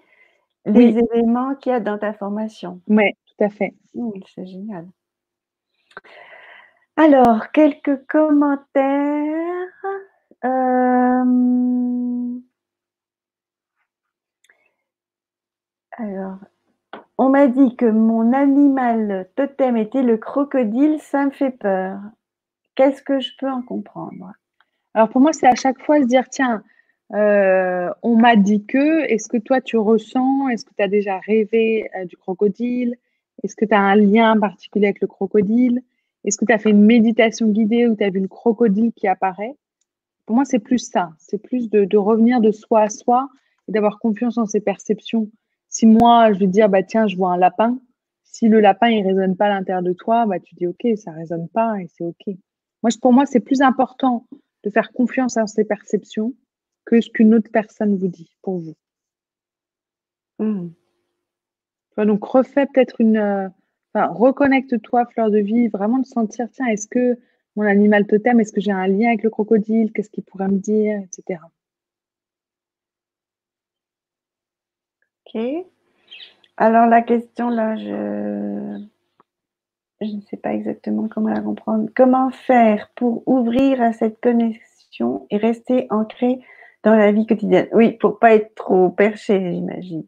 les 0.66 0.98
éléments 0.98 1.56
qu'il 1.56 1.72
y 1.72 1.76
a 1.76 1.80
dans 1.80 1.98
ta 1.98 2.14
formation. 2.14 2.82
Oui, 2.88 3.12
tout 3.26 3.44
à 3.44 3.50
fait. 3.50 3.74
Mmh, 3.96 4.12
c'est 4.36 4.46
génial. 4.46 4.88
Alors, 6.98 7.52
quelques 7.52 8.06
commentaires. 8.08 8.84
Euh, 10.46 11.24
alors, 15.98 16.38
on 17.18 17.30
m'a 17.30 17.48
dit 17.48 17.76
que 17.76 17.86
mon 17.86 18.34
animal 18.34 19.30
totem 19.36 19.78
était 19.78 20.04
le 20.04 20.18
crocodile, 20.18 21.00
ça 21.02 21.26
me 21.26 21.32
fait 21.32 21.52
peur. 21.52 22.00
Qu'est-ce 22.80 23.02
que 23.02 23.20
je 23.20 23.32
peux 23.38 23.52
en 23.52 23.62
comprendre? 23.62 24.32
Alors 24.94 25.10
pour 25.10 25.20
moi, 25.20 25.34
c'est 25.34 25.48
à 25.48 25.56
chaque 25.56 25.82
fois 25.82 26.00
se 26.00 26.06
dire, 26.06 26.30
tiens, 26.30 26.64
euh, 27.14 27.90
on 28.04 28.16
m'a 28.16 28.38
dit 28.38 28.66
que, 28.66 29.02
est-ce 29.02 29.28
que 29.28 29.36
toi 29.36 29.60
tu 29.60 29.76
ressens, 29.76 30.48
est-ce 30.48 30.64
que 30.64 30.74
tu 30.74 30.82
as 30.82 30.88
déjà 30.88 31.20
rêvé 31.20 31.90
euh, 31.98 32.06
du 32.06 32.16
crocodile? 32.16 32.96
Est-ce 33.44 33.58
que 33.58 33.66
tu 33.66 33.74
as 33.74 33.82
un 33.82 33.98
lien 33.98 34.40
particulier 34.40 34.86
avec 34.86 35.02
le 35.02 35.08
crocodile? 35.08 35.82
Est-ce 36.24 36.38
que 36.38 36.46
tu 36.46 36.54
as 36.54 36.58
fait 36.58 36.70
une 36.70 36.86
méditation 36.86 37.50
guidée 37.50 37.86
où 37.86 37.98
tu 37.98 38.04
as 38.06 38.12
vu 38.12 38.22
le 38.22 38.30
crocodile 38.30 38.94
qui 38.94 39.10
apparaît? 39.10 39.58
Pour 40.26 40.38
moi, 40.38 40.46
c'est 40.46 40.60
plus 40.60 40.80
ça. 40.80 41.10
C'est 41.18 41.38
plus 41.38 41.70
de, 41.70 41.98
revenir 41.98 42.40
de 42.40 42.54
soi 42.54 42.84
à 42.84 42.90
soi 42.90 43.28
et 43.68 43.74
d'avoir 43.74 44.00
confiance 44.00 44.38
en 44.38 44.46
ses 44.46 44.62
perceptions. 44.62 45.30
Si 45.68 45.86
moi, 45.86 46.32
je 46.32 46.40
veux 46.40 46.48
dire, 46.48 46.70
bah, 46.70 46.84
tiens, 46.84 47.08
je 47.08 47.18
vois 47.18 47.34
un 47.34 47.38
lapin, 47.38 47.78
si 48.24 48.48
le 48.48 48.62
lapin, 48.62 48.88
il 48.88 49.06
résonne 49.06 49.36
pas 49.36 49.48
à 49.48 49.50
l'intérieur 49.50 49.84
de 49.84 49.92
toi, 49.92 50.26
bah, 50.26 50.40
tu 50.40 50.56
dis, 50.56 50.66
OK, 50.66 50.88
ça 50.96 51.12
résonne 51.12 51.50
pas 51.50 51.78
et 51.82 51.88
c'est 51.90 52.06
OK. 52.06 52.38
Moi, 52.84 52.92
pour 53.02 53.14
moi, 53.14 53.26
c'est 53.26 53.40
plus 53.40 53.62
important 53.62 54.26
de 54.64 54.70
faire 54.70 54.92
confiance 54.92 55.38
en 55.38 55.48
ses 55.48 55.66
perceptions 55.66 56.34
que 56.86 57.02
ce 57.02 57.10
qu'une 57.10 57.34
autre 57.34 57.50
personne 57.52 57.98
vous 57.98 58.08
dit 58.08 58.36
pour 58.42 58.60
vous. 58.60 58.76
Mmh. 60.40 60.70
Donc, 61.98 62.24
refais 62.24 62.66
peut-être 62.66 63.02
une. 63.02 63.18
Euh, 63.18 63.50
enfin, 63.94 64.08
reconnecte-toi, 64.08 65.06
fleur 65.08 65.30
de 65.30 65.40
vie, 65.40 65.68
vraiment 65.68 66.00
de 66.00 66.06
sentir, 66.06 66.48
tiens, 66.52 66.68
est-ce 66.68 66.88
que 66.88 67.18
mon 67.56 67.64
animal 67.64 68.08
totem, 68.08 68.40
est-ce 68.40 68.54
que 68.54 68.62
j'ai 68.62 68.72
un 68.72 68.88
lien 68.88 69.10
avec 69.10 69.24
le 69.24 69.30
crocodile? 69.30 69.92
Qu'est-ce 69.92 70.10
qu'il 70.10 70.24
pourrait 70.24 70.48
me 70.48 70.60
dire? 70.60 71.02
Etc. 71.02 71.40
Ok. 75.26 75.66
Alors 76.58 76.88
la 76.88 77.02
question 77.02 77.50
là, 77.50 77.76
je 77.76 78.86
je 80.02 80.16
ne 80.16 80.22
sais 80.22 80.38
pas 80.38 80.54
exactement 80.54 81.08
comment 81.08 81.30
la 81.30 81.42
comprendre. 81.42 81.90
Comment 81.96 82.30
faire 82.32 82.90
pour 82.96 83.28
ouvrir 83.28 83.82
à 83.82 83.92
cette 83.92 84.20
connexion 84.22 85.28
et 85.30 85.38
rester 85.38 85.88
ancré 85.90 86.40
dans 86.84 86.96
la 86.96 87.12
vie 87.12 87.26
quotidienne? 87.26 87.68
Oui, 87.74 87.94
pour 87.94 88.20
pas 88.20 88.34
être 88.34 88.56
trop 88.56 88.90
perché, 88.90 89.54
j'imagine. 89.54 90.06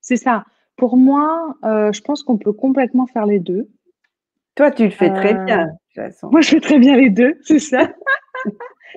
C'est 0.00 0.16
ça. 0.16 0.44
Pour 0.76 0.96
moi, 0.96 1.56
euh, 1.64 1.90
je 1.92 2.00
pense 2.02 2.22
qu'on 2.22 2.38
peut 2.38 2.52
complètement 2.52 3.06
faire 3.06 3.26
les 3.26 3.40
deux. 3.40 3.68
Toi, 4.54 4.70
tu 4.70 4.84
le 4.84 4.90
fais 4.90 5.12
très 5.12 5.34
bien. 5.34 5.72
Moi, 6.22 6.40
je 6.40 6.50
fais 6.50 6.60
très 6.60 6.78
bien 6.78 6.96
les 6.96 7.10
deux, 7.10 7.38
c'est 7.42 7.58
ça. 7.58 7.92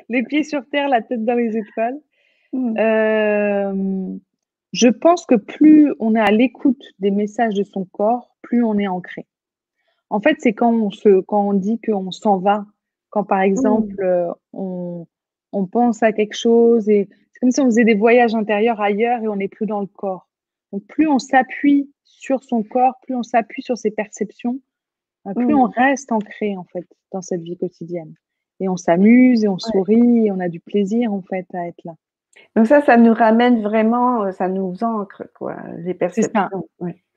les 0.09 0.23
pieds 0.23 0.43
sur 0.43 0.65
terre, 0.69 0.89
la 0.89 1.01
tête 1.01 1.25
dans 1.25 1.35
les 1.35 1.57
étoiles. 1.57 1.97
Hmm. 2.53 2.77
Euh, 2.77 4.17
je 4.73 4.87
pense 4.87 5.25
que 5.25 5.35
plus 5.35 5.93
on 5.99 6.15
est 6.15 6.19
à 6.19 6.31
l'écoute 6.31 6.83
des 6.99 7.11
messages 7.11 7.55
de 7.55 7.63
son 7.63 7.85
corps, 7.85 8.35
plus 8.41 8.63
on 8.63 8.77
est 8.77 8.87
ancré. 8.87 9.25
En 10.09 10.19
fait, 10.19 10.37
c'est 10.39 10.53
quand 10.53 10.73
on 10.73 10.91
se, 10.91 11.21
quand 11.21 11.49
on 11.49 11.53
dit 11.53 11.79
qu'on 11.79 12.11
s'en 12.11 12.37
va, 12.37 12.65
quand 13.09 13.23
par 13.23 13.41
exemple 13.41 13.93
hmm. 13.95 14.03
euh, 14.03 14.31
on, 14.53 15.07
on, 15.51 15.65
pense 15.65 16.03
à 16.03 16.11
quelque 16.13 16.35
chose 16.35 16.89
et 16.89 17.07
c'est 17.31 17.39
comme 17.39 17.51
si 17.51 17.61
on 17.61 17.65
faisait 17.65 17.85
des 17.85 17.95
voyages 17.95 18.35
intérieurs 18.35 18.81
ailleurs 18.81 19.21
et 19.23 19.27
on 19.27 19.35
n'est 19.35 19.47
plus 19.47 19.65
dans 19.65 19.81
le 19.81 19.87
corps. 19.87 20.27
Donc 20.71 20.85
plus 20.85 21.07
on 21.07 21.19
s'appuie 21.19 21.91
sur 22.03 22.43
son 22.43 22.63
corps, 22.63 22.95
plus 23.01 23.15
on 23.15 23.23
s'appuie 23.23 23.61
sur 23.61 23.77
ses 23.77 23.91
perceptions, 23.91 24.59
bah, 25.25 25.33
plus 25.33 25.53
on 25.53 25.67
mmh. 25.67 25.73
reste 25.75 26.11
ancré 26.11 26.57
en 26.57 26.65
fait 26.65 26.87
dans 27.11 27.21
cette 27.21 27.41
vie 27.41 27.57
quotidienne. 27.57 28.13
Et 28.59 28.67
on 28.67 28.77
s'amuse 28.77 29.43
et 29.43 29.47
on 29.47 29.57
sourit 29.57 30.27
et 30.27 30.31
on 30.31 30.39
a 30.39 30.49
du 30.49 30.59
plaisir 30.59 31.13
en 31.13 31.21
fait 31.21 31.47
à 31.53 31.67
être 31.67 31.81
là. 31.85 31.95
Donc 32.55 32.67
ça, 32.67 32.81
ça 32.81 32.97
nous 32.97 33.13
ramène 33.13 33.61
vraiment, 33.61 34.23
euh, 34.23 34.31
ça 34.31 34.47
nous 34.47 34.83
ancre 34.83 35.23
quoi, 35.33 35.57
les 35.77 35.93
perceptions. 35.93 36.49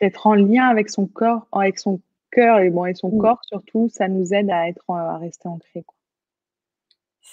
Être 0.01 0.27
en 0.27 0.35
lien 0.35 0.67
avec 0.67 0.91
son 0.91 1.07
corps, 1.07 1.47
avec 1.53 1.79
son 1.79 2.01
cœur 2.33 2.59
et 2.59 2.71
bon 2.71 2.87
et 2.87 2.95
son 2.95 3.11
mmh. 3.11 3.19
corps 3.19 3.41
surtout, 3.45 3.89
ça 3.89 4.09
nous 4.09 4.35
aide 4.35 4.51
à 4.51 4.69
être 4.69 4.83
à 4.91 5.19
rester 5.19 5.49
ancré. 5.49 5.85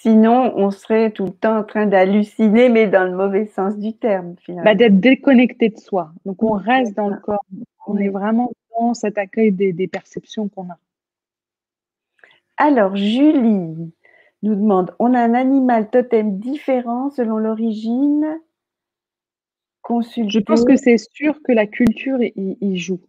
Sinon, 0.02 0.54
on 0.56 0.70
serait 0.70 1.10
tout 1.10 1.26
le 1.26 1.32
temps 1.32 1.58
en 1.58 1.64
train 1.64 1.84
d'halluciner, 1.84 2.70
mais 2.70 2.86
dans 2.86 3.04
le 3.04 3.14
mauvais 3.14 3.46
sens 3.46 3.76
du 3.76 3.92
terme, 3.92 4.34
finalement. 4.38 4.70
Bah, 4.70 4.74
d'être 4.74 4.98
déconnecté 4.98 5.68
de 5.68 5.78
soi. 5.78 6.12
Donc, 6.24 6.42
on 6.42 6.52
reste 6.52 6.96
dans 6.96 7.08
le 7.08 7.18
corps. 7.18 7.44
On 7.86 7.98
est 7.98 8.08
vraiment 8.08 8.50
dans 8.78 8.94
cet 8.94 9.18
accueil 9.18 9.52
des, 9.52 9.88
perceptions 9.88 10.48
qu'on 10.48 10.70
a. 10.70 10.78
Alors, 12.56 12.96
Julie 12.96 13.92
nous 14.42 14.54
demande, 14.54 14.94
on 14.98 15.12
a 15.12 15.20
un 15.20 15.34
animal 15.34 15.90
totem 15.90 16.38
différent 16.38 17.10
selon 17.10 17.36
l'origine 17.36 18.40
Je 19.86 20.38
pense 20.38 20.64
que 20.64 20.76
c'est 20.76 20.98
sûr 20.98 21.42
que 21.42 21.52
la 21.52 21.66
culture 21.66 22.22
y, 22.22 22.76
joue. 22.78 23.00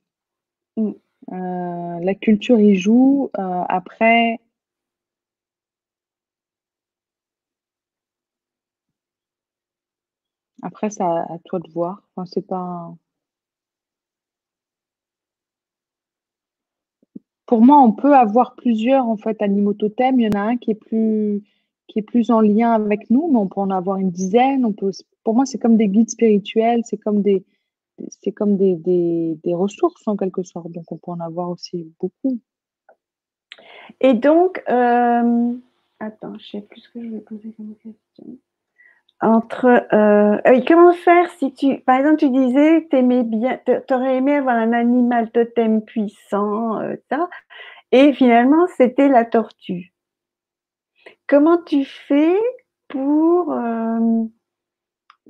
Mm. 0.75 0.91
Euh, 1.31 1.99
la 1.99 2.15
culture 2.15 2.59
y 2.59 2.75
joue. 2.75 3.29
Euh, 3.37 3.63
après, 3.69 4.39
Après, 10.63 10.89
c'est 10.89 11.03
à, 11.03 11.37
toi 11.45 11.59
de 11.59 11.69
voir. 11.71 12.03
Enfin, 12.15 12.25
c'est 12.25 12.45
pas. 12.45 12.95
Pour 17.45 17.61
moi, 17.61 17.79
on 17.81 17.91
peut 17.91 18.15
avoir 18.15 18.55
plusieurs 18.55 19.07
en 19.07 19.17
fait 19.17 19.41
animaux 19.41 19.73
totems. 19.73 20.19
Il 20.19 20.23
y 20.25 20.27
en 20.27 20.39
a 20.39 20.41
un 20.41 20.57
qui 20.57 20.71
est 20.71 20.75
plus 20.75 21.43
qui 21.87 21.99
est 21.99 22.03
plus 22.03 22.31
en 22.31 22.39
lien 22.41 22.71
avec 22.71 23.09
nous, 23.09 23.29
mais 23.31 23.37
on 23.37 23.47
peut 23.47 23.59
en 23.59 23.69
avoir 23.69 23.97
une 23.97 24.11
dizaine. 24.11 24.65
On 24.65 24.73
peut. 24.73 24.91
Pour 25.23 25.35
moi, 25.35 25.45
c'est 25.45 25.57
comme 25.59 25.77
des 25.77 25.87
guides 25.89 26.09
spirituels. 26.09 26.81
C'est 26.85 26.97
comme 26.97 27.21
des 27.21 27.43
c'est 28.09 28.31
comme 28.31 28.57
des, 28.57 28.75
des, 28.75 29.53
ressources 29.53 30.07
en 30.07 30.15
quelque 30.17 30.43
sorte. 30.43 30.71
Donc, 30.71 30.91
on 30.91 30.97
peut 30.97 31.11
en 31.11 31.19
avoir 31.19 31.49
aussi 31.49 31.93
beaucoup. 31.99 32.39
Et 33.99 34.13
donc, 34.13 34.63
euh, 34.69 35.53
attends, 35.99 36.37
je 36.39 36.49
sais 36.51 36.61
plus 36.61 36.81
ce 36.81 36.89
que 36.89 37.03
je 37.03 37.09
vais 37.09 37.19
poser 37.19 37.51
comme 37.53 37.75
question 37.75 38.37
entre 39.21 39.85
euh, 39.93 40.61
comment 40.67 40.93
faire 40.93 41.29
si 41.37 41.53
tu 41.53 41.79
par 41.81 41.99
exemple 41.99 42.17
tu 42.17 42.29
disais 42.31 42.87
t'aimais 42.89 43.23
bien 43.23 43.59
t'aurais 43.87 44.17
aimé 44.17 44.35
avoir 44.35 44.55
un 44.55 44.73
animal 44.73 45.29
totem 45.29 45.83
puissant 45.83 46.79
euh, 46.79 46.95
ça 47.09 47.29
et 47.91 48.13
finalement 48.13 48.65
c'était 48.77 49.09
la 49.09 49.23
tortue 49.23 49.93
comment 51.27 51.61
tu 51.61 51.85
fais 51.85 52.39
pour 52.87 53.53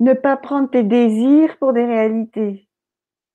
ne 0.02 0.12
pas 0.12 0.36
prendre 0.36 0.70
tes 0.70 0.82
désirs 0.82 1.56
pour 1.58 1.72
des 1.72 1.84
réalités 1.84 2.68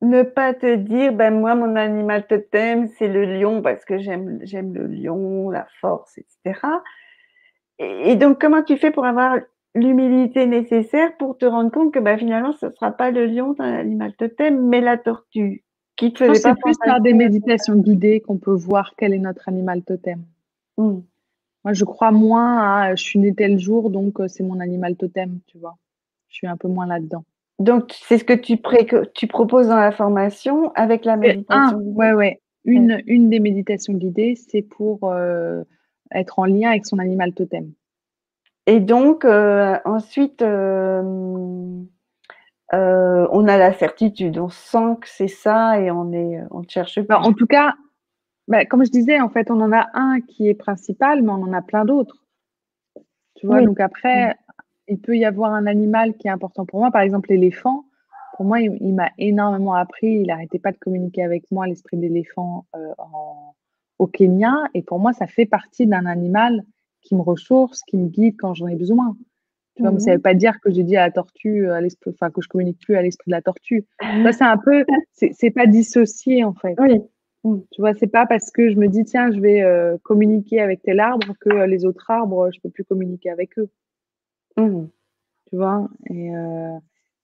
ne 0.01 0.21
pas 0.21 0.53
te 0.53 0.75
dire 0.75 1.11
ben 1.11 1.39
moi 1.39 1.55
mon 1.55 1.75
animal 1.75 2.27
totem 2.27 2.87
c'est 2.87 3.07
le 3.07 3.25
lion 3.25 3.63
parce 3.63 3.83
que 3.83 3.97
j'aime 3.97 4.39
j'aime 4.43 4.71
le 4.73 4.85
lion 4.85 5.49
la 5.49 5.65
force 5.81 6.19
etc 6.19 6.59
et 7.79 8.15
donc 8.15 8.39
comment 8.39 8.61
tu 8.61 8.77
fais 8.77 8.91
pour 8.91 9.05
avoir 9.05 9.37
l'humilité 9.77 10.45
nécessaire 10.47 11.15
pour 11.17 11.37
te 11.37 11.45
rendre 11.45 11.71
compte 11.71 11.93
que 11.93 11.99
bah, 11.99 12.17
finalement, 12.17 12.53
ce 12.53 12.67
ne 12.67 12.71
sera 12.71 12.91
pas 12.91 13.11
le 13.11 13.25
lion 13.27 13.53
dans 13.53 13.65
l'animal 13.65 14.13
totem, 14.13 14.67
mais 14.67 14.81
la 14.81 14.97
tortue. 14.97 15.63
Qui 15.95 16.13
te 16.13 16.25
faisait 16.25 16.43
pas 16.43 16.55
plus 16.55 16.77
par 16.85 17.01
des 17.01 17.13
méditations 17.13 17.75
guidées 17.75 18.19
qu'on 18.19 18.37
peut 18.37 18.53
voir 18.53 18.93
quel 18.97 19.13
est 19.13 19.19
notre 19.19 19.49
animal 19.49 19.81
totem. 19.81 20.23
Hmm. 20.77 20.99
Moi, 21.63 21.73
je 21.73 21.85
crois 21.85 22.11
moins 22.11 22.59
à 22.59 22.95
je 22.95 23.03
suis 23.03 23.17
né 23.17 23.33
tel 23.33 23.57
jour, 23.57 23.89
donc 23.89 24.19
euh, 24.19 24.27
c'est 24.27 24.43
mon 24.43 24.59
animal 24.59 24.95
totem, 24.95 25.39
tu 25.47 25.57
vois. 25.57 25.75
Je 26.29 26.35
suis 26.35 26.47
un 26.47 26.57
peu 26.57 26.67
moins 26.67 26.87
là-dedans. 26.87 27.23
Donc, 27.59 27.91
c'est 27.91 28.17
ce 28.17 28.23
que 28.23 28.33
tu, 28.33 28.59
tu 29.13 29.27
proposes 29.27 29.67
dans 29.67 29.77
la 29.77 29.91
formation 29.91 30.71
avec 30.73 31.05
la 31.05 31.17
méditation 31.17 31.79
guidée. 31.79 31.91
Ouais, 31.91 32.13
ouais. 32.13 32.41
Une, 32.65 33.01
une 33.07 33.29
des 33.29 33.39
méditations 33.39 33.93
guidées, 33.93 34.35
c'est 34.35 34.61
pour 34.61 35.05
euh, 35.05 35.63
être 36.11 36.37
en 36.39 36.45
lien 36.45 36.69
avec 36.71 36.85
son 36.85 36.99
animal 36.99 37.33
totem. 37.33 37.71
Et 38.65 38.81
donc, 38.81 39.23
euh, 39.23 39.77
ensuite, 39.85 40.41
euh, 40.41 41.01
euh, 42.73 43.27
on 43.31 43.47
a 43.47 43.57
la 43.57 43.71
certitude, 43.73 44.37
on 44.37 44.49
sent 44.49 44.97
que 44.99 45.07
c'est 45.07 45.29
ça 45.29 45.79
et 45.79 45.89
on 45.89 46.11
est, 46.11 46.41
on 46.51 46.63
cherche 46.67 47.01
pas. 47.01 47.19
En 47.19 47.31
tout 47.31 47.47
cas, 47.47 47.75
bah, 48.49 48.65
comme 48.65 48.85
je 48.85 48.91
disais, 48.91 49.21
en 49.21 49.29
fait, 49.29 49.49
on 49.49 49.61
en 49.61 49.71
a 49.71 49.87
un 49.93 50.19
qui 50.19 50.49
est 50.49 50.53
principal, 50.53 51.21
mais 51.21 51.29
on 51.29 51.43
en 51.43 51.53
a 51.53 51.61
plein 51.61 51.85
d'autres. 51.85 52.25
Tu 53.35 53.47
vois, 53.47 53.61
donc 53.61 53.79
après, 53.79 54.35
il 54.87 54.99
peut 54.99 55.17
y 55.17 55.25
avoir 55.25 55.53
un 55.53 55.65
animal 55.65 56.15
qui 56.15 56.27
est 56.27 56.31
important 56.31 56.65
pour 56.65 56.79
moi, 56.79 56.91
par 56.91 57.01
exemple 57.01 57.29
l'éléphant. 57.29 57.85
Pour 58.35 58.45
moi, 58.45 58.59
il, 58.61 58.93
m'a 58.93 59.09
énormément 59.17 59.73
appris. 59.73 60.07
Il 60.07 60.27
n'arrêtait 60.27 60.59
pas 60.59 60.71
de 60.71 60.77
communiquer 60.77 61.23
avec 61.23 61.49
moi, 61.49 61.65
l'esprit 61.65 61.97
d'éléphant 61.97 62.65
au 63.97 64.05
Kenya. 64.05 64.53
Et 64.75 64.83
pour 64.83 64.99
moi, 64.99 65.11
ça 65.13 65.25
fait 65.25 65.47
partie 65.47 65.87
d'un 65.87 66.05
animal 66.05 66.63
qui 67.01 67.15
me 67.15 67.21
ressource, 67.21 67.81
qui 67.87 67.97
me 67.97 68.07
guide 68.07 68.35
quand 68.37 68.53
j'en 68.53 68.67
ai 68.67 68.75
besoin. 68.75 69.17
Tu 69.75 69.83
vois, 69.83 69.91
mais 69.91 69.99
ça 69.99 70.11
ne 70.11 70.15
veut 70.15 70.21
pas 70.21 70.33
dire 70.33 70.59
que 70.59 70.71
j'ai 70.71 70.83
dit 70.83 70.97
à 70.97 71.05
la 71.05 71.11
tortue, 71.11 71.69
à 71.69 71.79
enfin 72.07 72.31
que 72.31 72.41
je 72.41 72.47
communique 72.47 72.79
plus 72.79 72.95
à 72.95 73.01
l'esprit 73.01 73.29
de 73.29 73.35
la 73.35 73.41
tortue. 73.41 73.85
Ça, 74.01 74.31
c'est 74.31 74.43
un 74.43 74.57
peu, 74.57 74.83
c'est 75.13 75.51
pas 75.51 75.67
dissocié 75.67 76.43
en 76.43 76.53
fait. 76.53 76.75
Oui. 76.79 76.99
Mm. 77.43 77.59
Tu 77.71 77.81
vois, 77.81 77.93
c'est 77.93 78.07
pas 78.07 78.25
parce 78.25 78.49
que 78.49 78.71
je 78.71 78.75
me 78.75 78.87
dis 78.87 79.03
tiens, 79.05 79.31
je 79.31 79.39
vais 79.39 79.61
euh, 79.61 79.97
communiquer 80.03 80.61
avec 80.61 80.81
tel 80.81 80.99
arbre 80.99 81.33
que 81.39 81.49
euh, 81.49 81.67
les 81.67 81.85
autres 81.85 82.09
arbres, 82.09 82.49
je 82.51 82.59
peux 82.59 82.69
plus 82.69 82.85
communiquer 82.85 83.29
avec 83.29 83.57
eux. 83.59 83.69
Mm. 84.57 84.87
Tu 85.49 85.55
vois. 85.55 85.87
Euh, 86.11 86.77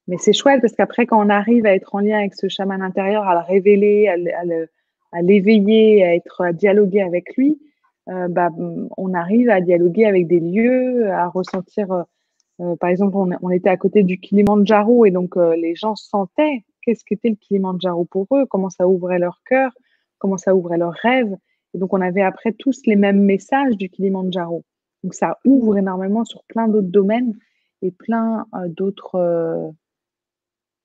mais 0.07 0.17
c'est 0.17 0.33
chouette 0.33 0.61
parce 0.61 0.73
qu'après, 0.73 1.05
quand 1.05 1.25
on 1.25 1.29
arrive 1.29 1.65
à 1.65 1.75
être 1.75 1.95
en 1.95 1.99
lien 1.99 2.19
avec 2.19 2.35
ce 2.35 2.47
chaman 2.47 2.81
intérieur, 2.81 3.23
à 3.23 3.33
le 3.35 3.41
révéler, 3.41 4.07
à 4.07 5.21
l'éveiller, 5.21 6.03
à 6.03 6.15
être 6.15 6.41
à 6.41 6.53
dialoguer 6.53 7.01
avec 7.01 7.35
lui, 7.35 7.59
euh, 8.09 8.27
bah, 8.27 8.49
on 8.97 9.13
arrive 9.13 9.49
à 9.49 9.61
dialoguer 9.61 10.05
avec 10.05 10.27
des 10.27 10.39
lieux, 10.39 11.09
à 11.11 11.27
ressentir. 11.27 12.05
Euh, 12.59 12.75
par 12.77 12.89
exemple, 12.89 13.15
on, 13.15 13.49
était 13.49 13.69
à 13.69 13.77
côté 13.77 14.03
du 14.03 14.19
Kilimanjaro 14.19 15.05
et 15.05 15.11
donc 15.11 15.35
les 15.35 15.75
gens 15.75 15.95
sentaient 15.95 16.63
qu'est-ce 16.81 17.03
qu'était 17.03 17.29
le 17.29 17.35
Kilimanjaro 17.35 18.05
pour 18.05 18.27
eux, 18.33 18.45
comment 18.45 18.69
ça 18.69 18.87
ouvrait 18.87 19.19
leur 19.19 19.41
cœur, 19.45 19.71
comment 20.19 20.37
ça 20.37 20.53
ouvrait 20.55 20.77
leurs 20.77 20.93
rêves. 20.93 21.35
Et 21.73 21.79
donc, 21.79 21.93
on 21.93 22.01
avait 22.01 22.21
après 22.21 22.51
tous 22.51 22.81
les 22.85 22.95
mêmes 22.95 23.23
messages 23.23 23.75
du 23.77 23.89
Kilimanjaro. 23.89 24.63
Donc, 25.03 25.13
ça 25.13 25.39
ouvre 25.45 25.77
énormément 25.77 26.23
sur 26.25 26.43
plein 26.45 26.67
d'autres 26.67 26.87
domaines 26.87 27.35
et 27.81 27.91
plein 27.91 28.45
d'autres 28.67 29.73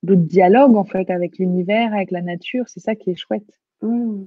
d'autres 0.03 0.23
dialogues 0.23 0.77
en 0.77 0.85
fait 0.85 1.11
avec 1.11 1.39
l'univers, 1.39 1.93
avec 1.93 2.11
la 2.11 2.23
nature. 2.23 2.69
C'est 2.69 2.81
ça 2.81 2.95
qui 2.95 3.11
est 3.11 3.16
chouette. 3.16 3.61
Mmh. 3.82 4.24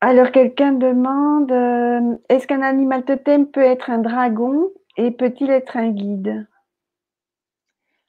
Alors, 0.00 0.30
quelqu'un 0.30 0.72
demande 0.72 1.50
euh, 1.50 2.16
est-ce 2.28 2.46
qu'un 2.46 2.62
animal 2.62 3.04
totem 3.04 3.48
peut 3.48 3.60
être 3.60 3.90
un 3.90 3.98
dragon 3.98 4.70
et 4.96 5.10
peut-il 5.10 5.50
être 5.50 5.76
un 5.76 5.90
guide? 5.90 6.46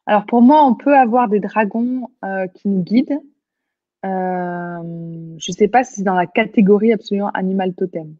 Alors, 0.06 0.26
pour 0.28 0.44
moi, 0.44 0.64
on 0.66 0.76
peut 0.76 0.96
avoir 0.96 1.30
des 1.30 1.40
dragons 1.40 2.08
euh, 2.24 2.46
qui 2.48 2.68
nous 2.68 2.84
guident. 2.84 3.24
Euh, 4.06 5.38
je 5.38 5.52
ne 5.52 5.56
sais 5.56 5.68
pas 5.68 5.84
si 5.84 5.96
c'est 5.96 6.04
dans 6.04 6.16
la 6.16 6.28
catégorie 6.28 6.94
absolument 6.94 7.30
animal 7.32 7.74
totem. 7.74 8.16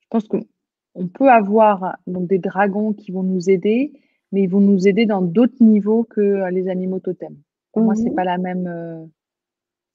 Je 0.00 0.06
pense 0.10 0.28
qu'on 0.28 1.08
peut 1.08 1.30
avoir 1.30 1.98
donc, 2.06 2.26
des 2.28 2.38
dragons 2.38 2.92
qui 2.92 3.12
vont 3.12 3.22
nous 3.22 3.50
aider, 3.50 3.92
mais 4.32 4.42
ils 4.42 4.48
vont 4.48 4.60
nous 4.60 4.88
aider 4.88 5.04
dans 5.06 5.22
d'autres 5.22 5.62
niveaux 5.62 6.04
que 6.04 6.48
les 6.50 6.68
animaux 6.68 7.00
totems. 7.00 7.36
Pour 7.72 7.82
moi, 7.82 7.94
ce 7.94 8.02
n'est 8.02 8.10
mmh 8.10 8.14
pas 8.14 8.24
la 8.24 8.38
même 8.38 9.10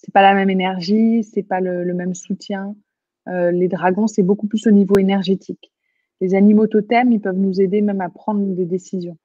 c'est 0.03 0.13
pas 0.13 0.21
la 0.21 0.33
même 0.33 0.49
énergie, 0.49 1.23
c'est 1.23 1.43
pas 1.43 1.61
le, 1.61 1.93
même 1.93 2.13
soutien. 2.13 2.75
Euh, 3.29 3.51
les 3.51 3.69
dragons, 3.69 4.07
c'est 4.07 4.21
beaucoup 4.21 4.47
plus 4.47 4.67
au 4.67 4.71
niveau 4.71 4.97
énergétique. 4.97 5.71
Les 6.19 6.35
animaux 6.35 6.67
totems, 6.67 7.11
ils 7.13 7.21
peuvent 7.21 7.37
nous 7.37 7.61
aider 7.61 7.81
même 7.81 8.01
à 8.01 8.09
prendre 8.09 8.45
des 8.53 8.65
décisions. 8.65 9.17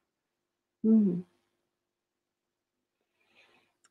Mmh. 0.84 1.14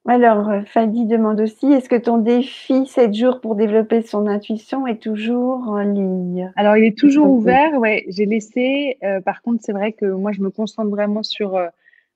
Alors, 0.08 0.50
euh, 0.50 0.62
Fadi 0.66 1.06
demande 1.06 1.42
aussi, 1.42 1.66
est-ce 1.68 1.90
que 1.90 1.98
ton 1.98 2.18
défi 2.18 2.86
7 2.86 3.14
jours 3.14 3.42
pour 3.42 3.56
développer 3.56 4.02
son 4.02 4.26
intuition 4.26 4.88
est 4.88 5.02
toujours 5.02 5.68
en 5.68 5.80
ligne? 5.80 6.52
Alors, 6.56 6.78
il 6.78 6.86
est 6.86 6.98
toujours 6.98 7.30
ouvert, 7.30 7.74
ouais. 7.74 8.06
J'ai 8.08 8.26
laissé. 8.26 8.98
Euh, 9.04 9.20
par 9.22 9.42
contre, 9.42 9.64
c'est 9.64 9.74
vrai 9.74 9.92
que 9.92 10.06
moi, 10.06 10.32
je 10.32 10.42
me 10.42 10.50
concentre 10.50 10.90
vraiment 10.90 11.24
sur 11.24 11.60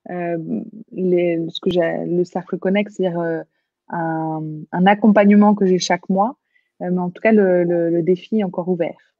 les, 0.08 1.46
ce 1.50 1.60
que 1.60 1.70
le 2.08 2.24
cercle 2.24 2.58
connect, 2.58 2.92
c'est-à-dire 2.92 3.44
un, 3.92 4.86
accompagnement 4.86 5.54
que 5.54 5.66
j'ai 5.66 5.80
chaque 5.80 6.10
mois. 6.10 6.38
Euh, 6.82 6.90
mais 6.92 7.00
en 7.00 7.10
tout 7.10 7.22
cas, 7.22 7.32
le, 7.32 8.02
défi 8.02 8.40
est 8.40 8.44
encore 8.44 8.70
ouvert. 8.70 9.14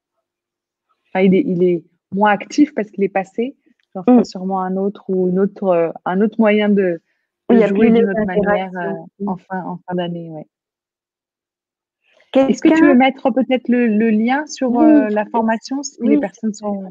il, 1.16 1.64
est, 1.64 1.84
moins 2.14 2.32
actif 2.32 2.74
parce 2.74 2.90
qu'il 2.92 3.04
est 3.04 3.10
passé. 3.10 3.56
J'en 3.96 4.04
ferai 4.04 4.20
mm. 4.20 4.26
sûrement 4.26 4.62
un 4.62 4.78
autre 4.78 5.06
ou 5.10 5.30
une 5.30 5.40
autre, 5.40 5.64
euh, 5.66 5.90
un 6.06 6.22
autre 6.22 6.36
moyen 6.40 6.70
de, 6.70 7.02
jouer 7.54 7.92
d'une 7.92 8.10
autre 8.10 8.26
manière 8.26 8.72
euh, 8.76 9.26
en 9.28 9.38
fin, 9.38 9.64
en 9.66 9.80
fin 9.88 9.96
d'année. 9.96 10.30
Ouais. 10.30 10.48
Est-ce 12.34 12.62
que 12.62 12.70
tu 12.70 12.86
veux 12.86 12.96
mettre 12.96 13.30
peut-être 13.32 13.68
le, 13.68 14.10
lien 14.10 14.46
sur 14.48 14.82
la 14.82 15.26
formation 15.26 15.84
si 15.84 15.98
les 16.02 16.18
personnes 16.18 16.54
sont, 16.54 16.90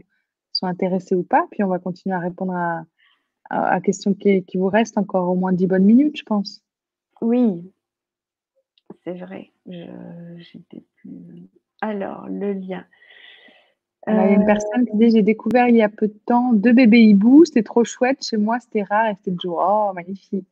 sont 0.53 0.67
intéressées 0.67 1.15
ou 1.15 1.23
pas? 1.23 1.47
Puis 1.51 1.63
on 1.63 1.69
va 1.69 1.79
continuer 1.79 2.15
à 2.15 2.19
répondre 2.19 2.55
à, 2.55 2.85
à, 3.49 3.81
questions 3.81 4.15
qui, 4.15 4.45
qui, 4.45 4.59
vous 4.59 4.69
restent 4.69 4.99
encore 4.99 5.31
au 5.31 5.35
moins 5.35 5.53
10 5.53 5.67
bonnes 5.67 5.85
minutes, 5.85 6.19
je 6.19 6.25
pense. 6.25 6.63
Oui. 7.23 7.73
c'est 9.05 9.15
vrai. 9.15 9.51
Plus. 9.65 11.49
Alors, 11.81 12.29
le 12.29 12.53
lien. 12.53 12.85
Il 14.07 14.15
y 14.15 14.17
a 14.17 14.31
une 14.33 14.47
personne 14.47 14.87
qui 14.87 14.97
dit 14.97 15.11
J'ai 15.11 15.23
découvert 15.23 15.69
il 15.69 15.77
y 15.77 15.83
a 15.83 15.89
peu 15.89 16.09
de 16.09 16.19
temps 16.27 16.53
deux 16.53 16.73
bébés 16.73 17.03
hiboux, 17.03 17.45
c'était 17.45 17.63
trop 17.63 17.85
chouette. 17.85 18.25
Chez 18.25 18.39
moi, 18.39 18.59
c'était 18.61 18.83
rare 18.83 19.09
et 19.09 19.15
c'était 19.17 19.37
toujours 19.37 19.61
Oh, 19.61 19.93
magnifique. 19.95 20.49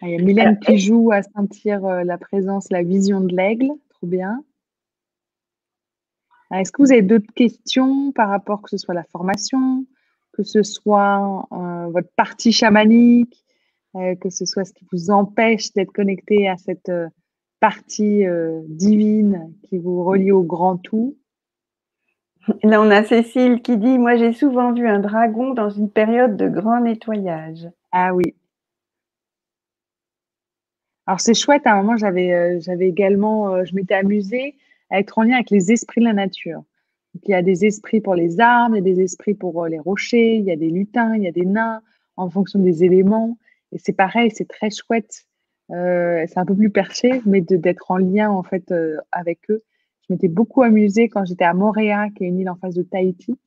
Ah, 0.00 0.06
il 0.06 0.10
y 0.10 0.14
a 0.14 0.22
Mylène 0.22 0.60
qui 0.60 0.78
joue 0.78 1.10
à 1.10 1.22
sentir 1.22 1.84
euh, 1.84 2.04
la 2.04 2.18
présence, 2.18 2.70
la 2.70 2.84
vision 2.84 3.20
de 3.20 3.34
l'aigle. 3.34 3.72
Trop 3.88 4.06
bien. 4.06 4.44
Ah, 6.50 6.60
est-ce 6.60 6.70
que 6.70 6.82
vous 6.82 6.92
avez 6.92 7.02
d'autres 7.02 7.32
questions 7.34 8.12
par 8.12 8.28
rapport 8.28 8.62
que 8.62 8.70
ce 8.70 8.76
soit 8.76 8.94
la 8.94 9.02
formation, 9.02 9.84
que 10.32 10.44
ce 10.44 10.62
soit 10.62 11.48
euh, 11.50 11.88
votre 11.88 12.10
partie 12.14 12.52
chamanique, 12.52 13.44
euh, 13.96 14.14
que 14.14 14.30
ce 14.30 14.46
soit 14.46 14.64
ce 14.64 14.72
qui 14.72 14.86
vous 14.92 15.10
empêche 15.10 15.72
d'être 15.72 15.92
connecté 15.92 16.48
à 16.48 16.56
cette 16.56 16.92
partie 17.60 18.24
divine 18.68 19.52
qui 19.64 19.78
vous 19.78 20.04
relie 20.04 20.32
au 20.32 20.42
grand 20.42 20.76
tout 20.76 21.16
Là, 22.62 22.80
on 22.80 22.90
a 22.90 23.04
Cécile 23.04 23.60
qui 23.60 23.76
dit 23.76 23.98
Moi, 23.98 24.16
j'ai 24.16 24.32
souvent 24.32 24.72
vu 24.72 24.86
un 24.88 25.00
dragon 25.00 25.52
dans 25.52 25.68
une 25.68 25.90
période 25.90 26.36
de 26.36 26.48
grand 26.48 26.80
nettoyage. 26.80 27.68
Ah 27.92 28.14
oui, 28.14 28.34
alors 31.08 31.20
c'est 31.20 31.32
chouette, 31.32 31.66
à 31.66 31.72
un 31.72 31.76
moment 31.78 31.96
j'avais 31.96 32.34
euh, 32.34 32.60
j'avais 32.60 32.86
également, 32.86 33.54
euh, 33.54 33.64
je 33.64 33.74
m'étais 33.74 33.94
amusée 33.94 34.56
à 34.90 35.00
être 35.00 35.16
en 35.18 35.22
lien 35.22 35.36
avec 35.36 35.48
les 35.48 35.72
esprits 35.72 36.02
de 36.02 36.04
la 36.04 36.12
nature. 36.12 36.62
il 37.24 37.30
y 37.30 37.34
a 37.34 37.40
des 37.40 37.64
esprits 37.64 38.02
pour 38.02 38.14
les 38.14 38.40
arbres, 38.40 38.76
il 38.76 38.86
y 38.86 38.90
a 38.90 38.94
des 38.94 39.00
esprits 39.02 39.32
pour 39.32 39.64
euh, 39.64 39.68
les 39.70 39.78
rochers, 39.78 40.36
il 40.36 40.44
y 40.44 40.50
a 40.50 40.56
des 40.56 40.68
lutins, 40.68 41.16
il 41.16 41.22
y 41.22 41.26
a 41.26 41.32
des 41.32 41.46
nains 41.46 41.80
en 42.18 42.28
fonction 42.28 42.58
des 42.58 42.84
éléments. 42.84 43.38
Et 43.72 43.78
c'est 43.78 43.94
pareil, 43.94 44.30
c'est 44.34 44.48
très 44.48 44.68
chouette. 44.68 45.26
C'est 45.70 46.38
un 46.38 46.44
peu 46.46 46.54
plus 46.54 46.70
perché, 46.70 47.20
mais 47.26 47.40
d'être 47.40 47.90
en 47.90 47.98
lien 47.98 48.30
en 48.30 48.42
fait 48.42 48.72
avec 49.12 49.38
eux. 49.50 49.62
Je 50.02 50.14
m'étais 50.14 50.28
beaucoup 50.28 50.62
amusée 50.62 51.08
quand 51.08 51.24
j'étais 51.24 51.44
à 51.44 51.52
Moréa, 51.52 52.08
qui 52.16 52.24
est 52.24 52.28
une 52.28 52.38
île 52.38 52.50
en 52.50 52.56
face 52.56 52.74
de 52.74 52.82
Tahiti. 52.82 53.38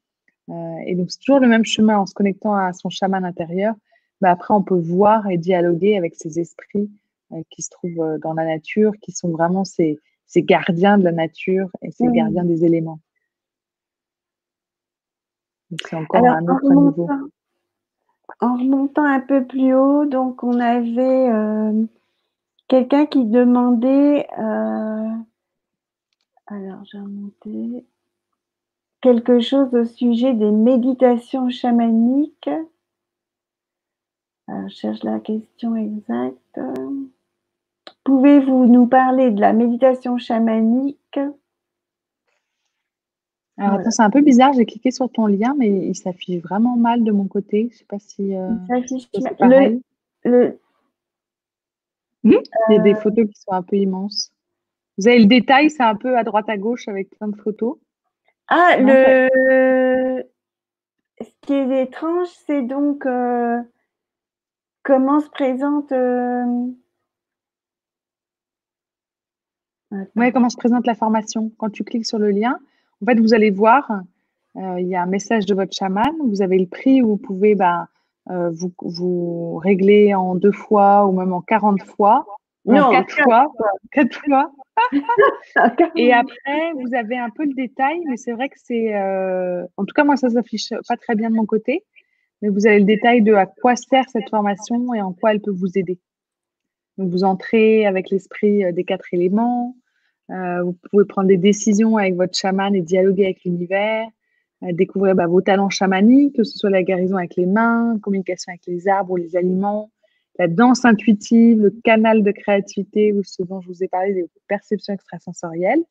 et 0.85 0.95
donc 0.95 1.09
c'est 1.11 1.19
toujours 1.19 1.39
le 1.39 1.47
même 1.47 1.65
chemin 1.65 1.97
en 1.97 2.05
se 2.05 2.13
connectant 2.13 2.53
à 2.55 2.73
son 2.73 2.89
chaman 2.89 3.25
intérieur. 3.25 3.75
Mais 4.21 4.29
après, 4.29 4.53
on 4.53 4.61
peut 4.61 4.79
voir 4.79 5.27
et 5.29 5.37
dialoguer 5.37 5.97
avec 5.97 6.15
ces 6.15 6.39
esprits 6.39 6.89
euh, 7.33 7.41
qui 7.49 7.63
se 7.63 7.69
trouvent 7.69 8.01
euh, 8.01 8.17
dans 8.19 8.33
la 8.33 8.45
nature, 8.45 8.93
qui 9.01 9.11
sont 9.11 9.29
vraiment 9.29 9.65
ces, 9.65 9.99
gardiens 10.37 10.97
de 10.97 11.03
la 11.03 11.11
nature 11.11 11.69
et 11.81 11.91
ces 11.91 12.07
gardiens 12.07 12.45
des 12.45 12.63
éléments. 12.63 12.99
C'est 15.85 15.95
encore 15.95 16.25
un 16.25 16.43
autre 16.43 16.71
en 16.71 16.81
niveau. 16.81 17.09
En 18.39 18.57
remontant 18.57 19.03
un 19.03 19.19
peu 19.19 19.45
plus 19.45 19.73
haut, 19.73 20.05
donc 20.05 20.43
on 20.43 20.59
avait 20.59 21.29
euh, 21.29 21.85
quelqu'un 22.71 23.05
qui 23.05 23.25
demandait, 23.25 24.25
alors 26.47 26.85
j'ai 26.85 26.99
remonté, 26.99 27.85
quelque 29.01 29.41
chose 29.41 29.75
au 29.75 29.83
sujet 29.83 30.33
des 30.33 30.51
méditations 30.51 31.49
chamaniques. 31.49 32.49
je 34.47 34.69
cherche 34.69 35.03
la 35.03 35.19
question 35.19 35.75
exacte. 35.75 36.61
Pouvez-vous 38.05 38.67
nous 38.67 38.87
parler 38.87 39.31
de 39.31 39.41
la 39.41 39.51
méditation 39.51 40.17
chamanique? 40.17 41.19
Alors, 43.57 43.79
attends, 43.79 43.91
c'est 43.91 44.01
un 44.01 44.09
peu 44.09 44.21
bizarre, 44.21 44.53
j'ai 44.53 44.65
cliqué 44.65 44.91
sur 44.91 45.11
ton 45.11 45.27
lien, 45.27 45.53
mais 45.57 45.67
il 45.67 45.95
s'affiche 45.95 46.41
vraiment 46.41 46.77
mal 46.77 47.03
de 47.03 47.11
mon 47.11 47.25
côté. 47.25 47.63
Je 47.63 47.73
ne 47.73 47.77
sais 47.79 47.85
pas 47.85 47.99
si. 47.99 48.33
Euh, 48.33 48.49
le, 49.41 49.81
le... 50.23 50.60
Hmm? 52.23 52.33
il 52.69 52.75
y 52.75 52.79
a 52.79 52.81
des 52.81 52.93
euh. 52.93 52.99
photos 52.99 53.25
qui 53.25 53.41
sont 53.41 53.51
un 53.51 53.63
peu 53.63 53.75
immenses. 53.77 54.31
Vous 54.97 55.07
avez 55.07 55.19
le 55.19 55.25
détail, 55.25 55.69
c'est 55.69 55.83
un 55.83 55.95
peu 55.95 56.17
à 56.17 56.23
droite 56.23 56.49
à 56.49 56.57
gauche 56.57 56.87
avec 56.87 57.09
plein 57.09 57.27
de 57.27 57.35
photos. 57.35 57.77
Ah, 58.47 58.75
le. 58.77 60.23
Ce 61.19 61.29
qui 61.41 61.53
est 61.53 61.83
étrange, 61.83 62.27
c'est 62.45 62.63
donc 62.63 63.05
euh, 63.05 63.59
comment 64.83 65.19
se 65.19 65.29
présente. 65.29 65.93
Oui, 70.15 70.31
comment 70.31 70.49
se 70.49 70.57
présente 70.57 70.87
la 70.87 70.95
formation 70.95 71.51
Quand 71.57 71.69
tu 71.69 71.83
cliques 71.83 72.05
sur 72.05 72.17
le 72.17 72.31
lien, 72.31 72.57
en 73.01 73.05
fait, 73.05 73.19
vous 73.19 73.33
allez 73.33 73.49
voir, 73.49 73.91
euh, 74.55 74.79
il 74.79 74.87
y 74.87 74.95
a 74.95 75.01
un 75.01 75.07
message 75.07 75.45
de 75.45 75.55
votre 75.55 75.73
chaman. 75.73 76.11
Vous 76.25 76.41
avez 76.41 76.57
le 76.57 76.67
prix 76.67 77.01
où 77.01 77.09
vous 77.09 77.17
pouvez 77.17 77.55
bah, 77.55 77.83
euh, 77.83 77.85
vous, 78.27 78.71
vous, 78.79 79.57
régler 79.57 80.13
en 80.13 80.35
deux 80.35 80.51
fois 80.51 81.05
ou 81.05 81.11
même 81.11 81.33
en 81.33 81.41
40 81.41 81.83
fois? 81.83 82.25
Non, 82.65 82.91
quatre, 82.91 83.23
fois? 83.23 83.51
Quatre 83.91 84.21
fois? 84.23 84.51
et 85.95 86.13
après, 86.13 86.73
vous 86.75 86.93
avez 86.93 87.17
un 87.17 87.29
peu 87.29 87.45
le 87.45 87.53
détail, 87.53 88.01
mais 88.07 88.17
c'est 88.17 88.33
vrai 88.33 88.49
que 88.49 88.57
c'est. 88.57 88.95
Euh, 88.95 89.65
en 89.77 89.85
tout 89.85 89.93
cas, 89.93 90.03
moi, 90.03 90.15
ça 90.15 90.29
s'affiche 90.29 90.69
pas 90.87 90.97
très 90.97 91.15
bien 91.15 91.29
de 91.29 91.35
mon 91.35 91.45
côté. 91.45 91.83
Mais 92.41 92.49
vous 92.49 92.65
avez 92.65 92.79
le 92.79 92.85
détail 92.85 93.21
de 93.21 93.33
à 93.33 93.45
quoi 93.45 93.75
sert 93.75 94.09
cette 94.09 94.29
formation 94.29 94.93
et 94.93 95.01
en 95.01 95.13
quoi 95.13 95.31
elle 95.31 95.41
peut 95.41 95.51
vous 95.51 95.77
aider. 95.77 95.99
Donc, 96.97 97.09
vous 97.09 97.23
entrez 97.23 97.85
avec 97.85 98.09
l'esprit 98.09 98.71
des 98.73 98.83
quatre 98.83 99.13
éléments. 99.13 99.75
Euh, 100.31 100.63
vous 100.63 100.77
pouvez 100.89 101.05
prendre 101.05 101.27
des 101.27 101.37
décisions 101.37 101.97
avec 101.97 102.15
votre 102.15 102.37
chaman 102.37 102.73
et 102.75 102.81
dialoguer 102.81 103.25
avec 103.25 103.43
l'univers, 103.43 104.07
découvrir 104.61 105.15
bah, 105.15 105.27
vos 105.27 105.41
talents 105.41 105.69
chamaniques, 105.69 106.35
que 106.35 106.43
ce 106.43 106.57
soit 106.57 106.69
la 106.69 106.83
guérison 106.83 107.17
avec 107.17 107.35
les 107.35 107.45
mains, 107.45 107.97
communication 108.01 108.51
avec 108.51 108.61
les 108.67 108.87
arbres 108.87 109.11
ou 109.11 109.15
les 109.15 109.35
aliments, 109.35 109.91
la 110.37 110.47
danse 110.47 110.85
intuitive, 110.85 111.61
le 111.61 111.71
canal 111.83 112.23
de 112.23 112.31
créativité, 112.31 113.13
ou 113.13 113.23
ce 113.23 113.43
dont 113.43 113.61
je 113.61 113.67
vous 113.67 113.83
ai 113.83 113.87
parlé, 113.87 114.13
des 114.13 114.29
perceptions 114.47 114.93
extrasensorielles, 114.93 115.83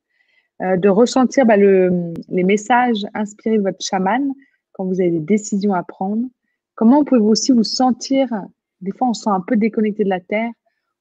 euh, 0.62 0.76
de 0.76 0.88
ressentir 0.88 1.46
bah, 1.46 1.56
les 1.56 2.44
messages 2.44 3.06
inspirés 3.14 3.58
de 3.58 3.62
votre 3.62 3.84
chaman 3.84 4.32
quand 4.72 4.84
vous 4.84 5.00
avez 5.00 5.10
des 5.10 5.20
décisions 5.20 5.74
à 5.74 5.82
prendre. 5.82 6.26
Comment 6.74 7.04
pouvez-vous 7.04 7.28
aussi 7.28 7.52
vous 7.52 7.64
sentir 7.64 8.28
Des 8.80 8.92
fois, 8.92 9.08
on 9.08 9.14
se 9.14 9.24
sent 9.24 9.30
un 9.30 9.40
peu 9.40 9.56
déconnecté 9.56 10.04
de 10.04 10.08
la 10.08 10.20
Terre. 10.20 10.50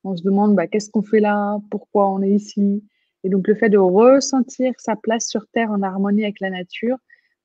On 0.04 0.16
se 0.16 0.24
demande 0.24 0.56
bah, 0.56 0.68
qu'est-ce 0.68 0.90
qu'on 0.90 1.02
fait 1.02 1.20
là 1.20 1.60
Pourquoi 1.70 2.10
on 2.10 2.22
est 2.22 2.32
ici? 2.32 2.84
Et 3.24 3.30
donc, 3.30 3.48
le 3.48 3.56
fait 3.56 3.70
de 3.70 3.78
ressentir 3.78 4.74
sa 4.78 4.96
place 4.96 5.28
sur 5.28 5.46
Terre 5.48 5.72
en 5.72 5.82
harmonie 5.82 6.24
avec 6.24 6.40
la 6.40 6.50
nature, 6.50 6.98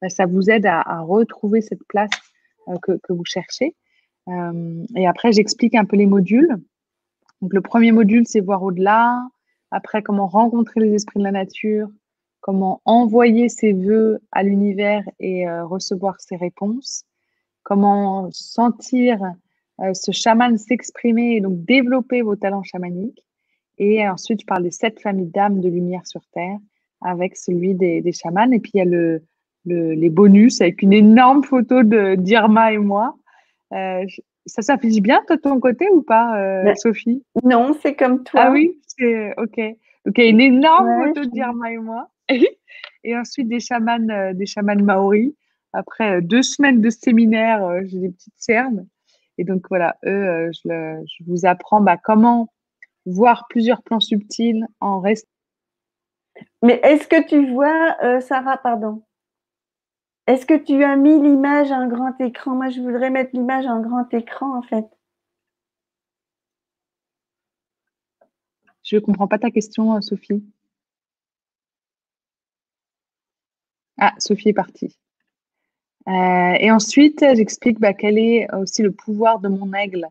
ça 0.08 0.26
vous 0.26 0.50
aide 0.50 0.66
à, 0.66 1.00
retrouver 1.00 1.60
cette 1.60 1.84
place 1.88 2.10
euh, 2.68 2.76
que, 2.82 3.12
vous 3.12 3.24
cherchez. 3.24 3.74
Euh, 4.28 4.84
et 4.96 5.06
après, 5.06 5.32
j'explique 5.32 5.74
un 5.74 5.84
peu 5.84 5.96
les 5.96 6.06
modules. 6.06 6.56
Donc, 7.40 7.52
le 7.52 7.60
premier 7.60 7.92
module, 7.92 8.26
c'est 8.26 8.40
voir 8.40 8.62
au-delà. 8.62 9.26
Après, 9.70 10.02
comment 10.02 10.26
rencontrer 10.26 10.80
les 10.80 10.94
esprits 10.94 11.18
de 11.18 11.24
la 11.24 11.32
nature, 11.32 11.88
comment 12.40 12.80
envoyer 12.84 13.48
ses 13.48 13.72
voeux 13.72 14.20
à 14.32 14.42
l'univers 14.42 15.02
et 15.18 15.48
euh, 15.48 15.64
recevoir 15.66 16.20
ses 16.20 16.36
réponses, 16.36 17.04
comment 17.62 18.28
sentir 18.30 19.18
ce 19.92 20.12
chaman 20.12 20.56
s'exprimer 20.56 21.34
et 21.34 21.40
donc 21.40 21.64
développer 21.64 22.22
vos 22.22 22.36
talents 22.36 22.62
chamaniques. 22.62 23.24
Et 23.78 24.06
ensuite, 24.08 24.42
je 24.42 24.46
parle 24.46 24.62
des 24.62 24.70
sept 24.70 25.00
familles 25.00 25.32
d'âmes 25.32 25.60
de 25.60 25.68
lumière 25.68 26.06
sur 26.06 26.20
Terre 26.32 26.58
avec 27.00 27.36
celui 27.36 27.74
des, 27.74 28.00
des 28.00 28.12
chamans. 28.12 28.52
Et 28.52 28.60
puis, 28.60 28.70
il 28.74 28.78
y 28.78 28.80
a 28.82 28.84
le, 28.84 29.24
les 29.66 30.10
bonus 30.10 30.60
avec 30.60 30.82
une 30.82 30.92
énorme 30.92 31.42
photo 31.42 31.82
de 31.82 32.14
d'Irma 32.16 32.72
et 32.72 32.78
moi. 32.78 33.16
Euh, 33.72 34.04
ça 34.46 34.62
s'affiche 34.62 35.00
bien 35.00 35.22
de 35.30 35.36
ton 35.36 35.58
côté 35.58 35.88
ou 35.90 36.02
pas, 36.02 36.38
euh, 36.38 36.74
Sophie? 36.76 37.24
Non, 37.42 37.74
c'est 37.82 37.94
comme 37.94 38.22
toi. 38.24 38.42
Ah 38.44 38.50
oui, 38.50 38.78
c'est 38.86 39.32
ok. 39.38 39.58
A 39.58 40.22
une 40.22 40.40
énorme 40.40 41.06
photo 41.06 41.24
d'Irma 41.24 41.72
et 41.72 41.78
moi. 41.78 42.10
et 43.04 43.16
ensuite, 43.16 43.48
des 43.48 43.60
chamans, 43.60 44.08
euh, 44.10 44.34
des 44.34 44.46
chamans 44.46 44.82
maoris. 44.82 45.32
Après 45.72 46.22
deux 46.22 46.42
semaines 46.42 46.80
de 46.80 46.90
séminaire, 46.90 47.80
j'ai 47.86 47.98
des 47.98 48.10
petites 48.10 48.34
cernes. 48.36 48.86
Et 49.38 49.44
donc, 49.44 49.62
voilà, 49.68 49.96
eux, 50.06 50.52
je, 50.52 51.02
je, 51.04 51.24
vous 51.26 51.46
apprends 51.46 51.80
bah, 51.80 51.96
comment 51.96 52.48
voir 53.06 53.46
plusieurs 53.48 53.82
plans 53.82 53.98
subtils 53.98 54.64
en 54.78 55.00
reste. 55.00 55.26
Mais 56.62 56.80
est-ce 56.84 57.08
que 57.08 57.26
tu 57.26 57.50
vois, 57.52 58.20
Sarah, 58.20 58.58
pardon, 58.58 59.02
est-ce 60.26 60.46
que 60.46 60.54
tu 60.54 60.82
as 60.84 60.96
mis 60.96 61.20
l'image 61.20 61.70
à 61.70 61.76
un 61.76 61.88
grand 61.88 62.18
écran? 62.20 62.54
Moi, 62.54 62.70
je 62.70 62.80
voudrais 62.80 63.10
mettre 63.10 63.30
l'image 63.34 63.66
à 63.66 63.70
un 63.70 63.80
grand 63.80 64.12
écran, 64.12 64.56
en 64.56 64.62
fait. 64.62 64.86
Je 68.82 68.96
ne 68.96 69.00
comprends 69.00 69.28
pas 69.28 69.38
ta 69.38 69.50
question, 69.50 69.94
euh, 69.96 70.00
Sophie. 70.00 70.42
Ah, 73.98 74.14
Sophie 74.18 74.50
est 74.50 74.52
partie. 74.54 74.96
Euh, 76.06 76.54
et 76.60 76.70
ensuite, 76.70 77.24
j'explique 77.34 77.80
bah, 77.80 77.94
quel 77.94 78.18
est 78.18 78.46
aussi 78.54 78.82
le 78.82 78.92
pouvoir 78.92 79.38
de 79.38 79.48
mon 79.48 79.72
aigle 79.72 80.06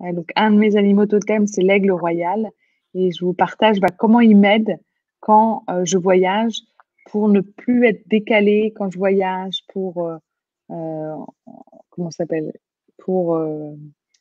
donc, 0.00 0.30
un 0.36 0.50
de 0.50 0.56
mes 0.56 0.76
animaux 0.76 1.06
totems, 1.06 1.46
c'est 1.46 1.62
l'aigle 1.62 1.92
royal. 1.92 2.50
Et 2.94 3.12
je 3.12 3.24
vous 3.24 3.32
partage 3.32 3.80
bah, 3.80 3.88
comment 3.96 4.20
il 4.20 4.36
m'aide 4.36 4.78
quand 5.20 5.64
euh, 5.70 5.84
je 5.84 5.98
voyage 5.98 6.60
pour 7.10 7.28
ne 7.28 7.40
plus 7.40 7.86
être 7.86 8.06
décalé 8.08 8.72
quand 8.76 8.90
je 8.90 8.98
voyage, 8.98 9.62
pour, 9.68 10.06
euh, 10.06 10.16
euh, 10.70 11.16
comment 11.90 12.10
s'appelle 12.10 12.52
Pour 12.98 13.38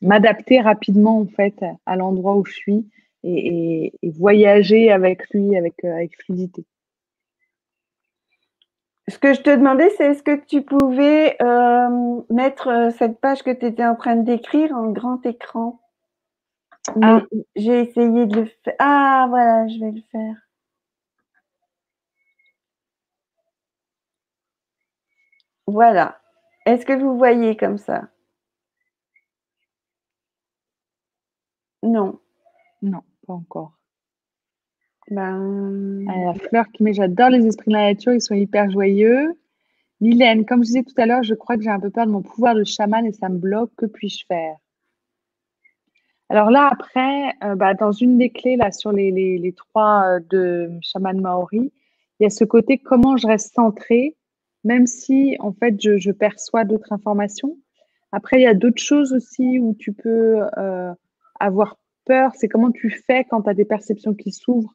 m'adapter 0.02 0.62
rapidement 0.62 1.20
en 1.20 1.26
fait 1.26 1.64
à 1.86 1.95
l'endroit 1.95 2.36
où 2.36 2.45
je 2.45 2.53
suis 2.53 2.86
et, 3.26 3.94
voyager 4.03 4.91
avec 4.91 5.30
lui 5.32 5.56
avec, 5.57 5.84
euh, 5.84 5.94
avec 5.94 6.16
fluidité. 6.22 6.66
Ce 9.07 9.20
que 9.20 9.34
je 9.34 9.41
te 9.41 9.49
demandais, 9.52 9.90
c'est 9.91 10.12
est-ce 10.12 10.24
que 10.24 10.36
tu 10.45 10.64
pouvais 10.64 11.38
euh, 11.41 12.22
mettre 12.30 12.68
euh, 12.70 12.90
cette 12.91 13.20
page 13.20 13.44
que 13.44 13.52
tu 13.52 13.66
étais 13.66 13.86
en 13.86 13.95
train 13.95 14.16
décrire 14.16 14.72
en 14.72 14.91
grand 14.91 15.24
écran? 15.26 15.80
Ah. 17.02 17.22
J'ai 17.56 17.82
essayé 17.82 18.26
de 18.26 18.41
le 18.41 18.45
faire. 18.45 18.76
Ah, 18.80 19.26
voilà, 19.30 19.68
je 19.68 19.80
vais 19.80 19.91
le 19.91 20.02
faire. 20.12 20.36
Voilà. 25.68 26.20
Est-ce 26.66 26.86
que 26.86 26.94
vous 26.94 27.18
voyez 27.18 27.56
comme 27.56 27.78
ça? 27.78 28.10
Non. 31.84 32.20
Non, 32.82 33.02
pas 33.26 33.34
encore. 33.34 33.74
Ben... 35.12 36.04
la 36.06 36.34
fleur 36.34 36.66
qui 36.72 36.82
met, 36.84 36.94
j'adore 36.94 37.30
les 37.30 37.46
esprits 37.46 37.70
de 37.70 37.76
la 37.76 37.94
nature, 37.94 38.14
ils 38.14 38.22
sont 38.22 38.34
hyper 38.34 38.72
joyeux. 38.72 39.40
Mylène, 40.02 40.46
comme 40.46 40.62
je 40.64 40.68
disais 40.68 40.84
tout 40.84 41.00
à 41.00 41.06
l'heure, 41.06 41.24
je 41.24 41.36
crois 41.36 41.58
que 41.58 41.64
j'ai 41.64 41.70
un 41.70 41.80
peu 41.80 41.90
peur 41.90 42.06
de 42.06 42.12
mon 42.12 42.22
pouvoir 42.22 42.56
de 42.56 42.64
chaman 42.64 43.06
et 43.06 43.14
ça 43.14 43.30
me 43.30 43.38
bloque. 43.38 43.72
Que 43.78 43.86
puis-je 43.86 44.26
faire? 44.26 44.58
Alors 46.30 46.50
là, 46.50 46.70
après, 46.72 47.34
euh, 47.44 47.56
bah, 47.56 47.76
dans 47.76 47.92
une 47.92 48.18
des 48.18 48.32
clés 48.32 48.56
là 48.56 48.72
sur 48.72 48.92
les, 48.92 49.12
les, 49.12 49.54
trois 49.54 50.06
euh, 50.06 50.20
de 50.30 50.72
chaman 50.82 51.22
maori, 51.22 51.72
il 52.20 52.24
y 52.24 52.26
a 52.26 52.30
ce 52.30 52.44
côté 52.44 52.80
comment 52.80 53.16
je 53.16 53.28
reste 53.28 53.54
centré, 53.54 54.16
même 54.66 54.88
si 54.88 55.38
en 55.40 55.54
fait 55.54 55.80
je, 55.80 55.98
je 55.98 56.12
perçois 56.12 56.66
d'autres 56.66 56.92
informations. 56.92 57.58
Après, 58.12 58.40
il 58.40 58.44
y 58.44 58.48
a 58.48 58.54
d'autres 58.54 58.82
choses 58.82 59.14
aussi 59.14 59.60
où 59.60 59.76
tu 59.78 59.94
peux 59.94 60.42
euh, 60.58 60.94
avoir 61.40 61.78
peur. 62.06 62.32
C'est 62.36 62.48
comment 62.48 62.72
tu 62.72 62.90
fais 62.90 63.24
quand 63.26 63.44
tu 63.44 63.50
as 63.50 63.54
des 63.54 63.66
perceptions 63.66 64.14
qui 64.14 64.32
s'ouvrent 64.32 64.74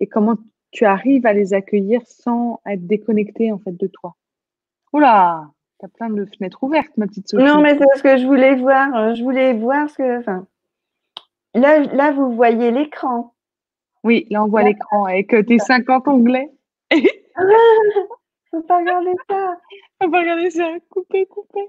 et 0.00 0.06
comment 0.06 0.36
tu 0.70 0.84
arrives 0.84 1.26
à 1.26 1.32
les 1.32 1.54
accueillir 1.54 2.00
sans 2.06 2.60
être 2.66 2.86
déconnecté 2.86 3.52
en 3.52 3.58
fait 3.58 3.76
de 3.76 3.86
toi. 3.88 4.14
Oula, 4.92 5.50
tu 5.80 5.86
as 5.86 5.88
plein 5.88 6.08
de 6.08 6.24
fenêtres 6.24 6.62
ouvertes, 6.62 6.96
ma 6.96 7.06
petite 7.06 7.28
Sophie. 7.28 7.44
Non, 7.44 7.60
mais 7.60 7.76
c'est 7.76 7.86
parce 7.86 8.02
que 8.02 8.16
je 8.16 8.26
voulais 8.26 8.56
voir, 8.56 8.94
euh, 8.94 9.14
je 9.14 9.22
voulais 9.22 9.54
voir 9.54 9.90
ce 9.90 9.96
que. 9.96 10.18
Enfin, 10.20 10.46
là, 11.54 11.80
là, 11.80 12.12
vous 12.12 12.32
voyez 12.32 12.70
l'écran. 12.70 13.34
Oui, 14.04 14.26
là, 14.30 14.44
on 14.44 14.48
voit 14.48 14.62
l'écran 14.62 15.04
avec 15.04 15.32
euh, 15.34 15.42
tes 15.42 15.58
50 15.58 16.08
onglets. 16.08 16.50
faut 18.52 18.62
pas 18.62 18.78
regarder 18.78 19.12
ça. 19.28 19.56
Faut 20.00 20.10
pas 20.10 20.20
regarder 20.20 20.50
ça. 20.50 20.68
Coupez, 20.90 21.26
coupez. 21.26 21.68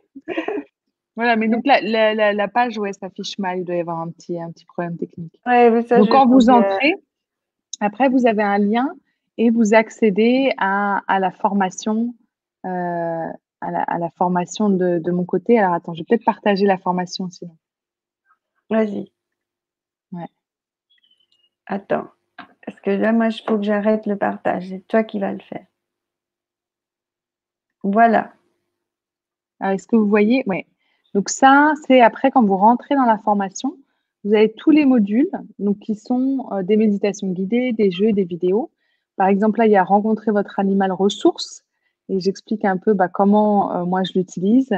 Voilà, 1.16 1.36
mais 1.36 1.48
donc 1.48 1.66
la, 1.66 1.80
la, 1.82 2.34
la, 2.34 2.48
page, 2.48 2.78
ouais, 2.80 2.92
s'affiche 2.94 3.38
mal. 3.38 3.60
Il 3.60 3.66
doit 3.66 3.76
y 3.76 3.80
avoir 3.80 4.00
un 4.00 4.10
petit, 4.10 4.40
un 4.40 4.52
petit 4.52 4.66
problème 4.66 4.98
technique. 4.98 5.40
Ouais, 5.46 5.82
ça, 5.84 6.00
donc, 6.00 6.10
quand 6.10 6.28
vous 6.28 6.50
entrez, 6.50 6.96
après, 7.80 8.10
vous 8.10 8.26
avez 8.26 8.42
un 8.42 8.58
lien 8.58 8.90
et 9.38 9.50
vous 9.52 9.74
accédez 9.74 10.54
à, 10.58 11.02
la 11.08 11.32
formation, 11.32 12.16
euh, 12.66 13.28
à, 13.62 14.00
la, 14.00 14.10
formation 14.18 14.70
de, 14.70 15.12
mon 15.12 15.24
côté. 15.24 15.60
Alors, 15.60 15.74
attends, 15.74 15.94
je 15.94 16.02
vais 16.02 16.06
peut-être 16.06 16.26
partager 16.26 16.66
la 16.66 16.78
formation 16.78 17.30
sinon. 17.30 17.58
Vas-y. 18.70 19.12
Ouais. 20.12 20.30
Attends. 21.68 22.08
Parce 22.66 22.80
que 22.80 22.90
là, 22.90 23.12
moi, 23.12 23.28
il 23.28 23.44
faut 23.48 23.58
que 23.58 23.64
j'arrête 23.64 24.08
le 24.08 24.18
partage. 24.18 24.70
C'est 24.70 24.88
toi 24.88 25.04
qui 25.04 25.20
vas 25.20 25.32
le 25.32 25.40
faire. 25.40 25.66
Voilà. 27.84 28.34
Est-ce 29.62 29.88
que 29.88 29.96
vous 29.96 30.08
voyez? 30.08 30.44
Oui. 30.48 30.66
Donc 31.14 31.30
ça, 31.30 31.74
c'est 31.86 32.02
après 32.02 32.32
quand 32.32 32.44
vous 32.44 32.58
rentrez 32.58 32.96
dans 32.96 33.06
la 33.06 33.18
formation, 33.18 33.78
vous 34.24 34.34
avez 34.34 34.52
tous 34.54 34.72
les 34.72 34.86
modules 34.86 35.30
donc, 35.60 35.80
qui 35.80 35.96
sont 35.96 36.48
euh, 36.52 36.64
des 36.64 36.78
méditations 36.78 37.28
guidées, 37.28 37.74
des 37.74 37.92
jeux, 37.92 38.14
des 38.14 38.24
vidéos. 38.24 38.72
Par 39.16 39.28
exemple, 39.28 39.60
là, 39.60 39.66
il 39.66 39.72
y 39.72 39.76
a 39.76 39.84
rencontrer 39.84 40.32
votre 40.32 40.60
animal 40.60 40.92
ressource 40.92 41.64
et 42.10 42.20
j'explique 42.20 42.66
un 42.66 42.78
peu 42.78 42.94
bah, 42.94 43.10
comment 43.10 43.76
euh, 43.76 43.86
moi 43.86 44.04
je 44.04 44.14
l'utilise. 44.16 44.72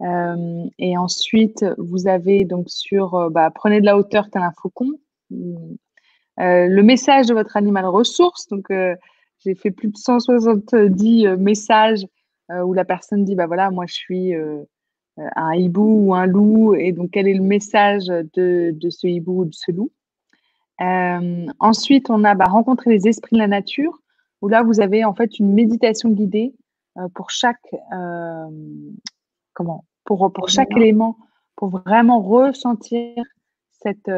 Euh, 0.00 0.64
et 0.78 0.96
ensuite, 0.96 1.64
vous 1.76 2.08
avez 2.08 2.44
donc 2.44 2.70
sur 2.70 3.30
bah, 3.30 3.50
prenez 3.54 3.80
de 3.80 3.86
la 3.86 3.98
hauteur 3.98 4.30
tel 4.30 4.42
un 4.42 4.52
faucon. 4.52 4.90
le 5.30 6.82
message 6.82 7.26
de 7.26 7.34
votre 7.34 7.56
animal 7.56 7.84
ressource. 7.86 8.48
Donc, 8.48 8.68
j'ai 9.40 9.54
fait 9.54 9.70
plus 9.70 9.88
de 9.88 9.96
170 9.96 11.36
messages 11.36 12.04
où 12.50 12.72
la 12.72 12.84
personne 12.84 13.24
dit 13.24 13.34
bah 13.34 13.46
voilà, 13.46 13.70
moi 13.70 13.84
je 13.86 13.94
suis 13.94 14.34
euh, 15.18 15.28
un 15.34 15.54
hibou 15.54 16.06
ou 16.06 16.14
un 16.14 16.26
loup 16.26 16.74
et 16.74 16.92
donc 16.92 17.10
quel 17.10 17.26
est 17.26 17.34
le 17.34 17.42
message 17.42 18.06
de, 18.06 18.72
ce 18.88 19.06
hibou 19.06 19.40
ou 19.40 19.44
de 19.46 19.54
ce 19.54 19.72
loup? 19.72 19.90
Euh, 20.80 21.46
ensuite, 21.58 22.08
on 22.08 22.22
a 22.22 22.36
bah, 22.36 22.44
rencontré 22.44 22.90
les 22.90 23.08
esprits 23.08 23.34
de 23.34 23.40
la 23.40 23.48
nature 23.48 23.98
où 24.42 24.48
là 24.48 24.62
vous 24.62 24.80
avez 24.80 25.04
en 25.04 25.14
fait 25.14 25.40
une 25.40 25.52
méditation 25.52 26.10
guidée 26.10 26.54
euh, 26.98 27.08
pour 27.14 27.30
chaque 27.30 27.74
comment 29.54 29.84
pour, 30.04 30.32
pour 30.32 30.48
chaque 30.48 30.70
élément 30.76 31.16
pour 31.56 31.70
vraiment 31.70 32.20
ressentir 32.20 33.24
cette 33.70 34.10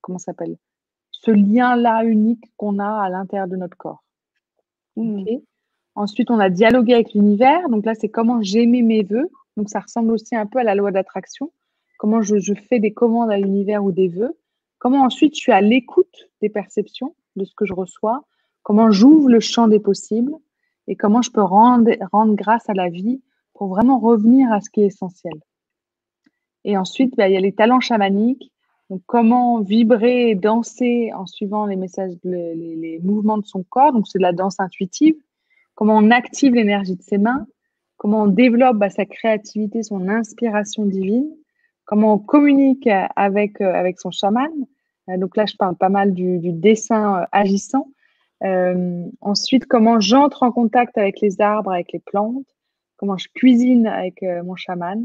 comment 0.00 0.18
s'appelle? 0.18 0.56
Ce 1.10 1.30
lien 1.30 1.76
là 1.76 2.04
unique 2.04 2.50
qu'on 2.56 2.78
a 2.78 3.02
à 3.02 3.10
l'intérieur 3.10 3.48
de 3.48 3.56
notre 3.56 3.76
corps. 3.76 4.02
Mmh. 4.96 5.24
Ensuite, 5.94 6.30
on 6.30 6.38
a 6.38 6.48
dialogué 6.48 6.94
avec 6.94 7.12
l'univers. 7.14 7.68
Donc 7.68 7.84
là, 7.84 7.94
c'est 7.94 8.08
comment 8.08 8.42
j'aimais 8.42 8.82
mes 8.82 9.02
voeux. 9.02 9.28
Donc 9.56 9.68
ça 9.68 9.80
ressemble 9.80 10.12
aussi 10.12 10.34
un 10.34 10.46
peu 10.46 10.58
à 10.58 10.64
la 10.64 10.74
loi 10.74 10.90
d'attraction. 10.90 11.52
Comment 11.98 12.22
je, 12.22 12.54
fais 12.54 12.80
des 12.80 12.92
commandes 12.92 13.30
à 13.30 13.36
l'univers 13.36 13.84
ou 13.84 13.92
des 13.92 14.08
vœux. 14.08 14.36
Comment 14.78 15.02
ensuite 15.04 15.36
je 15.36 15.40
suis 15.40 15.52
à 15.52 15.60
l'écoute 15.60 16.28
des 16.40 16.48
perceptions, 16.48 17.14
de 17.36 17.44
ce 17.44 17.54
que 17.54 17.66
je 17.66 17.74
reçois. 17.74 18.24
Comment 18.62 18.90
j'ouvre 18.90 19.28
le 19.28 19.40
champ 19.40 19.68
des 19.68 19.78
possibles 19.78 20.32
et 20.88 20.96
comment 20.96 21.22
je 21.22 21.30
peux 21.30 21.42
rendre, 21.42 21.90
rendre 22.10 22.34
grâce 22.34 22.68
à 22.68 22.74
la 22.74 22.88
vie 22.88 23.22
pour 23.54 23.68
vraiment 23.68 24.00
revenir 24.00 24.50
à 24.50 24.60
ce 24.60 24.70
qui 24.70 24.80
est 24.80 24.86
essentiel. 24.86 25.34
Et 26.64 26.76
ensuite, 26.76 27.16
bah, 27.16 27.28
il 27.28 27.34
y 27.34 27.36
a 27.36 27.40
les 27.40 27.52
talents 27.52 27.80
chamaniques. 27.80 28.50
Donc, 28.90 29.02
comment 29.06 29.60
vibrer 29.60 30.30
et 30.30 30.34
danser 30.34 31.12
en 31.14 31.26
suivant 31.26 31.66
les 31.66 31.76
messages, 31.76 32.14
les 32.24 33.00
mouvements 33.02 33.38
de 33.38 33.46
son 33.46 33.62
corps. 33.62 33.92
Donc, 33.92 34.08
c'est 34.08 34.18
de 34.18 34.22
la 34.22 34.32
danse 34.32 34.58
intuitive. 34.58 35.16
Comment 35.74 35.96
on 35.96 36.10
active 36.10 36.54
l'énergie 36.54 36.96
de 36.96 37.02
ses 37.02 37.18
mains 37.18 37.46
comment 38.02 38.24
on 38.24 38.26
développe 38.26 38.78
bah, 38.78 38.90
sa 38.90 39.04
créativité, 39.04 39.84
son 39.84 40.08
inspiration 40.08 40.84
divine, 40.84 41.30
comment 41.84 42.14
on 42.14 42.18
communique 42.18 42.88
avec, 43.14 43.60
euh, 43.60 43.72
avec 43.72 44.00
son 44.00 44.10
chaman. 44.10 44.50
Euh, 45.08 45.16
donc 45.18 45.36
là, 45.36 45.46
je 45.46 45.54
parle 45.54 45.76
pas 45.76 45.88
mal 45.88 46.12
du, 46.12 46.40
dessin 46.40 47.20
euh, 47.20 47.24
agissant. 47.30 47.86
ensuite, 49.20 49.66
comment 49.66 50.00
j'entre 50.00 50.42
en 50.42 50.50
contact 50.50 50.98
avec 50.98 51.20
les 51.20 51.40
arbres, 51.40 51.70
avec 51.70 51.92
les 51.92 52.00
plantes, 52.00 52.48
comment 52.96 53.16
je 53.16 53.28
cuisine 53.36 53.86
avec 53.86 54.24
mon 54.44 54.56
chaman. 54.56 55.04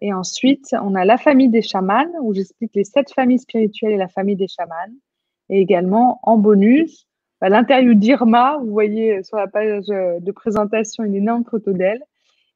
Et 0.00 0.12
ensuite, 0.12 0.74
on 0.82 0.96
a 0.96 1.04
la 1.04 1.16
famille 1.16 1.48
des 1.48 1.62
chamans, 1.62 2.10
où 2.22 2.34
j'explique 2.34 2.74
les 2.74 2.82
sept 2.82 3.12
familles 3.12 3.38
spirituelles 3.38 3.92
et 3.92 3.96
la 3.96 4.08
famille 4.08 4.34
des 4.34 4.48
chamans. 4.48 4.92
Et 5.48 5.60
également, 5.60 6.18
en 6.24 6.38
bonus, 6.38 7.06
bah, 7.42 7.48
l'interview 7.48 7.94
d'Irma, 7.94 8.58
vous 8.60 8.70
voyez 8.70 9.24
sur 9.24 9.36
la 9.36 9.48
page 9.48 9.88
de 9.88 10.30
présentation 10.30 11.02
une 11.02 11.16
énorme 11.16 11.44
photo 11.44 11.72
d'elle, 11.72 12.00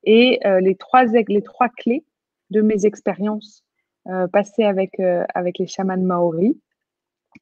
et 0.04 0.38
euh, 0.46 0.60
les, 0.60 0.76
trois, 0.76 1.06
les 1.06 1.42
trois 1.42 1.68
clés 1.68 2.04
de 2.50 2.60
mes 2.60 2.86
expériences 2.86 3.64
euh, 4.06 4.28
passées 4.28 4.62
avec, 4.62 5.00
euh, 5.00 5.24
avec 5.34 5.58
les 5.58 5.66
chamans 5.66 5.96
maoris. 5.96 6.54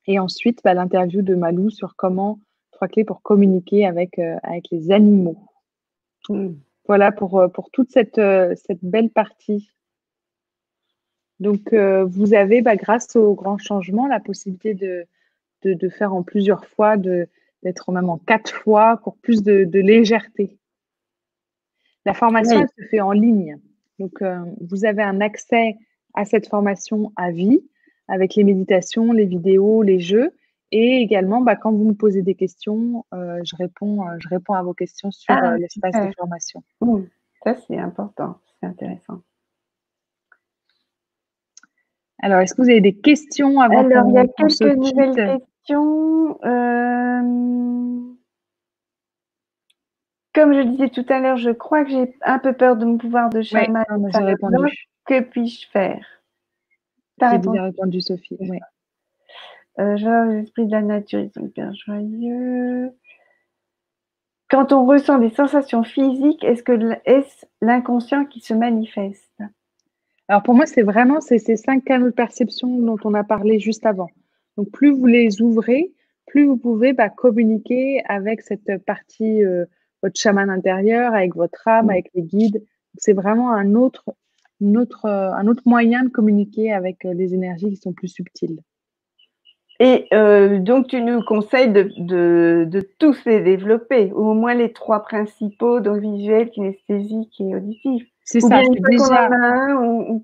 Et 0.07 0.19
ensuite, 0.19 0.61
bah, 0.65 0.73
l'interview 0.73 1.21
de 1.21 1.35
Malou 1.35 1.69
sur 1.69 1.97
comment, 1.97 2.41
trois 2.73 2.89
clés 2.89 3.05
pour 3.05 3.21
communiquer 3.21 3.85
avec, 3.85 4.19
avec 4.19 4.71
les 4.71 4.91
animaux. 4.91 5.37
Hmm. 6.31 6.55
Voilà 6.87 7.13
pour, 7.13 7.45
pour 7.53 7.71
toute 7.71 7.91
cette, 7.91 8.21
cette 8.57 8.83
belle 8.83 9.11
partie. 9.11 9.71
Donc, 11.41 11.75
vous 11.75 12.33
avez, 12.33 12.63
bah, 12.63 12.77
grâce 12.77 13.17
au 13.17 13.35
grand 13.35 13.59
changement, 13.59 14.07
la 14.07 14.21
possibilité 14.21 14.73
de, 14.73 15.07
de, 15.65 15.75
de 15.75 15.89
faire 15.89 16.15
en 16.15 16.23
plusieurs 16.23 16.67
fois, 16.67 16.97
d'être 16.97 17.93
même 17.93 18.09
en 18.09 18.19
quatre 18.19 18.55
fois 18.55 19.01
pour 19.03 19.17
plus 19.17 19.43
de, 19.43 19.65
de 19.65 19.81
légèreté. 19.81 20.59
La 22.05 22.15
formation, 22.15 22.61
elle 22.61 22.85
se 22.85 22.89
fait 22.89 23.01
en 23.01 23.13
ligne. 23.13 23.59
Donc, 23.99 24.21
euh, 24.23 24.39
vous 24.61 24.85
avez 24.85 25.03
un 25.03 25.21
accès 25.21 25.77
à 26.15 26.25
cette 26.25 26.49
formation 26.49 27.13
à 27.17 27.31
vie 27.31 27.63
avec 28.09 28.35
les 28.35 28.45
méditations, 28.45 29.13
les 29.13 29.25
vidéos, 29.25 29.83
les 29.83 30.01
jeux. 30.01 30.33
Et 30.71 30.97
également, 30.97 31.41
bah, 31.41 31.57
quand 31.57 31.73
vous 31.73 31.85
me 31.85 31.95
posez 31.95 32.23
des 32.23 32.35
questions, 32.35 33.05
euh, 33.15 33.41
je, 33.45 33.57
réponds, 33.57 34.07
euh, 34.07 34.17
je 34.19 34.29
réponds 34.29 34.55
à 34.55 34.63
vos 34.63 34.75
questions 34.75 35.11
sur 35.11 35.33
ah, 35.35 35.57
l'espace 35.57 35.95
de 35.95 36.13
formation. 36.17 36.63
ça, 37.45 37.55
c'est 37.55 37.79
important, 37.79 38.39
c'est 38.61 38.67
intéressant. 38.67 39.23
Alors, 42.21 42.41
est-ce 42.41 42.55
que 42.55 42.63
vous 42.63 42.71
avez 42.71 42.81
des 42.81 42.97
questions 42.97 43.61
avant 43.61 43.85
Alors, 43.85 44.09
il 44.09 44.15
y 44.15 44.19
a 44.19 44.27
quelques 44.27 44.77
nouvelles 44.77 45.15
questions. 45.15 45.47
Comme 50.35 50.53
je 50.53 50.63
disais 50.63 50.89
tout 50.89 51.07
à 51.09 51.21
l'heure, 51.21 51.37
je 51.37 51.51
crois 51.51 51.85
que 51.85 51.91
j'ai 51.91 52.15
un 52.23 52.39
peu 52.39 52.53
peur 52.53 52.77
de 52.77 52.85
mon 52.85 52.99
pouvoir 52.99 53.31
de 53.31 53.41
chaman. 53.41 53.85
répondu. 54.13 54.57
Que 55.07 55.21
puis-je 55.21 55.69
faire? 55.69 56.05
J'ai 57.21 57.39
bien 57.39 57.63
répondu, 57.63 58.01
Sophie. 58.01 58.37
Oui. 58.41 58.59
Euh, 59.79 59.95
les 59.97 60.43
esprits 60.43 60.67
de 60.67 60.73
la 60.73 60.83
nature, 60.83 61.21
ils 61.21 61.31
sont 61.31 61.47
hyper 61.47 61.73
joyeux. 61.75 62.93
Quand 64.49 64.73
on 64.73 64.87
ressent 64.87 65.19
des 65.19 65.31
sensations 65.31 65.83
physiques, 65.83 66.45
est-ce 66.45 66.63
que 66.63 66.73
est 67.05 67.47
l'inconscient 67.61 68.25
qui 68.25 68.41
se 68.41 68.55
manifeste? 68.55 69.41
Alors 70.29 70.43
pour 70.43 70.55
moi, 70.55 70.67
c'est 70.67 70.83
vraiment 70.83 71.21
ces 71.21 71.39
cinq 71.57 71.85
canaux 71.85 72.07
de 72.07 72.15
perception 72.15 72.69
dont 72.79 72.99
on 73.05 73.15
a 73.15 73.25
parlé 73.25 73.59
juste 73.59 73.85
avant. 73.87 74.11
Donc 74.57 74.71
plus 74.71 74.91
vous 74.91 75.07
les 75.07 75.43
ouvrez, 75.43 75.93
plus 76.27 76.47
vous 76.47 76.57
pouvez 76.57 76.93
bah, 76.93 77.09
communiquer 77.09 78.03
avec 78.09 78.41
cette 78.41 78.85
partie, 78.85 79.45
euh, 79.45 79.65
votre 80.03 80.19
chaman 80.19 80.51
intérieur, 80.51 81.15
avec 81.15 81.35
votre 81.35 81.67
âme, 81.67 81.91
avec 81.91 82.11
les 82.15 82.23
guides. 82.23 82.63
C'est 82.97 83.13
vraiment 83.13 83.53
un 83.53 83.75
autre, 83.75 84.05
autre, 84.61 85.07
euh, 85.07 85.33
un 85.33 85.47
autre 85.47 85.63
moyen 85.67 86.05
de 86.05 86.09
communiquer 86.09 86.73
avec 86.73 87.05
euh, 87.05 87.15
les 87.15 87.35
énergies 87.35 87.71
qui 87.71 87.77
sont 87.77 87.93
plus 87.93 88.09
subtiles. 88.09 88.61
Et 89.81 90.07
donc, 90.61 90.87
tu 90.87 91.03
nous 91.03 91.21
conseilles 91.25 91.73
de, 91.73 91.91
de, 91.99 92.81
tous 93.01 93.19
les 93.27 93.41
développer, 93.41 94.13
ou 94.13 94.31
au 94.31 94.35
moins 94.35 94.55
les 94.55 94.73
trois 94.73 95.03
principaux, 95.03 95.81
donc 95.81 96.01
visuel, 96.01 96.49
kinesthésique 96.51 97.41
et 97.41 97.57
auditif. 97.57 98.07
C'est 98.23 98.41
ça, 98.41 98.63
c'est 98.63 98.81
déjà. 98.89 99.29
on, 99.77 100.23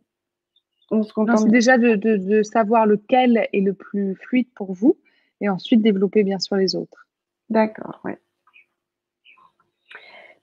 se 1.02 1.12
contente. 1.12 1.38
C'est 1.38 1.48
déjà 1.48 1.78
de, 1.78 1.94
de, 1.94 2.42
savoir 2.42 2.86
lequel 2.86 3.48
est 3.52 3.60
le 3.60 3.74
plus 3.74 4.14
fluide 4.16 4.48
pour 4.54 4.72
vous, 4.72 4.96
et 5.40 5.48
ensuite 5.48 5.82
développer 5.82 6.22
bien 6.24 6.38
sûr 6.38 6.56
les 6.56 6.74
autres. 6.74 7.06
D'accord, 7.48 8.00
ouais. 8.04 8.18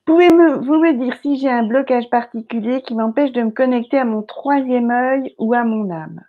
Pouvez-vous 0.06 0.80
me 0.80 1.03
dire 1.03 1.18
si 1.22 1.38
j'ai 1.38 1.49
un 1.49 1.68
blocage 1.68 2.10
particulier 2.10 2.82
qui 2.82 2.95
m'empêche 2.95 3.34
de 3.34 3.41
me 3.41 3.52
connecter 3.52 3.98
à 3.98 4.06
mon 4.06 4.22
troisième 4.22 4.90
œil 4.90 5.36
ou 5.38 5.53
à 5.53 5.65
mon 5.65 5.90
âme? 5.91 6.24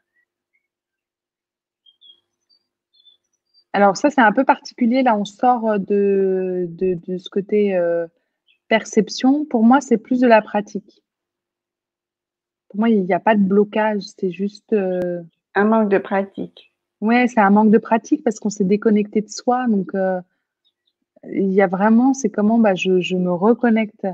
Alors 3.73 3.97
ça, 3.97 4.11
c'est 4.11 4.21
un 4.21 4.33
peu 4.33 4.45
particulier. 4.45 5.05
Là, 5.05 5.17
on 5.17 5.25
sort 5.25 5.79
de, 5.79 6.67
de, 6.69 7.19
ce 7.19 7.31
côté 7.31 7.77
euh, 7.77 8.09
perception. 8.67 9.45
Pour 9.45 9.63
moi, 9.63 9.81
c'est 9.81 9.99
plus 9.99 10.19
de 10.19 10.27
la 10.27 10.43
pratique. 10.43 11.05
Pour 12.69 12.81
moi, 12.81 12.91
il 12.91 13.05
n'y 13.05 13.13
a 13.13 13.21
pas 13.21 13.35
de 13.35 13.43
blocage. 13.43 14.03
C'est 14.19 14.31
juste... 14.31 14.73
Euh, 14.73 15.23
un 15.55 15.65
manque 15.65 15.89
de 15.89 15.99
pratique. 15.99 16.73
Oui, 17.01 17.29
c'est 17.29 17.41
un 17.41 17.51
manque 17.51 17.71
de 17.71 17.79
pratique 17.79 18.23
parce 18.25 18.39
qu'on 18.39 18.51
s'est 18.51 18.65
déconnecté 18.65 19.21
de 19.21 19.29
soi. 19.29 19.67
Donc, 19.69 19.93
il 21.25 21.53
y 21.53 21.63
a 21.63 21.67
vraiment, 21.67 22.15
c'est 22.15 22.29
comment 22.29 22.59
bah, 22.59 22.75
je, 22.75 23.17
me 23.17 23.33
reconnecte 23.33 24.07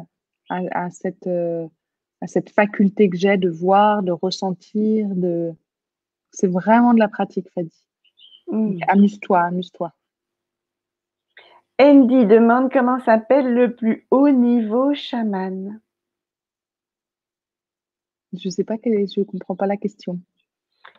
à, 0.49 0.91
cette, 0.91 1.27
à 1.27 2.27
cette 2.27 2.51
faculté 2.51 3.09
que 3.09 3.17
j'ai 3.17 3.37
de 3.37 3.51
voir, 3.51 4.03
de 4.03 4.13
ressentir. 4.13 5.09
De... 5.09 5.53
C'est 6.31 6.51
vraiment 6.51 6.95
de 6.95 6.99
la 6.99 7.09
pratique, 7.09 7.49
Fadi. 7.55 7.73
Mm. 8.51 8.79
Amuse-toi, 8.89 9.41
amuse-toi. 9.41 9.93
Andy 11.81 12.27
demande 12.27 12.71
comment 12.73 13.01
s'appelle 13.01 13.53
le 13.53 13.75
plus 13.75 14.07
haut 14.11 14.31
niveau 14.31 14.95
chaman. 14.95 15.81
Je 18.37 18.49
ne 18.49 18.51
sais 18.51 18.65
pas, 18.65 18.77
je 18.85 19.21
ne 19.21 19.25
comprends 19.25 19.57
pas 19.57 19.67
la 19.67 19.77
question. 19.77 20.19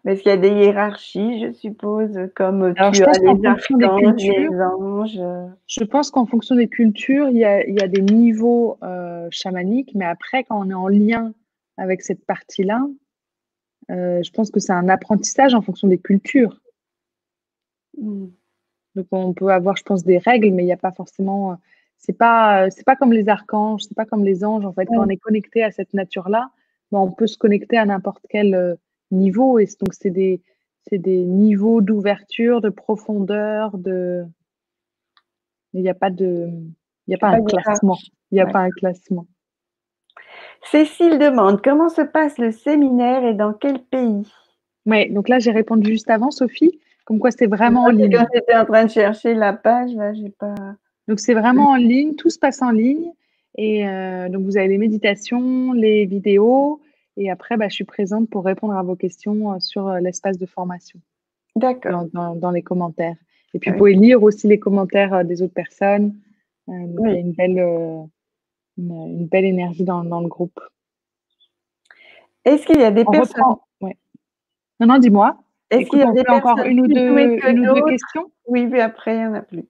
Parce 0.04 0.20
qu'il 0.20 0.30
y 0.30 0.34
a 0.34 0.38
des 0.38 0.50
hiérarchies, 0.50 1.42
je 1.42 1.52
suppose, 1.52 2.30
comme 2.36 2.74
tu 2.76 2.82
as 2.82 2.92
les 2.92 3.46
archanges, 3.46 4.24
les 4.24 4.62
anges. 4.62 5.20
Je 5.68 5.84
pense 5.84 6.12
qu'en 6.12 6.26
fonction 6.26 6.56
des 6.56 6.68
cultures, 6.68 7.30
il 7.30 7.38
y 7.38 7.46
a, 7.46 7.88
des 7.88 8.02
niveaux 8.02 8.78
euh, 8.84 9.28
chamaniques, 9.32 9.92
mais 9.96 10.06
après, 10.06 10.44
quand 10.44 10.64
on 10.64 10.70
est 10.70 10.76
en 10.76 10.88
lien 10.88 11.34
avec 11.78 12.02
cette 12.02 12.24
partie-là, 12.26 12.86
euh, 13.92 14.22
je 14.24 14.32
pense 14.32 14.52
que 14.52 14.60
c'est 14.60 14.74
un 14.74 14.90
apprentissage 14.90 15.54
en 15.54 15.62
fonction 15.62 15.88
des 15.88 15.98
cultures. 15.98 16.60
Mm. 17.98 18.28
Donc 18.96 19.08
on 19.12 19.34
peut 19.34 19.50
avoir, 19.50 19.76
je 19.76 19.84
pense, 19.84 20.04
des 20.04 20.18
règles, 20.18 20.52
mais 20.52 20.64
il 20.64 20.68
n'y 20.68 20.74
a 20.74 20.78
pas 20.78 20.92
forcément. 20.92 21.52
Euh, 21.52 21.56
c'est 21.98 22.14
pas, 22.18 22.66
euh, 22.66 22.70
c'est 22.72 22.86
pas 22.86 22.96
comme 22.96 23.14
les 23.14 23.30
archanges, 23.30 23.84
c'est 23.84 23.96
pas 23.96 24.06
comme 24.06 24.24
les 24.24 24.44
anges. 24.44 24.66
En 24.66 24.74
fait, 24.74 24.86
quand 24.86 25.00
on 25.00 25.10
est 25.10 25.18
connecté 25.18 25.64
à 25.64 25.72
cette 25.72 25.94
nature-là, 25.94 26.50
ben, 26.96 27.02
on 27.02 27.12
peut 27.12 27.28
se 27.28 27.38
connecter 27.38 27.78
à 27.78 27.86
n'importe 27.86 28.26
quel 28.30 28.56
euh, 28.56 28.76
niveau. 29.12 29.60
Et 29.60 29.66
donc 29.82 29.94
c'est 29.94 30.10
des, 30.10 30.42
c'est 30.88 30.98
des 30.98 31.26
niveaux 31.26 31.82
d'ouverture, 31.82 32.62
de 32.62 32.70
profondeur, 32.70 33.78
de. 33.78 34.26
Il 35.74 35.82
n'y 35.82 35.90
a 35.90 35.94
pas 35.94 36.10
de, 36.10 36.50
il 37.08 37.10
n'y 37.10 37.16
a 37.16 37.18
pas 37.18 37.30
un 37.30 37.44
classement. 37.44 37.98
Il 38.32 38.36
n'y 38.36 38.42
a 38.42 38.48
pas 38.48 38.60
un 38.60 38.70
classement. 38.70 39.26
Cécile 40.64 41.20
demande 41.20 41.62
comment 41.62 41.90
se 41.90 42.02
passe 42.02 42.38
le 42.38 42.52
séminaire 42.52 43.24
et 43.26 43.34
dans 43.34 43.54
quel 43.54 43.80
pays? 43.80 44.32
Oui, 44.86 45.10
donc 45.12 45.30
là 45.30 45.40
j'ai 45.40 45.52
répondu 45.52 45.92
juste 45.92 46.10
avant, 46.10 46.32
Sophie. 46.32 46.80
Comme 47.06 47.20
quoi, 47.20 47.30
c'est 47.30 47.46
vraiment 47.46 47.84
en 47.84 47.90
ligne. 47.90 48.12
Quand 48.12 48.26
j'étais 48.34 48.56
en 48.56 48.66
train 48.66 48.86
de 48.86 48.90
chercher 48.90 49.36
la 49.36 49.54
page, 49.54 49.94
là, 49.94 50.14
j'ai 50.14 50.32
pas. 50.32 50.56
Donc, 51.08 51.20
c'est 51.20 51.36
vraiment 51.36 51.70
en 51.70 51.76
ligne, 51.76 52.16
tout 52.16 52.32
se 52.32 52.40
passe 52.40 52.64
en 52.64 52.72
ligne. 52.72 53.12
Et 53.58 53.88
euh, 53.88 54.28
donc, 54.28 54.44
vous 54.44 54.58
avez 54.58 54.68
les 54.68 54.80
méditations, 54.80 55.72
les 55.74 56.06
vidéos. 56.06 56.82
Et 57.18 57.30
après, 57.30 57.58
bah, 57.58 57.70
je 57.70 57.76
suis 57.76 57.86
présente 57.86 58.30
pour 58.30 58.46
répondre 58.46 58.76
à 58.76 58.84
vos 58.84 58.96
questions 58.96 59.54
euh, 59.54 59.60
sur 59.60 59.88
euh, 59.88 60.00
l'espace 60.00 60.38
de 60.38 60.46
formation. 60.46 61.00
D'accord. 61.56 62.06
Dans, 62.14 62.52
les 62.52 62.62
commentaires. 62.62 63.16
Et 63.54 63.60
puis, 63.60 63.72
vous 63.72 63.78
pouvez 63.78 63.94
lire 63.94 64.22
aussi 64.22 64.48
les 64.48 64.60
commentaires 64.60 65.24
des 65.24 65.42
autres 65.42 65.54
personnes. 65.54 66.14
Il 66.68 66.74
y 66.74 67.06
a 67.06 67.14
une 67.14 67.32
belle, 67.32 68.10
une, 68.78 69.28
belle 69.28 69.46
énergie 69.46 69.86
dans, 69.86 70.02
le 70.02 70.28
groupe. 70.28 70.60
Est-ce 72.44 72.66
qu'il 72.66 72.82
y 72.82 72.84
a 72.84 72.92
des 72.92 73.06
personnes. 73.06 73.42
Ouais. 73.80 73.96
Non, 74.82 74.88
non, 74.88 74.98
dis-moi. 74.98 75.38
Est-ce 75.70 75.90
qu'il 75.90 76.00
y 76.00 76.04
a 76.04 76.12
des 76.12 76.24
encore 76.28 76.60
une 76.60 76.82
ou 76.82 76.88
deux, 76.88 77.82
questions 77.90 78.32
Oui, 78.48 78.68
puis 78.68 78.82
après, 78.82 79.16
il 79.16 79.20
n'y 79.20 79.26
en 79.26 79.34
a 79.36 79.42
plus. 79.42 79.66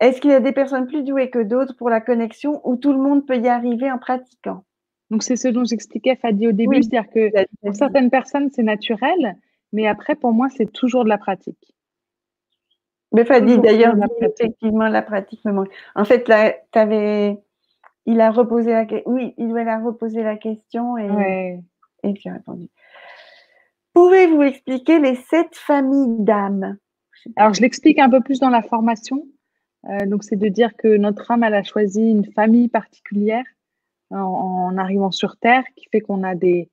Est-ce 0.00 0.20
qu'il 0.20 0.30
y 0.30 0.34
a 0.34 0.40
des 0.40 0.52
personnes 0.52 0.86
plus 0.86 1.02
douées 1.02 1.28
que 1.28 1.42
d'autres 1.42 1.76
pour 1.76 1.90
la 1.90 2.00
connexion 2.00 2.60
ou 2.64 2.76
tout 2.76 2.92
le 2.92 2.98
monde 2.98 3.26
peut 3.26 3.38
y 3.38 3.48
arriver 3.48 3.90
en 3.92 3.98
pratiquant? 3.98 4.64
Donc, 5.10 5.22
c'est 5.22 5.36
ce 5.36 5.48
dont 5.48 5.64
j'expliquais, 5.64 6.16
Fadi, 6.16 6.46
au 6.48 6.52
début. 6.52 6.82
C'est-à-dire 6.82 7.10
que 7.10 7.30
pour 7.62 7.74
certaines 7.74 8.10
personnes, 8.10 8.48
c'est 8.50 8.62
naturel, 8.62 9.36
mais 9.72 9.86
après, 9.86 10.14
pour 10.14 10.32
moi, 10.32 10.48
c'est 10.48 10.72
toujours 10.72 11.04
de 11.04 11.08
la 11.08 11.18
pratique. 11.18 11.74
Mais 13.12 13.24
Fadi, 13.24 13.58
d'ailleurs, 13.58 13.96
effectivement, 14.20 14.88
la 14.88 15.02
pratique 15.02 15.44
me 15.44 15.52
manque. 15.52 15.70
En 15.96 16.04
fait, 16.04 16.28
là, 16.28 16.54
tu 16.72 16.78
avais. 16.78 17.38
Il 18.06 18.20
a 18.20 18.30
reposé 18.30 18.70
la 18.70 18.86
question. 18.86 19.12
Oui, 19.12 19.34
il 19.36 19.52
la 19.52 19.78
reposer 19.78 20.22
la 20.22 20.36
question 20.36 20.96
et, 20.96 21.60
et 22.04 22.14
tu 22.14 22.28
as 22.28 22.34
répondu. 22.34 22.68
Pouvez-vous 23.92 24.42
expliquer 24.42 25.00
les 25.00 25.16
sept 25.16 25.54
familles 25.56 26.20
d'âmes? 26.20 26.78
Alors, 27.36 27.52
je 27.52 27.60
l'explique 27.60 27.98
un 27.98 28.08
peu 28.08 28.20
plus 28.20 28.38
dans 28.38 28.48
la 28.48 28.62
formation. 28.62 29.26
Euh, 29.88 30.06
donc, 30.06 30.22
c'est 30.22 30.36
de 30.36 30.48
dire 30.48 30.76
que 30.76 30.96
notre 30.96 31.30
âme, 31.30 31.42
elle 31.42 31.54
a 31.54 31.64
choisi 31.64 32.00
une 32.00 32.24
famille 32.32 32.68
particulière 32.68 33.44
en, 34.10 34.76
arrivant 34.76 35.10
sur 35.10 35.36
Terre, 35.36 35.64
qui 35.76 35.86
fait 35.90 36.00
qu'on 36.00 36.22
a 36.22 36.34
des, 36.34 36.68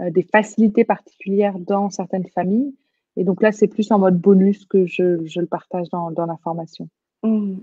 euh, 0.00 0.10
des, 0.10 0.22
facilités 0.22 0.84
particulières 0.84 1.58
dans 1.58 1.90
certaines 1.90 2.26
familles. 2.26 2.74
Et 3.16 3.24
donc 3.24 3.42
là, 3.42 3.52
c'est 3.52 3.68
plus 3.68 3.90
en 3.92 3.98
mode 3.98 4.18
bonus 4.18 4.64
que 4.66 4.86
je, 4.86 5.24
je 5.26 5.40
le 5.40 5.46
partage 5.46 5.88
dans, 5.90 6.10
dans 6.10 6.26
la 6.26 6.36
formation. 6.42 6.88
Mmh. 7.22 7.58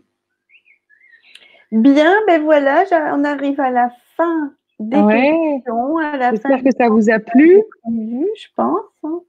Bien, 1.72 2.14
ben 2.28 2.42
voilà, 2.44 2.84
on 3.14 3.24
arrive 3.26 3.60
à 3.60 3.72
la 3.72 3.92
fin 4.16 4.54
des 4.80 4.96
questions 4.96 5.98
la 5.98 6.32
J'espère 6.32 6.64
que 6.64 6.72
ça 6.78 6.90
vous 6.90 7.10
a 7.10 7.20
plu. 7.20 7.62
Je 7.86 8.48
pense. 8.56 8.86
Hein. 9.04 9.22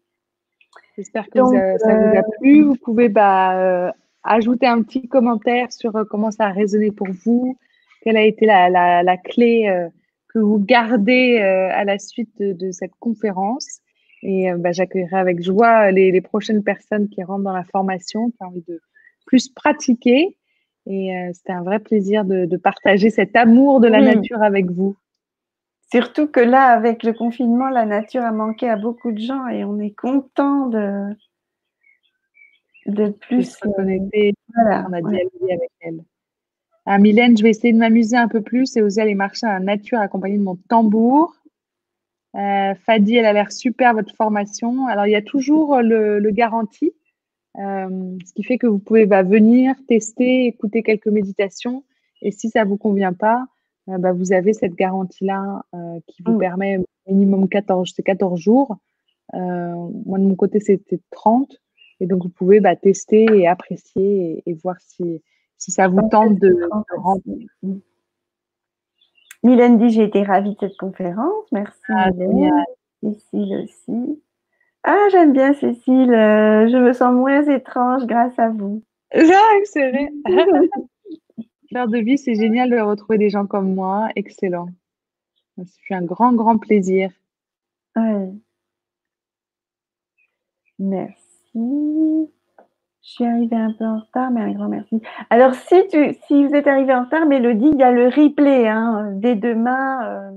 J'espère 0.96 1.28
que 1.30 1.38
ça 1.38 1.42
vous 1.42 1.54
a 1.54 2.18
euh, 2.18 2.22
plu. 2.40 2.62
Vous 2.62 2.76
pouvez 2.76 3.08
bah, 3.08 3.58
euh, 3.58 3.90
ajouter 4.22 4.66
un 4.66 4.82
petit 4.82 5.08
commentaire 5.08 5.72
sur 5.72 5.96
euh, 5.96 6.04
comment 6.04 6.30
ça 6.30 6.46
a 6.46 6.50
résonné 6.50 6.90
pour 6.90 7.08
vous, 7.24 7.56
quelle 8.02 8.16
a 8.16 8.22
été 8.22 8.46
la, 8.46 8.68
la, 9.02 9.16
clé 9.16 9.88
que 10.28 10.38
vous 10.38 10.58
gardez 10.58 11.38
à 11.38 11.84
la 11.84 11.98
suite 11.98 12.40
de, 12.40 12.70
cette 12.70 12.94
conférence. 13.00 13.80
Et 14.22 14.52
bah, 14.54 14.72
j'accueillerai 14.72 15.16
avec 15.16 15.42
joie 15.42 15.90
les, 15.90 16.10
les, 16.10 16.20
prochaines 16.20 16.64
personnes 16.64 17.08
qui 17.08 17.22
rentrent 17.22 17.44
dans 17.44 17.52
la 17.52 17.64
formation, 17.64 18.30
qui 18.30 18.36
ont 18.40 18.46
envie 18.46 18.64
de 18.66 18.80
plus 19.26 19.48
pratiquer. 19.48 20.36
Et 20.86 21.12
c'était 21.34 21.52
un 21.52 21.62
vrai 21.62 21.80
plaisir 21.80 22.24
de, 22.24 22.46
de, 22.46 22.56
partager 22.56 23.10
cet 23.10 23.36
amour 23.36 23.80
de 23.80 23.88
la 23.88 24.00
nature 24.00 24.42
avec 24.42 24.70
vous. 24.70 24.96
Surtout 25.90 26.28
que 26.28 26.40
là, 26.40 26.64
avec 26.64 27.02
le 27.02 27.14
confinement, 27.14 27.70
la 27.70 27.86
nature 27.86 28.22
a 28.22 28.32
manqué 28.32 28.68
à 28.68 28.76
beaucoup 28.76 29.10
de 29.10 29.18
gens 29.18 29.46
et 29.48 29.64
on 29.64 29.78
est 29.78 29.94
content 29.94 30.66
de, 30.66 31.14
de 32.86 33.08
plus 33.08 33.56
se 33.56 33.68
connecter. 33.68 34.34
Voilà, 34.54 34.86
on 34.88 34.92
a 34.92 35.00
dialogué 35.00 35.52
avec 35.52 35.70
elle. 35.80 36.04
Ah, 36.90 36.96
Mylène, 36.96 37.36
je 37.36 37.42
vais 37.42 37.50
essayer 37.50 37.74
de 37.74 37.78
m'amuser 37.78 38.16
un 38.16 38.28
peu 38.28 38.40
plus 38.40 38.74
et 38.78 38.80
oser 38.80 39.02
aller 39.02 39.14
marcher 39.14 39.44
à 39.44 39.58
la 39.58 39.60
nature 39.60 39.98
accompagnée 39.98 40.38
de 40.38 40.42
mon 40.42 40.56
tambour. 40.70 41.34
Euh, 42.34 42.74
Fadi, 42.86 43.16
elle 43.16 43.26
a 43.26 43.34
l'air 43.34 43.52
super, 43.52 43.92
votre 43.92 44.14
formation. 44.14 44.86
Alors, 44.86 45.06
il 45.06 45.10
y 45.10 45.14
a 45.14 45.20
toujours 45.20 45.82
le, 45.82 46.18
le 46.18 46.30
garantie, 46.30 46.94
euh, 47.58 48.16
ce 48.24 48.32
qui 48.32 48.42
fait 48.42 48.56
que 48.56 48.66
vous 48.66 48.78
pouvez 48.78 49.04
bah, 49.04 49.22
venir 49.22 49.74
tester, 49.86 50.46
écouter 50.46 50.82
quelques 50.82 51.08
méditations. 51.08 51.84
Et 52.22 52.30
si 52.30 52.48
ça 52.48 52.64
ne 52.64 52.70
vous 52.70 52.78
convient 52.78 53.12
pas, 53.12 53.44
euh, 53.90 53.98
bah, 53.98 54.12
vous 54.12 54.32
avez 54.32 54.54
cette 54.54 54.74
garantie-là 54.74 55.60
qui 56.06 56.22
vous 56.22 56.36
mmh. 56.36 56.38
permet 56.38 56.78
minimum 57.06 57.50
14, 57.50 57.92
14 58.02 58.40
jours 58.40 58.78
moi, 59.34 60.18
de 60.18 60.24
mon 60.24 60.36
côté, 60.36 60.58
c'était 60.58 61.00
30. 61.10 61.54
Et 62.00 62.06
donc, 62.06 62.22
vous 62.22 62.30
pouvez 62.30 62.60
bah, 62.60 62.76
tester 62.76 63.26
et 63.34 63.46
apprécier 63.46 64.42
et, 64.46 64.54
voir 64.54 64.76
si, 64.80 65.20
si 65.58 65.72
ça 65.72 65.88
vous 65.88 66.08
tente 66.10 66.38
de, 66.38 66.56
rentrer. 66.96 67.46
Mylène 69.42 69.78
dit 69.78 69.90
J'ai 69.90 70.04
été 70.04 70.22
ravie 70.22 70.54
de 70.54 70.58
cette 70.60 70.76
conférence. 70.76 71.44
Merci, 71.52 71.80
ah, 71.88 72.10
Cécile 73.02 73.64
aussi. 73.64 74.22
Ah, 74.84 75.08
j'aime 75.10 75.32
bien 75.32 75.52
Cécile. 75.54 76.12
Euh, 76.14 76.68
je 76.68 76.76
me 76.76 76.92
sens 76.92 77.12
moins 77.12 77.42
étrange 77.44 78.06
grâce 78.06 78.38
à 78.38 78.48
vous. 78.48 78.82
Ah, 79.14 79.58
c'est 79.64 79.90
vrai. 79.90 80.10
Fleur 81.68 81.88
de 81.88 81.98
vie, 81.98 82.18
c'est 82.18 82.34
génial 82.34 82.70
de 82.70 82.78
retrouver 82.78 83.18
des 83.18 83.30
gens 83.30 83.46
comme 83.46 83.74
moi. 83.74 84.08
Excellent. 84.16 84.68
Ça 85.56 85.62
fait 85.86 85.94
un 85.94 86.04
grand, 86.04 86.32
grand 86.32 86.58
plaisir. 86.58 87.10
Oui. 87.96 88.40
Merci. 90.78 92.30
Je 93.08 93.14
suis 93.14 93.24
arrivée 93.24 93.56
un 93.56 93.72
peu 93.72 93.86
en 93.86 94.00
retard, 94.00 94.30
mais 94.30 94.42
un 94.42 94.52
grand 94.52 94.68
merci. 94.68 95.00
Alors, 95.30 95.54
si, 95.54 95.82
tu, 95.90 96.14
si 96.26 96.46
vous 96.46 96.54
êtes 96.54 96.66
arrivé 96.66 96.92
en 96.92 97.04
retard, 97.04 97.24
Mélodie, 97.24 97.70
il 97.72 97.78
y 97.78 97.82
a 97.82 97.90
le 97.90 98.08
replay 98.08 98.68
hein, 98.68 99.12
dès 99.14 99.34
demain. 99.34 100.06
Euh, 100.06 100.30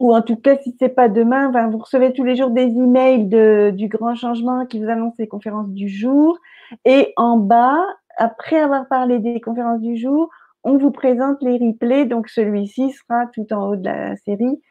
ou 0.00 0.14
en 0.14 0.22
tout 0.22 0.36
cas, 0.36 0.56
si 0.62 0.74
ce 0.80 0.84
n'est 0.84 0.90
pas 0.90 1.10
demain, 1.10 1.50
ben, 1.50 1.68
vous 1.68 1.76
recevez 1.76 2.14
tous 2.14 2.24
les 2.24 2.36
jours 2.36 2.48
des 2.48 2.62
emails 2.62 3.28
du 3.74 3.88
grand 3.88 4.14
changement 4.14 4.64
qui 4.64 4.82
vous 4.82 4.88
annonce 4.88 5.12
les 5.18 5.28
conférences 5.28 5.68
du 5.68 5.90
jour. 5.90 6.38
Et 6.86 7.12
en 7.16 7.36
bas, 7.36 7.84
après 8.16 8.58
avoir 8.58 8.88
parlé 8.88 9.18
des 9.18 9.38
conférences 9.42 9.82
du 9.82 9.98
jour, 9.98 10.30
on 10.64 10.78
vous 10.78 10.90
présente 10.90 11.42
les 11.42 11.58
replays. 11.58 12.06
Donc, 12.06 12.30
celui-ci 12.30 12.92
sera 12.92 13.26
tout 13.26 13.52
en 13.52 13.68
haut 13.68 13.76
de 13.76 13.84
la 13.84 14.16
série, 14.16 14.62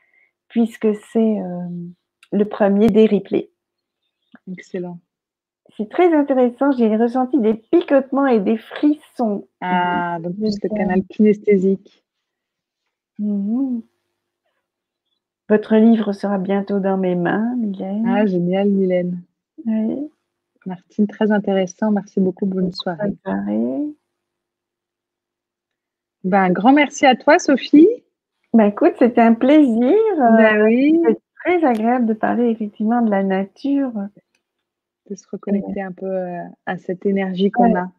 puisque 0.47 0.87
c'est 1.13 1.39
euh, 1.39 1.67
le 2.31 2.45
premier 2.45 2.87
des 2.87 3.05
replays. 3.05 3.51
Excellent 4.51 4.97
très 5.87 6.13
intéressant. 6.13 6.71
J'ai 6.71 6.95
ressenti 6.95 7.39
des 7.39 7.53
picotements 7.53 8.27
et 8.27 8.39
des 8.39 8.57
frissons. 8.57 9.47
Ah, 9.61 10.17
donc 10.21 10.35
plus 10.35 10.57
le 10.61 10.69
canal 10.69 11.03
kinesthésique. 11.03 12.03
Mhm. 13.19 13.81
Votre 15.49 15.75
livre 15.75 16.13
sera 16.13 16.37
bientôt 16.37 16.79
dans 16.79 16.97
mes 16.97 17.15
mains, 17.15 17.55
Mylène. 17.57 18.07
Ah, 18.07 18.25
génial, 18.25 18.69
Mylène. 18.69 19.21
Oui. 19.65 20.09
Martine, 20.65 21.07
très 21.07 21.31
intéressant. 21.31 21.91
Merci 21.91 22.19
beaucoup. 22.19 22.45
Bonne 22.45 22.71
soirée. 22.71 23.09
Bonne 23.09 23.17
soirée. 23.25 23.95
Ben, 26.23 26.43
un 26.43 26.51
grand 26.51 26.71
merci 26.71 27.05
à 27.05 27.15
toi, 27.15 27.39
Sophie. 27.39 27.89
Ben, 28.53 28.65
écoute, 28.65 28.93
c'était 28.99 29.21
un 29.21 29.33
plaisir. 29.33 29.97
Ben 30.17 30.63
oui. 30.63 30.99
C'est 31.05 31.19
très 31.43 31.65
agréable 31.65 32.05
de 32.05 32.13
parler 32.13 32.49
effectivement 32.49 33.01
de 33.01 33.09
la 33.09 33.23
nature 33.23 33.91
de 35.11 35.15
se 35.15 35.27
reconnecter 35.29 35.81
un 35.81 35.91
peu 35.91 36.05
euh, 36.05 36.39
à 36.65 36.77
cette 36.77 37.05
énergie 37.05 37.51
qu'on 37.51 37.75
a, 37.75 37.91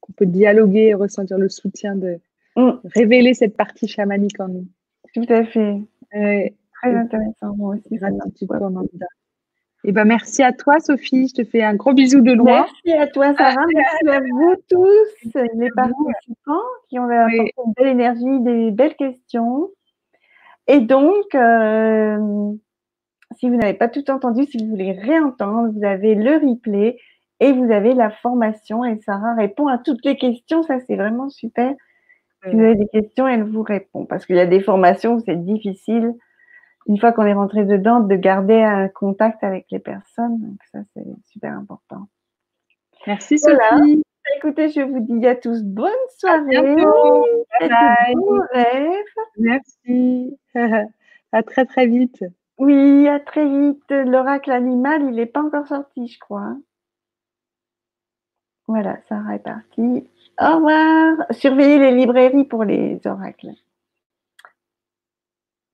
qu'on 0.00 0.12
peut 0.12 0.26
dialoguer 0.26 0.88
et 0.88 0.94
ressentir 0.94 1.38
le 1.38 1.48
soutien 1.48 1.94
de 1.94 2.20
mm. 2.56 2.80
révéler 2.84 3.34
cette 3.34 3.56
partie 3.56 3.86
chamanique 3.86 4.40
en 4.40 4.48
nous. 4.48 4.66
Tout 5.14 5.26
à 5.28 5.44
fait. 5.44 5.80
Très 6.10 6.94
intéressant, 6.94 7.54
moi 7.56 7.76
aussi. 7.76 7.94
Gratitude 7.94 8.48
pour 8.48 8.82
Et 8.82 8.88
eh 9.84 9.92
ben, 9.92 10.04
merci 10.04 10.42
à 10.42 10.52
toi, 10.52 10.80
Sophie. 10.80 11.28
Je 11.28 11.42
te 11.42 11.44
fais 11.48 11.62
un 11.62 11.74
gros 11.74 11.92
bisou 11.92 12.20
de 12.20 12.32
loin. 12.32 12.66
Merci 12.86 12.98
à 12.98 13.06
toi, 13.06 13.34
Sarah. 13.34 13.64
merci 13.74 14.08
à 14.08 14.20
vous 14.20 14.54
tous, 14.68 15.40
les 15.54 15.70
participants 15.70 16.68
qui 16.88 16.98
ont 16.98 17.08
apporté 17.08 17.52
une 17.64 17.72
belle 17.76 17.88
énergie, 17.88 18.40
des 18.40 18.70
belles 18.70 18.96
questions. 18.96 19.68
Et 20.66 20.80
donc, 20.80 21.34
euh, 21.34 22.52
si 23.38 23.48
vous 23.48 23.56
n'avez 23.56 23.74
pas 23.74 23.88
tout 23.88 24.10
entendu, 24.10 24.44
si 24.44 24.58
vous 24.58 24.70
voulez 24.70 24.92
réentendre, 24.92 25.72
vous 25.72 25.84
avez 25.84 26.14
le 26.14 26.34
replay 26.34 26.98
et 27.40 27.52
vous 27.52 27.70
avez 27.70 27.94
la 27.94 28.10
formation 28.10 28.84
et 28.84 28.98
Sarah 29.00 29.34
répond 29.34 29.66
à 29.68 29.78
toutes 29.78 30.04
les 30.04 30.16
questions. 30.16 30.62
Ça, 30.62 30.78
c'est 30.80 30.96
vraiment 30.96 31.30
super. 31.30 31.74
Si 32.44 32.54
vous 32.54 32.60
avez 32.60 32.74
des 32.74 32.88
questions, 32.88 33.28
elle 33.28 33.44
vous 33.44 33.62
répond. 33.62 34.06
Parce 34.06 34.26
qu'il 34.26 34.36
y 34.36 34.40
a 34.40 34.46
des 34.46 34.60
formations 34.60 35.14
où 35.14 35.20
c'est 35.20 35.42
difficile, 35.42 36.14
une 36.86 36.98
fois 36.98 37.12
qu'on 37.12 37.26
est 37.26 37.34
rentré 37.34 37.64
dedans, 37.64 38.00
de 38.00 38.16
garder 38.16 38.60
un 38.62 38.88
contact 38.88 39.44
avec 39.44 39.66
les 39.70 39.78
personnes. 39.78 40.40
Donc 40.40 40.58
ça, 40.72 40.80
c'est 40.94 41.04
super 41.26 41.52
important. 41.52 42.08
Merci 43.06 43.38
Sophie. 43.38 44.02
Écoutez, 44.36 44.68
je 44.68 44.80
vous 44.82 45.00
dis 45.00 45.26
à 45.26 45.34
tous 45.34 45.62
bonne 45.62 45.90
soirée. 46.18 46.76
Bon 46.76 47.24
Merci. 49.38 50.38
à 51.32 51.42
très 51.42 51.64
très 51.64 51.86
vite. 51.86 52.22
Oui, 52.60 53.08
à 53.08 53.18
très 53.18 53.44
vite. 53.44 53.90
L'oracle 53.90 54.52
animal, 54.52 55.02
il 55.02 55.16
n'est 55.16 55.26
pas 55.26 55.42
encore 55.42 55.66
sorti, 55.66 56.06
je 56.06 56.20
crois. 56.20 56.54
Voilà, 58.66 58.98
ça 59.08 59.22
est 59.34 59.38
parti. 59.40 60.08
Au 60.40 60.56
revoir. 60.56 61.26
Surveillez 61.32 61.78
les 61.78 61.90
librairies 61.92 62.44
pour 62.44 62.64
les 62.64 63.00
oracles. 63.04 63.50